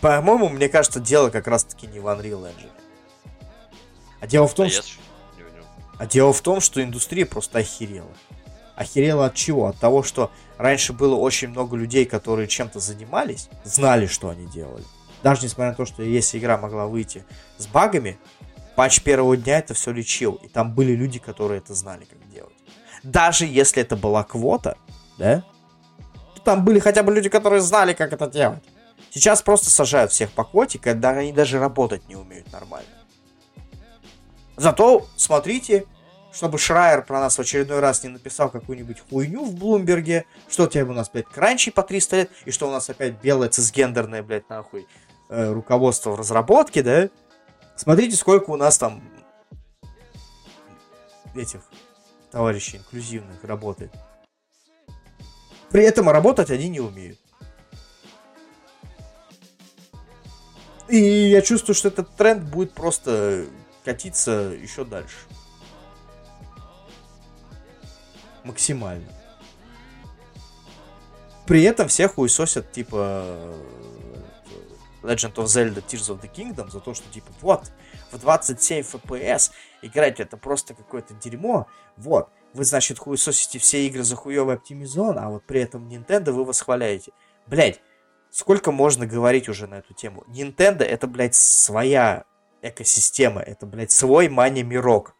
По-моему, 0.00 0.48
мне 0.48 0.68
кажется, 0.68 1.00
дело 1.00 1.30
как 1.30 1.46
раз-таки 1.48 1.86
не 1.86 1.98
в 1.98 2.06
Unreal 2.06 2.42
Engine. 2.42 2.70
А 4.20 4.26
дело 4.26 4.46
в 4.46 4.54
том, 4.54 4.66
Да 4.66 4.72
что... 4.72 5.00
А 5.98 6.06
дело 6.06 6.32
в 6.32 6.40
том, 6.40 6.60
что 6.60 6.82
индустрия 6.82 7.26
просто 7.26 7.58
охерела. 7.58 8.10
Охерела 8.76 9.26
от 9.26 9.34
чего? 9.34 9.66
От 9.66 9.78
того, 9.78 10.04
что 10.04 10.30
раньше 10.56 10.92
было 10.92 11.16
очень 11.16 11.48
много 11.48 11.76
людей, 11.76 12.04
которые 12.04 12.46
чем-то 12.46 12.78
занимались, 12.78 13.48
знали, 13.64 14.06
что 14.06 14.28
они 14.28 14.46
делали. 14.46 14.84
Даже 15.24 15.44
несмотря 15.44 15.70
на 15.70 15.76
то, 15.76 15.84
что 15.84 16.02
если 16.04 16.38
игра 16.38 16.56
могла 16.56 16.86
выйти 16.86 17.24
с 17.56 17.66
багами, 17.66 18.18
патч 18.76 19.02
первого 19.02 19.36
дня 19.36 19.58
это 19.58 19.74
все 19.74 19.90
лечил. 19.90 20.34
И 20.34 20.48
там 20.48 20.72
были 20.72 20.92
люди, 20.92 21.18
которые 21.18 21.58
это 21.58 21.74
знали, 21.74 22.04
как 22.04 22.18
делать. 22.30 22.54
Даже 23.02 23.46
если 23.46 23.82
это 23.82 23.96
была 23.96 24.22
квота, 24.22 24.76
да? 25.18 25.42
То 26.36 26.42
там 26.42 26.64
были 26.64 26.78
хотя 26.78 27.02
бы 27.02 27.12
люди, 27.12 27.28
которые 27.28 27.60
знали, 27.60 27.92
как 27.92 28.12
это 28.12 28.28
делать. 28.28 28.62
Сейчас 29.10 29.42
просто 29.42 29.70
сажают 29.70 30.12
всех 30.12 30.30
по 30.30 30.44
квоте, 30.44 30.78
когда 30.78 31.10
они 31.10 31.32
даже 31.32 31.58
работать 31.58 32.08
не 32.08 32.14
умеют 32.14 32.52
нормально. 32.52 32.88
Зато 34.58 35.06
смотрите, 35.16 35.86
чтобы 36.32 36.58
Шрайер 36.58 37.04
про 37.04 37.20
нас 37.20 37.38
в 37.38 37.40
очередной 37.40 37.78
раз 37.78 38.02
не 38.02 38.10
написал 38.10 38.50
какую-нибудь 38.50 39.00
хуйню 39.08 39.44
в 39.44 39.54
Блумберге, 39.54 40.26
что 40.48 40.66
тебе 40.66 40.82
у 40.82 40.92
нас, 40.92 41.08
блядь, 41.08 41.28
кранчи 41.28 41.70
по 41.70 41.84
300 41.84 42.16
лет, 42.16 42.30
и 42.44 42.50
что 42.50 42.68
у 42.68 42.72
нас 42.72 42.90
опять 42.90 43.20
белое 43.22 43.48
цисгендерное, 43.48 44.24
блядь, 44.24 44.48
нахуй, 44.50 44.88
э, 45.28 45.52
руководство 45.52 46.10
в 46.10 46.18
разработке, 46.18 46.82
да? 46.82 47.08
Смотрите, 47.76 48.16
сколько 48.16 48.50
у 48.50 48.56
нас 48.56 48.78
там 48.78 49.00
этих 51.36 51.60
товарищей 52.32 52.78
инклюзивных 52.78 53.44
работает. 53.44 53.92
При 55.70 55.84
этом 55.84 56.08
работать 56.10 56.50
они 56.50 56.68
не 56.68 56.80
умеют. 56.80 57.20
И 60.88 60.98
я 60.98 61.42
чувствую, 61.42 61.76
что 61.76 61.88
этот 61.88 62.16
тренд 62.16 62.42
будет 62.42 62.72
просто 62.72 63.46
катиться 63.88 64.54
еще 64.60 64.84
дальше. 64.84 65.16
Максимально. 68.44 69.10
При 71.46 71.62
этом 71.62 71.88
всех 71.88 72.16
хуесосят, 72.16 72.70
типа, 72.70 73.22
э, 73.24 73.64
Legend 75.04 75.36
of 75.36 75.44
Zelda 75.44 75.82
Tears 75.82 76.14
of 76.14 76.20
the 76.20 76.30
Kingdom 76.30 76.70
за 76.70 76.80
то, 76.80 76.92
что, 76.92 77.10
типа, 77.10 77.28
вот, 77.40 77.72
в 78.12 78.18
27 78.18 78.84
FPS 78.84 79.52
играть 79.80 80.20
это 80.20 80.36
просто 80.36 80.74
какое-то 80.74 81.14
дерьмо. 81.14 81.66
Вот, 81.96 82.28
вы, 82.52 82.64
значит, 82.64 82.98
хуесосите 82.98 83.58
все 83.58 83.86
игры 83.86 84.02
за 84.04 84.16
хуёвый 84.16 84.56
оптимизон, 84.56 85.18
а 85.18 85.30
вот 85.30 85.44
при 85.46 85.62
этом 85.62 85.88
Nintendo 85.88 86.32
вы 86.32 86.44
восхваляете. 86.44 87.12
Блять, 87.46 87.80
сколько 88.28 88.70
можно 88.70 89.06
говорить 89.06 89.48
уже 89.48 89.66
на 89.66 89.76
эту 89.76 89.94
тему? 89.94 90.24
Nintendo 90.28 90.82
это, 90.82 91.06
блядь, 91.06 91.34
своя 91.34 92.26
экосистема, 92.68 93.40
это, 93.40 93.66
блядь, 93.66 93.90
свой 93.90 94.28
мани-мирок. 94.28 95.14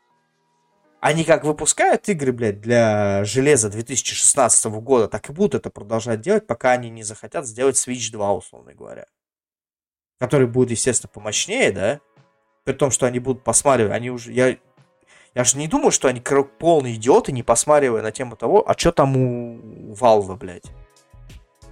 Они 1.00 1.24
как 1.24 1.44
выпускают 1.44 2.08
игры, 2.08 2.32
блядь, 2.32 2.60
для 2.60 3.24
железа 3.24 3.70
2016 3.70 4.64
года, 4.80 5.06
так 5.08 5.30
и 5.30 5.32
будут 5.32 5.54
это 5.54 5.70
продолжать 5.70 6.20
делать, 6.20 6.46
пока 6.46 6.72
они 6.72 6.90
не 6.90 7.04
захотят 7.04 7.46
сделать 7.46 7.76
Switch 7.76 8.10
2, 8.10 8.32
условно 8.32 8.74
говоря. 8.74 9.06
Который 10.18 10.48
будет, 10.48 10.72
естественно, 10.72 11.10
помощнее, 11.12 11.70
да? 11.70 12.00
При 12.64 12.72
том, 12.72 12.90
что 12.90 13.06
они 13.06 13.20
будут 13.20 13.44
посматривать, 13.44 13.92
они 13.92 14.10
уже... 14.10 14.32
Я, 14.32 14.56
я 15.34 15.44
же 15.44 15.56
не 15.56 15.68
думаю, 15.68 15.92
что 15.92 16.08
они 16.08 16.20
полные 16.58 16.96
идиоты, 16.96 17.30
не 17.30 17.44
посматривая 17.44 18.02
на 18.02 18.10
тему 18.10 18.34
того, 18.34 18.68
а 18.68 18.76
что 18.76 18.90
там 18.90 19.16
у 19.16 19.94
Valve, 19.94 20.36
блядь. 20.36 20.66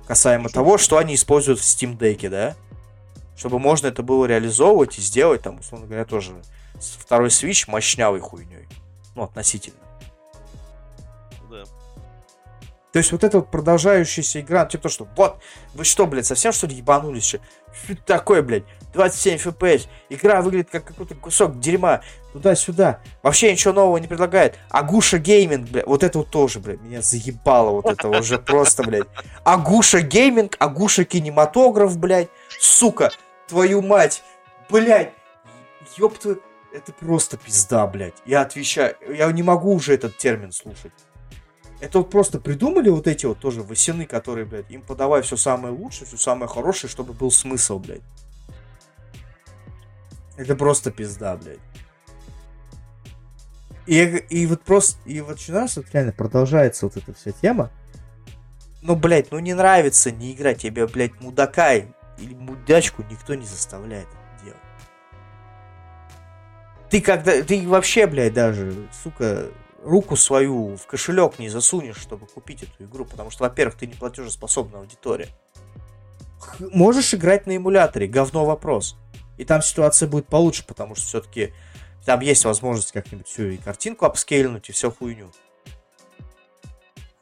Касаемо 0.06 0.50
того, 0.50 0.78
что 0.78 0.98
они 0.98 1.16
используют 1.16 1.58
в 1.58 1.64
Steam 1.64 1.98
Deck, 1.98 2.28
да? 2.28 2.54
Чтобы 3.36 3.58
можно 3.58 3.88
это 3.88 4.02
было 4.02 4.24
реализовывать 4.24 4.98
и 4.98 5.02
сделать, 5.02 5.42
там, 5.42 5.58
условно 5.58 5.86
говоря, 5.86 6.04
тоже 6.04 6.32
второй 6.80 7.28
Switch 7.28 7.70
мощнявой 7.70 8.20
хуйней. 8.20 8.66
Ну, 9.14 9.22
относительно. 9.22 9.76
Да. 11.50 11.64
То 12.92 12.98
есть 12.98 13.12
вот 13.12 13.24
эта 13.24 13.38
вот 13.38 13.50
продолжающаяся 13.50 14.40
игра, 14.40 14.64
типа 14.64 14.84
то, 14.84 14.88
что 14.88 15.08
вот, 15.16 15.38
вы 15.74 15.84
что, 15.84 16.06
блядь, 16.06 16.26
совсем 16.26 16.52
что 16.52 16.66
ли 16.66 16.76
ебанулись? 16.76 17.24
Что, 17.24 17.40
что 17.84 17.92
это 17.92 18.02
такое, 18.02 18.42
блядь? 18.42 18.64
27 18.94 19.36
FPS, 19.36 19.86
игра 20.08 20.40
выглядит 20.40 20.70
как 20.70 20.86
какой-то 20.86 21.14
кусок 21.14 21.60
дерьма, 21.60 22.00
туда-сюда. 22.32 23.00
Вообще 23.22 23.52
ничего 23.52 23.74
нового 23.74 23.98
не 23.98 24.06
предлагает. 24.06 24.54
Агуша 24.70 25.18
gaming, 25.18 25.68
блядь, 25.68 25.86
вот 25.86 26.02
это 26.02 26.18
вот 26.18 26.30
тоже, 26.30 26.60
блядь, 26.60 26.80
меня 26.80 27.02
заебало 27.02 27.70
вот 27.70 27.86
это 27.86 28.08
уже 28.08 28.38
просто, 28.38 28.82
блядь. 28.82 29.06
Агуша 29.44 30.00
gaming, 30.00 30.56
Агуша 30.58 31.04
кинематограф, 31.04 31.98
блядь, 31.98 32.28
сука, 32.58 33.10
твою 33.46 33.82
мать, 33.82 34.22
блядь, 34.68 35.12
ёб 35.96 36.18
твою... 36.18 36.40
Это 36.72 36.92
просто 36.92 37.36
пизда, 37.38 37.86
блядь. 37.86 38.16
Я 38.26 38.42
отвечаю, 38.42 38.96
я 39.08 39.30
не 39.32 39.42
могу 39.42 39.72
уже 39.72 39.94
этот 39.94 40.18
термин 40.18 40.52
слушать. 40.52 40.92
Это 41.80 41.98
вот 41.98 42.10
просто 42.10 42.40
придумали 42.40 42.88
вот 42.88 43.06
эти 43.06 43.26
вот 43.26 43.38
тоже 43.38 43.62
восены, 43.62 44.06
которые, 44.06 44.46
блядь, 44.46 44.70
им 44.70 44.82
подавай 44.82 45.22
все 45.22 45.36
самое 45.36 45.74
лучшее, 45.74 46.06
все 46.06 46.16
самое 46.16 46.48
хорошее, 46.48 46.90
чтобы 46.90 47.12
был 47.12 47.30
смысл, 47.30 47.78
блядь. 47.78 48.02
Это 50.36 50.54
просто 50.54 50.90
пизда, 50.90 51.36
блядь. 51.36 51.58
И, 53.86 54.02
и 54.02 54.46
вот 54.46 54.62
просто, 54.62 54.98
и 55.08 55.20
вот 55.20 55.38
раз 55.48 55.76
вот 55.76 55.86
реально 55.92 56.12
продолжается 56.12 56.86
вот 56.86 56.96
эта 56.96 57.14
вся 57.14 57.32
тема. 57.32 57.70
Ну, 58.82 58.96
блядь, 58.96 59.30
ну 59.30 59.38
не 59.38 59.54
нравится 59.54 60.10
не 60.10 60.32
играть 60.32 60.62
тебе, 60.62 60.86
блядь, 60.86 61.20
мудака 61.20 61.74
или 62.18 62.34
мудачку 62.34 63.04
никто 63.10 63.34
не 63.34 63.46
заставляет 63.46 64.08
это 64.08 64.44
делать. 64.44 64.60
Ты 66.90 67.00
когда, 67.00 67.42
ты 67.42 67.66
вообще, 67.66 68.06
блядь, 68.06 68.34
даже, 68.34 68.88
сука, 69.02 69.48
руку 69.82 70.16
свою 70.16 70.76
в 70.76 70.86
кошелек 70.86 71.38
не 71.38 71.48
засунешь, 71.48 71.96
чтобы 71.96 72.26
купить 72.26 72.62
эту 72.62 72.84
игру, 72.84 73.04
потому 73.04 73.30
что, 73.30 73.44
во-первых, 73.44 73.76
ты 73.76 73.86
не 73.86 73.94
платежеспособная 73.94 74.80
аудитория. 74.80 75.28
Можешь 76.58 77.14
играть 77.14 77.46
на 77.46 77.56
эмуляторе, 77.56 78.06
говно 78.06 78.44
вопрос. 78.44 78.96
И 79.36 79.44
там 79.44 79.62
ситуация 79.62 80.08
будет 80.08 80.26
получше, 80.26 80.64
потому 80.66 80.94
что 80.94 81.06
все-таки 81.06 81.52
там 82.04 82.20
есть 82.20 82.44
возможность 82.44 82.92
как-нибудь 82.92 83.26
всю 83.26 83.48
и 83.48 83.56
картинку 83.56 84.06
апскейльнуть, 84.06 84.68
и 84.68 84.72
все 84.72 84.90
хуйню. 84.90 85.30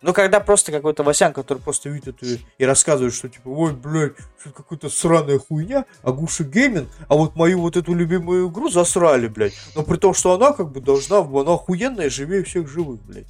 Ну, 0.07 0.13
когда 0.13 0.39
просто 0.39 0.71
какой-то 0.71 1.03
Васян, 1.03 1.33
который 1.33 1.61
просто 1.61 1.89
видит 1.89 2.09
это 2.09 2.27
и- 2.27 2.39
и 2.59 2.65
рассказывает, 2.67 3.15
что 3.15 3.31
типа, 3.31 3.49
ой, 3.49 3.73
блядь, 3.73 4.13
что 4.39 4.51
какая-то 4.51 4.91
сраная 4.91 5.39
хуйня, 5.39 5.87
а 6.03 6.13
Гуша 6.13 6.45
Гейминг, 6.45 6.91
а 7.09 7.15
вот 7.15 7.37
мою 7.37 7.61
вот 7.63 7.79
эту 7.79 7.95
любимую 7.95 8.51
игру 8.51 8.69
засрали, 8.69 9.29
блядь. 9.29 9.55
Но 9.75 9.83
при 9.83 9.97
том, 9.97 10.13
что 10.13 10.35
она 10.35 10.53
как 10.53 10.71
бы 10.73 10.83
должна, 10.83 11.21
она 11.21 11.55
охуенная, 11.55 12.11
живее 12.11 12.45
всех 12.45 12.69
живых, 12.69 13.01
блядь. 13.01 13.25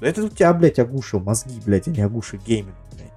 Да 0.00 0.06
Это 0.08 0.22
у 0.24 0.28
тебя, 0.30 0.54
блядь, 0.54 0.78
Агуша 0.78 1.18
мозги, 1.18 1.60
блядь, 1.66 1.88
а 1.88 1.90
не 1.90 2.00
Агуша 2.00 2.38
гейминг, 2.38 2.74
блядь. 2.94 3.12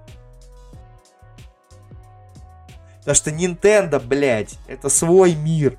Потому 3.00 3.16
что 3.16 3.32
Nintendo, 3.32 4.06
блядь, 4.06 4.58
это 4.68 4.90
свой 4.90 5.34
мир. 5.36 5.78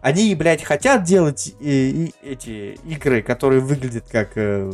Они, 0.00 0.32
блядь, 0.36 0.62
хотят 0.62 1.02
делать 1.02 1.54
э, 1.60 1.64
и- 1.64 2.14
эти 2.22 2.78
игры, 2.84 3.20
которые 3.22 3.60
выглядят 3.62 4.04
как 4.08 4.36
э, 4.36 4.70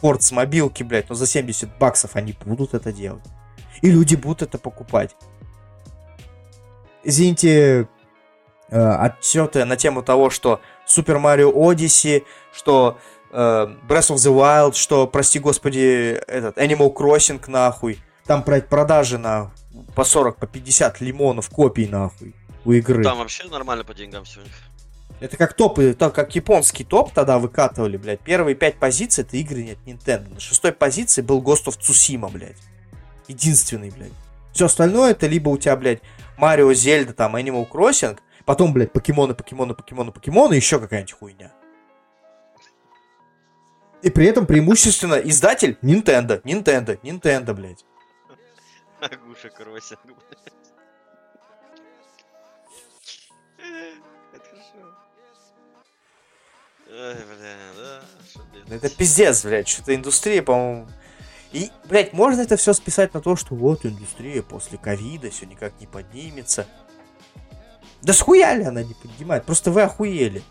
порт 0.00 0.22
с 0.22 0.32
мобилки, 0.32 0.82
блядь, 0.82 1.08
но 1.08 1.14
за 1.14 1.26
70 1.26 1.78
баксов 1.78 2.16
они 2.16 2.36
будут 2.44 2.74
это 2.74 2.92
делать. 2.92 3.24
И 3.82 3.90
люди 3.90 4.16
будут 4.16 4.42
это 4.42 4.58
покупать. 4.58 5.14
Извините, 7.04 7.88
э, 8.68 8.78
отчеты 8.78 9.64
на 9.64 9.76
тему 9.76 10.02
того, 10.02 10.30
что 10.30 10.60
Super 10.86 11.20
Mario 11.20 11.52
Odyssey, 11.54 12.24
что 12.52 12.98
э, 13.32 13.36
Breath 13.36 14.12
of 14.12 14.16
the 14.16 14.34
Wild, 14.34 14.74
что, 14.74 15.06
прости 15.06 15.38
господи, 15.38 16.18
этот 16.26 16.58
Animal 16.58 16.92
Crossing 16.94 17.42
нахуй. 17.48 18.00
Там, 18.24 18.42
блядь, 18.42 18.68
продажи 18.68 19.18
на 19.18 19.52
по 19.94 20.04
40, 20.04 20.36
по 20.36 20.46
50 20.46 21.00
лимонов 21.00 21.48
копий 21.50 21.86
нахуй 21.86 22.34
у 22.64 22.72
игры. 22.72 23.04
Там 23.04 23.18
вообще 23.18 23.44
нормально 23.48 23.84
по 23.84 23.94
деньгам 23.94 24.24
все. 24.24 24.40
Это 25.18 25.36
как 25.36 25.54
топы, 25.54 25.94
так 25.94 26.14
как 26.14 26.34
японский 26.34 26.84
топ 26.84 27.12
тогда 27.12 27.38
выкатывали, 27.38 27.96
блядь. 27.96 28.20
Первые 28.20 28.54
пять 28.54 28.78
позиций 28.78 29.24
это 29.24 29.36
игры 29.36 29.62
нет 29.62 29.78
Nintendo. 29.86 30.34
На 30.34 30.40
шестой 30.40 30.72
позиции 30.72 31.22
был 31.22 31.42
Ghost 31.42 31.66
of 31.66 31.78
Tsushima, 31.78 32.30
блядь. 32.30 32.58
Единственный, 33.26 33.90
блядь. 33.90 34.12
Все 34.52 34.66
остальное 34.66 35.12
это 35.12 35.26
либо 35.26 35.48
у 35.48 35.58
тебя, 35.58 35.76
блядь, 35.76 36.00
Марио, 36.36 36.72
Зельда, 36.74 37.14
там, 37.14 37.36
Animal 37.36 37.68
Crossing, 37.68 38.18
потом, 38.44 38.72
блядь, 38.72 38.92
покемоны, 38.92 39.34
покемоны, 39.34 39.74
покемоны, 39.74 40.12
покемоны, 40.12 40.54
и 40.54 40.56
еще 40.56 40.78
какая-нибудь 40.78 41.12
хуйня. 41.12 41.52
и 44.06 44.10
при 44.10 44.26
этом. 44.26 44.46
Преимущественно 44.46 45.14
издатель 45.14 45.78
Nintendo, 45.82 46.40
Nintendo, 46.42 47.00
Nintendo, 47.02 47.54
блядь. 47.54 47.84
Агуша 49.00 49.50
Кросинг, 49.50 50.00
блядь. 50.04 50.55
Ой, 56.98 57.14
бля, 57.14 58.00
да. 58.68 58.74
Это 58.74 58.88
пиздец, 58.88 59.44
блядь, 59.44 59.68
что-то 59.68 59.94
индустрия, 59.94 60.42
по-моему... 60.42 60.88
И, 61.52 61.70
блядь, 61.84 62.12
можно 62.12 62.40
это 62.40 62.56
все 62.56 62.72
списать 62.72 63.14
на 63.14 63.20
то, 63.20 63.36
что 63.36 63.54
вот 63.54 63.84
индустрия 63.84 64.42
после 64.42 64.78
ковида 64.78 65.30
все 65.30 65.46
никак 65.46 65.78
не 65.80 65.86
поднимется. 65.86 66.66
Да 68.02 68.12
схуя 68.12 68.54
ли 68.54 68.64
она 68.64 68.82
не 68.82 68.94
поднимает? 68.94 69.44
Просто 69.44 69.70
вы 69.70 69.82
охуели. 69.82 70.42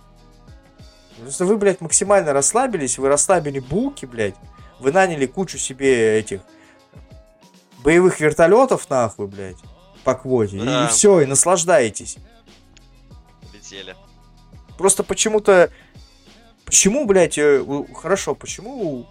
Просто 1.20 1.46
вы, 1.46 1.58
блядь, 1.58 1.82
максимально 1.82 2.34
расслабились, 2.34 2.98
вы 2.98 3.08
расслабили 3.08 3.60
булки, 3.60 4.06
блядь. 4.06 4.36
Вы 4.80 4.92
наняли 4.92 5.26
кучу 5.26 5.58
себе 5.58 6.20
этих 6.20 6.42
боевых 7.80 8.20
вертолетов, 8.20 8.90
нахуй, 8.90 9.28
блядь, 9.28 9.58
по 10.04 10.16
квоте. 10.16 10.58
И 10.58 10.66
Да. 10.66 10.88
все, 10.88 11.22
и 11.22 11.26
наслаждаетесь. 11.26 12.18
Летели. 13.54 13.96
Просто 14.78 15.04
почему-то... 15.04 15.72
Почему, 16.66 17.06
блядь, 17.06 17.38
э, 17.38 17.64
хорошо, 17.94 18.36
почему... 18.36 19.08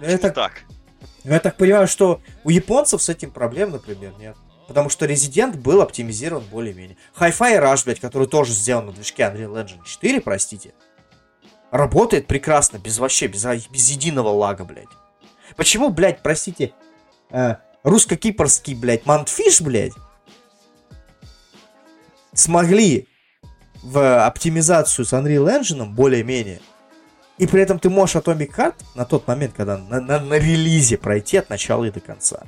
Я 0.00 0.18
так, 0.18 0.34
Так. 0.34 0.62
я 1.24 1.40
так 1.40 1.56
понимаю, 1.56 1.88
что 1.88 2.20
У 2.44 2.50
японцев 2.50 3.02
с 3.02 3.08
этим 3.08 3.30
проблем, 3.30 3.70
например, 3.70 4.12
нет. 4.18 4.36
Потому 4.68 4.88
что 4.88 5.06
Resident 5.06 5.56
был 5.56 5.80
оптимизирован 5.80 6.44
более-менее. 6.50 6.96
Hi-Fi 7.18 7.62
Rush, 7.62 7.84
блядь, 7.84 8.00
который 8.00 8.26
тоже 8.26 8.52
сделан 8.52 8.86
на 8.86 8.92
движке 8.92 9.22
Unreal 9.22 9.54
Engine 9.54 9.84
4, 9.84 10.20
простите, 10.20 10.74
работает 11.70 12.26
прекрасно, 12.26 12.78
без 12.78 12.98
вообще, 12.98 13.28
без, 13.28 13.44
без 13.68 13.90
единого 13.90 14.28
лага, 14.28 14.64
блядь. 14.64 14.88
Почему, 15.56 15.90
блядь, 15.90 16.20
простите, 16.22 16.72
э, 17.30 17.56
русско-кипрский, 17.84 18.74
блядь, 18.74 19.06
Мантфиш, 19.06 19.60
блядь, 19.60 19.92
смогли 22.34 23.08
в 23.86 24.26
оптимизацию 24.26 25.04
с 25.04 25.12
Unreal 25.12 25.46
Engine 25.60 25.84
более-менее, 25.86 26.60
и 27.38 27.46
при 27.46 27.62
этом 27.62 27.78
ты 27.78 27.88
можешь 27.88 28.16
Atomic 28.16 28.54
Heart 28.56 28.74
на 28.94 29.04
тот 29.04 29.26
момент, 29.28 29.52
когда 29.56 29.78
на, 29.78 30.00
на- 30.00 30.18
на 30.20 30.34
релизе 30.34 30.98
пройти 30.98 31.36
от 31.36 31.50
начала 31.50 31.84
и 31.84 31.90
до 31.90 32.00
конца. 32.00 32.42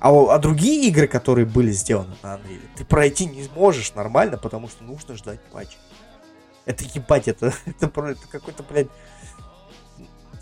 А, 0.00 0.10
а 0.34 0.38
другие 0.38 0.88
игры, 0.88 1.06
которые 1.06 1.46
были 1.46 1.70
сделаны 1.70 2.16
на 2.24 2.34
Unreal, 2.34 2.60
ты 2.76 2.84
пройти 2.84 3.26
не 3.26 3.44
сможешь 3.44 3.94
нормально, 3.94 4.36
потому 4.36 4.68
что 4.68 4.82
нужно 4.82 5.16
ждать 5.16 5.40
патч. 5.52 5.68
Это 6.64 6.84
ебать, 6.84 7.28
это, 7.28 7.54
это, 7.66 7.86
это 7.86 8.28
какой-то, 8.30 8.64
блядь, 8.64 8.88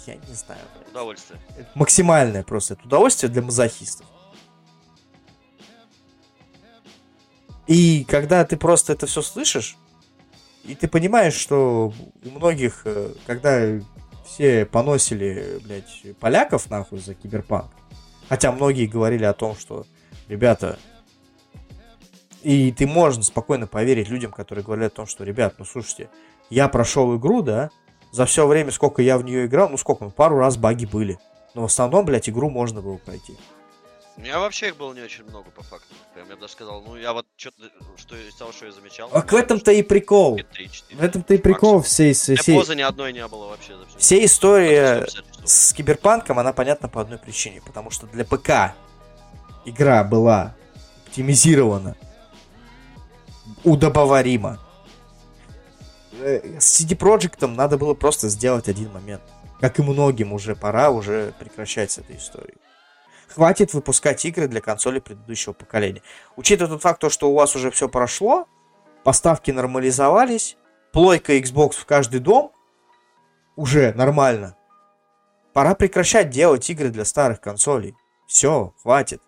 я 0.06 0.14
не 0.16 0.34
знаю, 0.34 0.62
блядь. 0.76 0.88
Удовольствие. 0.90 1.38
Это 1.58 1.68
максимальное 1.74 2.42
просто 2.42 2.74
это 2.74 2.84
удовольствие 2.84 3.30
для 3.30 3.42
мазохистов. 3.42 4.06
И 7.70 8.02
когда 8.02 8.44
ты 8.44 8.56
просто 8.56 8.94
это 8.94 9.06
все 9.06 9.22
слышишь, 9.22 9.78
и 10.64 10.74
ты 10.74 10.88
понимаешь, 10.88 11.34
что 11.34 11.92
у 12.24 12.28
многих, 12.28 12.82
э, 12.84 13.12
когда 13.28 13.78
все 14.26 14.66
поносили, 14.66 15.60
блядь, 15.62 16.18
поляков 16.18 16.68
нахуй 16.68 16.98
за 16.98 17.14
киберпанк, 17.14 17.70
хотя 18.28 18.50
многие 18.50 18.86
говорили 18.86 19.22
о 19.22 19.34
том, 19.34 19.54
что, 19.54 19.86
ребята, 20.26 20.80
и 22.42 22.72
ты 22.72 22.88
можно 22.88 23.22
спокойно 23.22 23.68
поверить 23.68 24.08
людям, 24.08 24.32
которые 24.32 24.64
говорят 24.64 24.94
о 24.94 24.96
том, 24.96 25.06
что, 25.06 25.22
ребят, 25.22 25.54
ну 25.58 25.64
слушайте, 25.64 26.10
я 26.50 26.66
прошел 26.66 27.16
игру, 27.16 27.40
да, 27.42 27.70
за 28.10 28.26
все 28.26 28.48
время, 28.48 28.72
сколько 28.72 29.00
я 29.00 29.16
в 29.16 29.22
нее 29.22 29.46
играл, 29.46 29.68
ну 29.68 29.76
сколько, 29.78 30.02
ну 30.02 30.10
пару 30.10 30.38
раз 30.38 30.56
баги 30.56 30.86
были. 30.86 31.20
Но 31.54 31.62
в 31.62 31.66
основном, 31.66 32.04
блядь, 32.04 32.28
игру 32.28 32.50
можно 32.50 32.82
было 32.82 32.96
пройти. 32.96 33.36
У 34.20 34.22
меня 34.22 34.38
вообще 34.38 34.68
их 34.68 34.76
было 34.76 34.92
не 34.92 35.00
очень 35.00 35.24
много, 35.24 35.50
по 35.50 35.62
факту. 35.62 35.94
Прям 36.12 36.28
я 36.28 36.34
бы 36.34 36.42
даже 36.42 36.52
сказал, 36.52 36.82
ну 36.82 36.94
я 36.94 37.14
вот 37.14 37.24
что-то, 37.36 37.62
что 37.96 38.16
из 38.16 38.34
того, 38.34 38.52
что 38.52 38.66
я 38.66 38.72
замечал. 38.72 39.08
А 39.14 39.22
в 39.22 39.32
этом-то 39.32 39.72
и 39.72 39.80
прикол. 39.82 40.38
в 40.92 41.02
этом-то 41.02 41.32
и 41.32 41.38
прикол 41.38 41.80
всей... 41.80 42.12
всей, 42.12 42.34
Для 42.34 42.42
всей- 42.42 42.54
позы 42.58 42.74
ни 42.74 42.82
одной 42.82 43.14
не 43.14 43.26
было 43.26 43.46
вообще. 43.48 43.78
за 43.78 43.86
Вся 43.98 44.22
история 44.22 45.06
150 45.06 45.32
часов. 45.32 45.48
с 45.48 45.72
киберпанком, 45.72 46.38
она 46.38 46.52
понятна 46.52 46.88
по 46.90 47.00
одной 47.00 47.16
причине. 47.16 47.62
Потому 47.64 47.90
что 47.90 48.06
для 48.08 48.26
ПК 48.26 48.74
игра 49.64 50.04
была 50.04 50.54
оптимизирована 51.06 51.96
удобоваримо. 53.64 54.58
Э, 56.20 56.58
С 56.60 56.78
CD 56.78 56.94
Projekt 56.94 57.46
надо 57.46 57.78
было 57.78 57.94
просто 57.94 58.28
сделать 58.28 58.68
один 58.68 58.92
момент. 58.92 59.22
Как 59.60 59.78
и 59.78 59.82
многим 59.82 60.34
уже 60.34 60.54
пора 60.54 60.90
уже 60.90 61.32
прекращать 61.38 61.90
с 61.90 61.96
этой 61.98 62.16
историей. 62.18 62.58
Хватит 63.34 63.74
выпускать 63.74 64.24
игры 64.24 64.48
для 64.48 64.60
консоли 64.60 64.98
предыдущего 64.98 65.52
поколения. 65.52 66.02
Учитывая 66.36 66.72
тот 66.72 66.82
факт, 66.82 67.00
то, 67.00 67.10
что 67.10 67.30
у 67.30 67.34
вас 67.34 67.54
уже 67.54 67.70
все 67.70 67.88
прошло, 67.88 68.48
поставки 69.04 69.52
нормализовались, 69.52 70.56
плойка 70.90 71.36
Xbox 71.38 71.74
в 71.74 71.86
каждый 71.86 72.18
дом, 72.18 72.52
уже 73.54 73.92
нормально. 73.92 74.56
Пора 75.52 75.74
прекращать 75.76 76.30
делать 76.30 76.68
игры 76.70 76.88
для 76.90 77.04
старых 77.04 77.40
консолей. 77.40 77.94
Все, 78.26 78.74
хватит. 78.82 79.22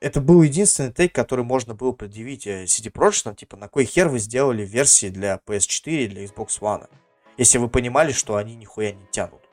Это 0.00 0.20
был 0.20 0.42
единственный 0.42 0.92
тейк, 0.92 1.14
который 1.14 1.44
можно 1.44 1.74
было 1.74 1.92
предъявить 1.92 2.46
э, 2.46 2.64
CD 2.64 2.92
Projekt, 2.92 3.36
типа, 3.36 3.56
на 3.56 3.68
кой 3.68 3.86
хер 3.86 4.08
вы 4.08 4.18
сделали 4.18 4.62
версии 4.62 5.08
для 5.08 5.40
PS4 5.46 6.04
и 6.04 6.08
для 6.08 6.24
Xbox 6.24 6.60
One, 6.60 6.90
если 7.38 7.56
вы 7.56 7.70
понимали, 7.70 8.12
что 8.12 8.36
они 8.36 8.54
нихуя 8.54 8.92
не 8.92 9.06
тянут. 9.10 9.43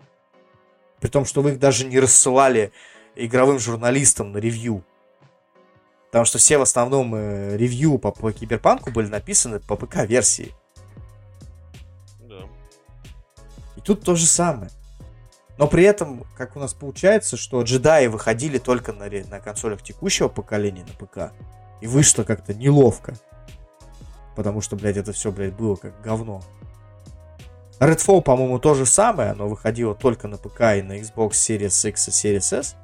При 1.02 1.10
том, 1.10 1.26
что 1.26 1.42
вы 1.42 1.52
их 1.52 1.60
даже 1.60 1.86
не 1.86 2.00
рассылали 2.00 2.72
игровым 3.16 3.60
журналистам 3.60 4.32
на 4.32 4.38
ревью. 4.38 4.86
Потому 6.08 6.26
что 6.26 6.38
все 6.38 6.58
в 6.58 6.62
основном 6.62 7.16
э, 7.16 7.58
ревью 7.58 7.98
по, 7.98 8.12
по 8.12 8.32
Киберпанку 8.32 8.92
были 8.92 9.08
написаны 9.08 9.60
по 9.60 9.76
ПК-версии. 9.76 10.54
Да. 12.20 12.44
И 13.78 13.82
тут 13.82 14.04
то 14.04 14.16
же 14.16 14.26
самое. 14.26 14.70
Но 15.58 15.68
при 15.68 15.84
этом, 15.84 16.26
как 16.38 16.56
у 16.56 16.60
нас 16.60 16.74
получается, 16.74 17.38
что 17.38 17.62
джедаи 17.64 18.08
выходили 18.08 18.58
только 18.58 18.94
на, 18.94 19.10
на 19.10 19.40
консолях 19.40 19.82
текущего 19.82 20.28
поколения, 20.28 20.86
на 20.86 21.06
ПК. 21.06 21.34
И 21.82 21.88
вышло 21.88 22.24
как-то 22.24 22.54
неловко. 22.54 23.16
потому 24.36 24.62
что, 24.62 24.76
блядь, 24.76 24.98
это 24.98 25.14
все, 25.14 25.32
блядь, 25.32 25.54
было 25.54 25.76
как 25.76 26.00
говно. 26.02 26.44
Redfall, 27.82 28.22
по-моему, 28.22 28.60
то 28.60 28.76
же 28.76 28.86
самое, 28.86 29.32
оно 29.32 29.48
выходило 29.48 29.96
только 29.96 30.28
на 30.28 30.38
ПК 30.38 30.62
и 30.78 30.84
на 30.84 31.00
Xbox 31.00 31.32
Series 31.32 31.90
X 31.90 32.10
и 32.10 32.12
Series 32.12 32.60
S. 32.60 32.76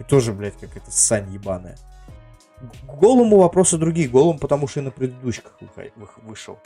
И 0.00 0.02
тоже, 0.02 0.32
блядь, 0.32 0.58
как 0.58 0.76
это 0.76 0.90
сань 0.90 1.32
ебаная. 1.32 1.78
Голому 2.82 3.38
вопросы 3.38 3.78
другие. 3.78 4.08
Голум, 4.08 4.40
потому 4.40 4.66
что 4.66 4.80
и 4.80 4.82
на 4.82 4.90
предыдущих 4.90 5.44
вышел. 6.16 6.58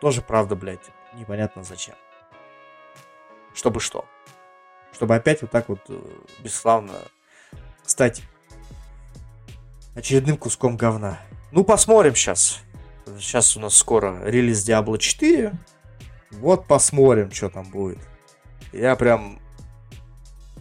Тоже 0.00 0.20
правда, 0.20 0.56
блядь, 0.56 0.90
непонятно 1.14 1.62
зачем. 1.62 1.94
Чтобы 3.54 3.78
что? 3.78 4.04
Чтобы 4.92 5.14
опять 5.14 5.42
вот 5.42 5.52
так 5.52 5.68
вот 5.68 5.78
э, 5.88 6.00
бесславно 6.40 6.94
стать 7.84 8.22
очередным 9.94 10.36
куском 10.36 10.76
говна. 10.76 11.20
Ну, 11.52 11.62
посмотрим 11.62 12.16
сейчас. 12.16 12.58
Сейчас 13.18 13.56
у 13.56 13.60
нас 13.60 13.76
скоро 13.76 14.24
релиз 14.24 14.68
Diablo 14.68 14.98
4. 14.98 15.52
Вот 16.32 16.66
посмотрим, 16.66 17.30
что 17.30 17.48
там 17.48 17.70
будет. 17.70 17.98
Я 18.72 18.96
прям... 18.96 19.38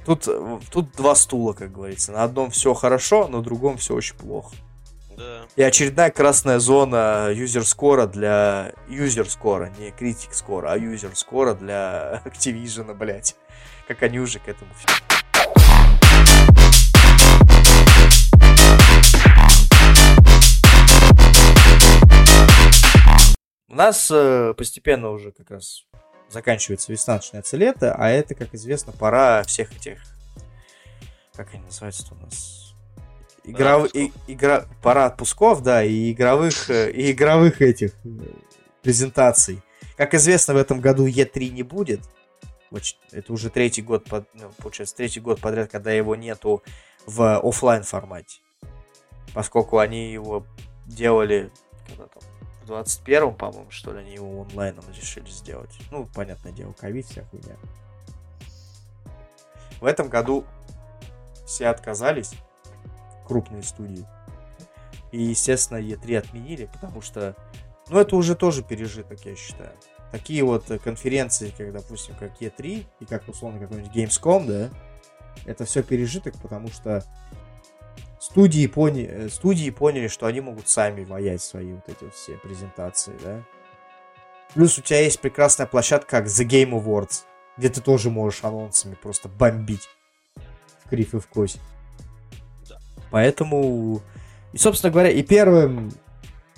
Тут, 0.06 0.27
тут 0.72 0.91
два 0.93 1.15
стула, 1.15 1.53
как 1.53 1.72
говорится. 1.72 2.11
На 2.11 2.23
одном 2.23 2.49
все 2.49 2.73
хорошо, 2.73 3.27
на 3.27 3.41
другом 3.41 3.77
все 3.77 3.93
очень 3.93 4.15
плохо. 4.15 4.56
Да. 5.15 5.41
И 5.56 5.61
очередная 5.61 6.10
красная 6.10 6.60
зона 6.60 7.30
юзер 7.31 7.65
скора 7.65 8.07
для... 8.07 8.73
Юзер 8.89 9.30
скора, 9.30 9.72
не 9.77 9.91
критик 9.91 10.34
скора, 10.34 10.72
а 10.72 10.77
юзер 10.77 11.15
скора 11.15 11.53
для 11.53 12.22
Activision, 12.26 12.93
блядь. 12.95 13.35
Как 13.88 14.02
они 14.03 14.19
уже 14.19 14.39
к 14.39 14.48
этому 14.48 14.72
всё- 14.73 15.10
У 23.72 23.76
нас 23.76 24.11
э, 24.11 24.53
постепенно 24.57 25.11
уже 25.11 25.31
как 25.31 25.49
раз 25.49 25.85
заканчивается 26.30 26.91
весна, 26.91 27.15
начинается 27.15 27.56
лето, 27.56 27.95
а 27.98 28.10
это, 28.10 28.35
как 28.35 28.53
известно, 28.53 28.91
пора 28.91 29.43
всех 29.43 29.73
этих... 29.73 30.02
Как 31.34 31.53
они 31.53 31.64
называются 31.64 32.14
у 32.14 32.18
нас? 32.18 32.76
Игров... 33.45 33.88
и- 33.95 34.11
игра... 34.27 34.65
Пора 34.84 35.06
отпусков, 35.06 35.64
да, 35.64 35.85
и 35.85 36.11
игровых, 36.11 36.69
э, 36.69 36.91
и 36.91 37.14
игровых 37.14 37.61
этих 37.61 37.93
э, 38.03 38.10
презентаций. 38.81 39.61
Как 39.95 40.14
известно, 40.15 40.53
в 40.53 40.57
этом 40.57 40.81
году 40.81 41.07
E3 41.07 41.48
не 41.52 41.64
будет. 41.64 42.02
Это 43.14 43.31
уже 43.31 43.49
третий 43.49 43.84
год, 43.84 44.03
под... 44.03 44.27
ну, 44.34 44.52
получается, 44.57 44.98
третий 44.98 45.22
год 45.22 45.39
подряд, 45.39 45.72
когда 45.72 45.93
его 45.93 46.18
нету 46.18 46.61
в 47.06 47.39
оффлайн 47.39 47.84
формате. 47.84 48.41
Поскольку 49.34 49.77
они 49.77 50.11
его 50.11 50.45
делали 50.85 51.53
когда 51.88 52.07
там, 52.07 52.23
21-м, 52.72 53.35
по-моему, 53.35 53.72
что 53.72 53.93
ли, 53.93 53.99
они 53.99 54.14
его 54.14 54.41
онлайном 54.41 54.84
решили 54.95 55.30
сделать. 55.30 55.72
Ну, 55.91 56.07
понятное 56.14 56.52
дело, 56.52 56.73
ковид, 56.73 57.06
вся 57.06 57.23
хуйня. 57.26 57.56
В 59.80 59.85
этом 59.85 60.10
году 60.10 60.45
все 61.45 61.68
отказались, 61.68 62.34
крупные 63.27 63.64
студии. 63.64 64.06
И, 65.11 65.22
естественно, 65.22 65.77
E3 65.80 66.18
отменили, 66.18 66.69
потому 66.72 67.02
что, 67.02 67.35
ну, 67.89 67.99
это 67.99 68.15
уже 68.15 68.35
тоже 68.35 68.64
пережиток, 68.64 69.26
я 69.26 69.35
считаю. 69.35 69.73
Такие 70.11 70.43
вот 70.43 70.65
конференции, 70.84 71.53
как, 71.57 71.72
допустим, 71.73 72.15
как 72.15 72.41
E3 72.41 72.85
и 72.99 73.06
как, 73.06 73.27
условно, 73.27 73.60
какой-нибудь 73.60 73.95
Gamescom, 73.95 74.45
да, 74.45 74.69
это 75.45 75.65
все 75.65 75.84
пережиток, 75.84 76.35
потому 76.41 76.69
что 76.69 77.03
студии, 78.22 78.68
пони... 78.68 79.07
э, 79.10 79.30
студии 79.30 79.69
поняли, 79.72 80.07
что 80.07 80.27
они 80.27 80.41
могут 80.41 80.69
сами 80.69 81.03
воять 81.03 81.41
свои 81.41 81.73
вот 81.73 81.89
эти 81.89 82.10
все 82.11 82.38
презентации, 82.38 83.14
да. 83.23 83.43
Плюс 84.53 84.77
у 84.77 84.81
тебя 84.81 84.99
есть 85.02 85.19
прекрасная 85.19 85.65
площадка, 85.65 86.22
как 86.22 86.26
The 86.27 86.45
Game 86.45 86.72
Awards, 86.72 87.23
где 87.57 87.69
ты 87.69 87.81
тоже 87.81 88.10
можешь 88.10 88.43
анонсами 88.43 88.95
просто 88.95 89.27
бомбить 89.27 89.89
в 90.85 90.89
крив 90.89 91.15
и 91.15 91.19
в 91.19 91.27
кость. 91.27 91.60
Да. 92.69 92.77
Поэтому, 93.10 94.02
и, 94.53 94.57
собственно 94.57 94.91
говоря, 94.91 95.10
и 95.10 95.23
первым, 95.23 95.91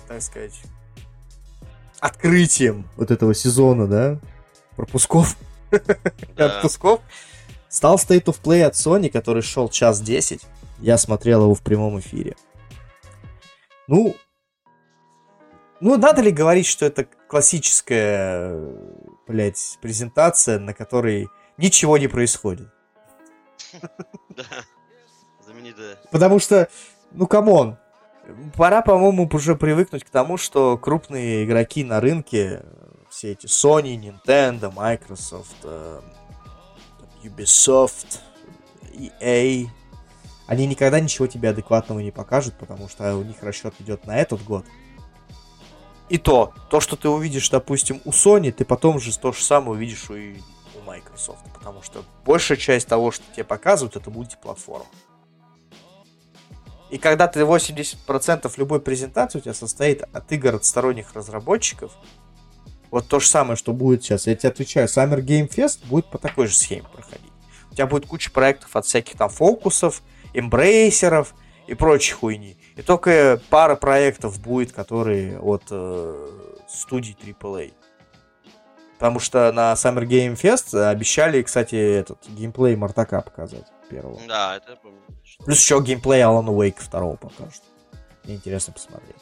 так 0.06 0.20
сказать, 0.22 0.60
открытием 1.98 2.86
вот 2.96 3.10
этого 3.10 3.32
сезона, 3.34 3.86
да, 3.86 4.20
пропусков, 4.76 5.36
Да. 6.36 6.56
отпусков, 6.56 7.00
стал 7.68 7.96
State 7.96 8.24
of 8.24 8.40
Play 8.42 8.62
от 8.64 8.74
Sony, 8.74 9.08
который 9.08 9.42
шел 9.42 9.68
час 9.68 10.00
10. 10.00 10.42
Я 10.78 10.98
смотрел 10.98 11.42
его 11.42 11.54
в 11.54 11.62
прямом 11.62 11.98
эфире. 12.00 12.36
Ну, 13.86 14.14
ну, 15.80 15.96
надо 15.96 16.22
ли 16.22 16.30
говорить, 16.30 16.66
что 16.66 16.86
это 16.86 17.04
классическая, 17.04 18.58
блядь, 19.26 19.78
презентация, 19.82 20.58
на 20.58 20.72
которой 20.72 21.28
ничего 21.58 21.98
не 21.98 22.08
происходит? 22.08 22.68
Да. 24.30 24.44
Знаменитая. 25.44 25.98
Потому 26.10 26.40
что, 26.40 26.68
ну, 27.12 27.26
come 27.26 27.55
on, 27.55 27.76
пора, 28.56 28.82
по-моему, 28.82 29.28
уже 29.32 29.54
привыкнуть 29.54 30.04
к 30.04 30.10
тому, 30.10 30.36
что 30.36 30.76
крупные 30.78 31.44
игроки 31.44 31.84
на 31.84 32.00
рынке, 32.00 32.64
все 33.10 33.32
эти 33.32 33.46
Sony, 33.46 33.96
Nintendo, 33.96 34.72
Microsoft, 34.72 35.56
э, 35.62 36.00
Ubisoft, 37.22 38.18
EA, 38.92 39.66
они 40.46 40.66
никогда 40.66 41.00
ничего 41.00 41.26
тебе 41.26 41.50
адекватного 41.50 42.00
не 42.00 42.10
покажут, 42.10 42.54
потому 42.58 42.88
что 42.88 43.16
у 43.16 43.22
них 43.22 43.42
расчет 43.42 43.74
идет 43.78 44.06
на 44.06 44.18
этот 44.18 44.42
год. 44.44 44.64
И 46.08 46.18
то, 46.18 46.52
то, 46.70 46.80
что 46.80 46.96
ты 46.96 47.08
увидишь, 47.08 47.48
допустим, 47.48 48.00
у 48.04 48.10
Sony, 48.10 48.52
ты 48.52 48.64
потом 48.64 49.00
же 49.00 49.16
то 49.18 49.32
же 49.32 49.42
самое 49.42 49.72
увидишь 49.72 50.10
у, 50.10 50.14
у 50.14 50.82
Microsoft, 50.84 51.44
потому 51.54 51.82
что 51.82 52.04
большая 52.26 52.58
часть 52.58 52.86
того, 52.86 53.10
что 53.10 53.24
тебе 53.32 53.44
показывают, 53.44 53.96
это 53.96 54.10
мультиплатформа. 54.10 54.86
И 56.90 56.98
когда 56.98 57.26
ты 57.26 57.40
80% 57.40 58.52
любой 58.56 58.80
презентации 58.80 59.38
у 59.38 59.40
тебя 59.40 59.54
состоит 59.54 60.02
от 60.02 60.30
игр 60.30 60.54
от 60.54 60.64
сторонних 60.64 61.14
разработчиков, 61.14 61.92
вот 62.90 63.08
то 63.08 63.18
же 63.18 63.26
самое, 63.26 63.56
что 63.56 63.72
будет 63.72 64.04
сейчас. 64.04 64.28
Я 64.28 64.36
тебе 64.36 64.50
отвечаю, 64.50 64.86
Summer 64.86 65.20
Game 65.20 65.48
Fest 65.48 65.80
будет 65.88 66.06
по 66.06 66.18
такой 66.18 66.46
же 66.46 66.54
схеме 66.54 66.84
проходить. 66.92 67.32
У 67.72 67.74
тебя 67.74 67.88
будет 67.88 68.06
куча 68.06 68.30
проектов 68.30 68.76
от 68.76 68.86
всяких 68.86 69.16
там 69.16 69.28
фокусов, 69.28 70.02
эмбрейсеров 70.34 71.34
и 71.66 71.74
прочей 71.74 72.12
хуйни. 72.14 72.56
И 72.76 72.82
только 72.82 73.40
пара 73.50 73.76
проектов 73.76 74.40
будет, 74.40 74.72
которые 74.72 75.38
от 75.40 75.64
э, 75.70 76.28
студий 76.68 77.16
AAA. 77.20 77.72
Потому 78.98 79.20
что 79.20 79.50
на 79.52 79.72
Summer 79.72 80.04
Game 80.04 80.34
Fest 80.34 80.78
обещали, 80.88 81.42
кстати, 81.42 81.74
этот 81.74 82.26
геймплей 82.28 82.76
Мартака 82.76 83.20
показать 83.20 83.66
первого. 83.88 84.20
Да, 84.26 84.56
это 84.56 84.76
помню. 84.76 84.98
Плюс 85.44 85.58
еще 85.58 85.80
геймплей 85.80 86.22
Alan 86.22 86.46
Wake 86.46 86.76
второго 86.78 87.16
покажут. 87.16 87.62
Мне 88.24 88.36
интересно 88.36 88.72
посмотреть. 88.72 89.16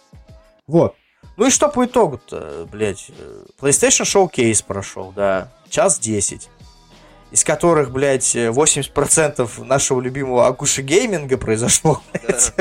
Вот. 0.67 0.95
Ну 1.37 1.47
и 1.47 1.51
что 1.51 1.69
по 1.69 1.85
итогу-то, 1.85 2.69
блядь? 2.71 3.11
э, 3.11 3.45
PlayStation 3.61 4.05
Showcase 4.05 4.65
прошел, 4.65 5.13
да. 5.13 5.51
Час 5.69 5.99
10. 5.99 6.49
Из 7.33 7.45
которых, 7.45 7.91
блядь, 7.91 8.37
э, 8.37 8.51
80% 8.51 9.65
нашего 9.65 10.01
любимого 10.01 10.47
Акуши 10.47 10.83
гейминга 10.83 11.39
произошло. 11.39 12.03
блядь. 12.13 12.53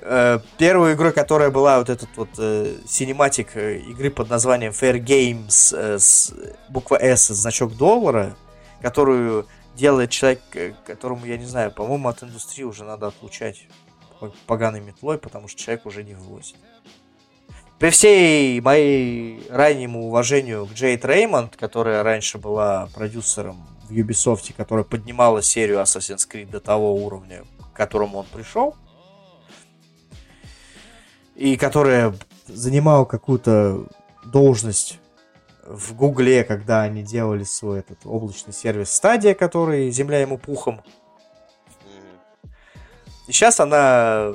Э, 0.00 0.38
Первой 0.58 0.94
игрой, 0.94 1.12
которая 1.12 1.50
была 1.50 1.78
вот 1.80 1.90
этот 1.90 2.08
вот 2.16 2.28
э, 2.38 2.76
синематик 2.86 3.56
э, 3.56 3.78
игры 3.78 4.10
под 4.10 4.30
названием 4.30 4.70
Fair 4.70 5.00
Games 5.00 5.76
э, 5.76 5.98
с 5.98 6.32
буква 6.68 6.94
S, 6.96 7.26
значок 7.26 7.76
доллара, 7.76 8.36
которую 8.80 9.48
делает 9.74 10.10
человек, 10.10 10.40
э, 10.54 10.74
которому, 10.86 11.26
я 11.26 11.36
не 11.36 11.46
знаю, 11.46 11.72
по-моему, 11.72 12.08
от 12.08 12.22
индустрии 12.22 12.62
уже 12.62 12.84
надо 12.84 13.08
отлучать 13.08 13.66
по- 14.20 14.32
поганой 14.46 14.80
метлой, 14.80 15.18
потому 15.18 15.48
что 15.48 15.60
человек 15.60 15.84
уже 15.86 16.04
не 16.04 16.14
ввозит. 16.14 16.56
При 17.78 17.90
всей 17.90 18.58
моей 18.62 19.46
раннему 19.50 20.06
уважению 20.06 20.64
к 20.66 20.72
Джейд 20.72 21.04
Реймонд, 21.04 21.56
которая 21.56 22.02
раньше 22.02 22.38
была 22.38 22.88
продюсером 22.94 23.66
в 23.82 23.92
Ubisoft, 23.92 24.54
которая 24.56 24.84
поднимала 24.84 25.42
серию 25.42 25.80
Assassin's 25.80 26.26
Creed 26.26 26.50
до 26.50 26.60
того 26.60 26.94
уровня, 26.94 27.44
к 27.74 27.76
которому 27.76 28.18
он 28.18 28.26
пришел, 28.32 28.74
и 31.34 31.58
которая 31.58 32.14
занимала 32.46 33.04
какую-то 33.04 33.86
должность 34.24 34.98
в 35.66 35.94
Гугле, 35.94 36.44
когда 36.44 36.82
они 36.82 37.02
делали 37.02 37.44
свой 37.44 37.80
этот 37.80 37.98
облачный 38.06 38.54
сервис 38.54 38.90
Стадия, 38.90 39.34
который 39.34 39.90
земля 39.90 40.20
ему 40.20 40.38
пухом. 40.38 40.80
И 43.28 43.32
сейчас 43.32 43.60
она... 43.60 44.32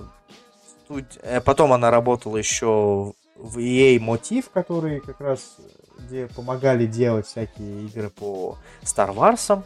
э, 0.90 1.42
Потом 1.42 1.74
она 1.74 1.90
работала 1.90 2.38
еще 2.38 3.14
в 3.42 3.58
EA 3.58 4.00
Мотив, 4.00 4.50
которые 4.50 5.02
как 5.02 5.20
раз 5.20 5.58
где 5.98 6.28
помогали 6.28 6.86
делать 6.86 7.28
всякие 7.28 7.86
игры 7.86 8.10
по 8.10 8.58
Star 8.82 9.14
Wars. 9.14 9.64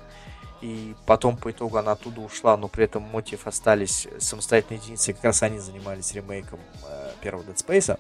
И 0.62 0.96
потом 1.06 1.38
по 1.38 1.52
итогу 1.52 1.78
она 1.78 1.92
оттуда 1.92 2.22
ушла, 2.22 2.58
но 2.58 2.68
при 2.68 2.86
этом 2.86 3.04
Мотив 3.04 3.46
остались 3.46 4.08
самостоятельной 4.20 4.80
единицей. 4.80 5.14
Как 5.14 5.26
раз 5.26 5.44
они 5.44 5.60
занимались 5.60 6.14
ремейком 6.14 6.60
э, 6.88 7.12
первого 7.22 7.44
Dead 7.44 7.56
Space. 7.56 8.00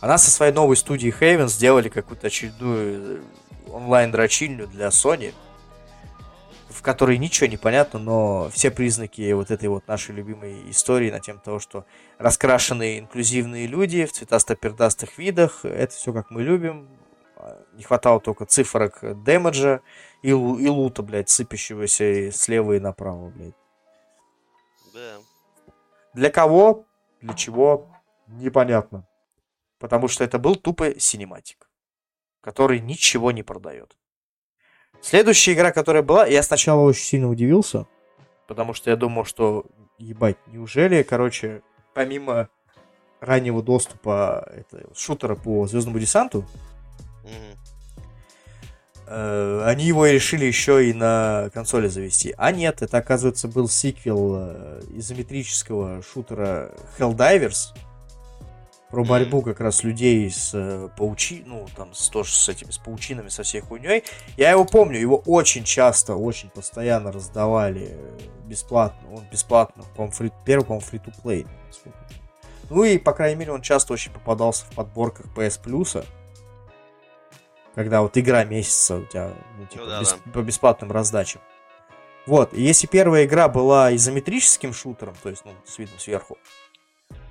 Она 0.00 0.18
со 0.18 0.30
своей 0.30 0.52
новой 0.52 0.76
студией 0.76 1.12
Haven 1.12 1.48
сделали 1.48 1.88
какую-то 1.88 2.28
очередную 2.28 3.18
э, 3.18 3.20
онлайн-дрочильню 3.72 4.68
для 4.68 4.88
Sony, 4.88 5.32
которой 6.86 7.18
ничего 7.18 7.48
не 7.48 7.56
понятно, 7.56 7.98
но 7.98 8.48
все 8.50 8.70
признаки 8.70 9.32
вот 9.32 9.50
этой 9.50 9.68
вот 9.68 9.88
нашей 9.88 10.14
любимой 10.14 10.70
истории 10.70 11.10
на 11.10 11.18
тему 11.18 11.40
того, 11.44 11.58
что 11.58 11.84
раскрашенные 12.18 13.00
инклюзивные 13.00 13.66
люди 13.66 14.06
в 14.06 14.12
цветасто-пердастых 14.12 15.18
видах, 15.18 15.64
это 15.64 15.92
все 15.92 16.12
как 16.12 16.30
мы 16.30 16.44
любим. 16.44 16.88
Не 17.72 17.82
хватало 17.82 18.20
только 18.20 18.46
цифрок 18.46 19.00
дэмэджа 19.02 19.80
и, 20.22 20.28
и 20.28 20.32
лута, 20.32 21.02
блядь, 21.02 21.28
сыпящегося 21.28 22.30
слева 22.30 22.74
и 22.74 22.78
направо, 22.78 23.30
блядь. 23.30 23.54
Да. 24.94 25.16
Для 26.14 26.30
кого, 26.30 26.84
для 27.20 27.34
чего, 27.34 27.88
непонятно. 28.28 29.08
Потому 29.80 30.06
что 30.06 30.22
это 30.22 30.38
был 30.38 30.54
тупо 30.54 31.00
синематик, 31.00 31.68
который 32.40 32.78
ничего 32.78 33.32
не 33.32 33.42
продает. 33.42 33.96
Следующая 35.06 35.52
игра, 35.52 35.70
которая 35.70 36.02
была, 36.02 36.26
я 36.26 36.42
сначала 36.42 36.80
очень 36.80 37.04
сильно 37.04 37.30
удивился, 37.30 37.86
потому 38.48 38.74
что 38.74 38.90
я 38.90 38.96
думал, 38.96 39.24
что, 39.24 39.64
ебать, 39.98 40.36
неужели, 40.48 41.04
короче, 41.04 41.62
помимо 41.94 42.48
раннего 43.20 43.62
доступа 43.62 44.50
это, 44.52 44.82
шутера 44.96 45.36
по 45.36 45.68
Звездному 45.68 46.00
десанту, 46.00 46.44
Мгм. 47.22 48.02
э, 49.06 49.62
они 49.64 49.84
его 49.84 50.06
решили 50.06 50.44
еще 50.44 50.90
и 50.90 50.92
на 50.92 51.50
консоли 51.54 51.86
завести. 51.86 52.34
А 52.36 52.50
нет, 52.50 52.82
это, 52.82 52.98
оказывается, 52.98 53.46
был 53.46 53.68
сиквел 53.68 54.34
э, 54.38 54.80
изометрического 54.96 56.02
шутера 56.02 56.72
Helldivers. 56.98 57.68
Про 58.90 59.02
борьбу 59.04 59.42
как 59.42 59.60
раз 59.60 59.82
людей 59.82 60.30
с 60.30 60.52
э, 60.54 60.88
паучи, 60.96 61.42
ну, 61.44 61.66
там, 61.76 61.92
с, 61.92 62.08
тоже 62.08 62.32
с 62.32 62.48
этими, 62.48 62.70
с 62.70 62.78
паучинами, 62.78 63.28
со 63.28 63.42
всей 63.42 63.60
хуйней. 63.60 64.04
Я 64.36 64.52
его 64.52 64.64
помню, 64.64 64.98
его 65.00 65.22
очень 65.26 65.64
часто, 65.64 66.14
очень 66.14 66.50
постоянно 66.50 67.10
раздавали 67.10 67.88
э, 67.90 68.18
бесплатно. 68.44 69.08
Он 69.12 69.24
бесплатно, 69.30 69.82
по-моему, 69.96 70.12
фри, 70.12 70.32
первый, 70.44 70.64
по-моему, 70.64 70.86
я 70.92 71.00
помню. 71.00 71.46
Ну 72.70 72.84
и, 72.84 72.98
по 72.98 73.12
крайней 73.12 73.36
мере, 73.36 73.52
он 73.52 73.62
часто 73.62 73.92
очень 73.92 74.12
попадался 74.12 74.64
в 74.66 74.74
подборках 74.74 75.26
PS 75.34 75.60
Plus. 75.62 76.04
Когда 77.74 78.02
вот 78.02 78.16
игра 78.16 78.44
месяца 78.44 78.96
у 78.96 79.04
тебя 79.04 79.32
ну, 79.58 79.66
типа, 79.66 79.84
Ну 79.84 79.90
да, 79.90 80.00
бес- 80.00 80.16
да. 80.24 80.32
по 80.32 80.42
бесплатным 80.42 80.90
раздачам. 80.92 81.42
Вот, 82.26 82.54
и 82.54 82.62
если 82.62 82.86
первая 82.88 83.24
игра 83.24 83.48
была 83.48 83.94
изометрическим 83.94 84.72
шутером, 84.72 85.14
то 85.22 85.28
есть, 85.28 85.44
ну, 85.44 85.52
с 85.64 85.78
видом 85.78 85.98
сверху, 85.98 86.38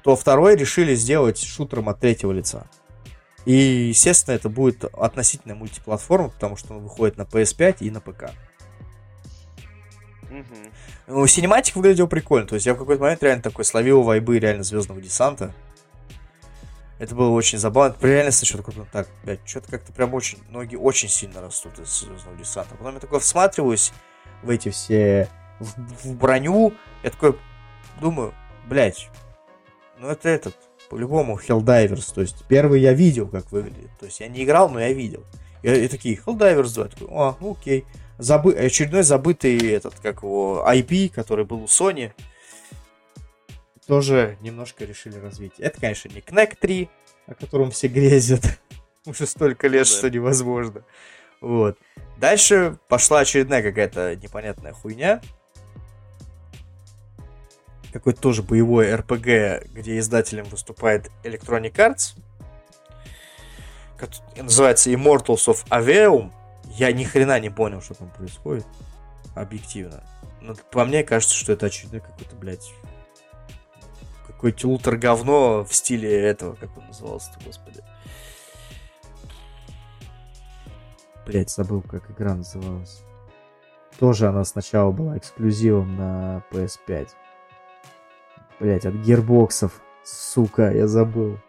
то 0.06 0.16
второй 0.16 0.56
решили 0.56 0.94
сделать 0.94 1.40
шутером 1.40 1.90
от 1.90 2.00
третьего 2.00 2.32
лица. 2.32 2.68
И, 3.46 3.54
естественно, 3.90 4.36
это 4.36 4.50
будет 4.50 4.84
относительно 4.84 5.56
мультиплатформа, 5.56 6.30
потому 6.30 6.58
что 6.58 6.76
он 6.76 6.84
выходит 6.84 7.18
на 7.18 7.24
PS5 7.24 7.78
и 7.80 7.90
на 7.90 8.02
ПК. 8.02 8.30
Ну, 11.08 11.26
синематик 11.26 11.76
выглядел 11.76 12.08
прикольно. 12.08 12.48
То 12.48 12.54
есть 12.54 12.68
я 12.68 12.76
в 12.76 12.78
какой-то 12.78 13.02
момент 13.02 13.24
реально 13.24 13.42
такой 13.42 13.66
словил 13.66 14.04
вайбы 14.04 14.38
реально 14.38 14.62
Звездного 14.62 15.02
десанта. 15.02 15.56
Это 17.00 17.16
было 17.16 17.32
очень 17.32 17.58
забавно. 17.58 17.96
При 18.00 18.10
реально 18.10 18.32
что 18.32 18.58
такое, 18.58 18.86
так, 18.92 19.08
блядь, 19.24 19.40
что-то 19.44 19.72
как-то 19.72 19.92
прям 19.92 20.14
очень, 20.14 20.38
ноги 20.50 20.76
очень 20.76 21.10
сильно 21.10 21.42
растут 21.42 21.80
из 21.80 21.90
Звездного 21.90 22.38
десанта. 22.38 22.76
Потом 22.76 22.94
я 22.94 23.00
такой 23.00 23.20
всматриваюсь 23.20 23.92
в 24.44 24.52
эти 24.52 24.70
все, 24.70 25.30
в, 25.60 26.10
в 26.10 26.14
броню. 26.14 26.76
Я 27.02 27.10
такой 27.10 27.40
думаю, 28.00 28.36
блядь, 28.68 29.10
ну 30.00 30.10
это 30.10 30.30
этот, 30.30 30.56
по-любому 30.90 31.38
Helldivers. 31.40 32.14
То 32.14 32.22
есть 32.22 32.46
первый 32.48 32.82
я 32.82 32.94
видел, 32.94 33.28
как 33.28 33.52
выглядит. 33.52 33.90
То 34.00 34.06
есть 34.06 34.20
я 34.20 34.28
не 34.28 34.44
играл, 34.44 34.70
но 34.70 34.80
я 34.80 34.94
видел. 34.94 35.24
И, 35.64 35.70
и 35.72 35.88
такие, 35.88 36.16
Helldivers 36.26 36.74
2. 36.74 36.84
Я 36.84 36.90
такой, 36.90 37.08
а, 37.12 37.36
ну 37.40 37.52
окей. 37.60 37.86
Забы... 38.18 38.54
Очередной 38.54 39.04
забытый 39.04 39.58
этот, 39.72 39.96
как 40.00 40.24
его, 40.24 40.66
IP, 40.68 41.10
который 41.10 41.44
был 41.46 41.64
у 41.64 41.66
Sony. 41.66 42.12
Тоже 43.88 44.38
немножко 44.42 44.86
решили 44.86 45.18
развить. 45.18 45.54
Это, 45.60 45.80
конечно, 45.80 46.10
не 46.10 46.22
Knack 46.22 46.56
3, 46.60 46.90
о 47.28 47.36
котором 47.36 47.72
все 47.72 47.88
грезят. 47.88 48.42
Уже 49.06 49.28
столько 49.28 49.68
лет, 49.68 49.86
Да. 49.88 49.94
что 49.94 50.10
невозможно. 50.10 50.84
Вот. 51.42 51.78
Дальше 52.18 52.78
пошла 52.88 53.20
очередная 53.20 53.62
какая-то 53.62 54.16
непонятная 54.16 54.72
хуйня. 54.74 55.22
Какой-то 57.96 58.20
тоже 58.20 58.44
боевой 58.44 58.92
RPG, 58.92 59.70
где 59.72 60.00
издателем 60.00 60.44
выступает 60.50 61.10
Electronic 61.24 61.76
Arts. 61.76 62.18
Называется 64.36 64.92
Immortals 64.92 65.48
of 65.48 65.66
Aveum. 65.70 66.34
Я 66.72 66.92
ни 66.92 67.06
хрена 67.06 67.40
не 67.40 67.50
понял, 67.50 67.82
что 67.82 67.94
там 67.94 68.10
происходит. 68.10 68.68
Объективно. 69.34 70.04
Но 70.42 70.56
по 70.72 70.84
мне 70.84 71.06
кажется, 71.06 71.34
что 71.38 71.54
это 71.54 71.68
очередной 71.68 72.02
какой-то, 72.02 72.36
блядь, 72.36 72.74
какой-то 74.28 74.68
ультра 74.68 74.98
говно 74.98 75.64
в 75.64 75.74
стиле 75.74 76.22
этого, 76.22 76.56
как 76.56 76.78
он 76.78 76.88
назывался-то, 76.88 77.40
господи. 77.46 77.82
Блять, 81.26 81.50
забыл, 81.50 81.82
как 81.82 82.12
игра 82.12 82.36
называлась. 82.36 83.04
Тоже 83.98 84.28
она 84.28 84.44
сначала 84.44 84.92
была 84.92 85.18
эксклюзивом 85.18 85.96
на 85.96 86.44
PS5. 86.52 87.12
Блять, 88.60 88.86
от 88.86 88.94
гербоксов. 88.96 89.82
Сука, 90.04 90.72
я 90.72 90.88
забыл. 90.88 91.40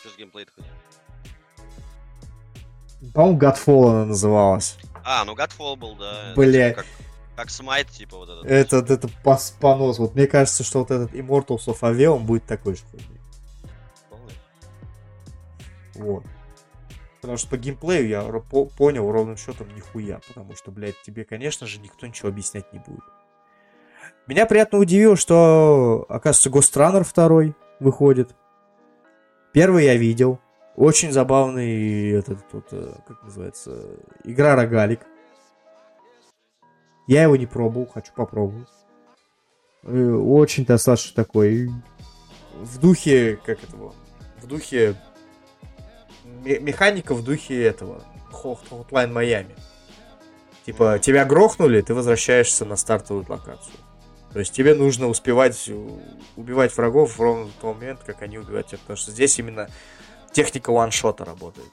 Что 0.00 0.08
с 0.10 0.16
геймплей 0.16 0.46
хоть? 0.54 0.64
По-моему, 3.12 3.38
Godfall 3.38 3.90
она 3.90 4.04
называлась. 4.06 4.78
А, 5.04 5.24
ну 5.24 5.34
Godfall 5.34 5.76
был, 5.76 5.96
да. 5.96 6.30
это 6.30 6.40
Бля. 6.40 6.70
типа 6.70 6.82
Как, 6.82 6.86
как 7.36 7.50
Смайт, 7.50 7.90
типа 7.90 8.16
вот 8.16 8.28
этот. 8.30 8.44
Этот, 8.46 8.90
это 8.90 9.08
пос- 9.22 9.52
понос. 9.60 9.98
Вот 9.98 10.14
мне 10.14 10.26
кажется, 10.26 10.62
что 10.64 10.78
вот 10.80 10.90
этот 10.90 11.12
Immortals 11.12 11.66
of 11.66 11.80
Aveum 11.80 12.20
будет 12.20 12.46
такой 12.46 12.76
же. 12.76 12.82
Вот. 15.94 16.24
Потому 17.20 17.38
что 17.38 17.48
по 17.48 17.56
геймплею 17.56 18.08
я 18.08 18.22
по- 18.22 18.66
понял 18.66 19.10
ровным 19.10 19.36
счетом 19.36 19.74
нихуя. 19.74 20.20
Потому 20.26 20.54
что, 20.56 20.70
блядь, 20.70 21.00
тебе, 21.02 21.24
конечно 21.24 21.66
же, 21.66 21.78
никто 21.80 22.06
ничего 22.06 22.28
объяснять 22.28 22.72
не 22.72 22.78
будет. 22.78 23.02
Меня 24.26 24.46
приятно 24.46 24.78
удивило, 24.78 25.16
что, 25.16 26.06
оказывается, 26.08 26.80
Runner 26.80 27.06
2 27.46 27.54
выходит. 27.80 28.34
Первый 29.52 29.84
я 29.84 29.96
видел. 29.96 30.40
Очень 30.76 31.12
забавный 31.12 32.10
этот, 32.10 32.38
вот, 32.52 32.66
э, 32.72 32.94
как 33.06 33.22
называется, 33.22 33.96
игра 34.24 34.56
рогалик. 34.56 35.00
Я 37.06 37.22
его 37.24 37.36
не 37.36 37.46
пробовал, 37.46 37.86
хочу 37.86 38.12
попробовать. 38.14 38.68
Э, 39.84 40.12
Очень 40.14 40.64
достаточно 40.64 41.14
такой 41.22 41.68
в 42.54 42.78
духе, 42.80 43.38
как 43.44 43.62
этого, 43.62 43.94
в 44.42 44.46
духе 44.46 44.96
ме- 46.24 46.58
механика 46.58 47.14
в 47.14 47.22
духе 47.22 47.62
этого 47.62 48.02
Hot- 48.32 48.58
Hotline 48.70 49.12
Miami. 49.12 49.54
Типа, 50.64 50.98
тебя 50.98 51.24
грохнули, 51.26 51.82
ты 51.82 51.92
возвращаешься 51.94 52.64
на 52.64 52.76
стартовую 52.76 53.26
локацию. 53.28 53.76
То 54.34 54.40
есть 54.40 54.52
тебе 54.52 54.74
нужно 54.74 55.06
успевать 55.06 55.68
у- 55.68 56.00
убивать 56.34 56.76
врагов 56.76 57.20
ровно 57.20 57.44
в 57.46 57.52
тот 57.52 57.76
момент, 57.76 58.00
как 58.04 58.20
они 58.20 58.36
убивают 58.36 58.66
тебя. 58.66 58.78
Потому 58.78 58.96
что 58.96 59.12
здесь 59.12 59.38
именно 59.38 59.70
техника 60.32 60.72
ваншота 60.72 61.24
работает. 61.24 61.70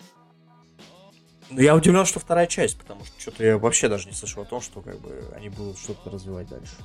Но 1.50 1.60
я 1.60 1.76
удивлен, 1.76 2.06
что 2.06 2.20
вторая 2.20 2.46
часть, 2.46 2.78
потому 2.78 3.04
что 3.04 3.20
что-то 3.20 3.44
я 3.44 3.58
вообще 3.58 3.90
даже 3.90 4.08
не 4.08 4.14
слышал 4.14 4.44
о 4.44 4.46
том, 4.46 4.62
что 4.62 4.82
как 4.82 5.00
бы 5.00 5.34
они 5.36 5.50
будут 5.50 5.80
что-то 5.80 6.12
развивать 6.12 6.50
дальше. 6.50 6.76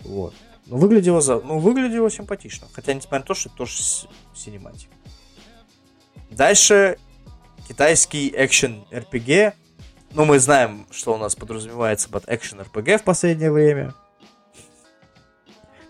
Вот. 0.00 0.32
Ну, 0.64 0.78
выглядело, 0.78 1.20
за... 1.20 1.38
ну, 1.38 1.58
выглядело 1.58 2.10
симпатично. 2.10 2.66
Хотя, 2.72 2.94
несмотря 2.94 3.18
на 3.18 3.26
то, 3.26 3.34
что 3.34 3.50
это 3.50 3.58
тоже 3.58 3.74
синематик. 4.34 4.88
Дальше 6.30 6.96
китайский 7.68 8.32
экшен 8.34 8.86
RPG. 8.90 9.52
Ну, 10.14 10.24
мы 10.24 10.38
знаем, 10.38 10.86
что 10.90 11.12
у 11.12 11.18
нас 11.18 11.36
подразумевается 11.36 12.08
под 12.08 12.24
экшен 12.26 12.62
RPG 12.62 12.98
в 12.98 13.04
последнее 13.04 13.52
время. 13.52 13.92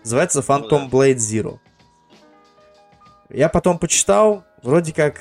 Называется 0.07 0.39
Phantom 0.39 0.83
Ну 0.83 0.87
Blade 0.87 1.17
Zero. 1.17 1.59
Я 3.27 3.49
потом 3.49 3.77
почитал, 3.77 4.45
вроде 4.63 4.93
как 4.93 5.19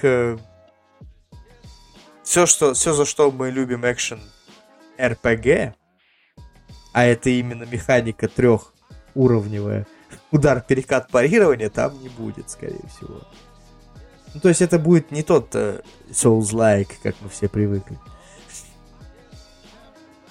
все, 2.22 2.46
что, 2.46 2.72
все, 2.72 2.92
за 2.92 3.04
что 3.04 3.32
мы 3.32 3.50
любим 3.50 3.84
экшен 3.84 4.20
RPG, 4.96 5.74
а 6.92 7.04
это 7.04 7.30
именно 7.30 7.64
механика 7.64 8.28
трехуровневая, 8.28 9.88
удар, 10.30 10.60
перекат, 10.60 11.10
парирование 11.10 11.68
там 11.68 12.00
не 12.00 12.08
будет, 12.08 12.48
скорее 12.48 12.86
всего. 12.86 13.22
Ну, 14.34 14.40
то 14.40 14.48
есть 14.48 14.62
это 14.62 14.78
будет 14.78 15.10
не 15.10 15.24
тот 15.24 15.52
э, 15.56 15.80
Souls-like, 16.10 16.92
как 17.02 17.16
мы 17.22 17.28
все 17.28 17.48
привыкли. 17.48 17.98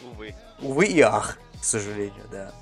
Увы. 0.02 0.34
Увы 0.62 0.86
и 0.86 1.02
ах, 1.02 1.40
к 1.60 1.64
сожалению, 1.66 2.24
да. 2.32 2.54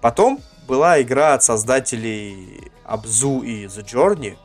Потом 0.00 0.40
была 0.66 1.00
игра 1.00 1.34
от 1.34 1.42
создателей 1.42 2.70
Abzu 2.84 3.44
и 3.44 3.64
The 3.66 3.84
Journey, 3.84 4.36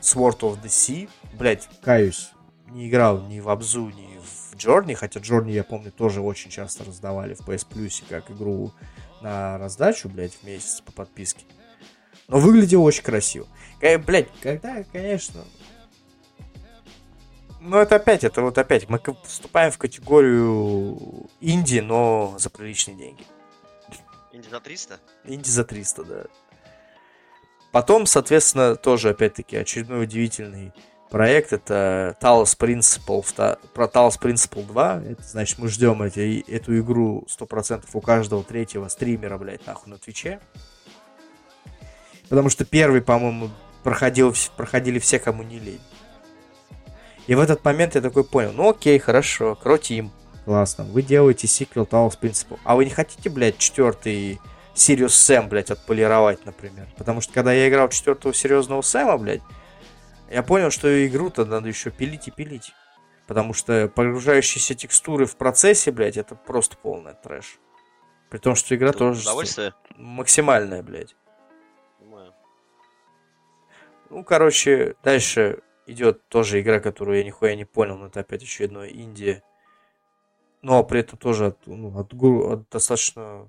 Sword 0.00 0.40
of 0.40 0.62
the 0.62 0.66
Sea. 0.66 1.08
Блять, 1.34 1.68
каюсь, 1.82 2.30
не 2.68 2.88
играл 2.88 3.20
ни 3.22 3.40
в 3.40 3.48
Абзу, 3.48 3.88
ни 3.88 4.18
в 4.18 4.56
Джорни, 4.56 4.94
хотя 4.94 5.20
Джорни, 5.20 5.52
я 5.52 5.64
помню, 5.64 5.92
тоже 5.92 6.20
очень 6.20 6.50
часто 6.50 6.84
раздавали 6.84 7.34
в 7.34 7.40
PS 7.40 7.66
Plus 7.68 8.02
как 8.08 8.30
игру 8.30 8.72
на 9.20 9.58
раздачу, 9.58 10.08
блядь, 10.08 10.34
в 10.34 10.42
месяц 10.44 10.80
по 10.80 10.92
подписке. 10.92 11.44
Но 12.28 12.38
выглядел 12.38 12.82
очень 12.82 13.02
красиво. 13.02 13.46
Блядь, 13.80 14.28
когда, 14.40 14.82
конечно... 14.92 15.44
Ну, 17.60 17.78
это 17.78 17.96
опять, 17.96 18.22
это 18.22 18.42
вот 18.42 18.58
опять, 18.58 18.88
мы 18.88 19.00
вступаем 19.24 19.72
в 19.72 19.78
категорию 19.78 21.28
инди, 21.40 21.80
но 21.80 22.36
за 22.38 22.48
приличные 22.48 22.96
деньги. 22.96 23.24
Инди 24.36 24.48
за 24.50 24.60
300? 24.60 25.00
Инди 25.24 25.48
за 25.48 25.64
300, 25.64 26.04
да. 26.04 26.24
Потом, 27.72 28.04
соответственно, 28.04 28.76
тоже, 28.76 29.10
опять-таки, 29.10 29.56
очередной 29.56 30.04
удивительный 30.04 30.74
проект. 31.08 31.54
Это 31.54 32.16
Talos 32.20 32.56
Principle, 32.58 33.24
про 33.72 33.84
Talos 33.84 34.20
Principle 34.20 34.66
2. 34.66 35.02
Это 35.08 35.22
значит, 35.22 35.58
мы 35.58 35.68
ждем 35.68 36.02
эти, 36.02 36.44
эту 36.50 36.78
игру 36.78 37.26
100% 37.28 37.84
у 37.94 38.00
каждого 38.02 38.44
третьего 38.44 38.88
стримера, 38.88 39.38
блядь, 39.38 39.66
нахуй 39.66 39.90
на 39.90 39.98
Твиче. 39.98 40.38
Потому 42.28 42.50
что 42.50 42.66
первый, 42.66 43.00
по-моему, 43.00 43.50
проходил, 43.82 44.34
проходили 44.58 44.98
все, 44.98 45.18
кому 45.18 45.44
не 45.44 45.58
лень. 45.58 45.80
И 47.26 47.34
в 47.34 47.40
этот 47.40 47.64
момент 47.64 47.94
я 47.94 48.02
такой 48.02 48.24
понял, 48.24 48.52
ну 48.52 48.68
окей, 48.68 48.98
хорошо, 48.98 49.54
крутим. 49.54 50.12
Классно. 50.46 50.84
Вы 50.84 51.02
делаете 51.02 51.48
сиквел 51.48 51.84
Talos 51.84 52.16
Principle. 52.20 52.60
А 52.62 52.76
вы 52.76 52.84
не 52.84 52.92
хотите, 52.92 53.28
блядь, 53.28 53.58
четвертый 53.58 54.40
Сириус 54.74 55.12
Сэм, 55.16 55.48
блядь, 55.48 55.72
отполировать, 55.72 56.46
например? 56.46 56.86
Потому 56.96 57.20
что 57.20 57.32
когда 57.34 57.52
я 57.52 57.68
играл 57.68 57.88
четвертого 57.88 58.32
серьезного 58.32 58.80
Сэма, 58.82 59.18
блядь, 59.18 59.42
я 60.30 60.44
понял, 60.44 60.70
что 60.70 61.04
игру-то 61.04 61.44
надо 61.44 61.66
еще 61.66 61.90
пилить 61.90 62.28
и 62.28 62.30
пилить. 62.30 62.72
Потому 63.26 63.54
что 63.54 63.88
погружающиеся 63.88 64.76
текстуры 64.76 65.26
в 65.26 65.36
процессе, 65.36 65.90
блядь, 65.90 66.16
это 66.16 66.36
просто 66.36 66.76
полный 66.76 67.14
трэш. 67.14 67.58
При 68.30 68.38
том, 68.38 68.54
что 68.54 68.76
игра 68.76 68.90
Это 68.90 68.98
тоже 68.98 69.22
Удовольствие? 69.22 69.74
максимальная, 69.96 70.84
блядь. 70.84 71.16
Понимаю. 71.98 72.32
Ну, 74.10 74.22
короче, 74.22 74.94
дальше 75.02 75.58
идет 75.88 76.28
тоже 76.28 76.60
игра, 76.60 76.78
которую 76.78 77.18
я 77.18 77.24
нихуя 77.24 77.56
не 77.56 77.64
понял, 77.64 77.96
но 77.98 78.06
это 78.06 78.20
опять 78.20 78.44
очередное 78.44 78.86
Индия. 78.90 79.42
Но 80.66 80.82
при 80.82 80.98
этом 80.98 81.16
тоже 81.16 81.46
от, 81.46 81.64
ну, 81.66 81.96
от, 81.96 82.12
от 82.12 82.68
достаточно 82.70 83.48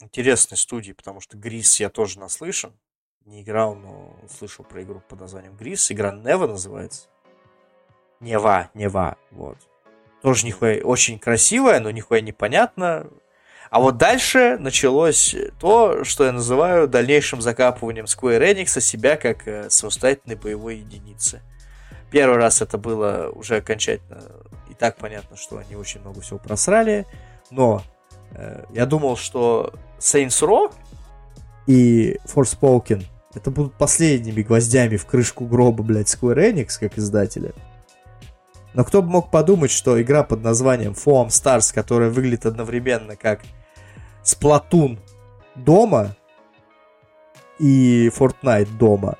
интересной 0.00 0.56
студии, 0.56 0.92
потому 0.92 1.20
что 1.20 1.36
Грис 1.36 1.80
я 1.80 1.90
тоже 1.90 2.18
наслышан. 2.18 2.72
Не 3.26 3.42
играл, 3.42 3.74
но 3.74 4.16
слышал 4.26 4.64
про 4.64 4.82
игру 4.84 5.02
под 5.06 5.20
названием 5.20 5.54
Грис. 5.54 5.92
Игра 5.92 6.12
Нева 6.12 6.46
называется. 6.46 7.08
Нева, 8.20 8.70
Нева, 8.72 9.18
вот. 9.32 9.58
Тоже 10.22 10.46
нихуя, 10.46 10.82
очень 10.82 11.18
красивая, 11.18 11.78
но 11.78 11.90
нихуя 11.90 12.22
непонятно. 12.22 13.06
А 13.68 13.78
вот 13.78 13.98
дальше 13.98 14.56
началось 14.58 15.36
то, 15.60 16.04
что 16.04 16.24
я 16.24 16.32
называю 16.32 16.88
дальнейшим 16.88 17.42
закапыванием 17.42 18.06
Square 18.06 18.54
Enix 18.54 18.80
себя 18.80 19.18
как 19.18 19.46
э, 19.46 19.68
самостоятельной 19.68 20.36
боевой 20.36 20.78
единицы. 20.78 21.42
Первый 22.10 22.38
раз 22.38 22.62
это 22.62 22.78
было 22.78 23.30
уже 23.34 23.56
окончательно 23.56 24.48
так 24.78 24.96
понятно, 24.96 25.36
что 25.36 25.58
они 25.58 25.76
очень 25.76 26.00
много 26.00 26.20
всего 26.20 26.38
просрали, 26.38 27.06
но 27.50 27.82
э, 28.32 28.64
я 28.72 28.86
думал, 28.86 29.16
что 29.16 29.74
Saints 29.98 30.40
Row 30.42 30.72
и 31.66 32.18
Forspoken 32.24 33.04
это 33.34 33.50
будут 33.50 33.74
последними 33.74 34.42
гвоздями 34.42 34.96
в 34.96 35.06
крышку 35.06 35.46
гроба, 35.46 35.82
блядь, 35.82 36.08
Square 36.08 36.52
Enix, 36.52 36.78
как 36.80 36.98
издателя. 36.98 37.52
Но 38.74 38.84
кто 38.84 39.02
бы 39.02 39.08
мог 39.08 39.30
подумать, 39.30 39.70
что 39.70 40.00
игра 40.00 40.22
под 40.22 40.42
названием 40.42 40.92
Foam 40.92 41.28
Stars, 41.28 41.74
которая 41.74 42.10
выглядит 42.10 42.46
одновременно 42.46 43.16
как 43.16 43.40
Splatoon 44.24 44.98
дома 45.54 46.16
и 47.58 48.08
Fortnite 48.08 48.76
дома, 48.76 49.18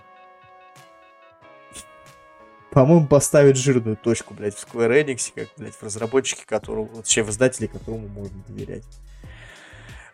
по-моему, 2.70 3.06
поставит 3.06 3.56
жирную 3.56 3.96
точку, 3.96 4.34
блядь, 4.34 4.54
в 4.54 4.66
Square 4.66 5.04
Enix, 5.04 5.32
как, 5.34 5.48
блядь, 5.56 5.74
в 5.74 5.82
разработчике, 5.82 6.44
которому, 6.46 6.86
вообще 6.94 7.22
в 7.22 7.30
издателе, 7.30 7.68
которому 7.68 8.08
можно 8.08 8.42
доверять. 8.48 8.84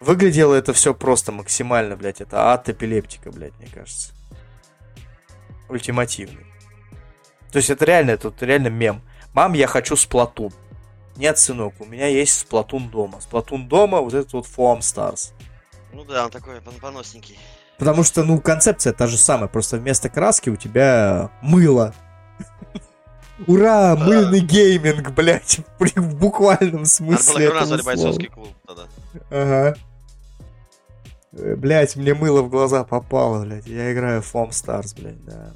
Выглядело 0.01 0.55
это 0.55 0.73
все 0.73 0.95
просто 0.95 1.33
максимально, 1.33 1.97
блядь, 1.97 2.21
это 2.21 2.53
ад 2.53 2.69
эпилептика, 2.69 3.31
блядь, 3.31 3.57
мне 3.59 3.69
кажется. 3.73 4.13
Ультимативный. 5.69 6.45
То 7.51 7.59
есть 7.59 7.71
это 7.71 7.85
реально, 7.85 8.13
это 8.13 8.29
вот 8.29 8.43
реально 8.43 8.69
мем. 8.69 9.01
Мам, 9.33 9.55
я 9.55 9.67
хочу 9.67 9.97
сплатун. 9.97 10.53
Нет, 11.17 11.39
сынок, 11.39 11.75
у 11.79 11.85
меня 11.85 12.09
есть 12.09 12.39
сплатун 12.39 12.89
дома. 12.89 13.21
Сплатун 13.21 13.69
дома, 13.69 14.01
вот 14.01 14.13
этот 14.13 14.33
вот 14.33 14.47
Foam 14.47 14.81
Stars. 14.81 15.33
Ну 15.93 16.05
да, 16.05 16.25
он 16.25 16.31
такой 16.31 16.57
пон- 16.59 16.81
поносненький. 16.81 17.39
Потому 17.79 18.03
что, 18.05 18.25
ну, 18.25 18.41
концепция 18.41 18.93
та 18.93 19.07
же 19.07 19.17
самая, 19.17 19.49
просто 19.49 19.79
вместо 19.79 20.09
краски 20.09 20.51
у 20.51 20.57
тебя 20.57 21.31
мыло. 21.41 21.95
Ура, 23.47 23.97
мыльный 23.97 24.41
гейминг, 24.41 25.11
блядь, 25.11 25.61
в 25.79 26.17
буквальном 26.17 26.61
Надо 26.61 26.77
было 26.79 26.85
смысле 26.85 27.53
назвали 27.53 27.81
слова. 27.83 27.83
бойцовский 27.97 28.29
клуб 28.29 28.49
тогда. 28.67 28.83
Ага. 29.31 29.75
Э, 31.33 31.57
Блять, 31.57 31.97
мне 31.97 32.15
мыло 32.15 32.43
в 32.43 32.49
глаза 32.49 32.85
попало, 32.85 33.45
блядь. 33.45 33.67
Я 33.67 33.93
играю 33.93 34.23
в 34.23 34.33
Foamstars, 34.33 34.95
блядь, 35.01 35.25
да. 35.25 35.53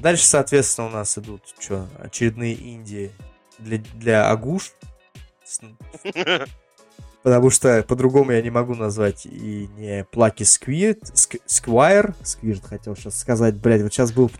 Дальше, 0.00 0.24
соответственно, 0.26 0.88
у 0.88 0.90
нас 0.90 1.16
идут 1.18 1.42
что, 1.60 1.86
очередные 2.00 2.54
инди 2.54 3.12
для, 3.58 3.78
для 3.94 4.28
агуш. 4.30 4.72
Потому 7.22 7.50
что 7.50 7.82
по-другому 7.82 8.32
я 8.32 8.40
не 8.40 8.48
могу 8.50 8.74
назвать 8.74 9.26
и 9.26 9.68
не 9.76 10.04
Plucky 10.04 10.44
Squirt, 10.44 11.02
Sq- 11.14 11.42
Squire, 11.44 12.14
Squirt 12.22 12.64
хотел 12.64 12.96
сейчас 12.96 13.20
сказать, 13.20 13.56
блядь, 13.56 13.82
вот 13.82 13.92
сейчас 13.92 14.10
был 14.10 14.28
бы 14.28 14.32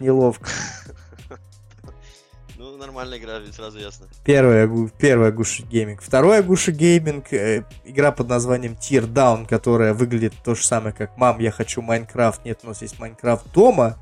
неловко. 2.80 2.86
Ну, 2.86 2.86
нормальная 2.86 3.18
игра, 3.18 3.38
ведь 3.38 3.54
сразу 3.54 3.78
ясно. 3.78 4.06
Первый, 4.24 4.64
Агу- 4.64 4.90
первый 4.98 5.28
Агуши 5.28 5.62
gaming. 5.62 6.02
Второй 6.02 6.38
Агуши 6.38 6.72
gaming, 6.72 7.32
э, 7.32 7.64
игра 7.84 8.12
под 8.12 8.28
названием 8.28 8.72
Teardown, 8.72 9.46
которая 9.46 9.94
выглядит 9.94 10.34
то 10.44 10.54
же 10.54 10.64
самое, 10.64 10.94
как 10.94 11.16
«Мам, 11.16 11.38
я 11.38 11.50
хочу 11.50 11.82
Майнкрафт». 11.82 12.44
Нет, 12.44 12.60
у 12.62 12.68
нас 12.68 12.82
есть 12.82 12.98
Майнкрафт 12.98 13.50
дома. 13.52 13.98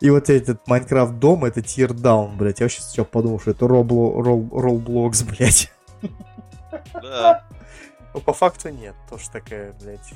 И 0.00 0.10
вот 0.10 0.30
этот 0.30 0.66
Майнкрафт 0.66 1.18
дома, 1.18 1.48
это 1.48 1.60
Tear 1.60 1.90
Down, 1.90 2.36
блядь. 2.36 2.60
Я 2.60 2.64
вообще 2.64 2.82
сначала 2.82 3.06
подумал, 3.06 3.40
что 3.40 3.50
это 3.52 3.66
Робло, 3.68 4.22
Рол, 4.22 4.48
Роблокс, 4.52 5.22
блядь. 5.22 5.72
Да. 6.94 7.44
Но 8.12 8.20
по 8.20 8.32
факту 8.32 8.70
нет. 8.70 8.94
Тоже 9.08 9.30
такая, 9.30 9.72
блядь, 9.80 10.12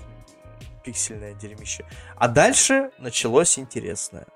пиксельное 0.84 1.34
дерьмище. 1.34 1.84
А 2.16 2.28
дальше 2.28 2.90
началось 2.98 3.58
интересное. 3.58 4.26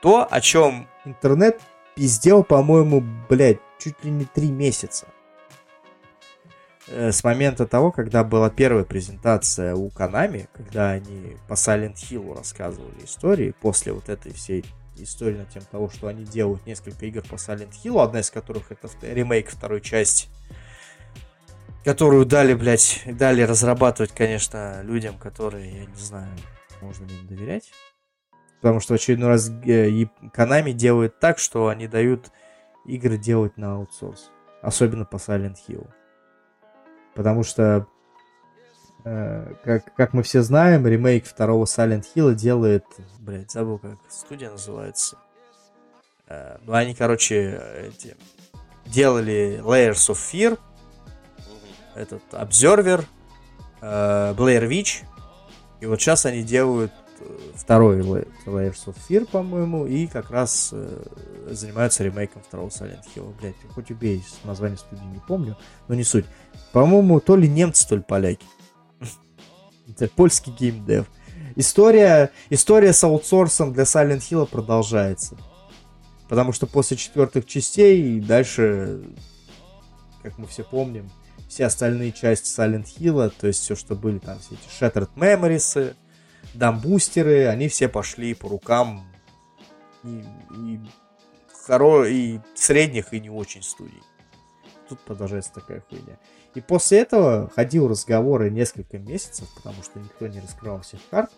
То, 0.00 0.26
о 0.30 0.40
чем 0.40 0.88
интернет 1.04 1.60
пиздел, 2.00 2.44
по-моему, 2.44 3.04
блядь, 3.28 3.58
чуть 3.78 4.02
ли 4.02 4.10
не 4.10 4.24
три 4.24 4.50
месяца. 4.50 5.06
Э, 6.88 7.12
С 7.12 7.22
момента 7.22 7.66
того, 7.66 7.92
когда 7.92 8.24
была 8.24 8.48
первая 8.48 8.84
презентация 8.84 9.74
у 9.74 9.90
Konami, 9.90 10.48
когда 10.54 10.92
они 10.92 11.36
по 11.46 11.52
Silent 11.52 11.96
Hill 11.96 12.34
рассказывали 12.34 13.04
истории, 13.04 13.54
после 13.60 13.92
вот 13.92 14.08
этой 14.08 14.32
всей 14.32 14.64
истории 14.96 15.36
на 15.36 15.44
тему 15.44 15.66
того, 15.70 15.90
что 15.90 16.06
они 16.06 16.24
делают 16.24 16.64
несколько 16.64 17.04
игр 17.04 17.20
по 17.20 17.34
Silent 17.34 17.74
Hill, 17.84 18.02
одна 18.02 18.20
из 18.20 18.30
которых 18.30 18.72
это 18.72 18.88
ремейк 19.02 19.50
второй 19.50 19.82
части, 19.82 20.28
которую 21.84 22.24
дали, 22.24 22.54
блядь, 22.54 23.02
дали 23.04 23.42
разрабатывать, 23.42 24.12
конечно, 24.12 24.80
людям, 24.84 25.18
которые, 25.18 25.70
я 25.70 25.84
не 25.84 25.96
знаю, 25.96 26.34
можно 26.80 27.04
ли 27.04 27.14
им 27.14 27.26
доверять. 27.26 27.70
Потому 28.60 28.80
что 28.80 28.94
в 28.94 28.96
очередной 28.96 29.28
раз 29.28 29.48
э, 29.48 29.88
Konami 30.34 30.72
делает 30.72 31.18
так, 31.18 31.38
что 31.38 31.68
они 31.68 31.88
дают 31.88 32.30
игры 32.84 33.16
делать 33.16 33.56
на 33.56 33.74
аутсорс. 33.74 34.30
Особенно 34.62 35.04
по 35.04 35.16
Silent 35.16 35.56
Hill. 35.66 35.88
Потому 37.14 37.42
что, 37.42 37.86
э, 39.04 39.54
как, 39.64 39.94
как 39.94 40.12
мы 40.12 40.22
все 40.22 40.42
знаем, 40.42 40.86
ремейк 40.86 41.26
второго 41.26 41.64
Silent 41.64 42.04
Hill 42.14 42.34
делает... 42.34 42.84
Блядь, 43.18 43.50
забыл, 43.50 43.78
как 43.78 43.96
студия 44.10 44.50
называется. 44.50 45.16
Э, 46.28 46.58
ну, 46.62 46.74
они, 46.74 46.94
короче, 46.94 47.62
эти, 47.88 48.14
делали 48.84 49.60
Layers 49.64 50.10
of 50.10 50.16
Fear, 50.16 50.58
этот 51.94 52.22
Observer, 52.32 53.04
э, 53.80 54.34
Blair 54.36 54.68
Witch. 54.68 55.04
И 55.80 55.86
вот 55.86 56.00
сейчас 56.00 56.26
они 56.26 56.42
делают 56.42 56.92
второй 57.54 58.00
La- 58.00 58.28
Layers 58.46 58.86
of 58.86 58.96
Fear, 59.08 59.26
по-моему, 59.26 59.86
и 59.86 60.06
как 60.06 60.30
раз 60.30 60.70
э, 60.72 61.02
занимаются 61.50 62.04
ремейком 62.04 62.42
второго 62.42 62.68
Silent 62.68 63.04
Hill. 63.14 63.34
Блять, 63.40 63.54
хоть 63.74 63.90
убей, 63.90 64.22
название 64.44 64.78
студии 64.78 65.04
не 65.04 65.20
помню, 65.20 65.56
но 65.88 65.94
не 65.94 66.04
суть. 66.04 66.26
По-моему, 66.72 67.20
то 67.20 67.36
ли 67.36 67.48
немцы, 67.48 67.86
то 67.88 67.96
ли 67.96 68.02
поляки. 68.02 68.46
Это 69.88 70.08
польский 70.08 70.52
геймдев. 70.52 71.06
История, 71.56 72.30
история 72.48 72.92
с 72.92 73.02
аутсорсом 73.02 73.72
для 73.72 73.84
Silent 73.84 74.20
Hill 74.20 74.46
продолжается. 74.46 75.36
Потому 76.28 76.52
что 76.52 76.66
после 76.66 76.96
четвертых 76.96 77.44
частей 77.46 78.20
дальше, 78.20 79.02
как 80.22 80.38
мы 80.38 80.46
все 80.46 80.62
помним, 80.62 81.10
все 81.48 81.66
остальные 81.66 82.12
части 82.12 82.46
Silent 82.46 82.86
Hill, 82.96 83.32
то 83.36 83.48
есть 83.48 83.62
все, 83.62 83.74
что 83.74 83.96
были 83.96 84.18
там, 84.18 84.38
все 84.38 84.54
эти 84.54 84.68
Shattered 84.72 85.10
Memories, 85.16 85.96
дамбустеры, 86.54 87.46
они 87.46 87.68
все 87.68 87.88
пошли 87.88 88.34
по 88.34 88.48
рукам 88.48 89.04
и, 90.04 90.24
и, 90.56 90.80
хоро... 91.66 92.04
и 92.04 92.40
средних, 92.54 93.12
и 93.12 93.20
не 93.20 93.30
очень 93.30 93.62
студий. 93.62 94.02
Тут 94.88 95.00
продолжается 95.00 95.52
такая 95.52 95.82
хуйня. 95.88 96.18
И 96.54 96.60
после 96.60 96.98
этого 96.98 97.50
ходил 97.54 97.88
разговоры 97.88 98.50
несколько 98.50 98.98
месяцев, 98.98 99.48
потому 99.54 99.82
что 99.82 100.00
никто 100.00 100.26
не 100.26 100.40
раскрывал 100.40 100.80
всех 100.80 101.00
карт. 101.10 101.30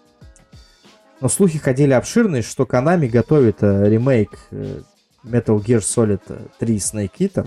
Но 1.21 1.29
слухи 1.29 1.59
ходили 1.59 1.93
обширные, 1.93 2.43
что 2.43 2.65
Konami 2.65 3.09
готовит 3.09 3.63
э, 3.63 3.89
ремейк 3.89 4.39
э, 4.51 4.81
Metal 5.23 5.57
Gear 5.59 5.81
Solid 5.81 6.51
3 6.59 6.77
Snake 6.77 7.13
Eater. 7.19 7.47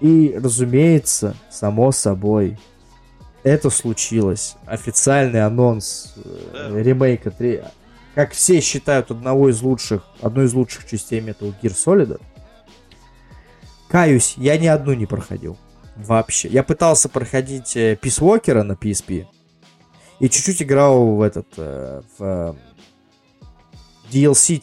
И, 0.00 0.38
разумеется, 0.40 1.34
само 1.50 1.90
собой, 1.90 2.58
это 3.42 3.70
случилось. 3.70 4.56
Официальный 4.66 5.44
анонс 5.44 6.14
э, 6.16 6.82
ремейка 6.82 7.30
3. 7.30 7.62
Как 8.14 8.32
все 8.32 8.60
считают, 8.60 9.10
одного 9.10 9.48
из 9.48 9.62
лучших, 9.62 10.02
одной 10.20 10.46
из 10.46 10.54
лучших 10.54 10.86
частей 10.86 11.20
Metal 11.20 11.54
Gear 11.62 11.72
Solid. 11.72 12.20
Каюсь, 13.88 14.34
я 14.36 14.58
ни 14.58 14.66
одну 14.66 14.92
не 14.92 15.06
проходил. 15.06 15.56
Вообще. 15.96 16.48
Я 16.48 16.62
пытался 16.62 17.08
проходить 17.08 17.76
э, 17.76 17.94
Peace 17.94 18.20
Walker 18.20 18.62
на 18.62 18.72
PSP. 18.72 19.26
И 20.20 20.28
чуть-чуть 20.28 20.62
играл 20.62 21.16
в 21.16 21.22
этот... 21.22 21.46
Э, 21.56 22.02
в 22.18 22.56
DLC- 24.12 24.58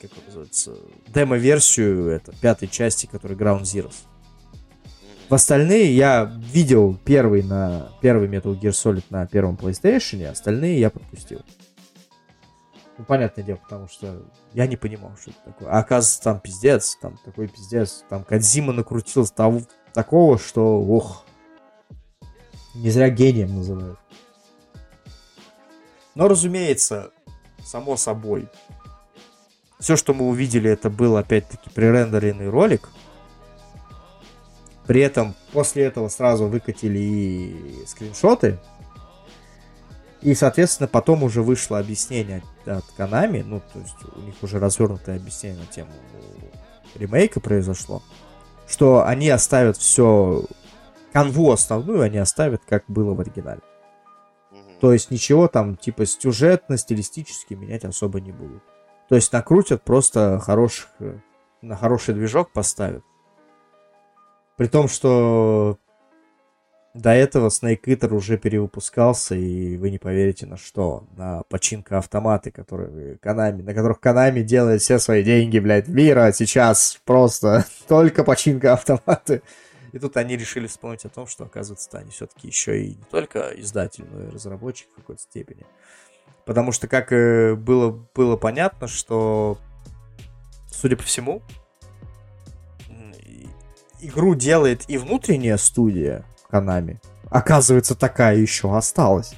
как 0.00 0.10
он 0.18 0.24
называется? 0.26 0.74
Демо-версию 1.06 2.08
это, 2.08 2.32
пятой 2.40 2.68
части, 2.68 3.06
которая 3.06 3.38
Ground 3.38 3.62
Zeroes. 3.62 3.94
В 5.32 5.34
остальные 5.34 5.96
я 5.96 6.30
видел 6.52 6.94
первый 7.06 7.42
на 7.42 7.88
первый 8.02 8.28
Metal 8.28 8.54
Gear 8.54 8.72
Solid 8.72 9.04
на 9.08 9.26
первом 9.26 9.54
PlayStation, 9.54 10.26
остальные 10.26 10.78
я 10.78 10.90
пропустил. 10.90 11.40
Ну, 12.98 13.04
понятное 13.06 13.42
дело, 13.42 13.56
потому 13.56 13.88
что 13.88 14.26
я 14.52 14.66
не 14.66 14.76
понимал, 14.76 15.12
что 15.18 15.30
это 15.30 15.40
такое. 15.46 15.70
А 15.70 15.78
оказывается, 15.78 16.22
там 16.22 16.38
пиздец, 16.38 16.98
там 17.00 17.18
такой 17.24 17.48
пиздец. 17.48 18.04
Там 18.10 18.24
Кадзима 18.24 18.74
накрутил 18.74 19.26
того, 19.26 19.62
такого, 19.94 20.38
что, 20.38 20.78
ох, 20.82 21.24
не 22.74 22.90
зря 22.90 23.08
гением 23.08 23.56
называют. 23.56 23.98
Но, 26.14 26.28
разумеется, 26.28 27.10
само 27.64 27.96
собой, 27.96 28.50
все, 29.80 29.96
что 29.96 30.12
мы 30.12 30.28
увидели, 30.28 30.68
это 30.68 30.90
был, 30.90 31.16
опять-таки, 31.16 31.70
пререндеренный 31.70 32.50
ролик. 32.50 32.90
При 34.86 35.00
этом 35.00 35.34
после 35.52 35.84
этого 35.84 36.08
сразу 36.08 36.46
выкатили 36.46 36.98
и 36.98 37.84
скриншоты 37.86 38.58
и, 40.22 40.34
соответственно, 40.34 40.88
потом 40.88 41.24
уже 41.24 41.42
вышло 41.42 41.78
объяснение 41.78 42.42
от 42.64 42.84
Konami, 42.96 43.42
ну, 43.44 43.60
то 43.72 43.80
есть 43.80 43.96
у 44.14 44.20
них 44.20 44.34
уже 44.42 44.60
развернутое 44.60 45.16
объяснение 45.16 45.58
на 45.60 45.66
тему 45.66 45.90
ремейка 46.94 47.40
произошло, 47.40 48.02
что 48.68 49.04
они 49.04 49.28
оставят 49.28 49.76
все, 49.76 50.44
канву 51.12 51.50
основную 51.50 52.02
они 52.02 52.18
оставят, 52.18 52.62
как 52.68 52.84
было 52.86 53.14
в 53.14 53.20
оригинале. 53.20 53.60
То 54.80 54.92
есть 54.92 55.10
ничего 55.10 55.48
там 55.48 55.76
типа 55.76 56.06
сюжетно, 56.06 56.76
стилистически 56.76 57.54
менять 57.54 57.84
особо 57.84 58.20
не 58.20 58.32
будут. 58.32 58.62
То 59.08 59.14
есть 59.14 59.32
накрутят 59.32 59.82
просто 59.84 60.40
хороших, 60.40 60.88
на 61.60 61.76
хороший 61.76 62.14
движок 62.14 62.52
поставят. 62.52 63.04
При 64.62 64.68
том, 64.68 64.86
что 64.86 65.76
до 66.94 67.10
этого 67.10 67.48
Snake 67.48 67.82
Eater 67.84 68.14
уже 68.14 68.38
перевыпускался, 68.38 69.34
и 69.34 69.76
вы 69.76 69.90
не 69.90 69.98
поверите 69.98 70.46
на 70.46 70.56
что. 70.56 71.02
На 71.16 71.42
починка 71.48 71.98
автоматы, 71.98 72.52
которые 72.52 73.16
Konami, 73.16 73.64
на 73.64 73.74
которых 73.74 73.98
Konami 73.98 74.42
делает 74.42 74.80
все 74.80 75.00
свои 75.00 75.24
деньги, 75.24 75.58
блядь, 75.58 75.88
мира 75.88 76.30
сейчас 76.30 77.00
просто 77.04 77.66
только 77.88 78.22
починка 78.22 78.74
автоматы. 78.74 79.42
И 79.90 79.98
тут 79.98 80.16
они 80.16 80.36
решили 80.36 80.68
вспомнить 80.68 81.04
о 81.06 81.08
том, 81.08 81.26
что, 81.26 81.42
оказывается, 81.42 81.98
они 81.98 82.12
все-таки 82.12 82.46
еще 82.46 82.84
и 82.84 82.88
не 82.90 83.04
только 83.10 83.50
издатель, 83.56 84.04
но 84.12 84.28
и 84.28 84.30
разработчик 84.30 84.86
в 84.92 84.94
какой-то 84.94 85.22
степени. 85.22 85.66
Потому 86.46 86.70
что, 86.70 86.86
как 86.86 87.12
э, 87.12 87.56
было, 87.56 87.90
было 88.14 88.36
понятно, 88.36 88.86
что, 88.86 89.58
судя 90.70 90.96
по 90.96 91.02
всему, 91.02 91.42
игру 94.02 94.34
делает 94.34 94.84
и 94.88 94.98
внутренняя 94.98 95.56
студия, 95.56 96.24
Konami. 96.50 96.98
Оказывается, 97.30 97.94
такая 97.94 98.36
еще 98.36 98.76
осталась. 98.76 99.34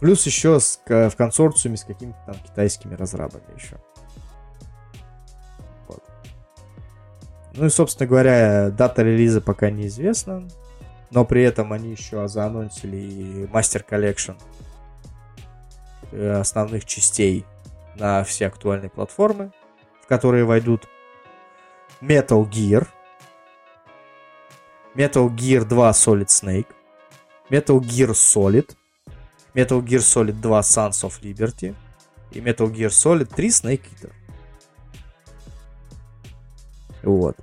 Плюс 0.00 0.26
еще 0.26 0.58
с, 0.58 0.80
в 0.86 1.12
консорциуме 1.16 1.76
с 1.76 1.84
какими-то 1.84 2.18
там 2.26 2.34
китайскими 2.34 2.94
разрабами 2.94 3.44
еще. 3.56 3.76
Вот. 5.86 6.02
Ну 7.54 7.66
и, 7.66 7.70
собственно 7.70 8.08
говоря, 8.08 8.70
дата 8.70 9.02
релиза 9.02 9.40
пока 9.40 9.70
неизвестна. 9.70 10.48
Но 11.10 11.24
при 11.24 11.42
этом 11.42 11.72
они 11.72 11.90
еще 11.90 12.26
заанонсили 12.26 13.46
Master 13.52 13.84
Collection 13.88 14.40
э, 16.10 16.40
основных 16.40 16.86
частей 16.86 17.44
на 17.96 18.24
все 18.24 18.46
актуальные 18.46 18.88
платформы, 18.88 19.52
в 20.02 20.06
которые 20.06 20.44
войдут 20.44 20.88
Metal 22.00 22.48
Gear– 22.48 22.88
Metal 24.94 25.28
Gear 25.30 25.64
2 25.64 25.92
Solid 25.92 26.28
Snake, 26.28 26.68
Metal 27.50 27.80
Gear 27.80 28.12
Solid, 28.14 28.76
Metal 29.54 29.82
Gear 29.82 30.00
Solid 30.00 30.40
2 30.40 30.60
Sons 30.60 31.02
of 31.02 31.20
Liberty 31.22 31.74
и 32.30 32.40
Metal 32.40 32.70
Gear 32.70 32.90
Solid 32.90 33.34
3 33.34 33.48
Snake 33.48 33.82
Eater. 33.92 34.12
Вот. 37.02 37.36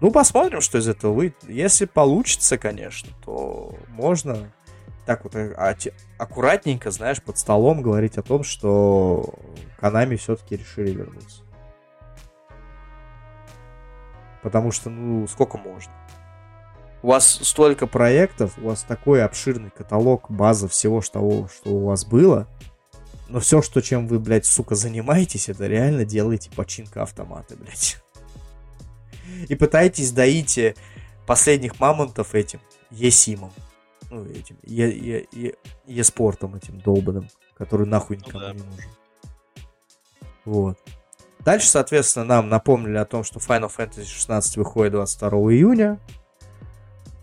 Ну, 0.00 0.10
посмотрим, 0.10 0.60
что 0.60 0.78
из 0.78 0.88
этого 0.88 1.12
выйдет. 1.12 1.36
Если 1.46 1.84
получится, 1.84 2.56
конечно, 2.58 3.10
то 3.24 3.74
можно 3.88 4.50
так 5.06 5.24
вот 5.24 5.34
а, 5.36 5.76
аккуратненько, 6.18 6.90
знаешь, 6.90 7.22
под 7.22 7.36
столом 7.38 7.82
говорить 7.82 8.16
о 8.16 8.22
том, 8.22 8.42
что 8.44 9.34
Канами 9.78 10.16
все-таки 10.16 10.56
решили 10.56 10.92
вернуться. 10.92 11.42
Потому 14.42 14.72
что, 14.72 14.88
ну, 14.88 15.26
сколько 15.26 15.58
можно? 15.58 15.92
У 17.02 17.08
вас 17.08 17.40
столько 17.42 17.86
проектов, 17.86 18.58
у 18.58 18.68
вас 18.68 18.82
такой 18.82 19.24
обширный 19.24 19.70
каталог, 19.70 20.30
база 20.30 20.68
всего 20.68 21.00
того, 21.00 21.48
что 21.48 21.70
у 21.70 21.86
вас 21.86 22.04
было, 22.04 22.46
но 23.28 23.40
все, 23.40 23.62
что 23.62 23.80
чем 23.80 24.06
вы, 24.06 24.18
блядь, 24.18 24.44
сука, 24.44 24.74
занимаетесь, 24.74 25.48
это 25.48 25.66
реально 25.66 26.04
делаете 26.04 26.50
починка 26.54 27.02
автомата, 27.02 27.56
блядь. 27.56 27.98
И 29.48 29.54
пытаетесь 29.54 30.10
доить 30.10 30.58
э, 30.58 30.74
последних 31.26 31.78
мамонтов 31.78 32.34
этим 32.34 32.60
есимом. 32.90 33.52
Ну, 34.10 34.24
этим, 34.24 34.58
е, 34.64 34.90
е, 34.90 35.26
е, 35.32 35.54
еспортом 35.86 36.56
этим 36.56 36.80
долбанным, 36.80 37.28
который 37.56 37.86
нахуй 37.86 38.16
ну 38.16 38.26
никому 38.26 38.44
ну, 38.44 38.48
да. 38.48 38.54
не 38.54 38.62
нужен. 38.62 38.90
Вот. 40.44 40.78
Дальше, 41.44 41.68
соответственно, 41.68 42.24
нам 42.24 42.48
напомнили 42.48 42.96
о 42.96 43.04
том, 43.04 43.22
что 43.22 43.38
Final 43.38 43.70
Fantasy 43.74 44.04
16 44.04 44.56
выходит 44.56 44.92
22 44.92 45.30
июня. 45.52 46.00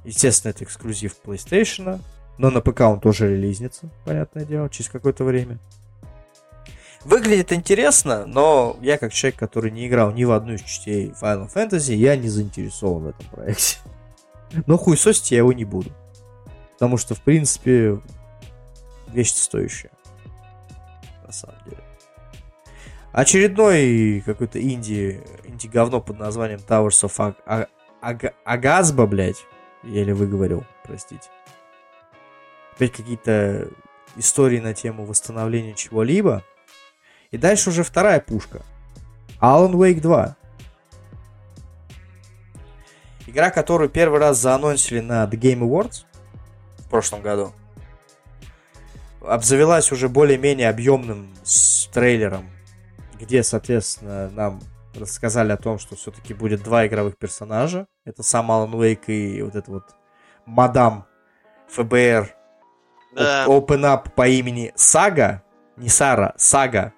Естественно, 0.07 0.51
это 0.51 0.63
эксклюзив 0.63 1.17
PlayStation, 1.21 1.99
но 2.37 2.49
на 2.49 2.61
ПК 2.61 2.79
он 2.79 3.01
тоже 3.01 3.29
релизнится, 3.29 3.89
понятное 4.05 4.45
дело, 4.45 4.69
через 4.69 4.89
какое-то 4.89 5.25
время. 5.25 5.59
Выглядит 7.03 7.51
интересно, 7.51 8.25
но 8.25 8.77
я 8.81 8.97
как 8.97 9.11
человек, 9.11 9.37
который 9.37 9.69
не 9.69 9.85
играл 9.85 10.13
ни 10.13 10.23
в 10.23 10.31
одну 10.31 10.53
из 10.53 10.61
частей 10.61 11.09
Final 11.21 11.53
Fantasy, 11.53 11.93
я 11.95 12.15
не 12.15 12.29
заинтересован 12.29 13.03
в 13.03 13.07
этом 13.09 13.25
проекте. 13.27 13.79
Но 14.65 14.77
хуесосить 14.77 15.31
я 15.31 15.39
его 15.39 15.51
не 15.51 15.65
буду. 15.65 15.91
Потому 16.71 16.95
что, 16.95 17.13
в 17.13 17.21
принципе, 17.21 17.99
вещь 19.09 19.33
стоящая. 19.33 19.91
На 21.25 21.33
самом 21.33 21.57
деле. 21.65 21.83
Очередной 23.11 24.23
какой-то 24.25 24.61
инди, 24.61 25.21
инди-говно 25.43 25.99
под 25.99 26.17
названием 26.17 26.61
Towers 26.65 27.03
of 27.03 27.35
Ag- 27.45 27.67
Ag- 28.01 28.33
Agazba, 28.45 29.05
блядь 29.05 29.45
еле 29.87 30.13
выговорил, 30.13 30.65
простите. 30.83 31.29
Опять 32.75 32.91
какие-то 32.91 33.69
истории 34.15 34.59
на 34.59 34.73
тему 34.73 35.05
восстановления 35.05 35.73
чего-либо. 35.73 36.43
И 37.31 37.37
дальше 37.37 37.69
уже 37.69 37.83
вторая 37.83 38.19
пушка. 38.19 38.61
Alan 39.41 39.71
Wake 39.71 40.01
2. 40.01 40.35
Игра, 43.27 43.51
которую 43.51 43.89
первый 43.89 44.19
раз 44.19 44.39
заанонсили 44.39 44.99
на 44.99 45.25
The 45.25 45.37
Game 45.37 45.59
Awards. 45.59 46.05
в 46.77 46.89
прошлом 46.89 47.21
году. 47.21 47.51
Обзавелась 49.21 49.91
уже 49.91 50.07
более-менее 50.07 50.69
объемным 50.69 51.33
трейлером, 51.91 52.49
где, 53.19 53.43
соответственно, 53.43 54.29
нам 54.29 54.61
рассказали 54.95 55.51
о 55.51 55.57
том, 55.57 55.79
что 55.79 55.95
все-таки 55.95 56.33
будет 56.33 56.63
два 56.63 56.87
игровых 56.87 57.17
персонажа. 57.17 57.87
Это 58.07 58.23
сам 58.23 58.49
Алан 58.51 58.73
Уэйк 58.73 59.09
и 59.09 59.41
вот 59.41 59.55
это 59.55 59.69
вот 59.69 59.83
мадам 60.45 61.05
ФБР 61.67 62.33
Да, 63.13 63.45
Open 63.47 63.81
Up 63.81 64.11
по 64.15 64.25
имени 64.29 64.71
Сага. 64.75 65.43
Не 65.75 65.89
Сара, 65.89 66.33
Сага. 66.37 66.93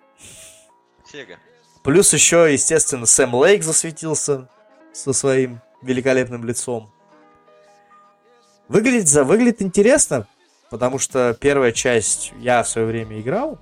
Сега. 1.03 1.37
Плюс 1.83 2.13
еще, 2.13 2.53
естественно, 2.53 3.07
Сэм 3.07 3.33
Лейк 3.33 3.63
засветился 3.63 4.47
со 4.93 5.11
своим 5.11 5.61
великолепным 5.81 6.45
лицом. 6.45 6.91
Выглядит, 8.67 9.07
за, 9.07 9.23
выглядит 9.23 9.63
интересно, 9.63 10.27
потому 10.69 10.99
что 10.99 11.35
первая 11.39 11.71
часть 11.71 12.33
я 12.37 12.61
в 12.61 12.69
свое 12.69 12.85
время 12.85 13.19
играл, 13.19 13.57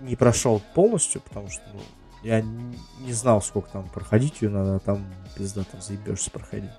не 0.00 0.14
прошел 0.14 0.62
полностью, 0.74 1.20
потому 1.20 1.50
что 1.50 1.64
ну, 1.74 1.80
я 2.22 2.42
не 2.42 3.12
знал, 3.12 3.42
сколько 3.42 3.70
там 3.70 3.88
проходить 3.88 4.42
ее 4.42 4.50
надо, 4.50 4.78
там 4.78 5.06
пизда 5.36 5.64
там 5.64 5.80
заебешься 5.80 6.30
проходить. 6.30 6.70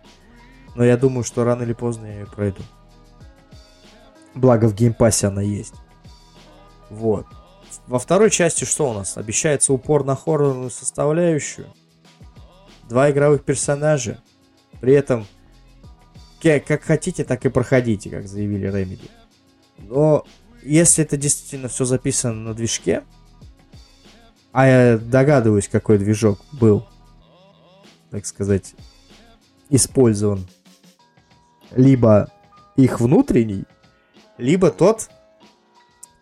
Но 0.76 0.84
я 0.84 0.98
думаю, 0.98 1.24
что 1.24 1.44
рано 1.44 1.64
или 1.64 1.74
поздно 1.74 2.06
я 2.06 2.20
ее 2.20 2.26
пройду. 2.26 2.61
Благо 4.34 4.65
в 4.65 4.74
геймпассе 4.74 5.28
она 5.28 5.41
есть. 5.41 5.76
Вот. 6.90 7.28
Во 7.88 7.99
второй 7.99 8.30
части 8.30 8.65
что 8.65 8.90
у 8.90 8.94
нас? 8.94 9.18
Обещается 9.18 9.74
упор 9.74 10.03
на 10.03 10.15
хоррорную 10.15 10.70
составляющую. 10.70 11.68
Два 12.90 13.11
игровых 13.11 13.44
персонажа. 13.44 14.20
При 14.80 14.94
этом 14.94 15.26
как 16.41 16.84
хотите, 16.84 17.24
так 17.24 17.45
и 17.45 17.49
проходите, 17.49 18.10
как 18.10 18.28
заявили 18.28 18.70
Remedy. 18.70 19.10
Но 19.78 20.26
если 20.61 21.03
это 21.03 21.15
действительно 21.15 21.70
все 21.70 21.86
записано 21.86 22.34
на 22.34 22.53
движке, 22.53 23.03
а 24.53 24.67
я 24.67 24.97
догадываюсь, 24.97 25.67
какой 25.67 25.97
движок 25.97 26.39
был, 26.51 26.88
так 28.11 28.25
сказать, 28.25 28.75
использован, 29.69 30.47
либо 31.71 32.31
их 32.75 33.01
внутренний, 33.01 33.65
либо 34.38 34.69
тот, 34.69 35.09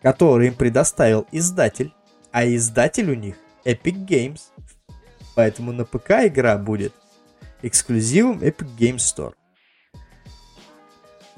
который 0.00 0.48
им 0.48 0.54
предоставил 0.54 1.26
издатель, 1.30 1.92
а 2.32 2.46
издатель 2.46 3.10
у 3.10 3.14
них 3.14 3.36
Epic 3.66 4.06
Games. 4.06 4.40
Поэтому 5.34 5.72
на 5.72 5.84
ПК 5.84 6.24
игра 6.24 6.56
будет 6.56 6.94
эксклюзивом 7.60 8.38
Epic 8.38 8.76
Games 8.78 8.96
Store. 8.96 9.34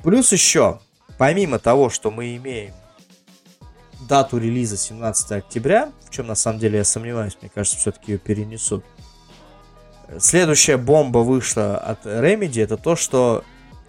Плюс 0.04 0.32
еще, 0.32 0.80
помимо 1.18 1.58
того, 1.58 1.90
что 1.90 2.12
мы 2.12 2.36
имеем 2.36 2.72
дату 4.06 4.39
релиза 4.39 4.76
17 4.76 5.32
октября, 5.32 5.93
в 6.06 6.10
чем 6.10 6.26
на 6.26 6.35
самом 6.35 6.59
деле 6.59 6.78
я 6.78 6.85
сомневаюсь, 6.85 7.36
мне 7.40 7.51
кажется, 7.52 7.78
все-таки 7.78 8.12
ее 8.12 8.18
перенесут. 8.18 8.85
Следующая 10.18 10.76
бомба 10.76 11.18
вышла 11.18 11.78
от 11.78 12.06
Remedy, 12.06 12.62
это 12.62 12.76
то, 12.76 12.94
что 12.97 13.44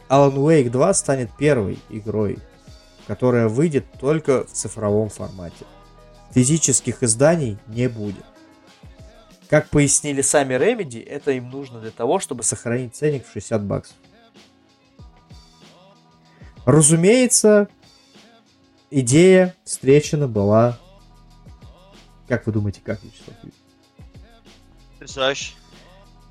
Alan 0.10 0.36
Wake 0.36 0.70
2 0.70 0.94
станет 0.94 1.30
первой 1.38 1.80
игрой, 1.90 2.40
которая 3.08 3.48
выйдет 3.48 3.86
только 4.00 4.46
в 4.46 4.52
цифровом 4.52 5.10
формате. 5.10 5.66
Физических 6.34 7.04
изданий 7.04 7.58
не 7.68 7.88
будет. 7.88 8.26
Как 9.50 9.70
пояснили 9.70 10.22
сами 10.22 10.56
Remedy, 10.56 11.06
это 11.06 11.32
им 11.32 11.50
нужно 11.50 11.80
для 11.80 11.92
того, 11.92 12.20
чтобы 12.20 12.44
сохранить 12.44 12.96
ценник 12.96 13.28
в 13.28 13.32
60 13.32 13.64
баксов. 13.64 13.96
Разумеется, 16.66 17.68
идея 19.00 19.56
встречена 19.64 20.28
была... 20.28 20.78
Как 22.28 22.48
вы 22.48 22.54
думаете, 22.54 22.82
как, 22.84 23.04
Вячеслав? 23.04 23.36
Потрясающе. 24.94 25.54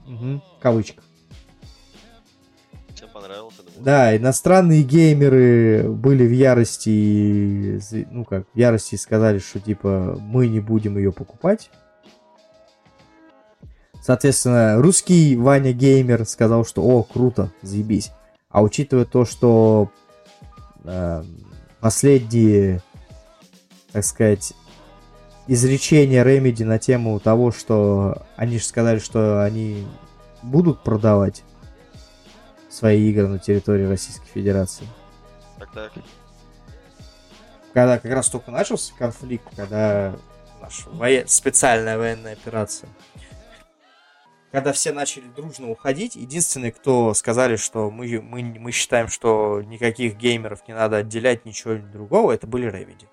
Угу. 0.09 0.43
Кавычка. 0.61 1.03
Всем 2.95 3.09
понравился, 3.11 3.63
думаю. 3.63 3.85
Да, 3.85 4.17
иностранные 4.17 4.83
геймеры 4.83 5.89
были 5.89 6.27
в 6.27 6.33
ярости, 6.33 6.89
и, 6.89 8.07
ну 8.11 8.25
как, 8.25 8.47
в 8.53 8.59
ярости 8.59 8.97
сказали, 8.97 9.39
что 9.39 9.61
типа 9.61 10.19
мы 10.21 10.49
не 10.49 10.61
будем 10.61 10.97
ее 10.97 11.13
покупать. 11.13 11.71
Соответственно, 14.03 14.77
русский 14.83 15.37
Ваня 15.37 15.73
Геймер 15.73 16.27
сказал, 16.27 16.67
что 16.67 16.83
о, 16.83 17.03
круто, 17.03 17.51
заебись. 17.63 18.11
А 18.51 18.63
учитывая 18.63 19.07
то, 19.07 19.25
что 19.25 19.91
э, 20.85 21.23
последние, 21.85 22.81
так 23.93 24.03
сказать, 24.07 24.55
изречения 25.47 26.25
Remedy 26.25 26.65
на 26.65 26.79
тему 26.79 27.21
того, 27.21 27.53
что 27.53 28.25
они 28.37 28.57
же 28.57 28.65
сказали, 28.65 28.99
что 28.99 29.45
они 29.45 29.87
будут 30.43 30.83
продавать 30.83 31.45
свои 32.71 33.11
игры 33.11 33.29
на 33.29 33.39
территории 33.39 33.85
Российской 33.85 34.27
Федерации. 34.29 34.87
Так, 35.59 35.73
так. 35.75 35.93
Когда 37.75 37.99
как 37.99 38.13
раз 38.13 38.31
только 38.31 38.51
начался 38.51 38.95
конфликт, 38.99 39.45
когда 39.55 40.15
наша 40.63 40.89
воен- 40.89 41.29
специальная 41.29 41.99
военная 41.99 42.33
операция, 42.33 42.89
когда 44.55 44.73
все 44.73 44.93
начали 44.93 45.25
дружно 45.25 45.69
уходить, 45.69 46.15
единственные, 46.15 46.71
кто 46.71 47.13
сказали, 47.15 47.57
что 47.57 47.91
мы, 47.91 48.21
мы, 48.21 48.45
мы 48.45 48.71
считаем, 48.71 49.09
что 49.09 49.61
никаких 49.63 50.15
геймеров 50.15 50.69
не 50.69 50.75
надо 50.75 50.99
отделять, 50.99 51.45
ничего 51.45 51.75
другого, 51.75 52.31
это 52.31 52.47
были 52.47 52.71
Remedy. 52.71 53.09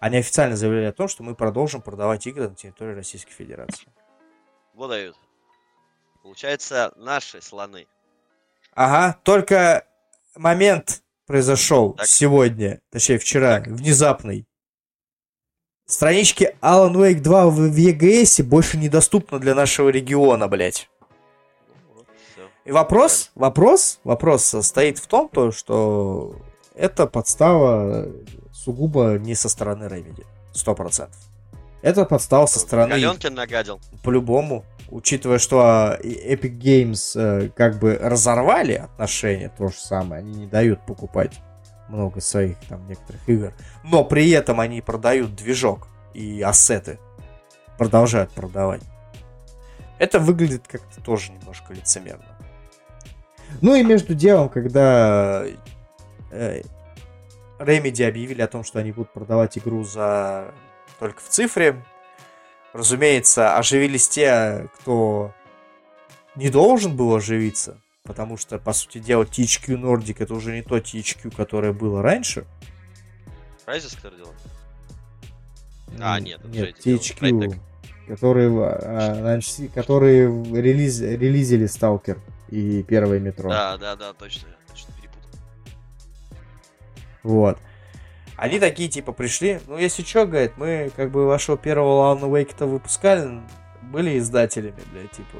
Они 0.00 0.16
официально 0.16 0.56
заявляли 0.56 0.86
о 0.86 0.92
том, 0.92 1.06
что 1.06 1.22
мы 1.22 1.36
продолжим 1.36 1.80
продавать 1.80 2.26
игры 2.26 2.48
на 2.48 2.56
территории 2.56 2.96
Российской 2.96 3.30
Федерации. 3.30 3.86
Вот 4.74 4.88
дают. 4.88 5.16
Получается, 6.24 6.92
наши 6.96 7.40
слоны. 7.40 7.86
Ага, 8.74 9.16
только 9.22 9.86
момент 10.34 11.04
произошел 11.24 11.92
Так. 11.92 12.06
сегодня, 12.08 12.80
точнее 12.90 13.18
вчера, 13.18 13.60
Так. 13.60 13.68
внезапный. 13.68 14.44
Странички 15.90 16.54
Alan 16.62 16.94
Wake 16.94 17.20
2 17.20 17.46
в, 17.46 17.76
EGS 17.76 18.44
больше 18.44 18.78
недоступны 18.78 19.40
для 19.40 19.56
нашего 19.56 19.88
региона. 19.88 20.46
Ну, 20.46 20.56
всё. 22.32 22.48
И 22.64 22.70
вопрос, 22.70 23.32
вопрос, 23.34 23.98
вопрос 24.04 24.44
состоит 24.44 25.00
в 25.00 25.08
том, 25.08 25.28
то, 25.28 25.50
что 25.50 26.36
это 26.76 27.08
подстава 27.08 28.06
сугубо 28.52 29.18
не 29.18 29.34
со 29.34 29.48
стороны 29.48 29.86
Remedy. 29.86 30.24
Сто 30.52 30.76
процентов. 30.76 31.18
Это 31.82 32.04
подстава 32.04 32.46
со 32.46 32.60
стороны 32.60 32.90
Галенкин 32.90 33.34
нагадил. 33.34 33.80
по-любому, 34.04 34.64
учитывая, 34.90 35.38
что 35.38 35.60
а, 35.60 35.98
Epic 36.00 36.56
Games 36.56 37.18
э, 37.18 37.48
как 37.48 37.80
бы 37.80 37.98
разорвали 38.00 38.74
отношения, 38.74 39.52
то 39.58 39.68
же 39.68 39.74
самое, 39.74 40.20
они 40.20 40.34
не 40.34 40.46
дают 40.46 40.86
покупать 40.86 41.40
много 41.90 42.20
своих 42.20 42.58
там 42.68 42.86
некоторых 42.88 43.28
игр, 43.28 43.52
но 43.84 44.04
при 44.04 44.30
этом 44.30 44.60
они 44.60 44.80
продают 44.80 45.34
движок 45.34 45.88
и 46.14 46.40
ассеты, 46.42 46.98
продолжают 47.78 48.32
продавать. 48.32 48.82
Это 49.98 50.18
выглядит 50.18 50.66
как-то 50.66 51.02
тоже 51.02 51.32
немножко 51.32 51.74
лицемерно. 51.74 52.24
Ну 53.60 53.74
и 53.74 53.82
между 53.82 54.14
делом, 54.14 54.48
когда 54.48 55.44
Э, 56.30 56.62
Remedy 57.58 58.04
объявили 58.08 58.40
о 58.42 58.48
том, 58.48 58.64
что 58.64 58.78
они 58.78 58.92
будут 58.92 59.12
продавать 59.12 59.58
игру 59.58 59.84
за 59.84 60.52
только 60.98 61.20
в 61.20 61.28
цифре. 61.28 61.84
Разумеется, 62.72 63.56
оживились 63.56 64.08
те, 64.08 64.68
кто 64.78 65.34
не 66.36 66.48
должен 66.48 66.96
был 66.96 67.14
оживиться, 67.14 67.80
потому 68.10 68.36
что, 68.36 68.58
по 68.58 68.72
сути 68.72 68.98
дела, 68.98 69.22
THQ 69.22 69.80
Nordic 69.80 70.16
это 70.18 70.34
уже 70.34 70.52
не 70.52 70.62
то 70.62 70.78
THQ, 70.78 71.32
которое 71.32 71.72
было 71.72 72.02
раньше. 72.02 72.44
Crysis, 73.64 73.94
который 73.94 74.16
делал? 74.16 74.34
А, 76.00 76.18
нет, 76.18 76.44
нет, 76.44 76.74
THQ, 76.84 77.56
которые, 78.08 78.50
а, 78.52 79.38
которые 79.72 80.26
релиз, 80.26 81.00
релизили 81.00 81.66
Сталкер 81.66 82.18
и 82.48 82.82
первое 82.82 83.20
метро. 83.20 83.48
Да, 83.48 83.78
да, 83.78 83.94
да, 83.94 84.12
точно, 84.12 84.48
точно 84.68 84.92
перепутал. 84.94 85.30
Вот. 87.22 87.58
Они 88.36 88.58
такие, 88.58 88.88
типа, 88.88 89.12
пришли. 89.12 89.60
Ну, 89.68 89.78
если 89.78 90.02
что, 90.02 90.26
говорит, 90.26 90.54
мы, 90.56 90.90
как 90.96 91.12
бы, 91.12 91.26
вашего 91.26 91.56
первого 91.56 92.12
Alan 92.12 92.28
Wake-то 92.28 92.66
выпускали, 92.66 93.40
были 93.90 94.18
издателями, 94.18 94.80
блядь, 94.92 95.10
типа, 95.12 95.38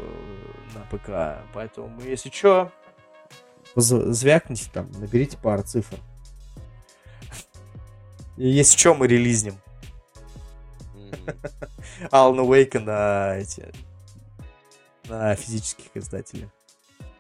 на 0.75 0.81
ПК. 0.91 1.45
Поэтому 1.55 2.01
если 2.03 2.31
что, 2.31 2.73
Поз- 3.75 4.15
Звякните 4.15 4.69
там, 4.73 4.91
наберите 4.93 5.37
пару 5.39 5.63
цифр. 5.63 5.97
и 8.37 8.49
если 8.49 8.77
что, 8.77 8.95
мы 8.95 9.07
релизнем 9.07 9.57
Alan 12.11 12.47
Wake 12.47 12.81
на 12.81 13.37
эти... 13.37 13.73
на 15.05 15.35
физических 15.37 15.87
издателей. 15.95 16.49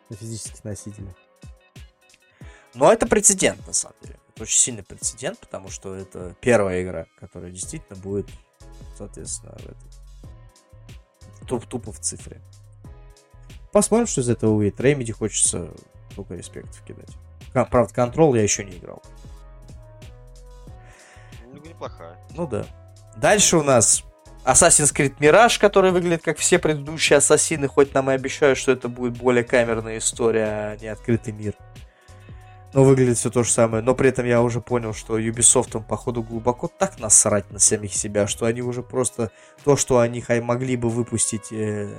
На 0.09 0.17
физических 0.17 0.65
носителях. 0.65 1.15
Но 2.75 2.93
это 2.93 3.07
прецедент, 3.07 3.65
на 3.67 3.73
самом 3.73 3.97
деле. 4.03 4.19
это 4.35 4.43
очень 4.43 4.59
сильный 4.59 4.83
прецедент, 4.83 5.39
потому 5.39 5.71
что 5.71 5.95
это 5.95 6.35
первая 6.41 6.83
игра, 6.83 7.07
которая 7.19 7.51
действительно 7.51 7.99
будет, 7.99 8.29
соответственно, 8.97 9.53
в 9.59 9.65
этой, 9.67 9.90
туп, 11.51 11.67
тупо 11.67 11.93
в 11.93 11.99
цифре. 11.99 12.41
Посмотрим, 13.73 14.07
что 14.07 14.21
из 14.21 14.29
этого 14.29 14.55
выйдет. 14.55 14.81
Remedy 14.81 15.13
хочется 15.13 15.71
только 16.15 16.35
респектов 16.35 16.81
кидать. 16.83 17.11
Правда, 17.53 17.93
контрол 17.93 18.35
я 18.35 18.43
еще 18.43 18.65
не 18.65 18.77
играл. 18.77 19.03
Ну, 21.53 21.61
неплохая. 21.61 22.17
Ну 22.37 22.47
да. 22.47 22.65
Дальше 23.17 23.57
у 23.57 23.63
нас 23.63 24.05
Assassin's 24.45 24.95
Creed 24.95 25.19
Mirage, 25.19 25.59
который 25.61 25.91
выглядит 25.91 26.23
как 26.23 26.39
все 26.39 26.59
предыдущие 26.59 27.17
Ассасины, 27.17 27.67
хоть 27.67 27.93
нам 27.95 28.11
и 28.11 28.15
обещают, 28.15 28.59
что 28.59 28.71
это 28.73 28.89
будет 28.89 29.19
более 29.19 29.43
камерная 29.43 29.99
история, 29.99 30.45
а 30.45 30.77
не 30.77 30.87
открытый 30.87 31.33
мир. 31.33 31.55
Но 32.73 32.85
выглядит 32.85 33.19
все 33.19 33.31
то 33.31 33.43
же 33.43 33.51
самое. 33.51 33.83
Но 33.83 33.95
при 33.95 34.11
этом 34.11 34.27
я 34.27 34.43
уже 34.43 34.61
понял, 34.61 34.95
что 34.95 35.19
Ubisoft 35.19 35.83
походу, 35.85 36.23
глубоко 36.23 36.69
так 36.69 37.01
насрать 37.01 37.51
на 37.51 37.59
самих 37.59 37.95
себя, 37.95 38.27
что 38.27 38.47
они 38.47 38.63
уже 38.63 38.83
просто 38.83 39.33
то, 39.65 39.77
что 39.77 39.99
они 39.99 40.23
могли 40.41 40.77
бы 40.77 40.89
выпустить 40.89 41.53
э, 41.53 41.93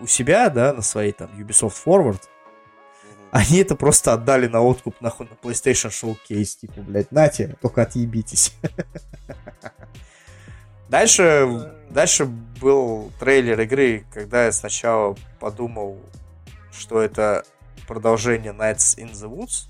у 0.00 0.06
себя, 0.06 0.50
да, 0.50 0.72
на 0.72 0.82
своей 0.82 1.12
там 1.12 1.30
Ubisoft 1.38 1.76
Forward, 1.84 2.20
они 3.32 3.60
это 3.60 3.76
просто 3.76 4.12
отдали 4.12 4.46
на 4.46 4.60
откуп 4.60 5.00
нахуй 5.00 5.26
на 5.26 5.34
PlayStation 5.34 5.90
Showcase. 5.90 6.60
Типа, 6.60 6.82
блядь, 6.82 7.10
нате, 7.12 7.56
только 7.62 7.82
отъебитесь. 7.82 8.54
Дальше, 10.90 11.72
дальше 11.88 12.26
был 12.26 13.10
трейлер 13.18 13.58
игры, 13.62 14.04
когда 14.12 14.44
я 14.44 14.52
сначала 14.52 15.16
подумал, 15.40 15.98
что 16.70 17.00
это 17.00 17.44
продолжение 17.88 18.52
Nights 18.52 18.98
in 18.98 19.10
the 19.12 19.26
Woods. 19.26 19.68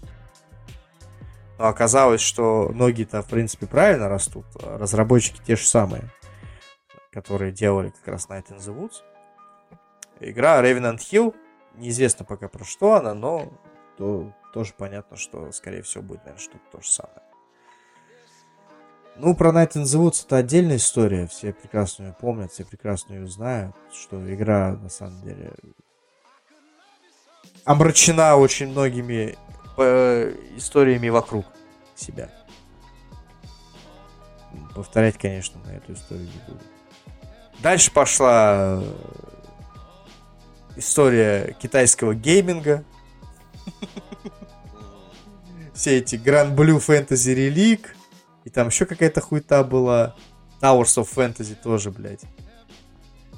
Но 1.63 1.69
оказалось, 1.69 2.21
что 2.21 2.73
ноги-то, 2.75 3.23
в 3.23 3.29
принципе, 3.29 3.69
правильно 3.69 4.09
растут. 4.09 4.45
а 4.61 4.79
Разработчики 4.79 5.41
те 5.47 5.55
же 5.55 5.65
самые, 5.65 6.11
которые 7.13 7.53
делали 7.53 7.91
как 7.91 8.09
раз 8.09 8.27
Night 8.29 8.49
in 8.49 8.59
the 8.59 8.77
Woods. 8.77 8.95
Игра 10.19 10.61
Revenant 10.61 10.99
Hill. 10.99 11.37
Неизвестно 11.77 12.25
пока 12.25 12.49
про 12.49 12.65
что 12.65 12.95
она, 12.95 13.15
но 13.15 13.53
то, 13.97 14.33
тоже 14.53 14.73
понятно, 14.77 15.17
что, 15.17 15.53
скорее 15.53 15.83
всего, 15.83 16.03
будет, 16.03 16.25
наверное, 16.25 16.43
что-то 16.43 16.65
то 16.73 16.81
же 16.81 16.91
самое. 16.91 17.23
Ну, 19.15 19.37
про 19.37 19.53
Night 19.53 19.75
in 19.75 19.85
the 19.85 20.05
Woods 20.05 20.25
это 20.27 20.39
отдельная 20.39 20.79
история. 20.79 21.29
Все 21.29 21.53
прекрасно 21.53 22.07
ее 22.07 22.17
помнят, 22.21 22.51
все 22.51 22.65
прекрасно 22.65 23.15
ее 23.15 23.29
знают, 23.29 23.77
что 23.93 24.19
игра, 24.35 24.73
на 24.73 24.89
самом 24.89 25.23
деле, 25.23 25.53
омрачена 27.65 28.35
очень 28.35 28.71
многими 28.71 29.39
историями 29.79 31.09
вокруг 31.09 31.47
себя. 31.95 32.31
Повторять, 34.75 35.19
конечно, 35.19 35.61
на 35.65 35.71
эту 35.71 35.93
историю 35.93 36.27
не 36.27 36.53
буду. 36.53 36.65
Дальше 37.63 37.93
пошла 37.93 38.81
э, 38.83 38.95
история 40.77 41.57
китайского 41.61 42.15
гейминга. 42.15 42.85
Все 45.75 45.99
эти 45.99 46.17
Grand 46.17 46.55
Blue 46.55 46.79
Fantasy 46.79 47.35
Relic. 47.35 47.87
И 48.45 48.51
там 48.51 48.69
еще 48.69 48.87
какая-то 48.87 49.21
хуйта 49.21 49.63
была. 49.63 50.17
Towers 50.61 51.03
of 51.03 51.09
Fantasy 51.15 51.55
тоже, 51.55 51.91
блядь. 51.91 52.25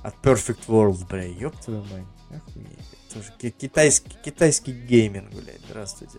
От 0.02 0.14
Perfect 0.22 0.66
World, 0.68 1.06
бля, 1.08 1.24
ёб 1.24 1.56
твою 1.60 1.82
мать. 1.84 2.04
Охуеть. 2.30 2.83
Ки- 3.38 3.50
китайский, 3.50 4.16
китайский 4.24 4.72
гейминг, 4.72 5.30
блядь. 5.30 5.60
Здравствуйте. 5.68 6.18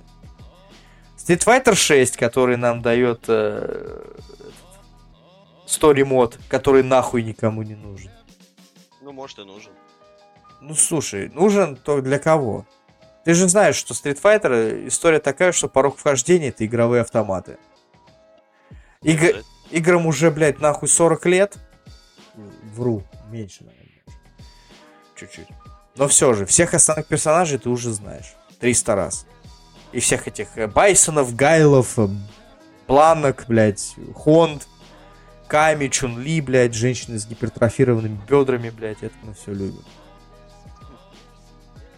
Street 1.17 1.43
Fighter 1.45 1.75
6, 1.75 2.17
который 2.17 2.55
нам 2.57 2.81
дает 2.81 3.25
э, 3.27 4.03
Story 5.67 6.03
мод, 6.05 6.37
который 6.47 6.83
нахуй 6.83 7.23
никому 7.23 7.63
не 7.63 7.75
нужен. 7.75 8.11
Ну, 9.01 9.11
может, 9.11 9.39
и 9.39 9.43
нужен. 9.43 9.71
Ну, 10.61 10.75
слушай, 10.75 11.29
нужен 11.29 11.75
то 11.75 12.01
для 12.01 12.19
кого? 12.19 12.65
Ты 13.23 13.33
же 13.33 13.47
знаешь, 13.49 13.75
что 13.75 13.93
Street 13.93 14.21
Fighter 14.21 14.87
история 14.87 15.19
такая, 15.19 15.51
что 15.51 15.67
порог 15.67 15.97
вхождения 15.97 16.49
это 16.49 16.65
игровые 16.65 17.01
автоматы. 17.01 17.57
Иг- 19.01 19.33
Да, 19.35 19.41
Играм 19.71 20.05
уже, 20.05 20.29
блядь, 20.31 20.59
нахуй 20.59 20.87
40 20.87 21.25
лет. 21.25 21.57
Вру, 22.75 23.03
меньше, 23.29 23.63
наверное. 23.63 23.85
Чуть-чуть. 25.15 25.47
Но 25.95 26.07
все 26.07 26.33
же, 26.33 26.45
всех 26.45 26.73
основных 26.73 27.07
персонажей 27.07 27.57
ты 27.57 27.69
уже 27.69 27.91
знаешь. 27.91 28.35
300 28.59 28.95
раз. 28.95 29.25
И 29.91 29.99
всех 29.99 30.27
этих 30.27 30.57
э, 30.57 30.67
Байсонов, 30.67 31.35
Гайлов, 31.35 31.97
э, 31.97 32.07
Бланок, 32.87 33.45
блядь, 33.47 33.95
Хонд, 34.13 34.67
Ками, 35.47 35.87
Чун-Ли, 35.87 36.41
блядь, 36.41 36.73
женщины 36.73 37.17
с 37.17 37.25
гипертрофированными 37.25 38.19
бедрами, 38.27 38.69
блядь, 38.71 39.03
это 39.03 39.15
мы 39.23 39.33
все 39.33 39.53
любим. 39.53 39.83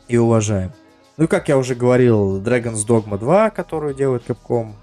И 0.07 0.18
уважаем. 0.18 0.74
Ну 1.18 1.24
и 1.24 1.28
как 1.28 1.49
я 1.49 1.57
уже 1.57 1.74
говорил, 1.74 2.41
Dragon's 2.41 2.86
Dogma 2.86 3.18
2, 3.18 3.49
которую 3.49 3.95
делает 3.95 4.30
Capcom 4.30 4.74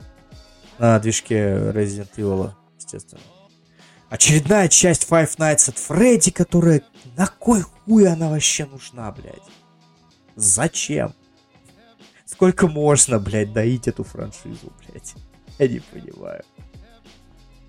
на 0.78 0.98
движке 0.98 1.36
Resident 1.72 2.10
Evil, 2.16 2.50
естественно. 2.76 3.22
Очередная 4.14 4.68
часть 4.68 5.10
Five 5.10 5.38
Nights 5.38 5.68
at 5.68 5.74
Freddy, 5.74 6.30
которая... 6.30 6.82
На 7.16 7.26
кой 7.26 7.62
хуй 7.62 8.06
она 8.06 8.30
вообще 8.30 8.64
нужна, 8.64 9.10
блядь? 9.10 9.42
Зачем? 10.36 11.12
Сколько 12.24 12.68
можно, 12.68 13.18
блядь, 13.18 13.52
доить 13.52 13.88
эту 13.88 14.04
франшизу, 14.04 14.72
блядь? 14.78 15.14
Я 15.58 15.66
не 15.66 15.80
понимаю. 15.80 16.44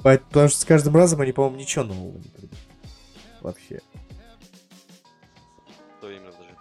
По- 0.03 0.19
Потому 0.19 0.49
что 0.49 0.59
с 0.59 0.65
каждым 0.65 0.95
разом 0.95 1.21
они, 1.21 1.31
по-моему, 1.31 1.57
ничего 1.57 1.83
нового 1.83 2.19
не 2.19 2.29
придумали. 2.29 2.59
Вообще. 3.41 3.81
Что 5.97 6.11
именно 6.11 6.31
даже? 6.31 6.55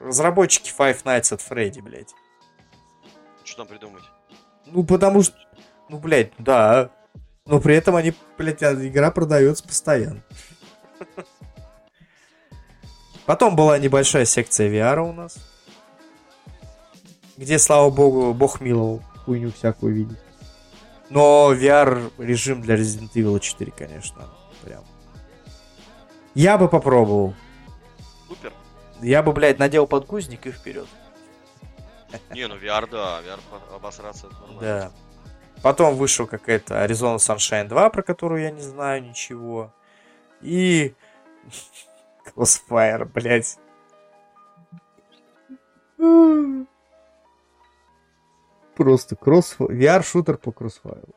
Разработчики 0.00 0.70
Five 0.70 1.02
Nights 1.02 1.34
at 1.34 1.40
Freddy, 1.48 1.80
блядь. 1.80 2.12
Что 3.42 3.56
там 3.56 3.68
придумать? 3.68 4.04
Ну, 4.66 4.84
потому 4.84 5.22
что... 5.22 5.34
Ну, 5.88 5.98
блядь, 5.98 6.32
да. 6.36 6.90
Но 7.46 7.58
при 7.58 7.74
этом 7.74 7.96
они, 7.96 8.12
блядь, 8.36 8.62
а 8.62 8.74
игра 8.74 9.10
продается 9.10 9.64
постоянно. 9.64 10.22
Потом 13.26 13.56
была 13.56 13.78
небольшая 13.78 14.24
секция 14.24 14.70
VR 14.70 15.00
у 15.00 15.12
нас. 15.12 15.36
Где, 17.36 17.58
слава 17.58 17.90
богу, 17.90 18.32
бог 18.32 18.60
миловал 18.60 19.02
хуйню 19.24 19.52
всякую 19.52 19.94
видеть. 19.94 20.18
Но 21.10 21.52
VR 21.52 22.12
режим 22.18 22.62
для 22.62 22.76
Resident 22.76 23.12
Evil 23.14 23.38
4, 23.38 23.72
конечно, 23.72 24.28
прям. 24.62 24.84
Я 26.34 26.56
бы 26.58 26.68
попробовал. 26.68 27.34
Супер. 28.28 28.52
Я 29.00 29.22
бы, 29.22 29.32
блядь, 29.32 29.58
надел 29.58 29.86
подгузник 29.86 30.46
и 30.46 30.52
вперед. 30.52 30.86
Не, 32.30 32.46
ну 32.46 32.56
VR, 32.56 32.88
да, 32.90 33.20
VR 33.20 33.40
обосраться 33.74 34.26
это 34.26 34.36
нормально. 34.40 34.60
Да. 34.60 34.92
Потом 35.66 35.96
вышел 35.96 36.28
какая-то 36.28 36.74
Arizona 36.84 37.16
Sunshine 37.16 37.66
2, 37.66 37.90
про 37.90 38.02
которую 38.04 38.40
я 38.40 38.52
не 38.52 38.62
знаю 38.62 39.02
ничего. 39.02 39.74
И... 40.40 40.94
Crossfire, 42.36 43.04
блядь. 43.04 43.58
Просто 48.76 49.16
кросс... 49.16 49.56
VR-шутер 49.58 50.36
по 50.36 50.50
Crossfire. 50.50 51.12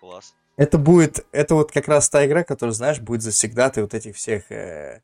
Класс. 0.00 0.34
Это 0.56 0.78
будет... 0.78 1.26
Это 1.32 1.54
вот 1.54 1.72
как 1.72 1.88
раз 1.88 2.08
та 2.08 2.24
игра, 2.24 2.44
которая, 2.44 2.72
знаешь, 2.72 3.00
будет 3.00 3.20
завсегда 3.20 3.68
ты 3.68 3.82
вот 3.82 3.92
этих 3.92 4.16
всех 4.16 4.50
э, 4.50 5.02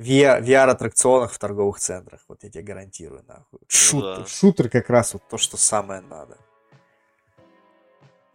VR, 0.00 0.42
VR-аттракционах 0.42 1.30
в 1.30 1.38
торговых 1.38 1.78
центрах. 1.78 2.20
Вот 2.26 2.42
я 2.42 2.50
тебе 2.50 2.64
гарантирую, 2.64 3.22
нахуй. 3.28 3.60
Шутер, 3.68 4.22
да. 4.22 4.26
шутер 4.26 4.68
как 4.68 4.90
раз 4.90 5.12
вот 5.12 5.22
то, 5.28 5.38
что 5.38 5.56
самое 5.56 6.00
надо. 6.00 6.36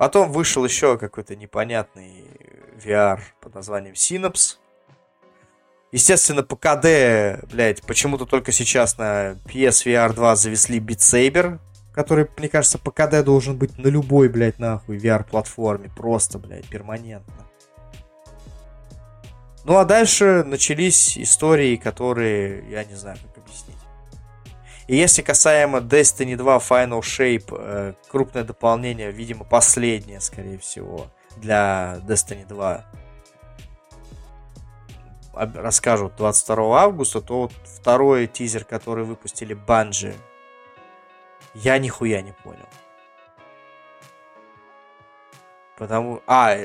Потом 0.03 0.33
вышел 0.33 0.65
еще 0.65 0.97
какой-то 0.97 1.33
непонятный 1.33 2.25
VR 2.75 3.21
под 3.39 3.55
названием 3.55 3.93
Synapse. 3.93 4.57
Естественно, 5.93 6.43
по 6.43 6.57
КД, 6.57 7.47
блядь, 7.49 7.81
почему-то 7.83 8.25
только 8.25 8.51
сейчас 8.51 8.97
на 8.97 9.37
PSVR 9.45 10.11
2 10.11 10.35
завесли 10.35 10.79
Saber, 10.79 11.59
который, 11.93 12.27
мне 12.35 12.49
кажется, 12.49 12.79
по 12.79 12.91
КД 12.91 13.23
должен 13.23 13.57
быть 13.57 13.77
на 13.77 13.87
любой, 13.87 14.27
блядь, 14.27 14.59
нахуй 14.59 14.97
VR-платформе. 14.97 15.89
Просто, 15.95 16.37
блядь, 16.37 16.67
перманентно. 16.67 17.47
Ну 19.63 19.77
а 19.77 19.85
дальше 19.85 20.43
начались 20.45 21.17
истории, 21.17 21.77
которые 21.77 22.69
я 22.69 22.83
не 22.83 22.95
знаю. 22.95 23.19
И 24.87 24.95
если 24.95 25.21
касаемо 25.21 25.79
Destiny 25.79 26.35
2 26.35 26.57
Final 26.57 26.99
Shape, 26.99 27.55
э, 27.57 27.93
крупное 28.09 28.43
дополнение, 28.43 29.11
видимо, 29.11 29.45
последнее, 29.45 30.19
скорее 30.19 30.57
всего, 30.57 31.07
для 31.37 31.99
Destiny 32.05 32.45
2 32.45 32.85
об- 35.33 35.57
расскажут 35.57 36.15
22 36.17 36.81
августа, 36.81 37.21
то 37.21 37.43
вот 37.43 37.53
второй 37.63 38.27
тизер, 38.27 38.65
который 38.65 39.05
выпустили 39.05 39.53
Банжи, 39.53 40.15
я 41.53 41.77
нихуя 41.77 42.21
не 42.21 42.33
понял. 42.33 42.67
Потому... 45.77 46.21
А, 46.27 46.57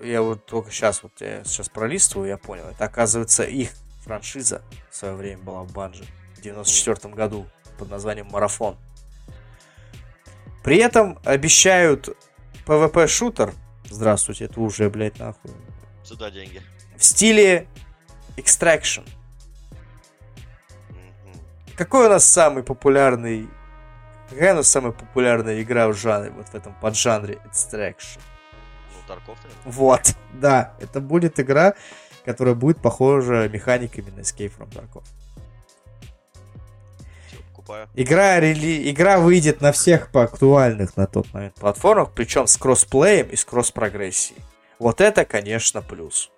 я 0.00 0.22
вот 0.22 0.44
только 0.46 0.70
сейчас 0.70 1.02
вот 1.02 1.12
я 1.20 1.44
сейчас 1.44 1.68
пролистываю, 1.68 2.28
я 2.28 2.36
понял. 2.36 2.64
Это, 2.64 2.84
оказывается, 2.84 3.44
их 3.44 3.70
франшиза 4.02 4.62
в 4.90 4.96
свое 4.96 5.14
время 5.14 5.42
была 5.42 5.62
в 5.62 5.72
Банже 5.72 6.04
в 6.36 6.40
94 6.40 7.14
году 7.14 7.46
под 7.80 7.90
названием 7.90 8.28
«Марафон». 8.30 8.76
При 10.62 10.76
этом 10.76 11.18
обещают 11.24 12.10
PvP-шутер. 12.66 13.54
Здравствуйте, 13.88 14.44
это 14.44 14.60
уже, 14.60 14.90
блядь, 14.90 15.18
нахуй. 15.18 15.50
Сюда 16.04 16.30
деньги. 16.30 16.60
В 16.96 17.04
стиле 17.04 17.66
Extraction. 18.36 19.08
Мгм. 20.90 21.40
Какой 21.76 22.06
у 22.06 22.08
нас 22.10 22.26
самый 22.26 22.62
популярный... 22.62 23.48
Какая 24.28 24.52
у 24.52 24.56
нас 24.56 24.68
самая 24.68 24.92
популярная 24.92 25.62
игра 25.62 25.88
в 25.88 25.94
жанре, 25.94 26.30
вот 26.30 26.48
в 26.48 26.54
этом 26.54 26.74
поджанре 26.80 27.40
Extraction? 27.50 28.20
Ну, 28.92 29.08
Тарков. 29.08 29.38
Вот. 29.64 30.14
Да, 30.34 30.74
это 30.78 31.00
будет 31.00 31.40
игра, 31.40 31.74
которая 32.26 32.54
будет 32.54 32.82
похожа 32.82 33.48
механиками 33.48 34.10
на 34.10 34.20
Escape 34.20 34.52
from 34.56 34.70
Tarkov. 34.70 35.04
Покупаю. 37.70 37.88
Игра, 37.94 38.40
рели... 38.40 38.90
Игра 38.90 39.18
выйдет 39.20 39.60
на 39.60 39.70
всех 39.72 40.10
по 40.10 40.24
актуальных 40.24 40.96
на 40.96 41.06
тот 41.06 41.32
момент 41.32 41.54
платформах, 41.54 42.12
причем 42.12 42.46
с 42.46 42.56
кроссплеем 42.56 43.28
и 43.28 43.36
с 43.36 43.44
кросс-прогрессией. 43.44 44.40
Вот 44.78 45.00
это, 45.00 45.24
конечно, 45.24 45.82
плюс. 45.82 46.30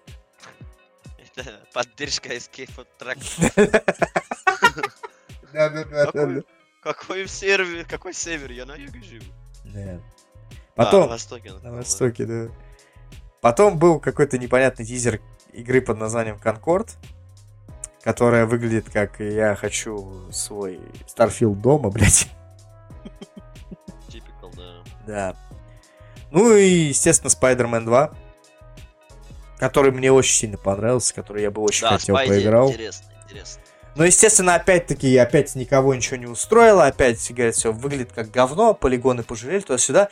Это 1.19 1.61
поддержка 1.73 2.35
Escape 2.35 2.71
от 2.77 2.89
Track. 3.01 3.83
Какой, 5.53 6.45
какой 6.83 7.29
сервер, 7.29 7.87
какой 7.87 8.13
север? 8.15 8.51
Я 8.51 8.67
на 8.67 8.75
юге 8.75 9.03
живу. 9.03 9.33
Да. 9.65 10.01
А, 10.77 10.85
Потом, 10.85 11.03
на 11.03 11.09
востоке. 11.09 11.53
на 11.53 11.73
востоке, 11.73 12.25
да. 12.27 12.49
Потом 13.41 13.79
был 13.79 14.01
какой-то 14.01 14.39
непонятный 14.39 14.85
тизер 14.85 15.21
игры 15.53 15.81
под 15.83 15.99
названием 15.99 16.37
Concord, 16.37 16.91
которая 18.03 18.47
выглядит 18.47 18.91
как 18.91 19.21
я 19.21 19.55
хочу 19.55 20.31
свой 20.31 20.81
Starfield 21.07 21.57
дома, 21.57 21.91
блядь. 21.91 22.29
Typical, 24.09 24.53
да. 24.57 24.73
Да. 25.07 25.37
Ну 26.31 26.57
и, 26.57 26.69
естественно, 26.69 27.31
Spider-Man 27.31 27.85
2, 27.85 28.13
который 29.59 29.93
мне 29.93 30.11
очень 30.11 30.35
сильно 30.35 30.59
понравился, 30.59 31.15
который 31.15 31.43
я 31.43 31.51
бы 31.51 31.63
очень 31.63 31.83
Да, 31.83 31.99
хотел 31.99 32.17
Спайди, 32.17 32.33
поиграл. 32.33 32.71
интересно, 32.71 33.07
интересно. 33.25 33.63
Но, 33.95 34.05
естественно, 34.05 34.55
опять-таки, 34.55 35.15
опять 35.19 35.55
никого 35.55 35.95
ничего 35.95 36.17
не 36.17 36.27
устроило, 36.27 36.87
опять, 36.87 37.31
говорят, 37.31 37.55
все 37.55 37.73
выглядит 37.73 38.13
как 38.13 38.31
говно, 38.31 38.73
полигоны 38.73 39.23
пожалели 39.23 39.61
туда-сюда. 39.61 40.09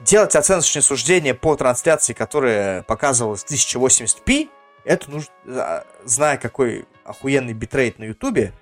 Делать 0.00 0.34
оценочные 0.34 0.82
суждения 0.82 1.34
по 1.34 1.54
трансляции, 1.54 2.12
которая 2.12 2.82
показывалась 2.82 3.44
в 3.44 3.50
1080p, 3.50 4.48
это 4.84 5.10
нужно, 5.10 5.30
а, 5.46 5.86
зная 6.04 6.38
какой 6.38 6.86
охуенный 7.04 7.52
битрейт 7.52 7.98
на 7.98 8.04
ютубе, 8.04 8.52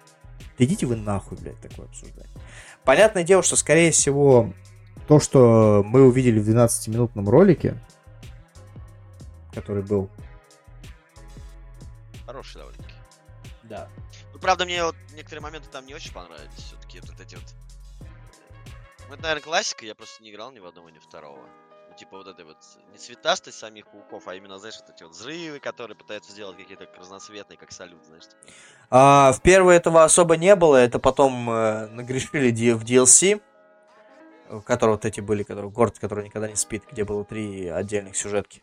да 0.58 0.64
идите 0.64 0.86
вы 0.86 0.96
нахуй, 0.96 1.38
блядь, 1.38 1.60
такое 1.60 1.86
обсуждать. 1.86 2.26
Понятное 2.84 3.22
дело, 3.22 3.42
что, 3.42 3.56
скорее 3.56 3.90
всего, 3.90 4.52
то, 5.06 5.20
что 5.20 5.84
мы 5.86 6.02
увидели 6.06 6.38
в 6.38 6.48
12-минутном 6.48 7.28
ролике, 7.28 7.78
который 9.52 9.82
был... 9.82 10.10
Хороший 12.26 12.58
довольно-таки. 12.58 12.94
Да. 13.64 13.88
Ну, 14.32 14.38
правда, 14.38 14.64
мне 14.64 14.84
вот 14.84 14.96
некоторые 15.14 15.42
моменты 15.42 15.68
там 15.70 15.86
не 15.86 15.94
очень 15.94 16.12
понравились. 16.12 16.52
Все-таки 16.56 17.00
вот 17.00 17.20
эти 17.20 17.34
вот... 17.34 17.44
Ну, 19.08 19.14
это, 19.14 19.22
наверное, 19.22 19.42
классика, 19.42 19.86
я 19.86 19.94
просто 19.94 20.22
не 20.22 20.30
играл 20.30 20.52
ни 20.52 20.58
в 20.58 20.66
одного, 20.66 20.90
ни 20.90 20.98
второго. 20.98 21.46
Типа 21.98 22.18
вот 22.18 22.28
этой 22.28 22.44
вот 22.44 22.58
не 22.92 22.98
цветастость 22.98 23.58
самих 23.58 23.88
пауков, 23.88 24.28
а 24.28 24.34
именно, 24.36 24.58
знаешь, 24.58 24.76
вот 24.78 24.94
эти 24.94 25.02
вот 25.02 25.12
взрывы, 25.12 25.58
которые 25.58 25.96
пытаются 25.96 26.30
сделать 26.30 26.56
какие-то 26.56 26.86
разноцветные, 26.96 27.56
как 27.56 27.72
салют, 27.72 28.04
знаешь. 28.06 28.22
типа. 28.22 28.36
А, 28.90 29.32
в 29.32 29.40
первой 29.40 29.74
этого 29.74 30.04
особо 30.04 30.36
не 30.36 30.54
было, 30.54 30.76
это 30.76 31.00
потом 31.00 31.50
э, 31.50 31.88
нагрешили 31.88 32.72
в 32.72 32.84
DLC, 32.84 33.42
в 34.48 34.60
котором 34.60 34.92
вот 34.92 35.04
эти 35.04 35.20
были, 35.20 35.42
которые, 35.42 35.72
город, 35.72 35.98
который 35.98 36.24
никогда 36.24 36.46
не 36.48 36.54
спит, 36.54 36.84
где 36.90 37.04
было 37.04 37.24
три 37.24 37.66
отдельных 37.66 38.16
сюжетки. 38.16 38.62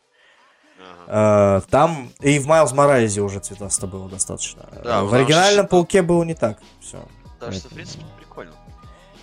Ага. 0.80 1.62
Э, 1.66 1.70
там 1.70 2.12
и 2.22 2.40
в 2.40 2.48
Майлз 2.48 2.72
Моралезе 2.72 3.20
уже 3.20 3.40
цветасто 3.40 3.86
было 3.86 4.08
достаточно. 4.10 4.66
Да, 4.82 5.04
в 5.04 5.14
оригинальном 5.14 5.66
что- 5.66 5.72
Пауке 5.72 6.02
было 6.02 6.24
не 6.24 6.36
так. 6.36 6.60
Все. 6.80 7.06
Так 7.40 7.52
что, 7.52 7.68
в 7.68 7.74
принципе, 7.74 8.06
прикольно. 8.18 8.54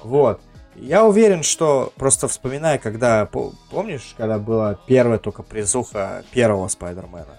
Вот. 0.02 0.42
Я 0.76 1.04
уверен, 1.04 1.42
что 1.42 1.92
просто 1.96 2.28
вспоминая, 2.28 2.78
когда, 2.78 3.26
по- 3.26 3.52
помнишь, 3.70 4.14
когда 4.16 4.38
была 4.38 4.74
первая 4.86 5.18
только 5.18 5.42
призуха 5.42 6.24
первого 6.32 6.66
Спайдермена, 6.68 7.38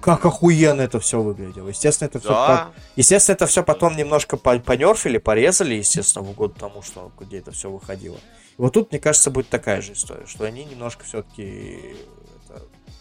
как 0.00 0.24
охуенно 0.26 0.80
это 0.82 1.00
все 1.00 1.20
выглядело. 1.20 1.68
Естественно, 1.68 2.08
это 2.08 2.18
все 2.20 2.28
Да, 2.28 2.70
Естественно, 2.96 3.34
это 3.36 3.46
все 3.46 3.62
потом 3.62 3.96
немножко 3.96 4.36
по- 4.36 4.58
понерфили, 4.58 5.18
порезали, 5.18 5.74
естественно, 5.74 6.24
в 6.24 6.30
угоду 6.30 6.54
тому, 6.58 6.82
что 6.82 7.10
где 7.20 7.38
это 7.38 7.52
все 7.52 7.70
выходило. 7.70 8.16
И 8.16 8.60
вот 8.60 8.74
тут, 8.74 8.90
мне 8.90 9.00
кажется, 9.00 9.30
будет 9.30 9.48
такая 9.48 9.80
же 9.80 9.92
история, 9.94 10.26
что 10.26 10.44
они 10.44 10.64
немножко 10.64 11.04
все-таки, 11.04 11.96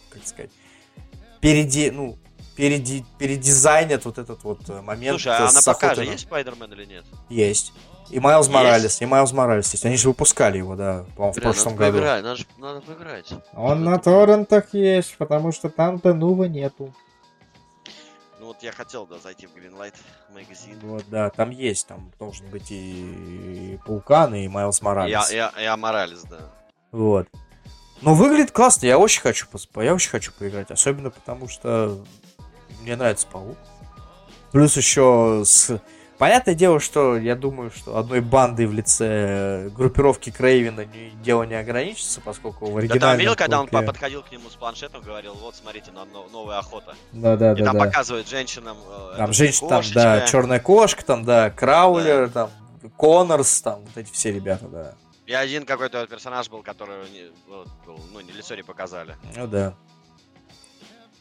как 0.10 0.26
сказать, 0.26 0.52
переди, 1.42 1.92
ну, 1.92 2.18
переди, 2.56 3.04
передизайнят 3.18 4.06
вот 4.06 4.18
этот 4.18 4.44
вот 4.44 4.70
э, 4.70 4.82
момент. 4.82 5.20
Слушай, 5.22 5.38
а 5.38 5.50
с 5.50 5.54
на 5.66 5.74
ПК 5.74 5.82
же 5.82 5.88
охотой 5.88 6.06
на- 6.06 6.12
есть 6.12 6.24
Спайдермен 6.24 6.72
или 6.74 6.86
нет? 6.86 7.06
Есть. 7.30 7.74
И 8.12 8.20
Майлз 8.20 8.48
Есть? 8.48 8.54
Моралес, 8.54 9.02
и 9.02 9.06
Майлз 9.06 9.32
Моралес 9.32 9.72
есть. 9.72 9.86
Они 9.86 9.96
же 9.96 10.10
выпускали 10.10 10.58
его, 10.58 10.76
да, 10.76 11.06
по-моему, 11.16 11.34
в 11.34 11.42
прошлом 11.42 11.74
надо 11.74 11.86
году. 11.86 11.98
поиграть, 11.98 12.24
надо, 12.24 12.42
надо 12.58 12.82
поиграть. 12.82 13.34
Он 13.54 13.78
Что 13.78 13.90
на 13.90 14.00
торрентах 14.00 14.74
есть, 14.74 15.18
потому 15.18 15.52
что 15.54 15.70
там-то 15.70 16.14
Нува 16.14 16.46
нету. 16.46 16.94
Ну 18.40 18.48
вот 18.48 18.58
я 18.62 18.74
хотел, 18.74 19.06
да, 19.06 19.18
зайти 19.18 19.48
в 19.48 19.56
Greenlight 19.56 19.94
магазин. 20.30 20.78
Вот, 20.82 21.06
да, 21.10 21.30
там 21.30 21.52
есть, 21.52 21.88
там 21.88 22.12
должен 22.20 22.48
быть 22.48 22.70
и, 22.72 23.76
и 23.76 23.80
Паукан, 23.86 24.36
и 24.36 24.48
Майлз 24.50 24.82
Моралес. 24.82 25.32
Я, 25.32 25.52
я, 25.56 25.62
я 25.62 25.78
Моралес, 25.78 26.24
да. 26.24 26.40
Вот. 26.92 27.28
Но 28.02 28.14
выглядит 28.14 28.52
классно, 28.52 28.88
я 28.88 28.98
очень 28.98 29.22
хочу 29.22 29.48
я 29.76 29.94
очень 29.94 30.10
хочу 30.10 30.34
поиграть, 30.34 30.70
особенно 30.72 31.12
потому 31.12 31.48
что 31.48 32.04
мне 32.82 32.96
нравится 32.96 33.28
паук. 33.28 33.58
Плюс 34.52 34.76
еще 34.76 35.44
с... 35.46 35.80
Понятное 36.22 36.54
дело, 36.54 36.80
что 36.80 37.18
я 37.18 37.36
думаю, 37.36 37.72
что 37.72 37.98
одной 37.98 38.22
бандой 38.22 38.68
в 38.68 38.74
лице 38.74 39.72
группировки 39.76 40.30
Крейвена 40.30 40.86
не- 40.86 41.10
дело 41.24 41.42
не 41.42 41.56
ограничится, 41.56 42.22
поскольку 42.22 42.68
в 42.68 42.74
Да 42.74 42.78
оригинальном 42.78 43.10
там 43.10 43.18
видел, 43.18 43.36
когда 43.36 43.60
он 43.60 43.68
подходил 43.68 44.22
к 44.22 44.32
нему 44.32 44.48
с 44.48 44.54
планшетом, 44.54 45.02
говорил, 45.02 45.34
вот 45.34 45.56
смотрите, 45.56 45.92
на 45.92 46.06
но- 46.06 46.28
новая 46.32 46.60
охота. 46.60 46.94
Да, 47.12 47.36
да, 47.38 47.54
И 47.54 47.56
да, 47.56 47.66
там 47.66 47.76
да. 47.80 47.86
показывает 47.86 48.30
женщинам. 48.30 48.78
э, 48.88 49.16
Там 49.18 49.34
женщина, 49.34 49.68
там, 49.68 49.84
да, 49.96 50.22
черная 50.28 50.60
кошка, 50.60 51.04
там, 51.04 51.26
да, 51.26 51.50
Краулер, 51.50 52.30
там, 52.30 52.52
Коннорс, 52.98 53.60
там, 53.64 53.80
вот 53.80 53.98
эти 53.98 54.12
все 54.12 54.32
ребята, 54.32 54.68
да. 54.68 54.94
И 55.26 55.34
один 55.34 55.66
какой-то 55.66 56.06
персонаж 56.06 56.48
был, 56.52 56.62
который 56.62 56.98
ну, 58.14 58.20
не 58.22 58.32
лицо 58.32 58.54
не 58.54 58.62
показали. 58.64 59.16
Ну 59.36 59.48
да. 59.48 59.74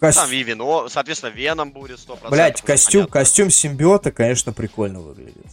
Кос- 0.00 0.16
Там 0.16 0.30
и 0.32 0.42
вино, 0.42 0.88
соответственно, 0.88 1.30
Веном 1.30 1.72
будет 1.72 1.98
100%. 1.98 2.30
Блять, 2.30 2.62
костюм, 2.62 3.02
понятно. 3.02 3.12
костюм 3.12 3.50
симбиота, 3.50 4.10
конечно, 4.10 4.52
прикольно 4.52 5.00
выглядит. 5.00 5.44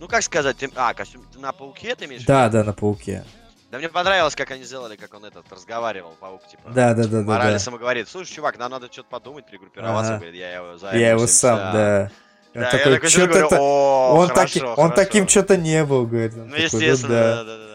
Ну, 0.00 0.08
как 0.08 0.22
сказать, 0.24 0.56
ты- 0.56 0.70
а, 0.74 0.92
костюм, 0.92 1.22
на 1.36 1.52
Пауке 1.52 1.94
ты 1.94 2.06
имеешь? 2.06 2.24
Да, 2.24 2.48
да, 2.48 2.64
на 2.64 2.72
пауке. 2.72 3.24
Да 3.70 3.78
мне 3.78 3.88
понравилось, 3.88 4.34
как 4.36 4.50
они 4.50 4.64
сделали, 4.64 4.96
как 4.96 5.14
он 5.14 5.24
этот 5.24 5.50
разговаривал, 5.52 6.14
Паук, 6.20 6.46
типа. 6.48 6.62
Да, 6.70 6.94
да, 6.94 7.04
да, 7.04 7.08
да. 7.08 7.18
да. 7.18 7.22
Моралесом 7.22 7.76
и 7.76 7.78
говорит, 7.78 8.08
слушай, 8.08 8.32
чувак, 8.32 8.58
нам 8.58 8.70
надо 8.72 8.88
что-то 8.92 9.08
подумать, 9.08 9.46
перегруппироваться. 9.46 10.10
Ага. 10.14 10.16
Говорит, 10.18 10.34
я 10.36 10.54
его 10.54 10.76
за 10.78 10.96
Я 10.96 11.10
его 11.10 11.26
сам, 11.26 11.56
да. 11.72 12.10
Он 12.54 12.60
Да, 12.60 12.66
я 12.66 12.70
такой, 12.78 12.94
такой 12.94 13.08
«Чё 13.10 13.18
сижу, 13.18 13.26
говорю, 13.28 13.48
ты-то- 13.48 13.60
«О, 13.60 14.14
он, 14.14 14.28
хорошо, 14.28 14.46
таки- 14.46 14.62
он 14.64 14.74
хорошо». 14.76 14.94
таким 14.94 15.28
что-то 15.28 15.56
не 15.56 15.84
был, 15.84 16.06
говорит. 16.06 16.34
Он 16.34 16.40
Ну, 16.40 16.50
такой, 16.50 16.62
естественно, 16.64 17.08
да. 17.08 17.34
да, 17.36 17.44
да, 17.44 17.56
да. 17.56 17.73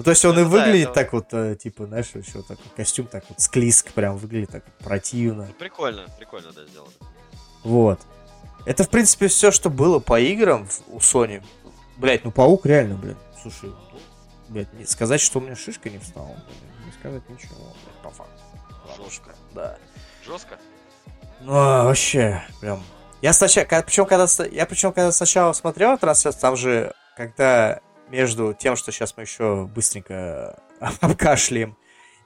Ну, 0.00 0.04
то 0.04 0.12
есть 0.12 0.24
он 0.24 0.38
и 0.38 0.44
выглядит 0.44 0.94
так 0.94 1.12
вот, 1.12 1.26
э, 1.32 1.56
типа, 1.56 1.84
знаешь, 1.84 2.06
еще 2.14 2.40
такой 2.40 2.64
костюм 2.74 3.06
так 3.06 3.22
вот 3.28 3.38
склизко 3.38 3.92
прям 3.92 4.16
выглядит 4.16 4.48
так 4.48 4.64
противно. 4.78 5.44
Ну, 5.46 5.52
Прикольно, 5.52 6.06
прикольно, 6.18 6.52
да, 6.52 6.64
сделано. 6.64 6.90
Вот. 7.64 8.00
Это, 8.64 8.84
в 8.84 8.88
принципе, 8.88 9.28
все, 9.28 9.50
что 9.50 9.68
было 9.68 9.98
по 9.98 10.18
играм 10.18 10.66
у 10.88 11.00
Sony. 11.00 11.44
Блять, 11.98 12.24
ну 12.24 12.30
Паук 12.30 12.64
реально, 12.64 12.94
блин. 12.94 13.16
слушай, 13.42 13.68
ну, 13.68 13.98
блядь, 14.48 14.72
не 14.72 14.86
сказать, 14.86 15.20
что 15.20 15.38
у 15.38 15.42
меня 15.42 15.54
шишка 15.54 15.90
не 15.90 15.98
встала, 15.98 16.28
блин, 16.28 16.86
не 16.86 16.92
сказать 16.92 17.28
ничего, 17.28 17.56
блядь, 17.84 18.02
по 18.02 18.08
факту. 18.08 18.42
Жестко. 18.96 19.34
Да. 19.52 19.76
Жестко? 20.24 20.56
Ну, 21.42 21.52
а, 21.52 21.84
вообще, 21.84 22.42
прям. 22.62 22.82
Я 23.20 23.34
сначала, 23.34 23.66
причем 23.82 24.06
когда, 24.06 24.26
я 24.50 24.64
причем 24.64 24.94
когда 24.94 25.12
сначала 25.12 25.52
смотрел 25.52 25.98
трансляцию, 25.98 26.40
там 26.40 26.56
же, 26.56 26.94
когда 27.18 27.82
между 28.10 28.54
тем, 28.54 28.76
что 28.76 28.92
сейчас 28.92 29.16
мы 29.16 29.22
еще 29.22 29.66
быстренько 29.66 30.62
обкашляем, 31.00 31.76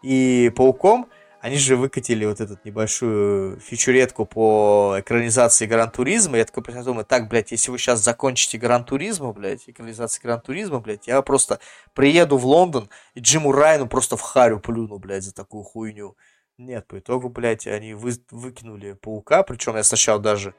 и 0.02 0.52
пауком, 0.54 1.08
они 1.44 1.56
же 1.56 1.76
выкатили 1.76 2.24
вот 2.24 2.40
эту 2.40 2.58
небольшую 2.64 3.60
фичуретку 3.60 4.24
по 4.24 4.96
экранизации 4.98 5.66
Gran 5.66 5.90
Turismo. 5.90 6.38
Я 6.38 6.46
такой 6.46 6.64
думаю, 6.82 7.04
так, 7.04 7.28
блядь, 7.28 7.50
если 7.50 7.70
вы 7.70 7.76
сейчас 7.76 8.02
закончите 8.02 8.56
Gran 8.56 8.84
Turismo, 8.86 9.30
блядь, 9.34 9.68
экранизацию 9.68 10.22
Gran 10.22 10.40
Turismo, 10.40 10.80
блядь, 10.80 11.06
я 11.06 11.20
просто 11.20 11.60
приеду 11.92 12.38
в 12.38 12.46
Лондон 12.46 12.88
и 13.12 13.20
Джиму 13.20 13.52
Райну 13.52 13.86
просто 13.88 14.16
в 14.16 14.22
харю 14.22 14.58
плюну, 14.58 14.98
блядь, 14.98 15.22
за 15.22 15.34
такую 15.34 15.64
хуйню. 15.64 16.16
Нет, 16.56 16.86
по 16.86 16.98
итогу, 16.98 17.28
блядь, 17.28 17.66
они 17.66 17.92
вы, 17.92 18.12
выкинули 18.30 18.92
паука, 18.94 19.42
причем 19.42 19.76
я 19.76 19.84
сначала 19.84 20.20
даже... 20.20 20.54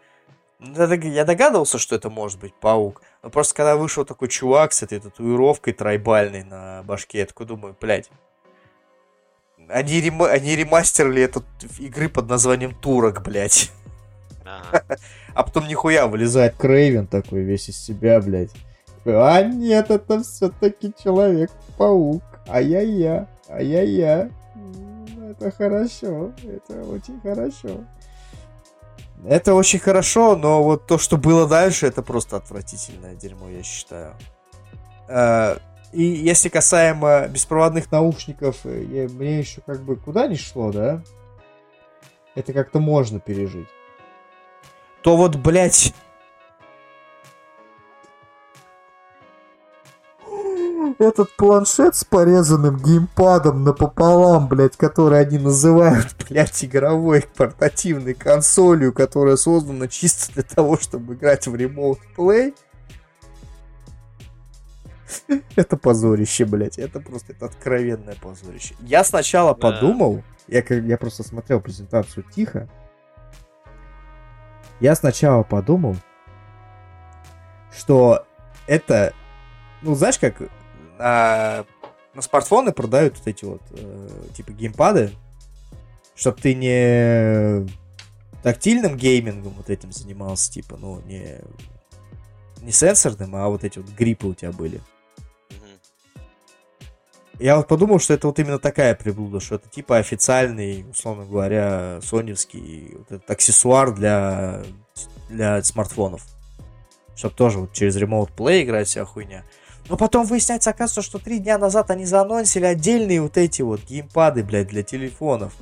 Я 0.59 1.25
догадывался, 1.25 1.77
что 1.77 1.95
это 1.95 2.09
может 2.09 2.39
быть 2.39 2.53
паук. 2.53 3.01
Но 3.23 3.29
просто 3.29 3.55
когда 3.55 3.75
вышел 3.75 4.05
такой 4.05 4.29
чувак 4.29 4.73
с 4.73 4.83
этой 4.83 4.99
татуировкой 4.99 5.73
трайбальной 5.73 6.43
на 6.43 6.83
башке, 6.83 7.19
я 7.19 7.25
такой 7.25 7.45
думаю, 7.45 7.75
блядь, 7.79 8.09
они, 9.69 10.01
рем... 10.01 10.21
они 10.23 10.55
ремастерили 10.55 11.21
этот 11.23 11.45
игры 11.79 12.09
под 12.09 12.29
названием 12.29 12.73
Турок, 12.73 13.23
блядь. 13.23 13.71
А 15.33 15.43
потом 15.43 15.67
нихуя 15.67 16.07
вылезает 16.07 16.55
Крейвен 16.55 17.07
такой 17.07 17.41
весь 17.41 17.67
из 17.67 17.77
себя, 17.77 18.21
блядь. 18.21 18.51
А 19.05 19.41
нет, 19.41 19.91
это 19.91 20.23
все-таки 20.23 20.93
Человек-паук. 21.03 22.23
Ай-яй-я, 22.47 23.27
ай-яй-я. 23.49 24.29
Это 25.29 25.51
хорошо, 25.51 26.31
это 26.43 26.83
очень 26.83 27.19
хорошо. 27.19 27.83
Это 29.23 29.55
очень 29.55 29.79
хорошо, 29.79 30.35
но 30.35 30.63
вот 30.63 30.85
то, 30.85 30.97
что 30.97 31.17
было 31.17 31.47
дальше, 31.47 31.87
это 31.87 32.01
просто 32.01 32.37
отвратительное 32.37 33.15
дерьмо, 33.15 33.49
я 33.49 33.63
считаю. 33.63 34.15
А, 35.07 35.57
и 35.91 36.03
если 36.03 36.49
касаемо 36.49 37.27
беспроводных 37.27 37.91
наушников, 37.91 38.57
э, 38.65 39.07
мне 39.09 39.39
еще 39.39 39.61
как 39.65 39.81
бы 39.81 39.95
куда 39.95 40.27
ни 40.27 40.35
шло, 40.35 40.71
да? 40.71 41.01
Это 42.35 42.51
как-то 42.51 42.79
можно 42.79 43.19
пережить. 43.19 43.69
То 45.01 45.15
вот, 45.15 45.35
блядь... 45.35 45.93
Этот 50.97 51.35
планшет 51.35 51.95
с 51.95 52.05
порезанным 52.05 52.77
геймпадом 52.77 53.63
напополам, 53.63 54.47
блядь, 54.47 54.77
который 54.77 55.19
они 55.19 55.37
называют, 55.37 56.15
блядь, 56.29 56.63
игровой 56.63 57.25
портативной 57.35 58.13
консолью, 58.13 58.93
которая 58.93 59.35
создана 59.35 59.87
чисто 59.87 60.33
для 60.33 60.43
того, 60.43 60.77
чтобы 60.77 61.15
играть 61.15 61.47
в 61.47 61.55
Remote 61.55 61.99
Play, 62.17 62.53
Это 65.55 65.77
позорище, 65.77 66.45
блядь. 66.45 66.77
Это 66.77 66.99
просто 66.99 67.33
это 67.33 67.45
откровенное 67.45 68.15
позорище. 68.15 68.75
Я 68.81 69.03
сначала 69.03 69.55
да. 69.55 69.71
подумал, 69.71 70.23
я, 70.47 70.63
я 70.69 70.97
просто 70.97 71.23
смотрел 71.23 71.59
презентацию 71.59 72.23
тихо. 72.23 72.69
Я 74.79 74.95
сначала 74.95 75.43
подумал, 75.43 75.95
что 77.71 78.25
это, 78.67 79.13
ну, 79.81 79.95
знаешь, 79.95 80.19
как 80.19 80.35
на, 80.97 81.65
на 82.13 82.21
смартфоны 82.21 82.71
продают 82.71 83.17
вот 83.17 83.27
эти 83.27 83.45
вот, 83.45 83.61
э, 83.71 84.09
типа, 84.35 84.51
геймпады, 84.51 85.11
чтобы 86.15 86.39
ты 86.41 86.55
не 86.55 87.67
тактильным 88.43 88.95
геймингом 88.95 89.53
вот 89.53 89.69
этим 89.69 89.91
занимался, 89.91 90.51
типа, 90.51 90.77
ну, 90.77 91.01
не, 91.01 91.39
не 92.61 92.71
сенсорным, 92.71 93.35
а 93.35 93.47
вот 93.47 93.63
эти 93.63 93.79
вот 93.79 93.89
гриппы 93.89 94.27
у 94.27 94.33
тебя 94.33 94.51
были. 94.51 94.81
Я 97.39 97.57
вот 97.57 97.67
подумал, 97.67 97.99
что 97.99 98.13
это 98.13 98.27
вот 98.27 98.39
именно 98.39 98.59
такая 98.59 98.95
приблуда, 98.95 99.41
что 99.41 99.55
это 99.55 99.67
типа 99.67 99.97
официальный, 99.97 100.85
условно 100.89 101.25
говоря, 101.25 101.99
соневский 102.01 102.95
вот 102.97 103.11
этот 103.11 103.29
аксессуар 103.29 103.93
для, 103.93 104.63
для 105.29 105.61
смартфонов. 105.61 106.25
Чтобы 107.15 107.35
тоже 107.35 107.59
вот 107.59 107.73
через 107.73 107.97
Remote 107.97 108.31
Play 108.35 108.63
играть 108.63 108.87
вся 108.87 109.03
хуйня. 109.03 109.43
Но 109.87 109.97
потом 109.97 110.25
выясняется, 110.25 110.71
оказывается, 110.71 111.01
что 111.01 111.19
три 111.19 111.39
дня 111.39 111.57
назад 111.57 111.91
они 111.91 112.05
заанонсили 112.05 112.65
отдельные 112.65 113.21
вот 113.21 113.37
эти 113.37 113.61
вот 113.61 113.81
геймпады, 113.81 114.43
блядь, 114.43 114.67
для 114.67 114.83
телефонов. 114.83 115.53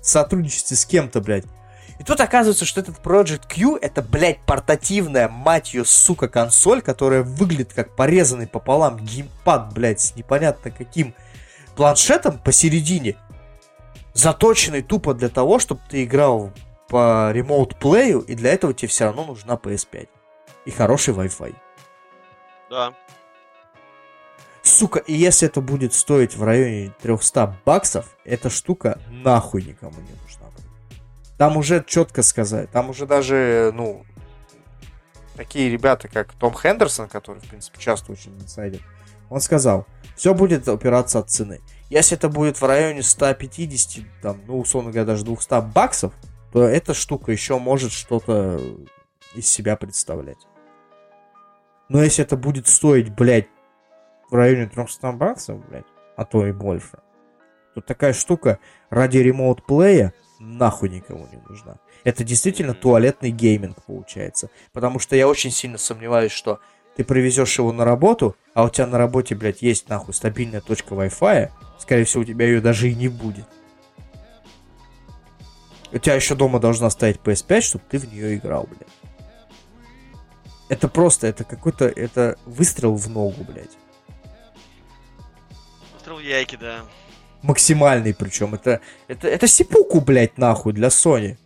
В 0.00 0.06
сотрудничестве 0.06 0.76
с 0.76 0.84
кем-то, 0.84 1.20
блядь. 1.20 1.44
И 1.98 2.04
тут 2.04 2.20
оказывается, 2.20 2.64
что 2.64 2.80
этот 2.80 2.98
Project 2.98 3.48
Q 3.48 3.78
это, 3.80 4.02
блядь, 4.02 4.40
портативная, 4.42 5.28
мать 5.28 5.74
ее, 5.74 5.84
сука, 5.84 6.28
консоль, 6.28 6.80
которая 6.80 7.22
выглядит 7.22 7.72
как 7.72 7.96
порезанный 7.96 8.46
пополам 8.46 8.98
геймпад, 8.98 9.72
блядь, 9.72 10.00
с 10.00 10.14
непонятно 10.14 10.70
каким 10.70 11.14
планшетом 11.76 12.38
посередине, 12.38 13.16
заточенный 14.12 14.82
тупо 14.82 15.14
для 15.14 15.28
того, 15.28 15.58
чтобы 15.58 15.80
ты 15.88 16.04
играл 16.04 16.52
по 16.88 17.30
ремоут 17.32 17.76
плею, 17.78 18.20
и 18.20 18.34
для 18.34 18.52
этого 18.52 18.74
тебе 18.74 18.88
все 18.88 19.04
равно 19.04 19.24
нужна 19.24 19.54
PS5. 19.54 20.08
И 20.66 20.70
хороший 20.70 21.14
Wi-Fi. 21.14 21.54
Да. 22.70 22.94
Сука, 24.62 24.98
и 24.98 25.14
если 25.14 25.48
это 25.48 25.60
будет 25.60 25.94
стоить 25.94 26.36
в 26.36 26.42
районе 26.42 26.92
300 27.00 27.56
баксов, 27.64 28.16
эта 28.24 28.50
штука 28.50 29.00
нахуй 29.08 29.62
никому 29.62 29.94
не 30.00 30.12
нужна. 30.22 30.46
Там 31.38 31.56
уже 31.56 31.84
четко 31.86 32.22
сказать. 32.22 32.70
Там 32.70 32.90
уже 32.90 33.06
даже, 33.06 33.72
ну, 33.74 34.04
такие 35.36 35.70
ребята, 35.70 36.08
как 36.08 36.32
Том 36.34 36.52
Хендерсон, 36.52 37.08
который, 37.08 37.40
в 37.40 37.46
принципе, 37.48 37.80
часто 37.80 38.12
очень 38.12 38.36
инсайдер, 38.38 38.80
он 39.30 39.40
сказал, 39.40 39.86
все 40.16 40.34
будет 40.34 40.68
опираться 40.68 41.20
от 41.20 41.30
цены. 41.30 41.60
Если 41.90 42.16
это 42.16 42.28
будет 42.28 42.60
в 42.60 42.66
районе 42.66 43.02
150, 43.02 44.04
там, 44.20 44.40
ну, 44.46 44.58
условно 44.58 44.90
говоря, 44.90 45.06
даже 45.06 45.24
200 45.24 45.72
баксов, 45.72 46.12
то 46.52 46.64
эта 46.64 46.92
штука 46.92 47.30
еще 47.30 47.58
может 47.58 47.92
что-то 47.92 48.60
из 49.34 49.48
себя 49.48 49.76
представлять. 49.76 50.38
Но 51.88 52.02
если 52.02 52.24
это 52.24 52.36
будет 52.36 52.66
стоить, 52.66 53.10
блядь, 53.10 53.48
в 54.30 54.34
районе 54.34 54.66
300 54.66 55.12
баксов, 55.12 55.66
блядь, 55.68 55.86
а 56.16 56.24
то 56.24 56.46
и 56.46 56.52
больше, 56.52 56.98
то 57.74 57.80
такая 57.80 58.12
штука 58.12 58.58
ради 58.90 59.18
ремоут-плея 59.18 60.12
нахуй 60.38 60.88
никому 60.88 61.26
не 61.32 61.38
нужна. 61.48 61.78
Это 62.04 62.24
действительно 62.24 62.74
туалетный 62.74 63.30
гейминг 63.30 63.82
получается. 63.84 64.50
Потому 64.72 64.98
что 64.98 65.16
я 65.16 65.28
очень 65.28 65.50
сильно 65.50 65.78
сомневаюсь, 65.78 66.32
что 66.32 66.60
ты 66.96 67.04
привезешь 67.04 67.58
его 67.58 67.72
на 67.72 67.84
работу, 67.84 68.36
а 68.54 68.64
у 68.64 68.68
тебя 68.68 68.86
на 68.86 68.98
работе, 68.98 69.34
блядь, 69.34 69.62
есть 69.62 69.88
нахуй 69.88 70.14
стабильная 70.14 70.60
точка 70.60 70.94
Wi-Fi, 70.94 71.50
скорее 71.78 72.04
всего, 72.04 72.22
у 72.22 72.26
тебя 72.26 72.46
ее 72.46 72.60
даже 72.60 72.90
и 72.90 72.94
не 72.94 73.08
будет. 73.08 73.46
У 75.90 75.98
тебя 75.98 76.14
еще 76.14 76.34
дома 76.34 76.60
должна 76.60 76.90
стоять 76.90 77.18
PS5, 77.24 77.60
чтобы 77.60 77.84
ты 77.88 77.98
в 77.98 78.12
нее 78.12 78.36
играл, 78.36 78.66
блядь. 78.68 78.97
Это 80.68 80.88
просто, 80.88 81.26
это 81.26 81.44
какой-то, 81.44 81.86
это 81.86 82.38
выстрел 82.44 82.94
в 82.94 83.08
ногу, 83.08 83.44
блядь. 83.44 83.76
Выстрел 85.94 86.16
в 86.16 86.20
яйки, 86.20 86.56
да 86.56 86.84
максимальный 87.42 88.14
причем. 88.14 88.54
Это, 88.54 88.80
это, 89.06 89.28
это 89.28 89.46
сипуку, 89.46 90.00
блядь, 90.00 90.38
нахуй 90.38 90.72
для 90.72 90.88
Sony. 90.88 91.36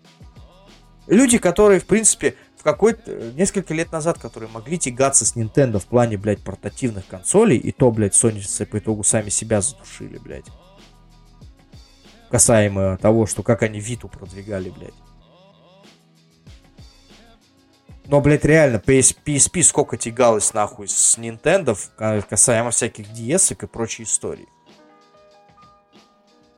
Люди, 1.07 1.39
которые, 1.39 1.81
в 1.81 1.87
принципе, 1.87 2.37
в 2.57 2.63
какой-то, 2.63 3.33
несколько 3.33 3.75
лет 3.75 3.91
назад, 3.91 4.19
которые 4.19 4.51
могли 4.51 4.79
тягаться 4.79 5.25
с 5.27 5.37
Nintendo 5.37 5.79
в 5.79 5.87
плане, 5.87 6.17
блядь, 6.17 6.43
портативных 6.43 7.07
консолей, 7.07 7.59
и 7.59 7.73
то, 7.73 7.91
блядь, 7.91 8.15
Sony 8.15 8.67
по 8.67 8.79
итогу 8.79 9.03
сами 9.03 9.29
себя 9.29 9.61
задушили, 9.61 10.19
блядь. 10.19 10.47
Касаемо 12.31 12.97
того, 12.97 13.27
что 13.27 13.43
как 13.43 13.63
они 13.63 13.81
Виту 13.81 14.09
продвигали, 14.09 14.71
блядь. 14.71 14.95
Но, 18.13 18.21
блядь, 18.21 18.45
реально, 18.45 18.77
PS, 18.77 19.17
PSP 19.25 19.63
сколько 19.63 19.97
тягалось, 19.97 20.53
нахуй, 20.53 20.87
с 20.87 21.17
Nintendo, 21.17 21.75
касаемо 22.29 22.71
всяких 22.71 23.09
DS 23.09 23.57
и 23.59 23.67
прочей 23.67 24.03
истории. 24.03 24.47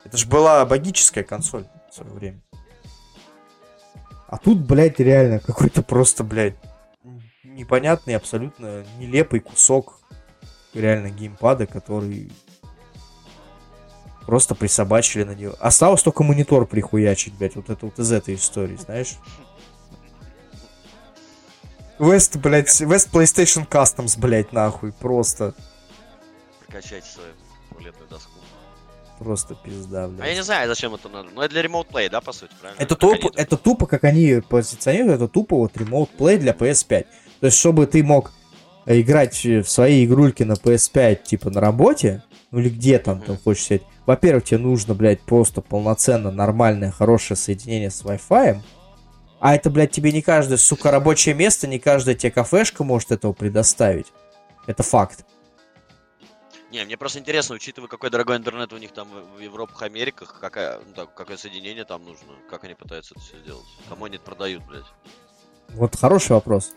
Это 0.03 0.17
же 0.17 0.27
была 0.27 0.65
богическая 0.65 1.23
консоль 1.23 1.65
в 1.89 1.95
свое 1.95 2.11
время. 2.11 2.41
А 4.27 4.37
тут, 4.37 4.67
блядь, 4.67 4.99
реально 4.99 5.39
какой-то 5.39 5.81
просто, 5.81 6.25
блядь, 6.25 6.57
непонятный, 7.45 8.17
абсолютно 8.17 8.83
нелепый 8.99 9.39
кусок 9.39 10.01
реально 10.73 11.09
геймпада, 11.09 11.67
который 11.67 12.33
просто 14.25 14.55
присобачили 14.55 15.23
на 15.23 15.35
него. 15.35 15.55
Осталось 15.61 16.03
только 16.03 16.21
монитор 16.21 16.67
прихуячить, 16.67 17.33
блядь, 17.35 17.55
вот 17.55 17.69
это 17.69 17.85
вот 17.85 17.97
из 17.97 18.11
этой 18.11 18.35
истории, 18.35 18.75
знаешь? 18.75 19.15
West, 21.99 22.37
блядь, 22.39 22.69
West 22.81 23.09
PlayStation 23.11 23.67
Customs, 23.67 24.19
блядь, 24.19 24.51
нахуй, 24.51 24.91
просто. 24.91 25.53
Прокачать 26.65 27.05
свою 27.05 27.29
туалетную 27.71 28.09
доску. 28.09 28.31
Просто 29.19 29.55
пизда, 29.55 30.07
блядь. 30.07 30.21
А 30.21 30.27
я 30.27 30.35
не 30.35 30.43
знаю, 30.43 30.67
зачем 30.67 30.93
это 30.93 31.07
надо. 31.07 31.29
Ну, 31.33 31.41
это 31.41 31.53
для 31.53 31.63
Remote 31.63 31.87
Play, 31.89 32.09
да, 32.09 32.19
по 32.19 32.33
сути, 32.33 32.51
правильно? 32.59 32.81
Это, 32.81 32.95
туп, 32.95 33.31
это 33.35 33.57
тупо, 33.57 33.85
как 33.85 34.03
они 34.03 34.41
позиционируют, 34.47 35.15
это 35.15 35.27
тупо 35.29 35.55
вот 35.57 35.73
Remote 35.73 36.09
Play 36.17 36.37
для 36.37 36.51
PS5. 36.51 37.05
То 37.39 37.45
есть, 37.45 37.57
чтобы 37.57 37.87
ты 37.87 38.03
мог 38.03 38.33
играть 38.85 39.43
в 39.43 39.63
свои 39.63 40.05
игрульки 40.05 40.43
на 40.43 40.53
PS5, 40.53 41.23
типа, 41.23 41.49
на 41.49 41.61
работе, 41.61 42.23
ну 42.51 42.59
или 42.59 42.69
где 42.69 42.99
там, 42.99 43.19
mm-hmm. 43.19 43.25
там 43.25 43.37
хочешь 43.37 43.63
сидеть, 43.63 43.83
во-первых, 44.05 44.43
тебе 44.43 44.59
нужно, 44.59 44.93
блядь, 44.93 45.21
просто 45.21 45.61
полноценно 45.61 46.31
нормальное, 46.31 46.91
хорошее 46.91 47.37
соединение 47.37 47.89
с 47.89 48.03
Wi-Fi. 48.03 48.59
А 49.39 49.55
это, 49.55 49.69
блядь, 49.69 49.91
тебе 49.91 50.11
не 50.11 50.21
каждое, 50.21 50.57
сука, 50.57 50.91
рабочее 50.91 51.35
место, 51.35 51.67
не 51.67 51.79
каждая 51.79 52.15
тебе 52.15 52.31
кафешка 52.31 52.83
может 52.83 53.11
этого 53.11 53.33
предоставить. 53.33 54.07
Это 54.65 54.81
факт. 54.83 55.25
Не, 56.71 56.83
мне 56.83 56.97
просто 56.97 57.19
интересно, 57.19 57.55
учитывая, 57.55 57.87
какой 57.87 58.09
дорогой 58.09 58.37
интернет 58.37 58.73
у 58.73 58.77
них 58.77 58.91
там 58.91 59.07
в 59.35 59.39
Европах, 59.39 59.81
Америках, 59.83 60.39
какая, 60.41 60.79
ну, 60.79 60.93
так, 60.93 61.13
какое 61.13 61.37
соединение 61.37 61.85
там 61.85 62.03
нужно, 62.03 62.33
как 62.49 62.63
они 62.63 62.73
пытаются 62.73 63.13
это 63.15 63.23
все 63.23 63.39
сделать. 63.39 63.65
Кому 63.87 64.05
они 64.05 64.15
это 64.15 64.25
продают, 64.25 64.63
блядь? 64.65 64.83
Вот 65.69 65.95
хороший 65.95 66.31
вопрос. 66.31 66.73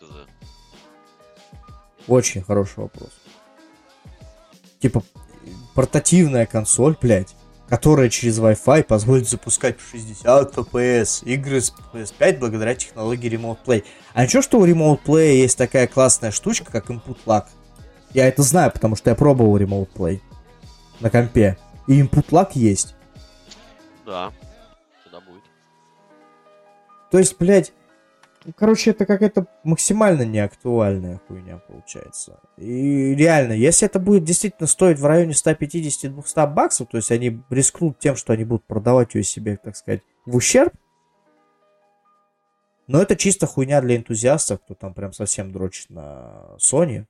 ТЗ. 0.00 0.26
Очень 2.06 2.42
хороший 2.42 2.78
вопрос. 2.78 3.10
Типа, 4.80 5.02
портативная 5.74 6.46
консоль, 6.46 6.96
блядь, 7.00 7.34
которая 7.68 8.08
через 8.08 8.38
Wi-Fi 8.38 8.84
позволит 8.84 9.28
запускать 9.28 9.80
в 9.80 9.90
60 9.90 10.56
FPS 10.56 11.24
игры 11.24 11.60
с 11.60 11.72
PS5 11.92 12.38
благодаря 12.38 12.74
технологии 12.74 13.30
Remote 13.30 13.58
Play. 13.64 13.84
А 14.12 14.24
ничего, 14.24 14.42
что 14.42 14.58
у 14.58 14.66
Remote 14.66 15.00
Play 15.04 15.36
есть 15.36 15.56
такая 15.58 15.86
классная 15.86 16.30
штучка, 16.30 16.70
как 16.70 16.90
Input 16.90 17.18
Lag? 17.26 17.44
Я 18.12 18.28
это 18.28 18.42
знаю, 18.42 18.70
потому 18.70 18.96
что 18.96 19.10
я 19.10 19.16
пробовал 19.16 19.56
Remote 19.58 19.88
Play 19.94 20.20
на 21.00 21.10
компе. 21.10 21.58
И 21.86 22.00
Input 22.00 22.28
Lag 22.30 22.50
есть. 22.54 22.94
Да. 24.06 24.32
Тогда 25.04 25.20
будет. 25.20 25.42
То 27.10 27.18
есть, 27.18 27.36
блядь, 27.38 27.72
короче, 28.52 28.90
это 28.90 29.06
какая-то 29.06 29.46
максимально 29.64 30.22
неактуальная 30.22 31.20
хуйня 31.26 31.58
получается. 31.58 32.40
И 32.56 33.14
реально, 33.14 33.52
если 33.52 33.86
это 33.86 33.98
будет 33.98 34.24
действительно 34.24 34.66
стоить 34.66 34.98
в 34.98 35.06
районе 35.06 35.32
150-200 35.32 36.52
баксов, 36.52 36.88
то 36.88 36.96
есть 36.98 37.10
они 37.10 37.42
рискнут 37.50 37.98
тем, 37.98 38.16
что 38.16 38.32
они 38.32 38.44
будут 38.44 38.64
продавать 38.64 39.14
ее 39.14 39.22
себе, 39.22 39.56
так 39.56 39.76
сказать, 39.76 40.02
в 40.26 40.36
ущерб, 40.36 40.74
но 42.86 43.00
это 43.00 43.16
чисто 43.16 43.46
хуйня 43.46 43.80
для 43.80 43.96
энтузиастов, 43.96 44.60
кто 44.60 44.74
там 44.74 44.92
прям 44.92 45.12
совсем 45.12 45.50
дрочит 45.52 45.88
на 45.88 46.50
Sony, 46.58 47.06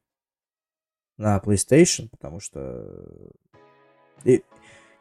на 1.17 1.39
PlayStation, 1.39 2.09
потому 2.11 2.39
что 2.39 2.87
и 4.23 4.45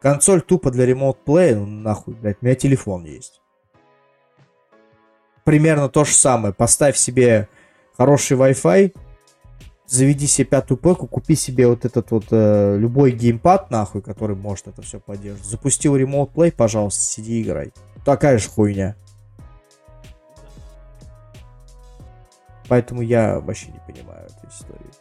консоль 0.01 0.41
тупо 0.41 0.72
для 0.72 0.89
Remote 0.89 1.18
Play, 1.26 1.55
ну 1.55 1.65
нахуй, 1.65 2.15
блядь, 2.15 2.38
у 2.41 2.45
меня 2.45 2.55
телефон 2.55 3.05
есть 3.05 3.43
примерно 5.44 5.90
то 5.90 6.06
же 6.06 6.14
самое. 6.14 6.53
Поставь 6.53 6.98
себе 6.98 7.48
хороший 7.98 8.38
Wi-Fi, 8.38 8.95
заведи 9.86 10.28
себе 10.28 10.45
пятую 10.45 10.78
пэку, 10.78 11.07
купи 11.07 11.36
себе 11.36 11.68
вот 11.68 11.86
этот 11.86 12.11
вот 12.11 12.26
э, 12.32 12.78
любой 12.78 13.11
геймпад, 13.11 13.70
нахуй, 13.72 14.02
который 14.02 14.36
может 14.36 14.68
это 14.68 14.82
все 14.82 14.99
поддерживать. 14.99 15.45
Запустил 15.45 15.95
Remote 15.98 16.34
Play, 16.34 16.52
пожалуйста, 16.52 17.02
сиди 17.02 17.41
играй. 17.41 17.72
Такая 18.06 18.38
же 18.38 18.49
хуйня. 18.49 18.95
Поэтому 22.68 23.02
я 23.02 23.40
вообще 23.40 23.68
не 23.68 23.80
понимаю 23.80 24.26
этой 24.26 24.49
истории. 24.49 24.91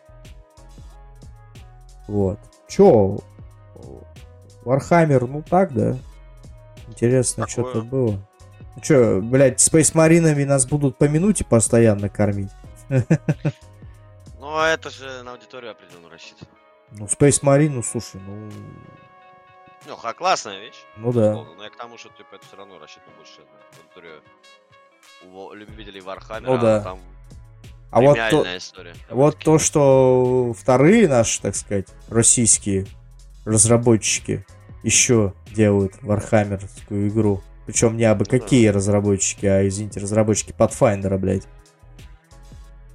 Вот. 2.08 2.38
Чё? 2.68 3.18
Вархаммер, 4.64 5.26
ну 5.26 5.42
так, 5.42 5.72
да. 5.72 5.96
Интересно, 6.88 7.48
что-то 7.48 7.82
было. 7.82 8.18
Ну 8.76 8.82
чё, 8.82 9.20
блядь, 9.20 9.60
Space 9.60 9.92
Marine 9.94 10.28
ами 10.28 10.44
нас 10.44 10.66
будут 10.66 10.96
по 10.98 11.04
минуте 11.04 11.44
постоянно 11.44 12.08
кормить? 12.08 12.50
Ну, 12.88 14.56
а 14.58 14.68
это 14.68 14.90
же 14.90 15.22
на 15.22 15.32
аудиторию 15.32 15.70
определенно 15.70 16.10
рассчитано. 16.10 16.50
Ну, 16.90 17.06
Space 17.06 17.42
Marine, 17.42 17.70
ну, 17.70 17.82
слушай, 17.82 18.20
ну... 18.26 18.50
Ну, 19.86 19.96
ха, 19.96 20.12
классная 20.12 20.58
вещь. 20.60 20.84
Ну 20.96 21.12
да. 21.12 21.30
безусловно, 21.30 21.54
Но 21.56 21.64
я 21.64 21.70
к 21.70 21.76
тому, 21.76 21.96
что 21.98 22.08
типа 22.10 22.34
это 22.34 22.46
все 22.46 22.56
равно 22.56 22.78
рассчитано 22.78 23.12
больше 23.16 23.40
на 23.40 23.78
аудиторию 23.78 24.22
у 25.32 25.54
любителей 25.54 26.00
Вархаммера. 26.00 26.52
Ну 26.52 26.58
да. 26.58 26.80
Там 26.80 26.98
А 27.90 28.00
вот 28.00 28.18
то, 28.30 28.56
история. 28.56 28.94
вот 29.10 29.38
то, 29.38 29.58
что 29.58 30.54
вторые 30.58 31.08
наши, 31.08 31.40
так 31.40 31.56
сказать, 31.56 31.86
российские 32.08 32.86
разработчики 33.44 34.44
еще 34.82 35.34
делают 35.46 35.94
Вархаммерскую 36.02 37.08
игру. 37.08 37.42
Причем 37.66 37.96
не 37.96 38.04
абы 38.04 38.24
Ну 38.28 38.30
да. 38.30 38.38
какие 38.38 38.68
разработчики, 38.68 39.46
а, 39.46 39.66
извините, 39.66 40.00
разработчики 40.00 40.52
Pathfinder, 40.52 41.16
блядь. 41.18 41.46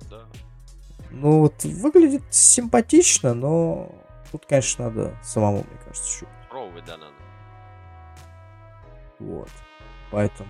Да. 0.09 0.25
Ну, 1.11 1.39
вот 1.41 1.63
выглядит 1.63 2.23
симпатично, 2.29 3.33
но 3.33 3.89
тут, 4.31 4.45
конечно, 4.45 4.89
надо 4.89 5.17
самому, 5.23 5.57
мне 5.57 5.79
кажется, 5.85 6.09
щупать. 6.11 6.33
Пробовать, 6.49 6.85
да, 6.85 6.97
надо. 6.97 7.13
Вот. 9.19 9.49
Поэтому 10.11 10.49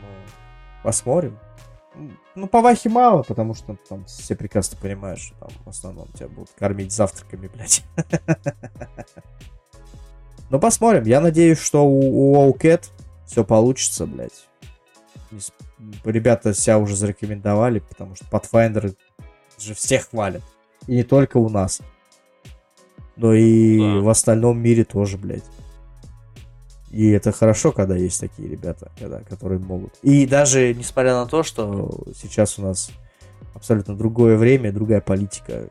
посмотрим. 0.84 1.40
Ну, 2.36 2.48
по 2.48 2.62
Вахе 2.62 2.90
мало, 2.90 3.24
потому 3.24 3.56
что 3.56 3.76
там 3.90 4.06
все 4.06 4.36
прекрасно 4.36 4.78
понимают, 4.80 5.20
что 5.20 5.36
там 5.40 5.50
в 5.66 5.70
основном 5.70 6.08
тебя 6.10 6.28
будут 6.28 6.52
кормить 6.52 6.92
завтраками, 6.92 7.48
блядь. 7.48 7.84
Ну, 10.50 10.62
посмотрим. 10.62 11.04
Я 11.04 11.20
надеюсь, 11.20 11.60
что 11.60 11.86
у, 11.86 12.34
Wowcat 12.50 12.90
все 13.28 13.44
получится, 13.44 14.08
блядь. 14.08 14.48
Ребята 16.06 16.54
себя 16.54 16.80
уже 16.80 16.96
зарекомендовали, 16.96 17.80
потому 17.80 18.16
что 18.16 18.26
Pathfinder 18.26 18.96
же 19.60 19.74
всех 19.74 20.10
хвалят. 20.10 20.42
И 20.88 20.96
не 20.96 21.04
только 21.04 21.38
у 21.38 21.50
нас. 21.50 21.82
Но 23.16 23.34
и 23.34 23.80
Да. 23.80 24.02
в 24.02 24.10
остальном 24.10 24.60
мире 24.60 24.84
тоже, 24.86 25.18
блядь. 25.18 25.44
И 26.90 27.10
это 27.10 27.32
хорошо, 27.34 27.72
когда 27.74 27.96
есть 27.98 28.20
такие 28.20 28.48
ребята, 28.48 28.92
когда, 28.98 29.20
которые 29.20 29.60
могут. 29.60 29.94
И 30.04 30.26
даже 30.26 30.74
несмотря 30.74 31.16
на 31.16 31.26
то, 31.26 31.44
что 31.44 32.06
сейчас 32.16 32.58
у 32.58 32.62
нас 32.62 32.92
абсолютно 33.54 33.96
другое 33.96 34.38
время, 34.38 34.72
другая 34.72 35.02
политика, 35.02 35.68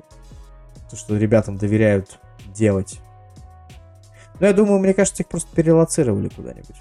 то, 0.91 0.97
что 0.97 1.17
ребятам 1.17 1.57
доверяют 1.57 2.19
делать. 2.49 3.01
Ну, 4.39 4.47
я 4.47 4.53
думаю, 4.53 4.79
мне 4.81 4.93
кажется, 4.93 5.23
их 5.23 5.29
просто 5.29 5.49
перелоцировали 5.57 6.29
куда-нибудь. 6.29 6.77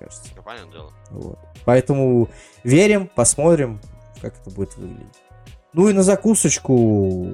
Кажется. 0.00 0.30
Ну, 0.34 0.42
понятное 0.42 0.72
дело. 0.72 0.92
Вот. 1.10 1.38
Поэтому 1.66 2.30
верим, 2.64 3.06
посмотрим, 3.06 3.80
как 4.22 4.34
это 4.40 4.50
будет 4.50 4.74
выглядеть. 4.76 5.22
Ну 5.74 5.88
и 5.88 5.92
на 5.92 6.02
закусочку 6.02 7.28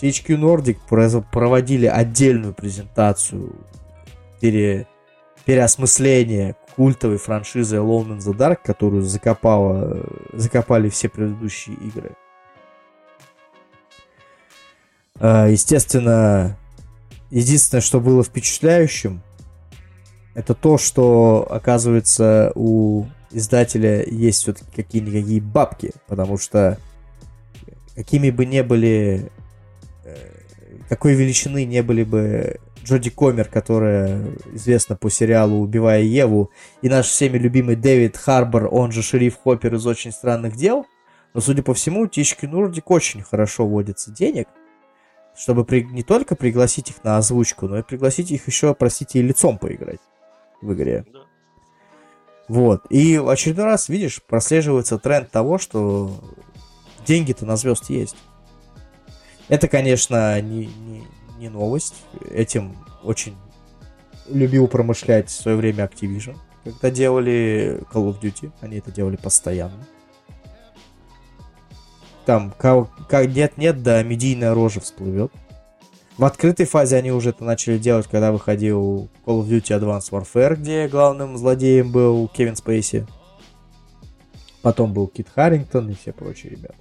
THQ 0.00 0.38
Nordic 0.38 0.78
проводили 1.30 1.86
отдельную 1.86 2.54
презентацию 2.54 3.54
пере... 4.40 4.88
переосмысления 5.44 6.56
культовой 6.76 7.18
франшизы 7.18 7.76
Alone 7.76 8.16
in 8.16 8.18
the 8.18 8.32
Dark, 8.34 8.60
которую 8.64 9.02
закопала... 9.02 10.02
закопали 10.32 10.88
все 10.88 11.10
предыдущие 11.10 11.76
игры. 11.76 12.16
А, 15.20 15.46
Естественно, 15.46 16.56
единственное, 17.30 17.82
что 17.82 18.00
было 18.00 18.24
впечатляющим, 18.24 19.20
это 20.34 20.54
то, 20.54 20.78
что, 20.78 21.46
оказывается, 21.50 22.52
у 22.54 23.06
издателя 23.30 24.04
есть 24.04 24.42
все-таки 24.42 24.70
какие-никакие 24.74 25.40
бабки, 25.40 25.92
потому 26.06 26.38
что 26.38 26.78
какими 27.94 28.30
бы 28.30 28.46
не 28.46 28.62
были, 28.62 29.30
э, 30.04 30.16
какой 30.88 31.14
величины 31.14 31.64
не 31.64 31.82
были 31.82 32.04
бы 32.04 32.60
Джоди 32.84 33.10
Комер, 33.10 33.48
которая 33.48 34.24
известна 34.52 34.96
по 34.96 35.10
сериалу 35.10 35.60
«Убивая 35.60 36.02
Еву», 36.02 36.50
и 36.80 36.88
наш 36.88 37.06
всеми 37.06 37.36
любимый 37.36 37.76
Дэвид 37.76 38.16
Харбор, 38.16 38.68
он 38.70 38.92
же 38.92 39.02
шериф 39.02 39.36
Хоппер 39.42 39.74
из 39.74 39.86
«Очень 39.86 40.12
странных 40.12 40.56
дел», 40.56 40.86
но, 41.34 41.40
судя 41.40 41.62
по 41.62 41.74
всему, 41.74 42.06
Тички 42.06 42.46
Нурдик 42.46 42.90
очень 42.90 43.22
хорошо 43.22 43.66
водится 43.66 44.10
денег, 44.10 44.48
чтобы 45.36 45.64
при- 45.64 45.82
не 45.84 46.02
только 46.02 46.34
пригласить 46.34 46.90
их 46.90 47.04
на 47.04 47.18
озвучку, 47.18 47.68
но 47.68 47.78
и 47.78 47.82
пригласить 47.82 48.30
их 48.30 48.46
еще, 48.46 48.74
простите, 48.74 49.18
и 49.18 49.22
лицом 49.22 49.58
поиграть 49.58 50.00
в 50.60 50.72
игре. 50.72 51.04
Да. 51.12 51.20
Вот. 52.48 52.82
И 52.90 53.18
в 53.18 53.28
очередной 53.28 53.66
раз, 53.66 53.88
видишь, 53.88 54.22
прослеживается 54.22 54.98
тренд 54.98 55.30
того, 55.30 55.58
что 55.58 56.10
деньги-то 57.06 57.44
на 57.46 57.56
звезд 57.56 57.90
есть. 57.90 58.16
Это, 59.48 59.68
конечно, 59.68 60.40
не, 60.40 60.66
не, 60.66 61.04
не 61.38 61.48
новость. 61.48 61.94
Этим 62.30 62.76
очень 63.02 63.36
любил 64.28 64.68
промышлять 64.68 65.28
в 65.28 65.32
свое 65.32 65.56
время 65.56 65.84
Activision. 65.84 66.36
Когда 66.64 66.90
делали 66.90 67.82
Call 67.92 68.10
of 68.10 68.20
Duty, 68.20 68.52
они 68.60 68.78
это 68.78 68.90
делали 68.90 69.16
постоянно. 69.16 69.86
Там, 72.26 72.50
ка- 72.50 72.88
ка- 73.08 73.26
нет-нет, 73.26 73.82
да 73.82 74.02
медийная 74.02 74.52
рожа 74.52 74.80
всплывет. 74.80 75.32
В 76.18 76.24
открытой 76.24 76.66
фазе 76.66 76.96
они 76.96 77.12
уже 77.12 77.30
это 77.30 77.44
начали 77.44 77.78
делать, 77.78 78.08
когда 78.08 78.32
выходил 78.32 79.08
Call 79.24 79.40
of 79.42 79.48
Duty 79.48 79.78
Advanced 79.80 80.10
Warfare, 80.10 80.56
где 80.56 80.88
главным 80.88 81.38
злодеем 81.38 81.92
был 81.92 82.26
Кевин 82.28 82.56
Спейси. 82.56 83.06
Потом 84.62 84.92
был 84.92 85.06
Кит 85.06 85.28
Харрингтон 85.32 85.88
и 85.90 85.94
все 85.94 86.12
прочие 86.12 86.50
ребята. 86.50 86.74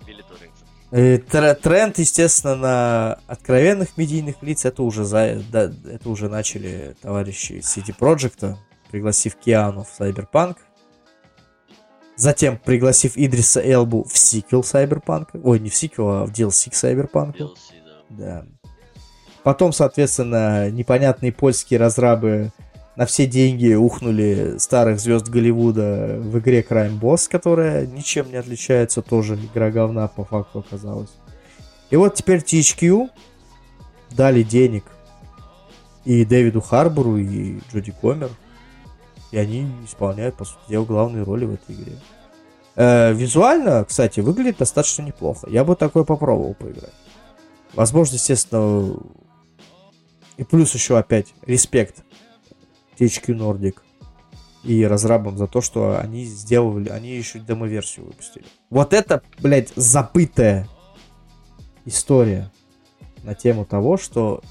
И 0.00 0.04
Билли 0.06 0.22
Торрингтон. 0.22 0.68
Э, 0.92 1.16
тр- 1.18 1.54
Тренд, 1.56 1.98
естественно, 1.98 2.54
на 2.54 3.18
откровенных 3.26 3.96
медийных 3.96 4.40
лиц, 4.40 4.64
это 4.64 4.84
уже, 4.84 5.04
за, 5.04 5.42
да, 5.50 5.64
это 5.64 6.08
уже 6.08 6.28
начали 6.28 6.94
товарищи 7.02 7.54
из 7.54 7.76
CD 7.76 7.92
Projekt, 7.98 8.54
пригласив 8.92 9.34
Киану 9.34 9.82
в 9.82 10.00
Cyberpunk. 10.00 10.58
Затем 12.14 12.56
пригласив 12.56 13.16
Идриса 13.16 13.60
Элбу 13.60 14.04
в 14.04 14.16
сиквел 14.16 14.60
Cyberpunk. 14.60 15.38
Ой, 15.42 15.58
не 15.58 15.68
в 15.70 15.74
сиквел, 15.74 16.08
а 16.08 16.24
в 16.24 16.30
DLC 16.30 16.70
к 16.70 16.74
Cyberpunk. 16.74 17.36
DLC, 17.36 17.75
да. 18.08 18.44
Потом, 19.42 19.72
соответственно, 19.72 20.70
непонятные 20.70 21.32
польские 21.32 21.78
разрабы 21.78 22.50
на 22.96 23.06
все 23.06 23.26
деньги 23.26 23.74
ухнули 23.74 24.56
старых 24.58 24.98
звезд 24.98 25.28
Голливуда 25.28 26.16
в 26.18 26.38
игре 26.38 26.66
Crime 26.68 26.98
Boss, 26.98 27.28
которая 27.30 27.86
ничем 27.86 28.30
не 28.30 28.36
отличается, 28.36 29.02
тоже 29.02 29.36
игра 29.36 29.70
говна 29.70 30.08
по 30.08 30.24
факту 30.24 30.60
оказалась. 30.60 31.10
И 31.90 31.96
вот 31.96 32.14
теперь 32.14 32.40
THQ 32.40 33.08
дали 34.10 34.42
денег 34.42 34.84
и 36.04 36.24
Дэвиду 36.24 36.60
Харбору, 36.60 37.16
и 37.18 37.60
Джоди 37.70 37.92
Комер, 38.00 38.30
и 39.30 39.38
они 39.38 39.68
исполняют, 39.84 40.36
по 40.36 40.44
сути 40.44 40.60
дела, 40.68 40.84
главные 40.84 41.24
роли 41.24 41.44
в 41.44 41.54
этой 41.54 41.74
игре. 41.74 41.98
Э, 42.76 43.12
визуально, 43.12 43.84
кстати, 43.84 44.20
выглядит 44.20 44.58
достаточно 44.58 45.02
неплохо. 45.02 45.48
Я 45.50 45.64
бы 45.64 45.76
такое 45.76 46.04
попробовал 46.04 46.54
поиграть. 46.54 46.94
Возможно, 47.74 48.14
естественно, 48.14 48.96
и 50.36 50.44
плюс 50.44 50.74
еще 50.74 50.98
опять 50.98 51.34
респект 51.42 52.04
THQ 52.98 53.36
Nordic 53.36 53.76
и 54.64 54.84
разрабам 54.84 55.38
за 55.38 55.46
то, 55.46 55.60
что 55.60 55.98
они 55.98 56.24
сделали, 56.24 56.88
они 56.88 57.16
еще 57.16 57.38
демо-версию 57.38 58.06
выпустили. 58.06 58.46
Вот 58.68 58.92
это, 58.92 59.22
блядь, 59.38 59.72
забытая 59.76 60.68
история 61.84 62.50
на 63.22 63.34
тему 63.34 63.64
того, 63.64 63.96
что 63.96 64.42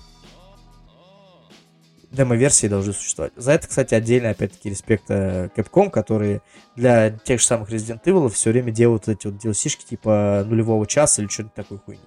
демо-версии 2.12 2.68
должны 2.68 2.94
существовать. 2.94 3.34
За 3.36 3.52
это, 3.52 3.68
кстати, 3.68 3.94
отдельно, 3.94 4.30
опять-таки, 4.30 4.70
респект 4.70 5.06
э, 5.10 5.50
Capcom, 5.56 5.90
которые 5.90 6.42
для 6.76 7.12
тех 7.12 7.42
же 7.42 7.46
самых 7.46 7.70
Resident 7.70 8.02
Evil 8.06 8.30
все 8.30 8.52
время 8.52 8.72
делают 8.72 9.08
эти 9.10 9.28
вот 9.28 9.44
DLC-шки 9.44 9.86
типа 9.86 10.44
нулевого 10.46 10.88
часа 10.88 11.22
или 11.22 11.30
что-нибудь 11.30 11.54
такой 11.54 11.78
хуйни. 11.80 12.02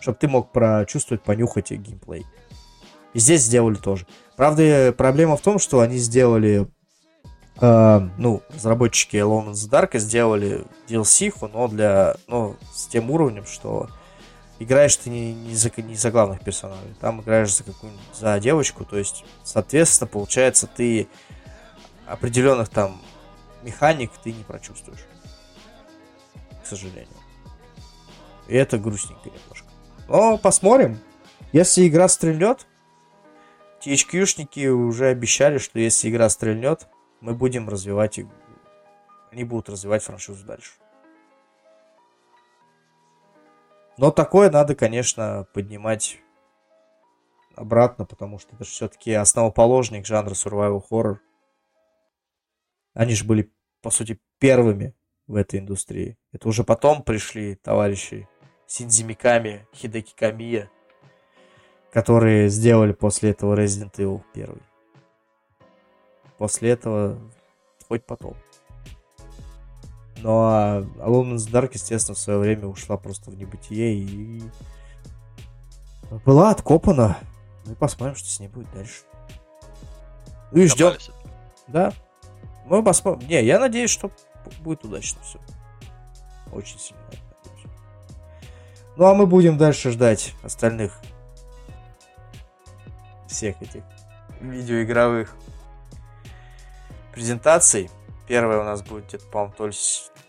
Чтобы 0.00 0.18
ты 0.18 0.28
мог 0.28 0.52
прочувствовать, 0.52 1.22
понюхать 1.22 1.70
геймплей. 1.70 2.26
И 3.14 3.18
здесь 3.18 3.42
сделали 3.42 3.76
тоже. 3.76 4.06
Правда, 4.36 4.94
проблема 4.96 5.36
в 5.36 5.40
том, 5.40 5.58
что 5.58 5.80
они 5.80 5.96
сделали, 5.96 6.68
э, 7.60 8.08
ну, 8.18 8.42
разработчики 8.50 9.16
Alone 9.16 9.50
in 9.50 9.52
the 9.52 9.70
Dark 9.70 9.98
сделали 9.98 10.64
DLC, 10.88 11.32
но 11.52 11.68
для, 11.68 12.16
ну, 12.26 12.56
с 12.72 12.86
тем 12.86 13.10
уровнем, 13.10 13.46
что 13.46 13.88
играешь 14.58 14.96
ты 14.96 15.10
не, 15.10 15.34
не, 15.34 15.54
за, 15.54 15.70
не 15.76 15.96
за 15.96 16.10
главных 16.10 16.40
персонажей, 16.40 16.94
там 17.00 17.20
играешь 17.20 17.54
за 17.54 17.64
какую-нибудь, 17.64 18.04
за 18.14 18.38
девочку, 18.40 18.84
то 18.84 18.98
есть, 18.98 19.24
соответственно, 19.42 20.08
получается, 20.08 20.66
ты 20.66 21.08
определенных 22.06 22.68
там 22.68 23.00
механик 23.62 24.10
ты 24.22 24.32
не 24.32 24.44
прочувствуешь, 24.44 25.04
к 26.62 26.66
сожалению. 26.66 27.08
И 28.48 28.54
это 28.54 28.78
грустненько. 28.78 29.30
Но 30.08 30.38
посмотрим. 30.38 30.98
Если 31.52 31.86
игра 31.86 32.08
стрельнет, 32.08 32.66
THQ-шники 33.82 34.66
уже 34.66 35.06
обещали, 35.06 35.58
что 35.58 35.78
если 35.78 36.10
игра 36.10 36.28
стрельнет, 36.30 36.88
мы 37.20 37.34
будем 37.34 37.68
развивать 37.68 38.18
игру. 38.18 38.32
Они 39.30 39.44
будут 39.44 39.68
развивать 39.68 40.02
франшизу 40.02 40.44
дальше. 40.46 40.72
Но 43.98 44.10
такое 44.10 44.50
надо, 44.50 44.74
конечно, 44.74 45.46
поднимать 45.52 46.18
обратно, 47.54 48.04
потому 48.06 48.38
что 48.38 48.54
это 48.54 48.64
же 48.64 48.70
все-таки 48.70 49.12
основоположник 49.12 50.06
жанра 50.06 50.32
survival 50.32 50.82
horror. 50.90 51.18
Они 52.94 53.14
же 53.14 53.24
были, 53.24 53.52
по 53.82 53.90
сути, 53.90 54.18
первыми 54.38 54.94
в 55.26 55.34
этой 55.34 55.60
индустрии. 55.60 56.16
Это 56.32 56.48
уже 56.48 56.64
потом 56.64 57.02
пришли 57.02 57.56
товарищи 57.56 58.28
Синдзи 58.68 59.02
Миками, 59.02 59.66
Хидеки 59.74 60.14
Камия, 60.14 60.70
которые 61.90 62.50
сделали 62.50 62.92
после 62.92 63.30
этого 63.30 63.56
Resident 63.56 63.94
Evil 63.96 64.22
1. 64.34 64.60
После 66.36 66.70
этого 66.70 67.18
хоть 67.88 68.04
потом. 68.04 68.36
Ну 70.18 70.30
а 70.30 70.82
Alone 70.98 71.32
in 71.32 71.36
the 71.36 71.50
Dark, 71.50 71.70
естественно, 71.72 72.14
в 72.14 72.18
свое 72.18 72.38
время 72.38 72.66
ушла 72.66 72.98
просто 72.98 73.30
в 73.30 73.36
небытие 73.36 73.94
и 73.94 74.42
была 76.26 76.50
откопана. 76.50 77.16
Ну 77.64 77.72
и 77.72 77.74
посмотрим, 77.74 78.16
что 78.16 78.28
с 78.28 78.38
ней 78.38 78.48
будет 78.48 78.70
дальше. 78.72 79.04
Ну 80.52 80.60
и 80.60 80.66
ждем. 80.66 80.92
Да. 81.68 81.94
Мы 82.66 82.82
посмотрим. 82.82 83.28
Не, 83.28 83.42
я 83.44 83.58
надеюсь, 83.58 83.90
что 83.90 84.10
будет 84.60 84.84
удачно 84.84 85.22
все. 85.22 85.40
Очень 86.52 86.78
сильно. 86.78 87.27
Ну 88.98 89.04
а 89.04 89.14
мы 89.14 89.26
будем 89.26 89.56
дальше 89.56 89.92
ждать 89.92 90.34
остальных 90.42 90.92
всех 93.28 93.62
этих 93.62 93.84
видеоигровых 94.40 95.36
презентаций. 97.12 97.90
Первая 98.26 98.58
у 98.58 98.64
нас 98.64 98.82
будет 98.82 99.06
где-то, 99.06 99.24
по-моему, 99.26 99.54
то 99.56 99.66
ли, 99.68 99.72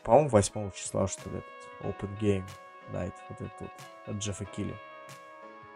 по-моему, 0.04 0.30
8 0.30 0.72
числа, 0.74 1.08
что 1.08 1.32
ли, 1.32 1.42
Open 1.82 2.10
Game 2.22 2.46
Night, 2.94 3.14
вот 3.30 3.42
этот 3.42 3.60
вот, 3.60 3.72
от 4.06 4.16
Джеффа 4.18 4.46
Килли. 4.46 4.76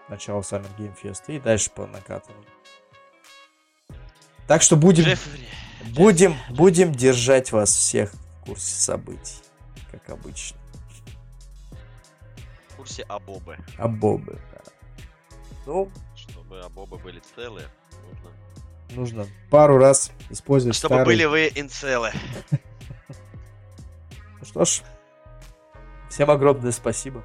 Начало 0.08 0.42
Summer 0.42 0.70
Game 0.78 0.96
Fest 1.02 1.24
и 1.30 1.40
дальше 1.40 1.72
по 1.72 1.88
накатанной. 1.88 2.46
Так 4.48 4.62
что 4.62 4.76
будем, 4.76 5.06
Джеффри. 5.06 5.48
будем, 5.96 6.36
будем 6.52 6.92
держать 6.92 7.52
вас 7.52 7.72
всех 7.72 8.14
в 8.14 8.46
курсе 8.46 8.76
событий, 8.76 9.42
как 9.92 10.12
обычно. 10.12 10.63
Курсе 12.84 13.04
Абобы. 13.04 13.58
А 13.78 13.88
Бобы, 13.88 14.38
да. 14.52 14.62
Ну, 15.66 15.90
Чтобы 16.18 16.60
Абобы 16.60 16.98
были 16.98 17.22
целые, 17.34 17.66
нужно... 18.12 18.30
нужно 19.24 19.28
пару 19.50 19.78
раз 19.78 20.12
использовать 20.30 20.76
Чтобы 20.76 20.96
старый- 20.96 21.06
были 21.06 21.24
вы 21.24 21.50
инцелы. 21.56 22.12
Ну 22.52 24.46
что 24.46 24.66
ж, 24.66 24.82
всем 26.10 26.30
огромное 26.30 26.72
спасибо. 26.74 27.24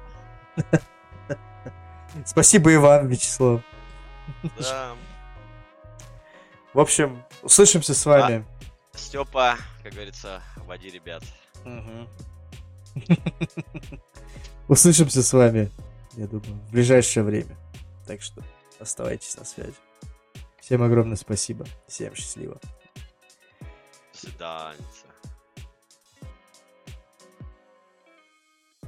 Спасибо, 2.25 2.73
Иван 2.73 3.07
Вячеслав. 3.07 3.61
Да. 4.59 4.95
В 6.73 6.79
общем, 6.79 7.21
услышимся 7.43 7.93
с 7.93 8.05
вами. 8.05 8.45
Степа, 8.93 9.57
как 9.83 9.91
говорится, 9.91 10.41
води 10.55 10.89
ребят. 10.89 11.23
Мгм. 11.65 12.07
Услышимся 14.69 15.23
с 15.23 15.33
вами, 15.33 15.71
я 16.15 16.27
думаю, 16.27 16.53
в 16.67 16.71
ближайшее 16.71 17.23
время. 17.23 17.57
Так 18.05 18.21
что 18.21 18.43
оставайтесь 18.79 19.35
на 19.35 19.43
связи. 19.43 19.73
Всем 20.61 20.83
огромное 20.83 21.17
спасибо. 21.17 21.65
Всем 21.87 22.13
счастливо. 22.13 22.59
До 23.59 24.19
свидания. 24.19 25.08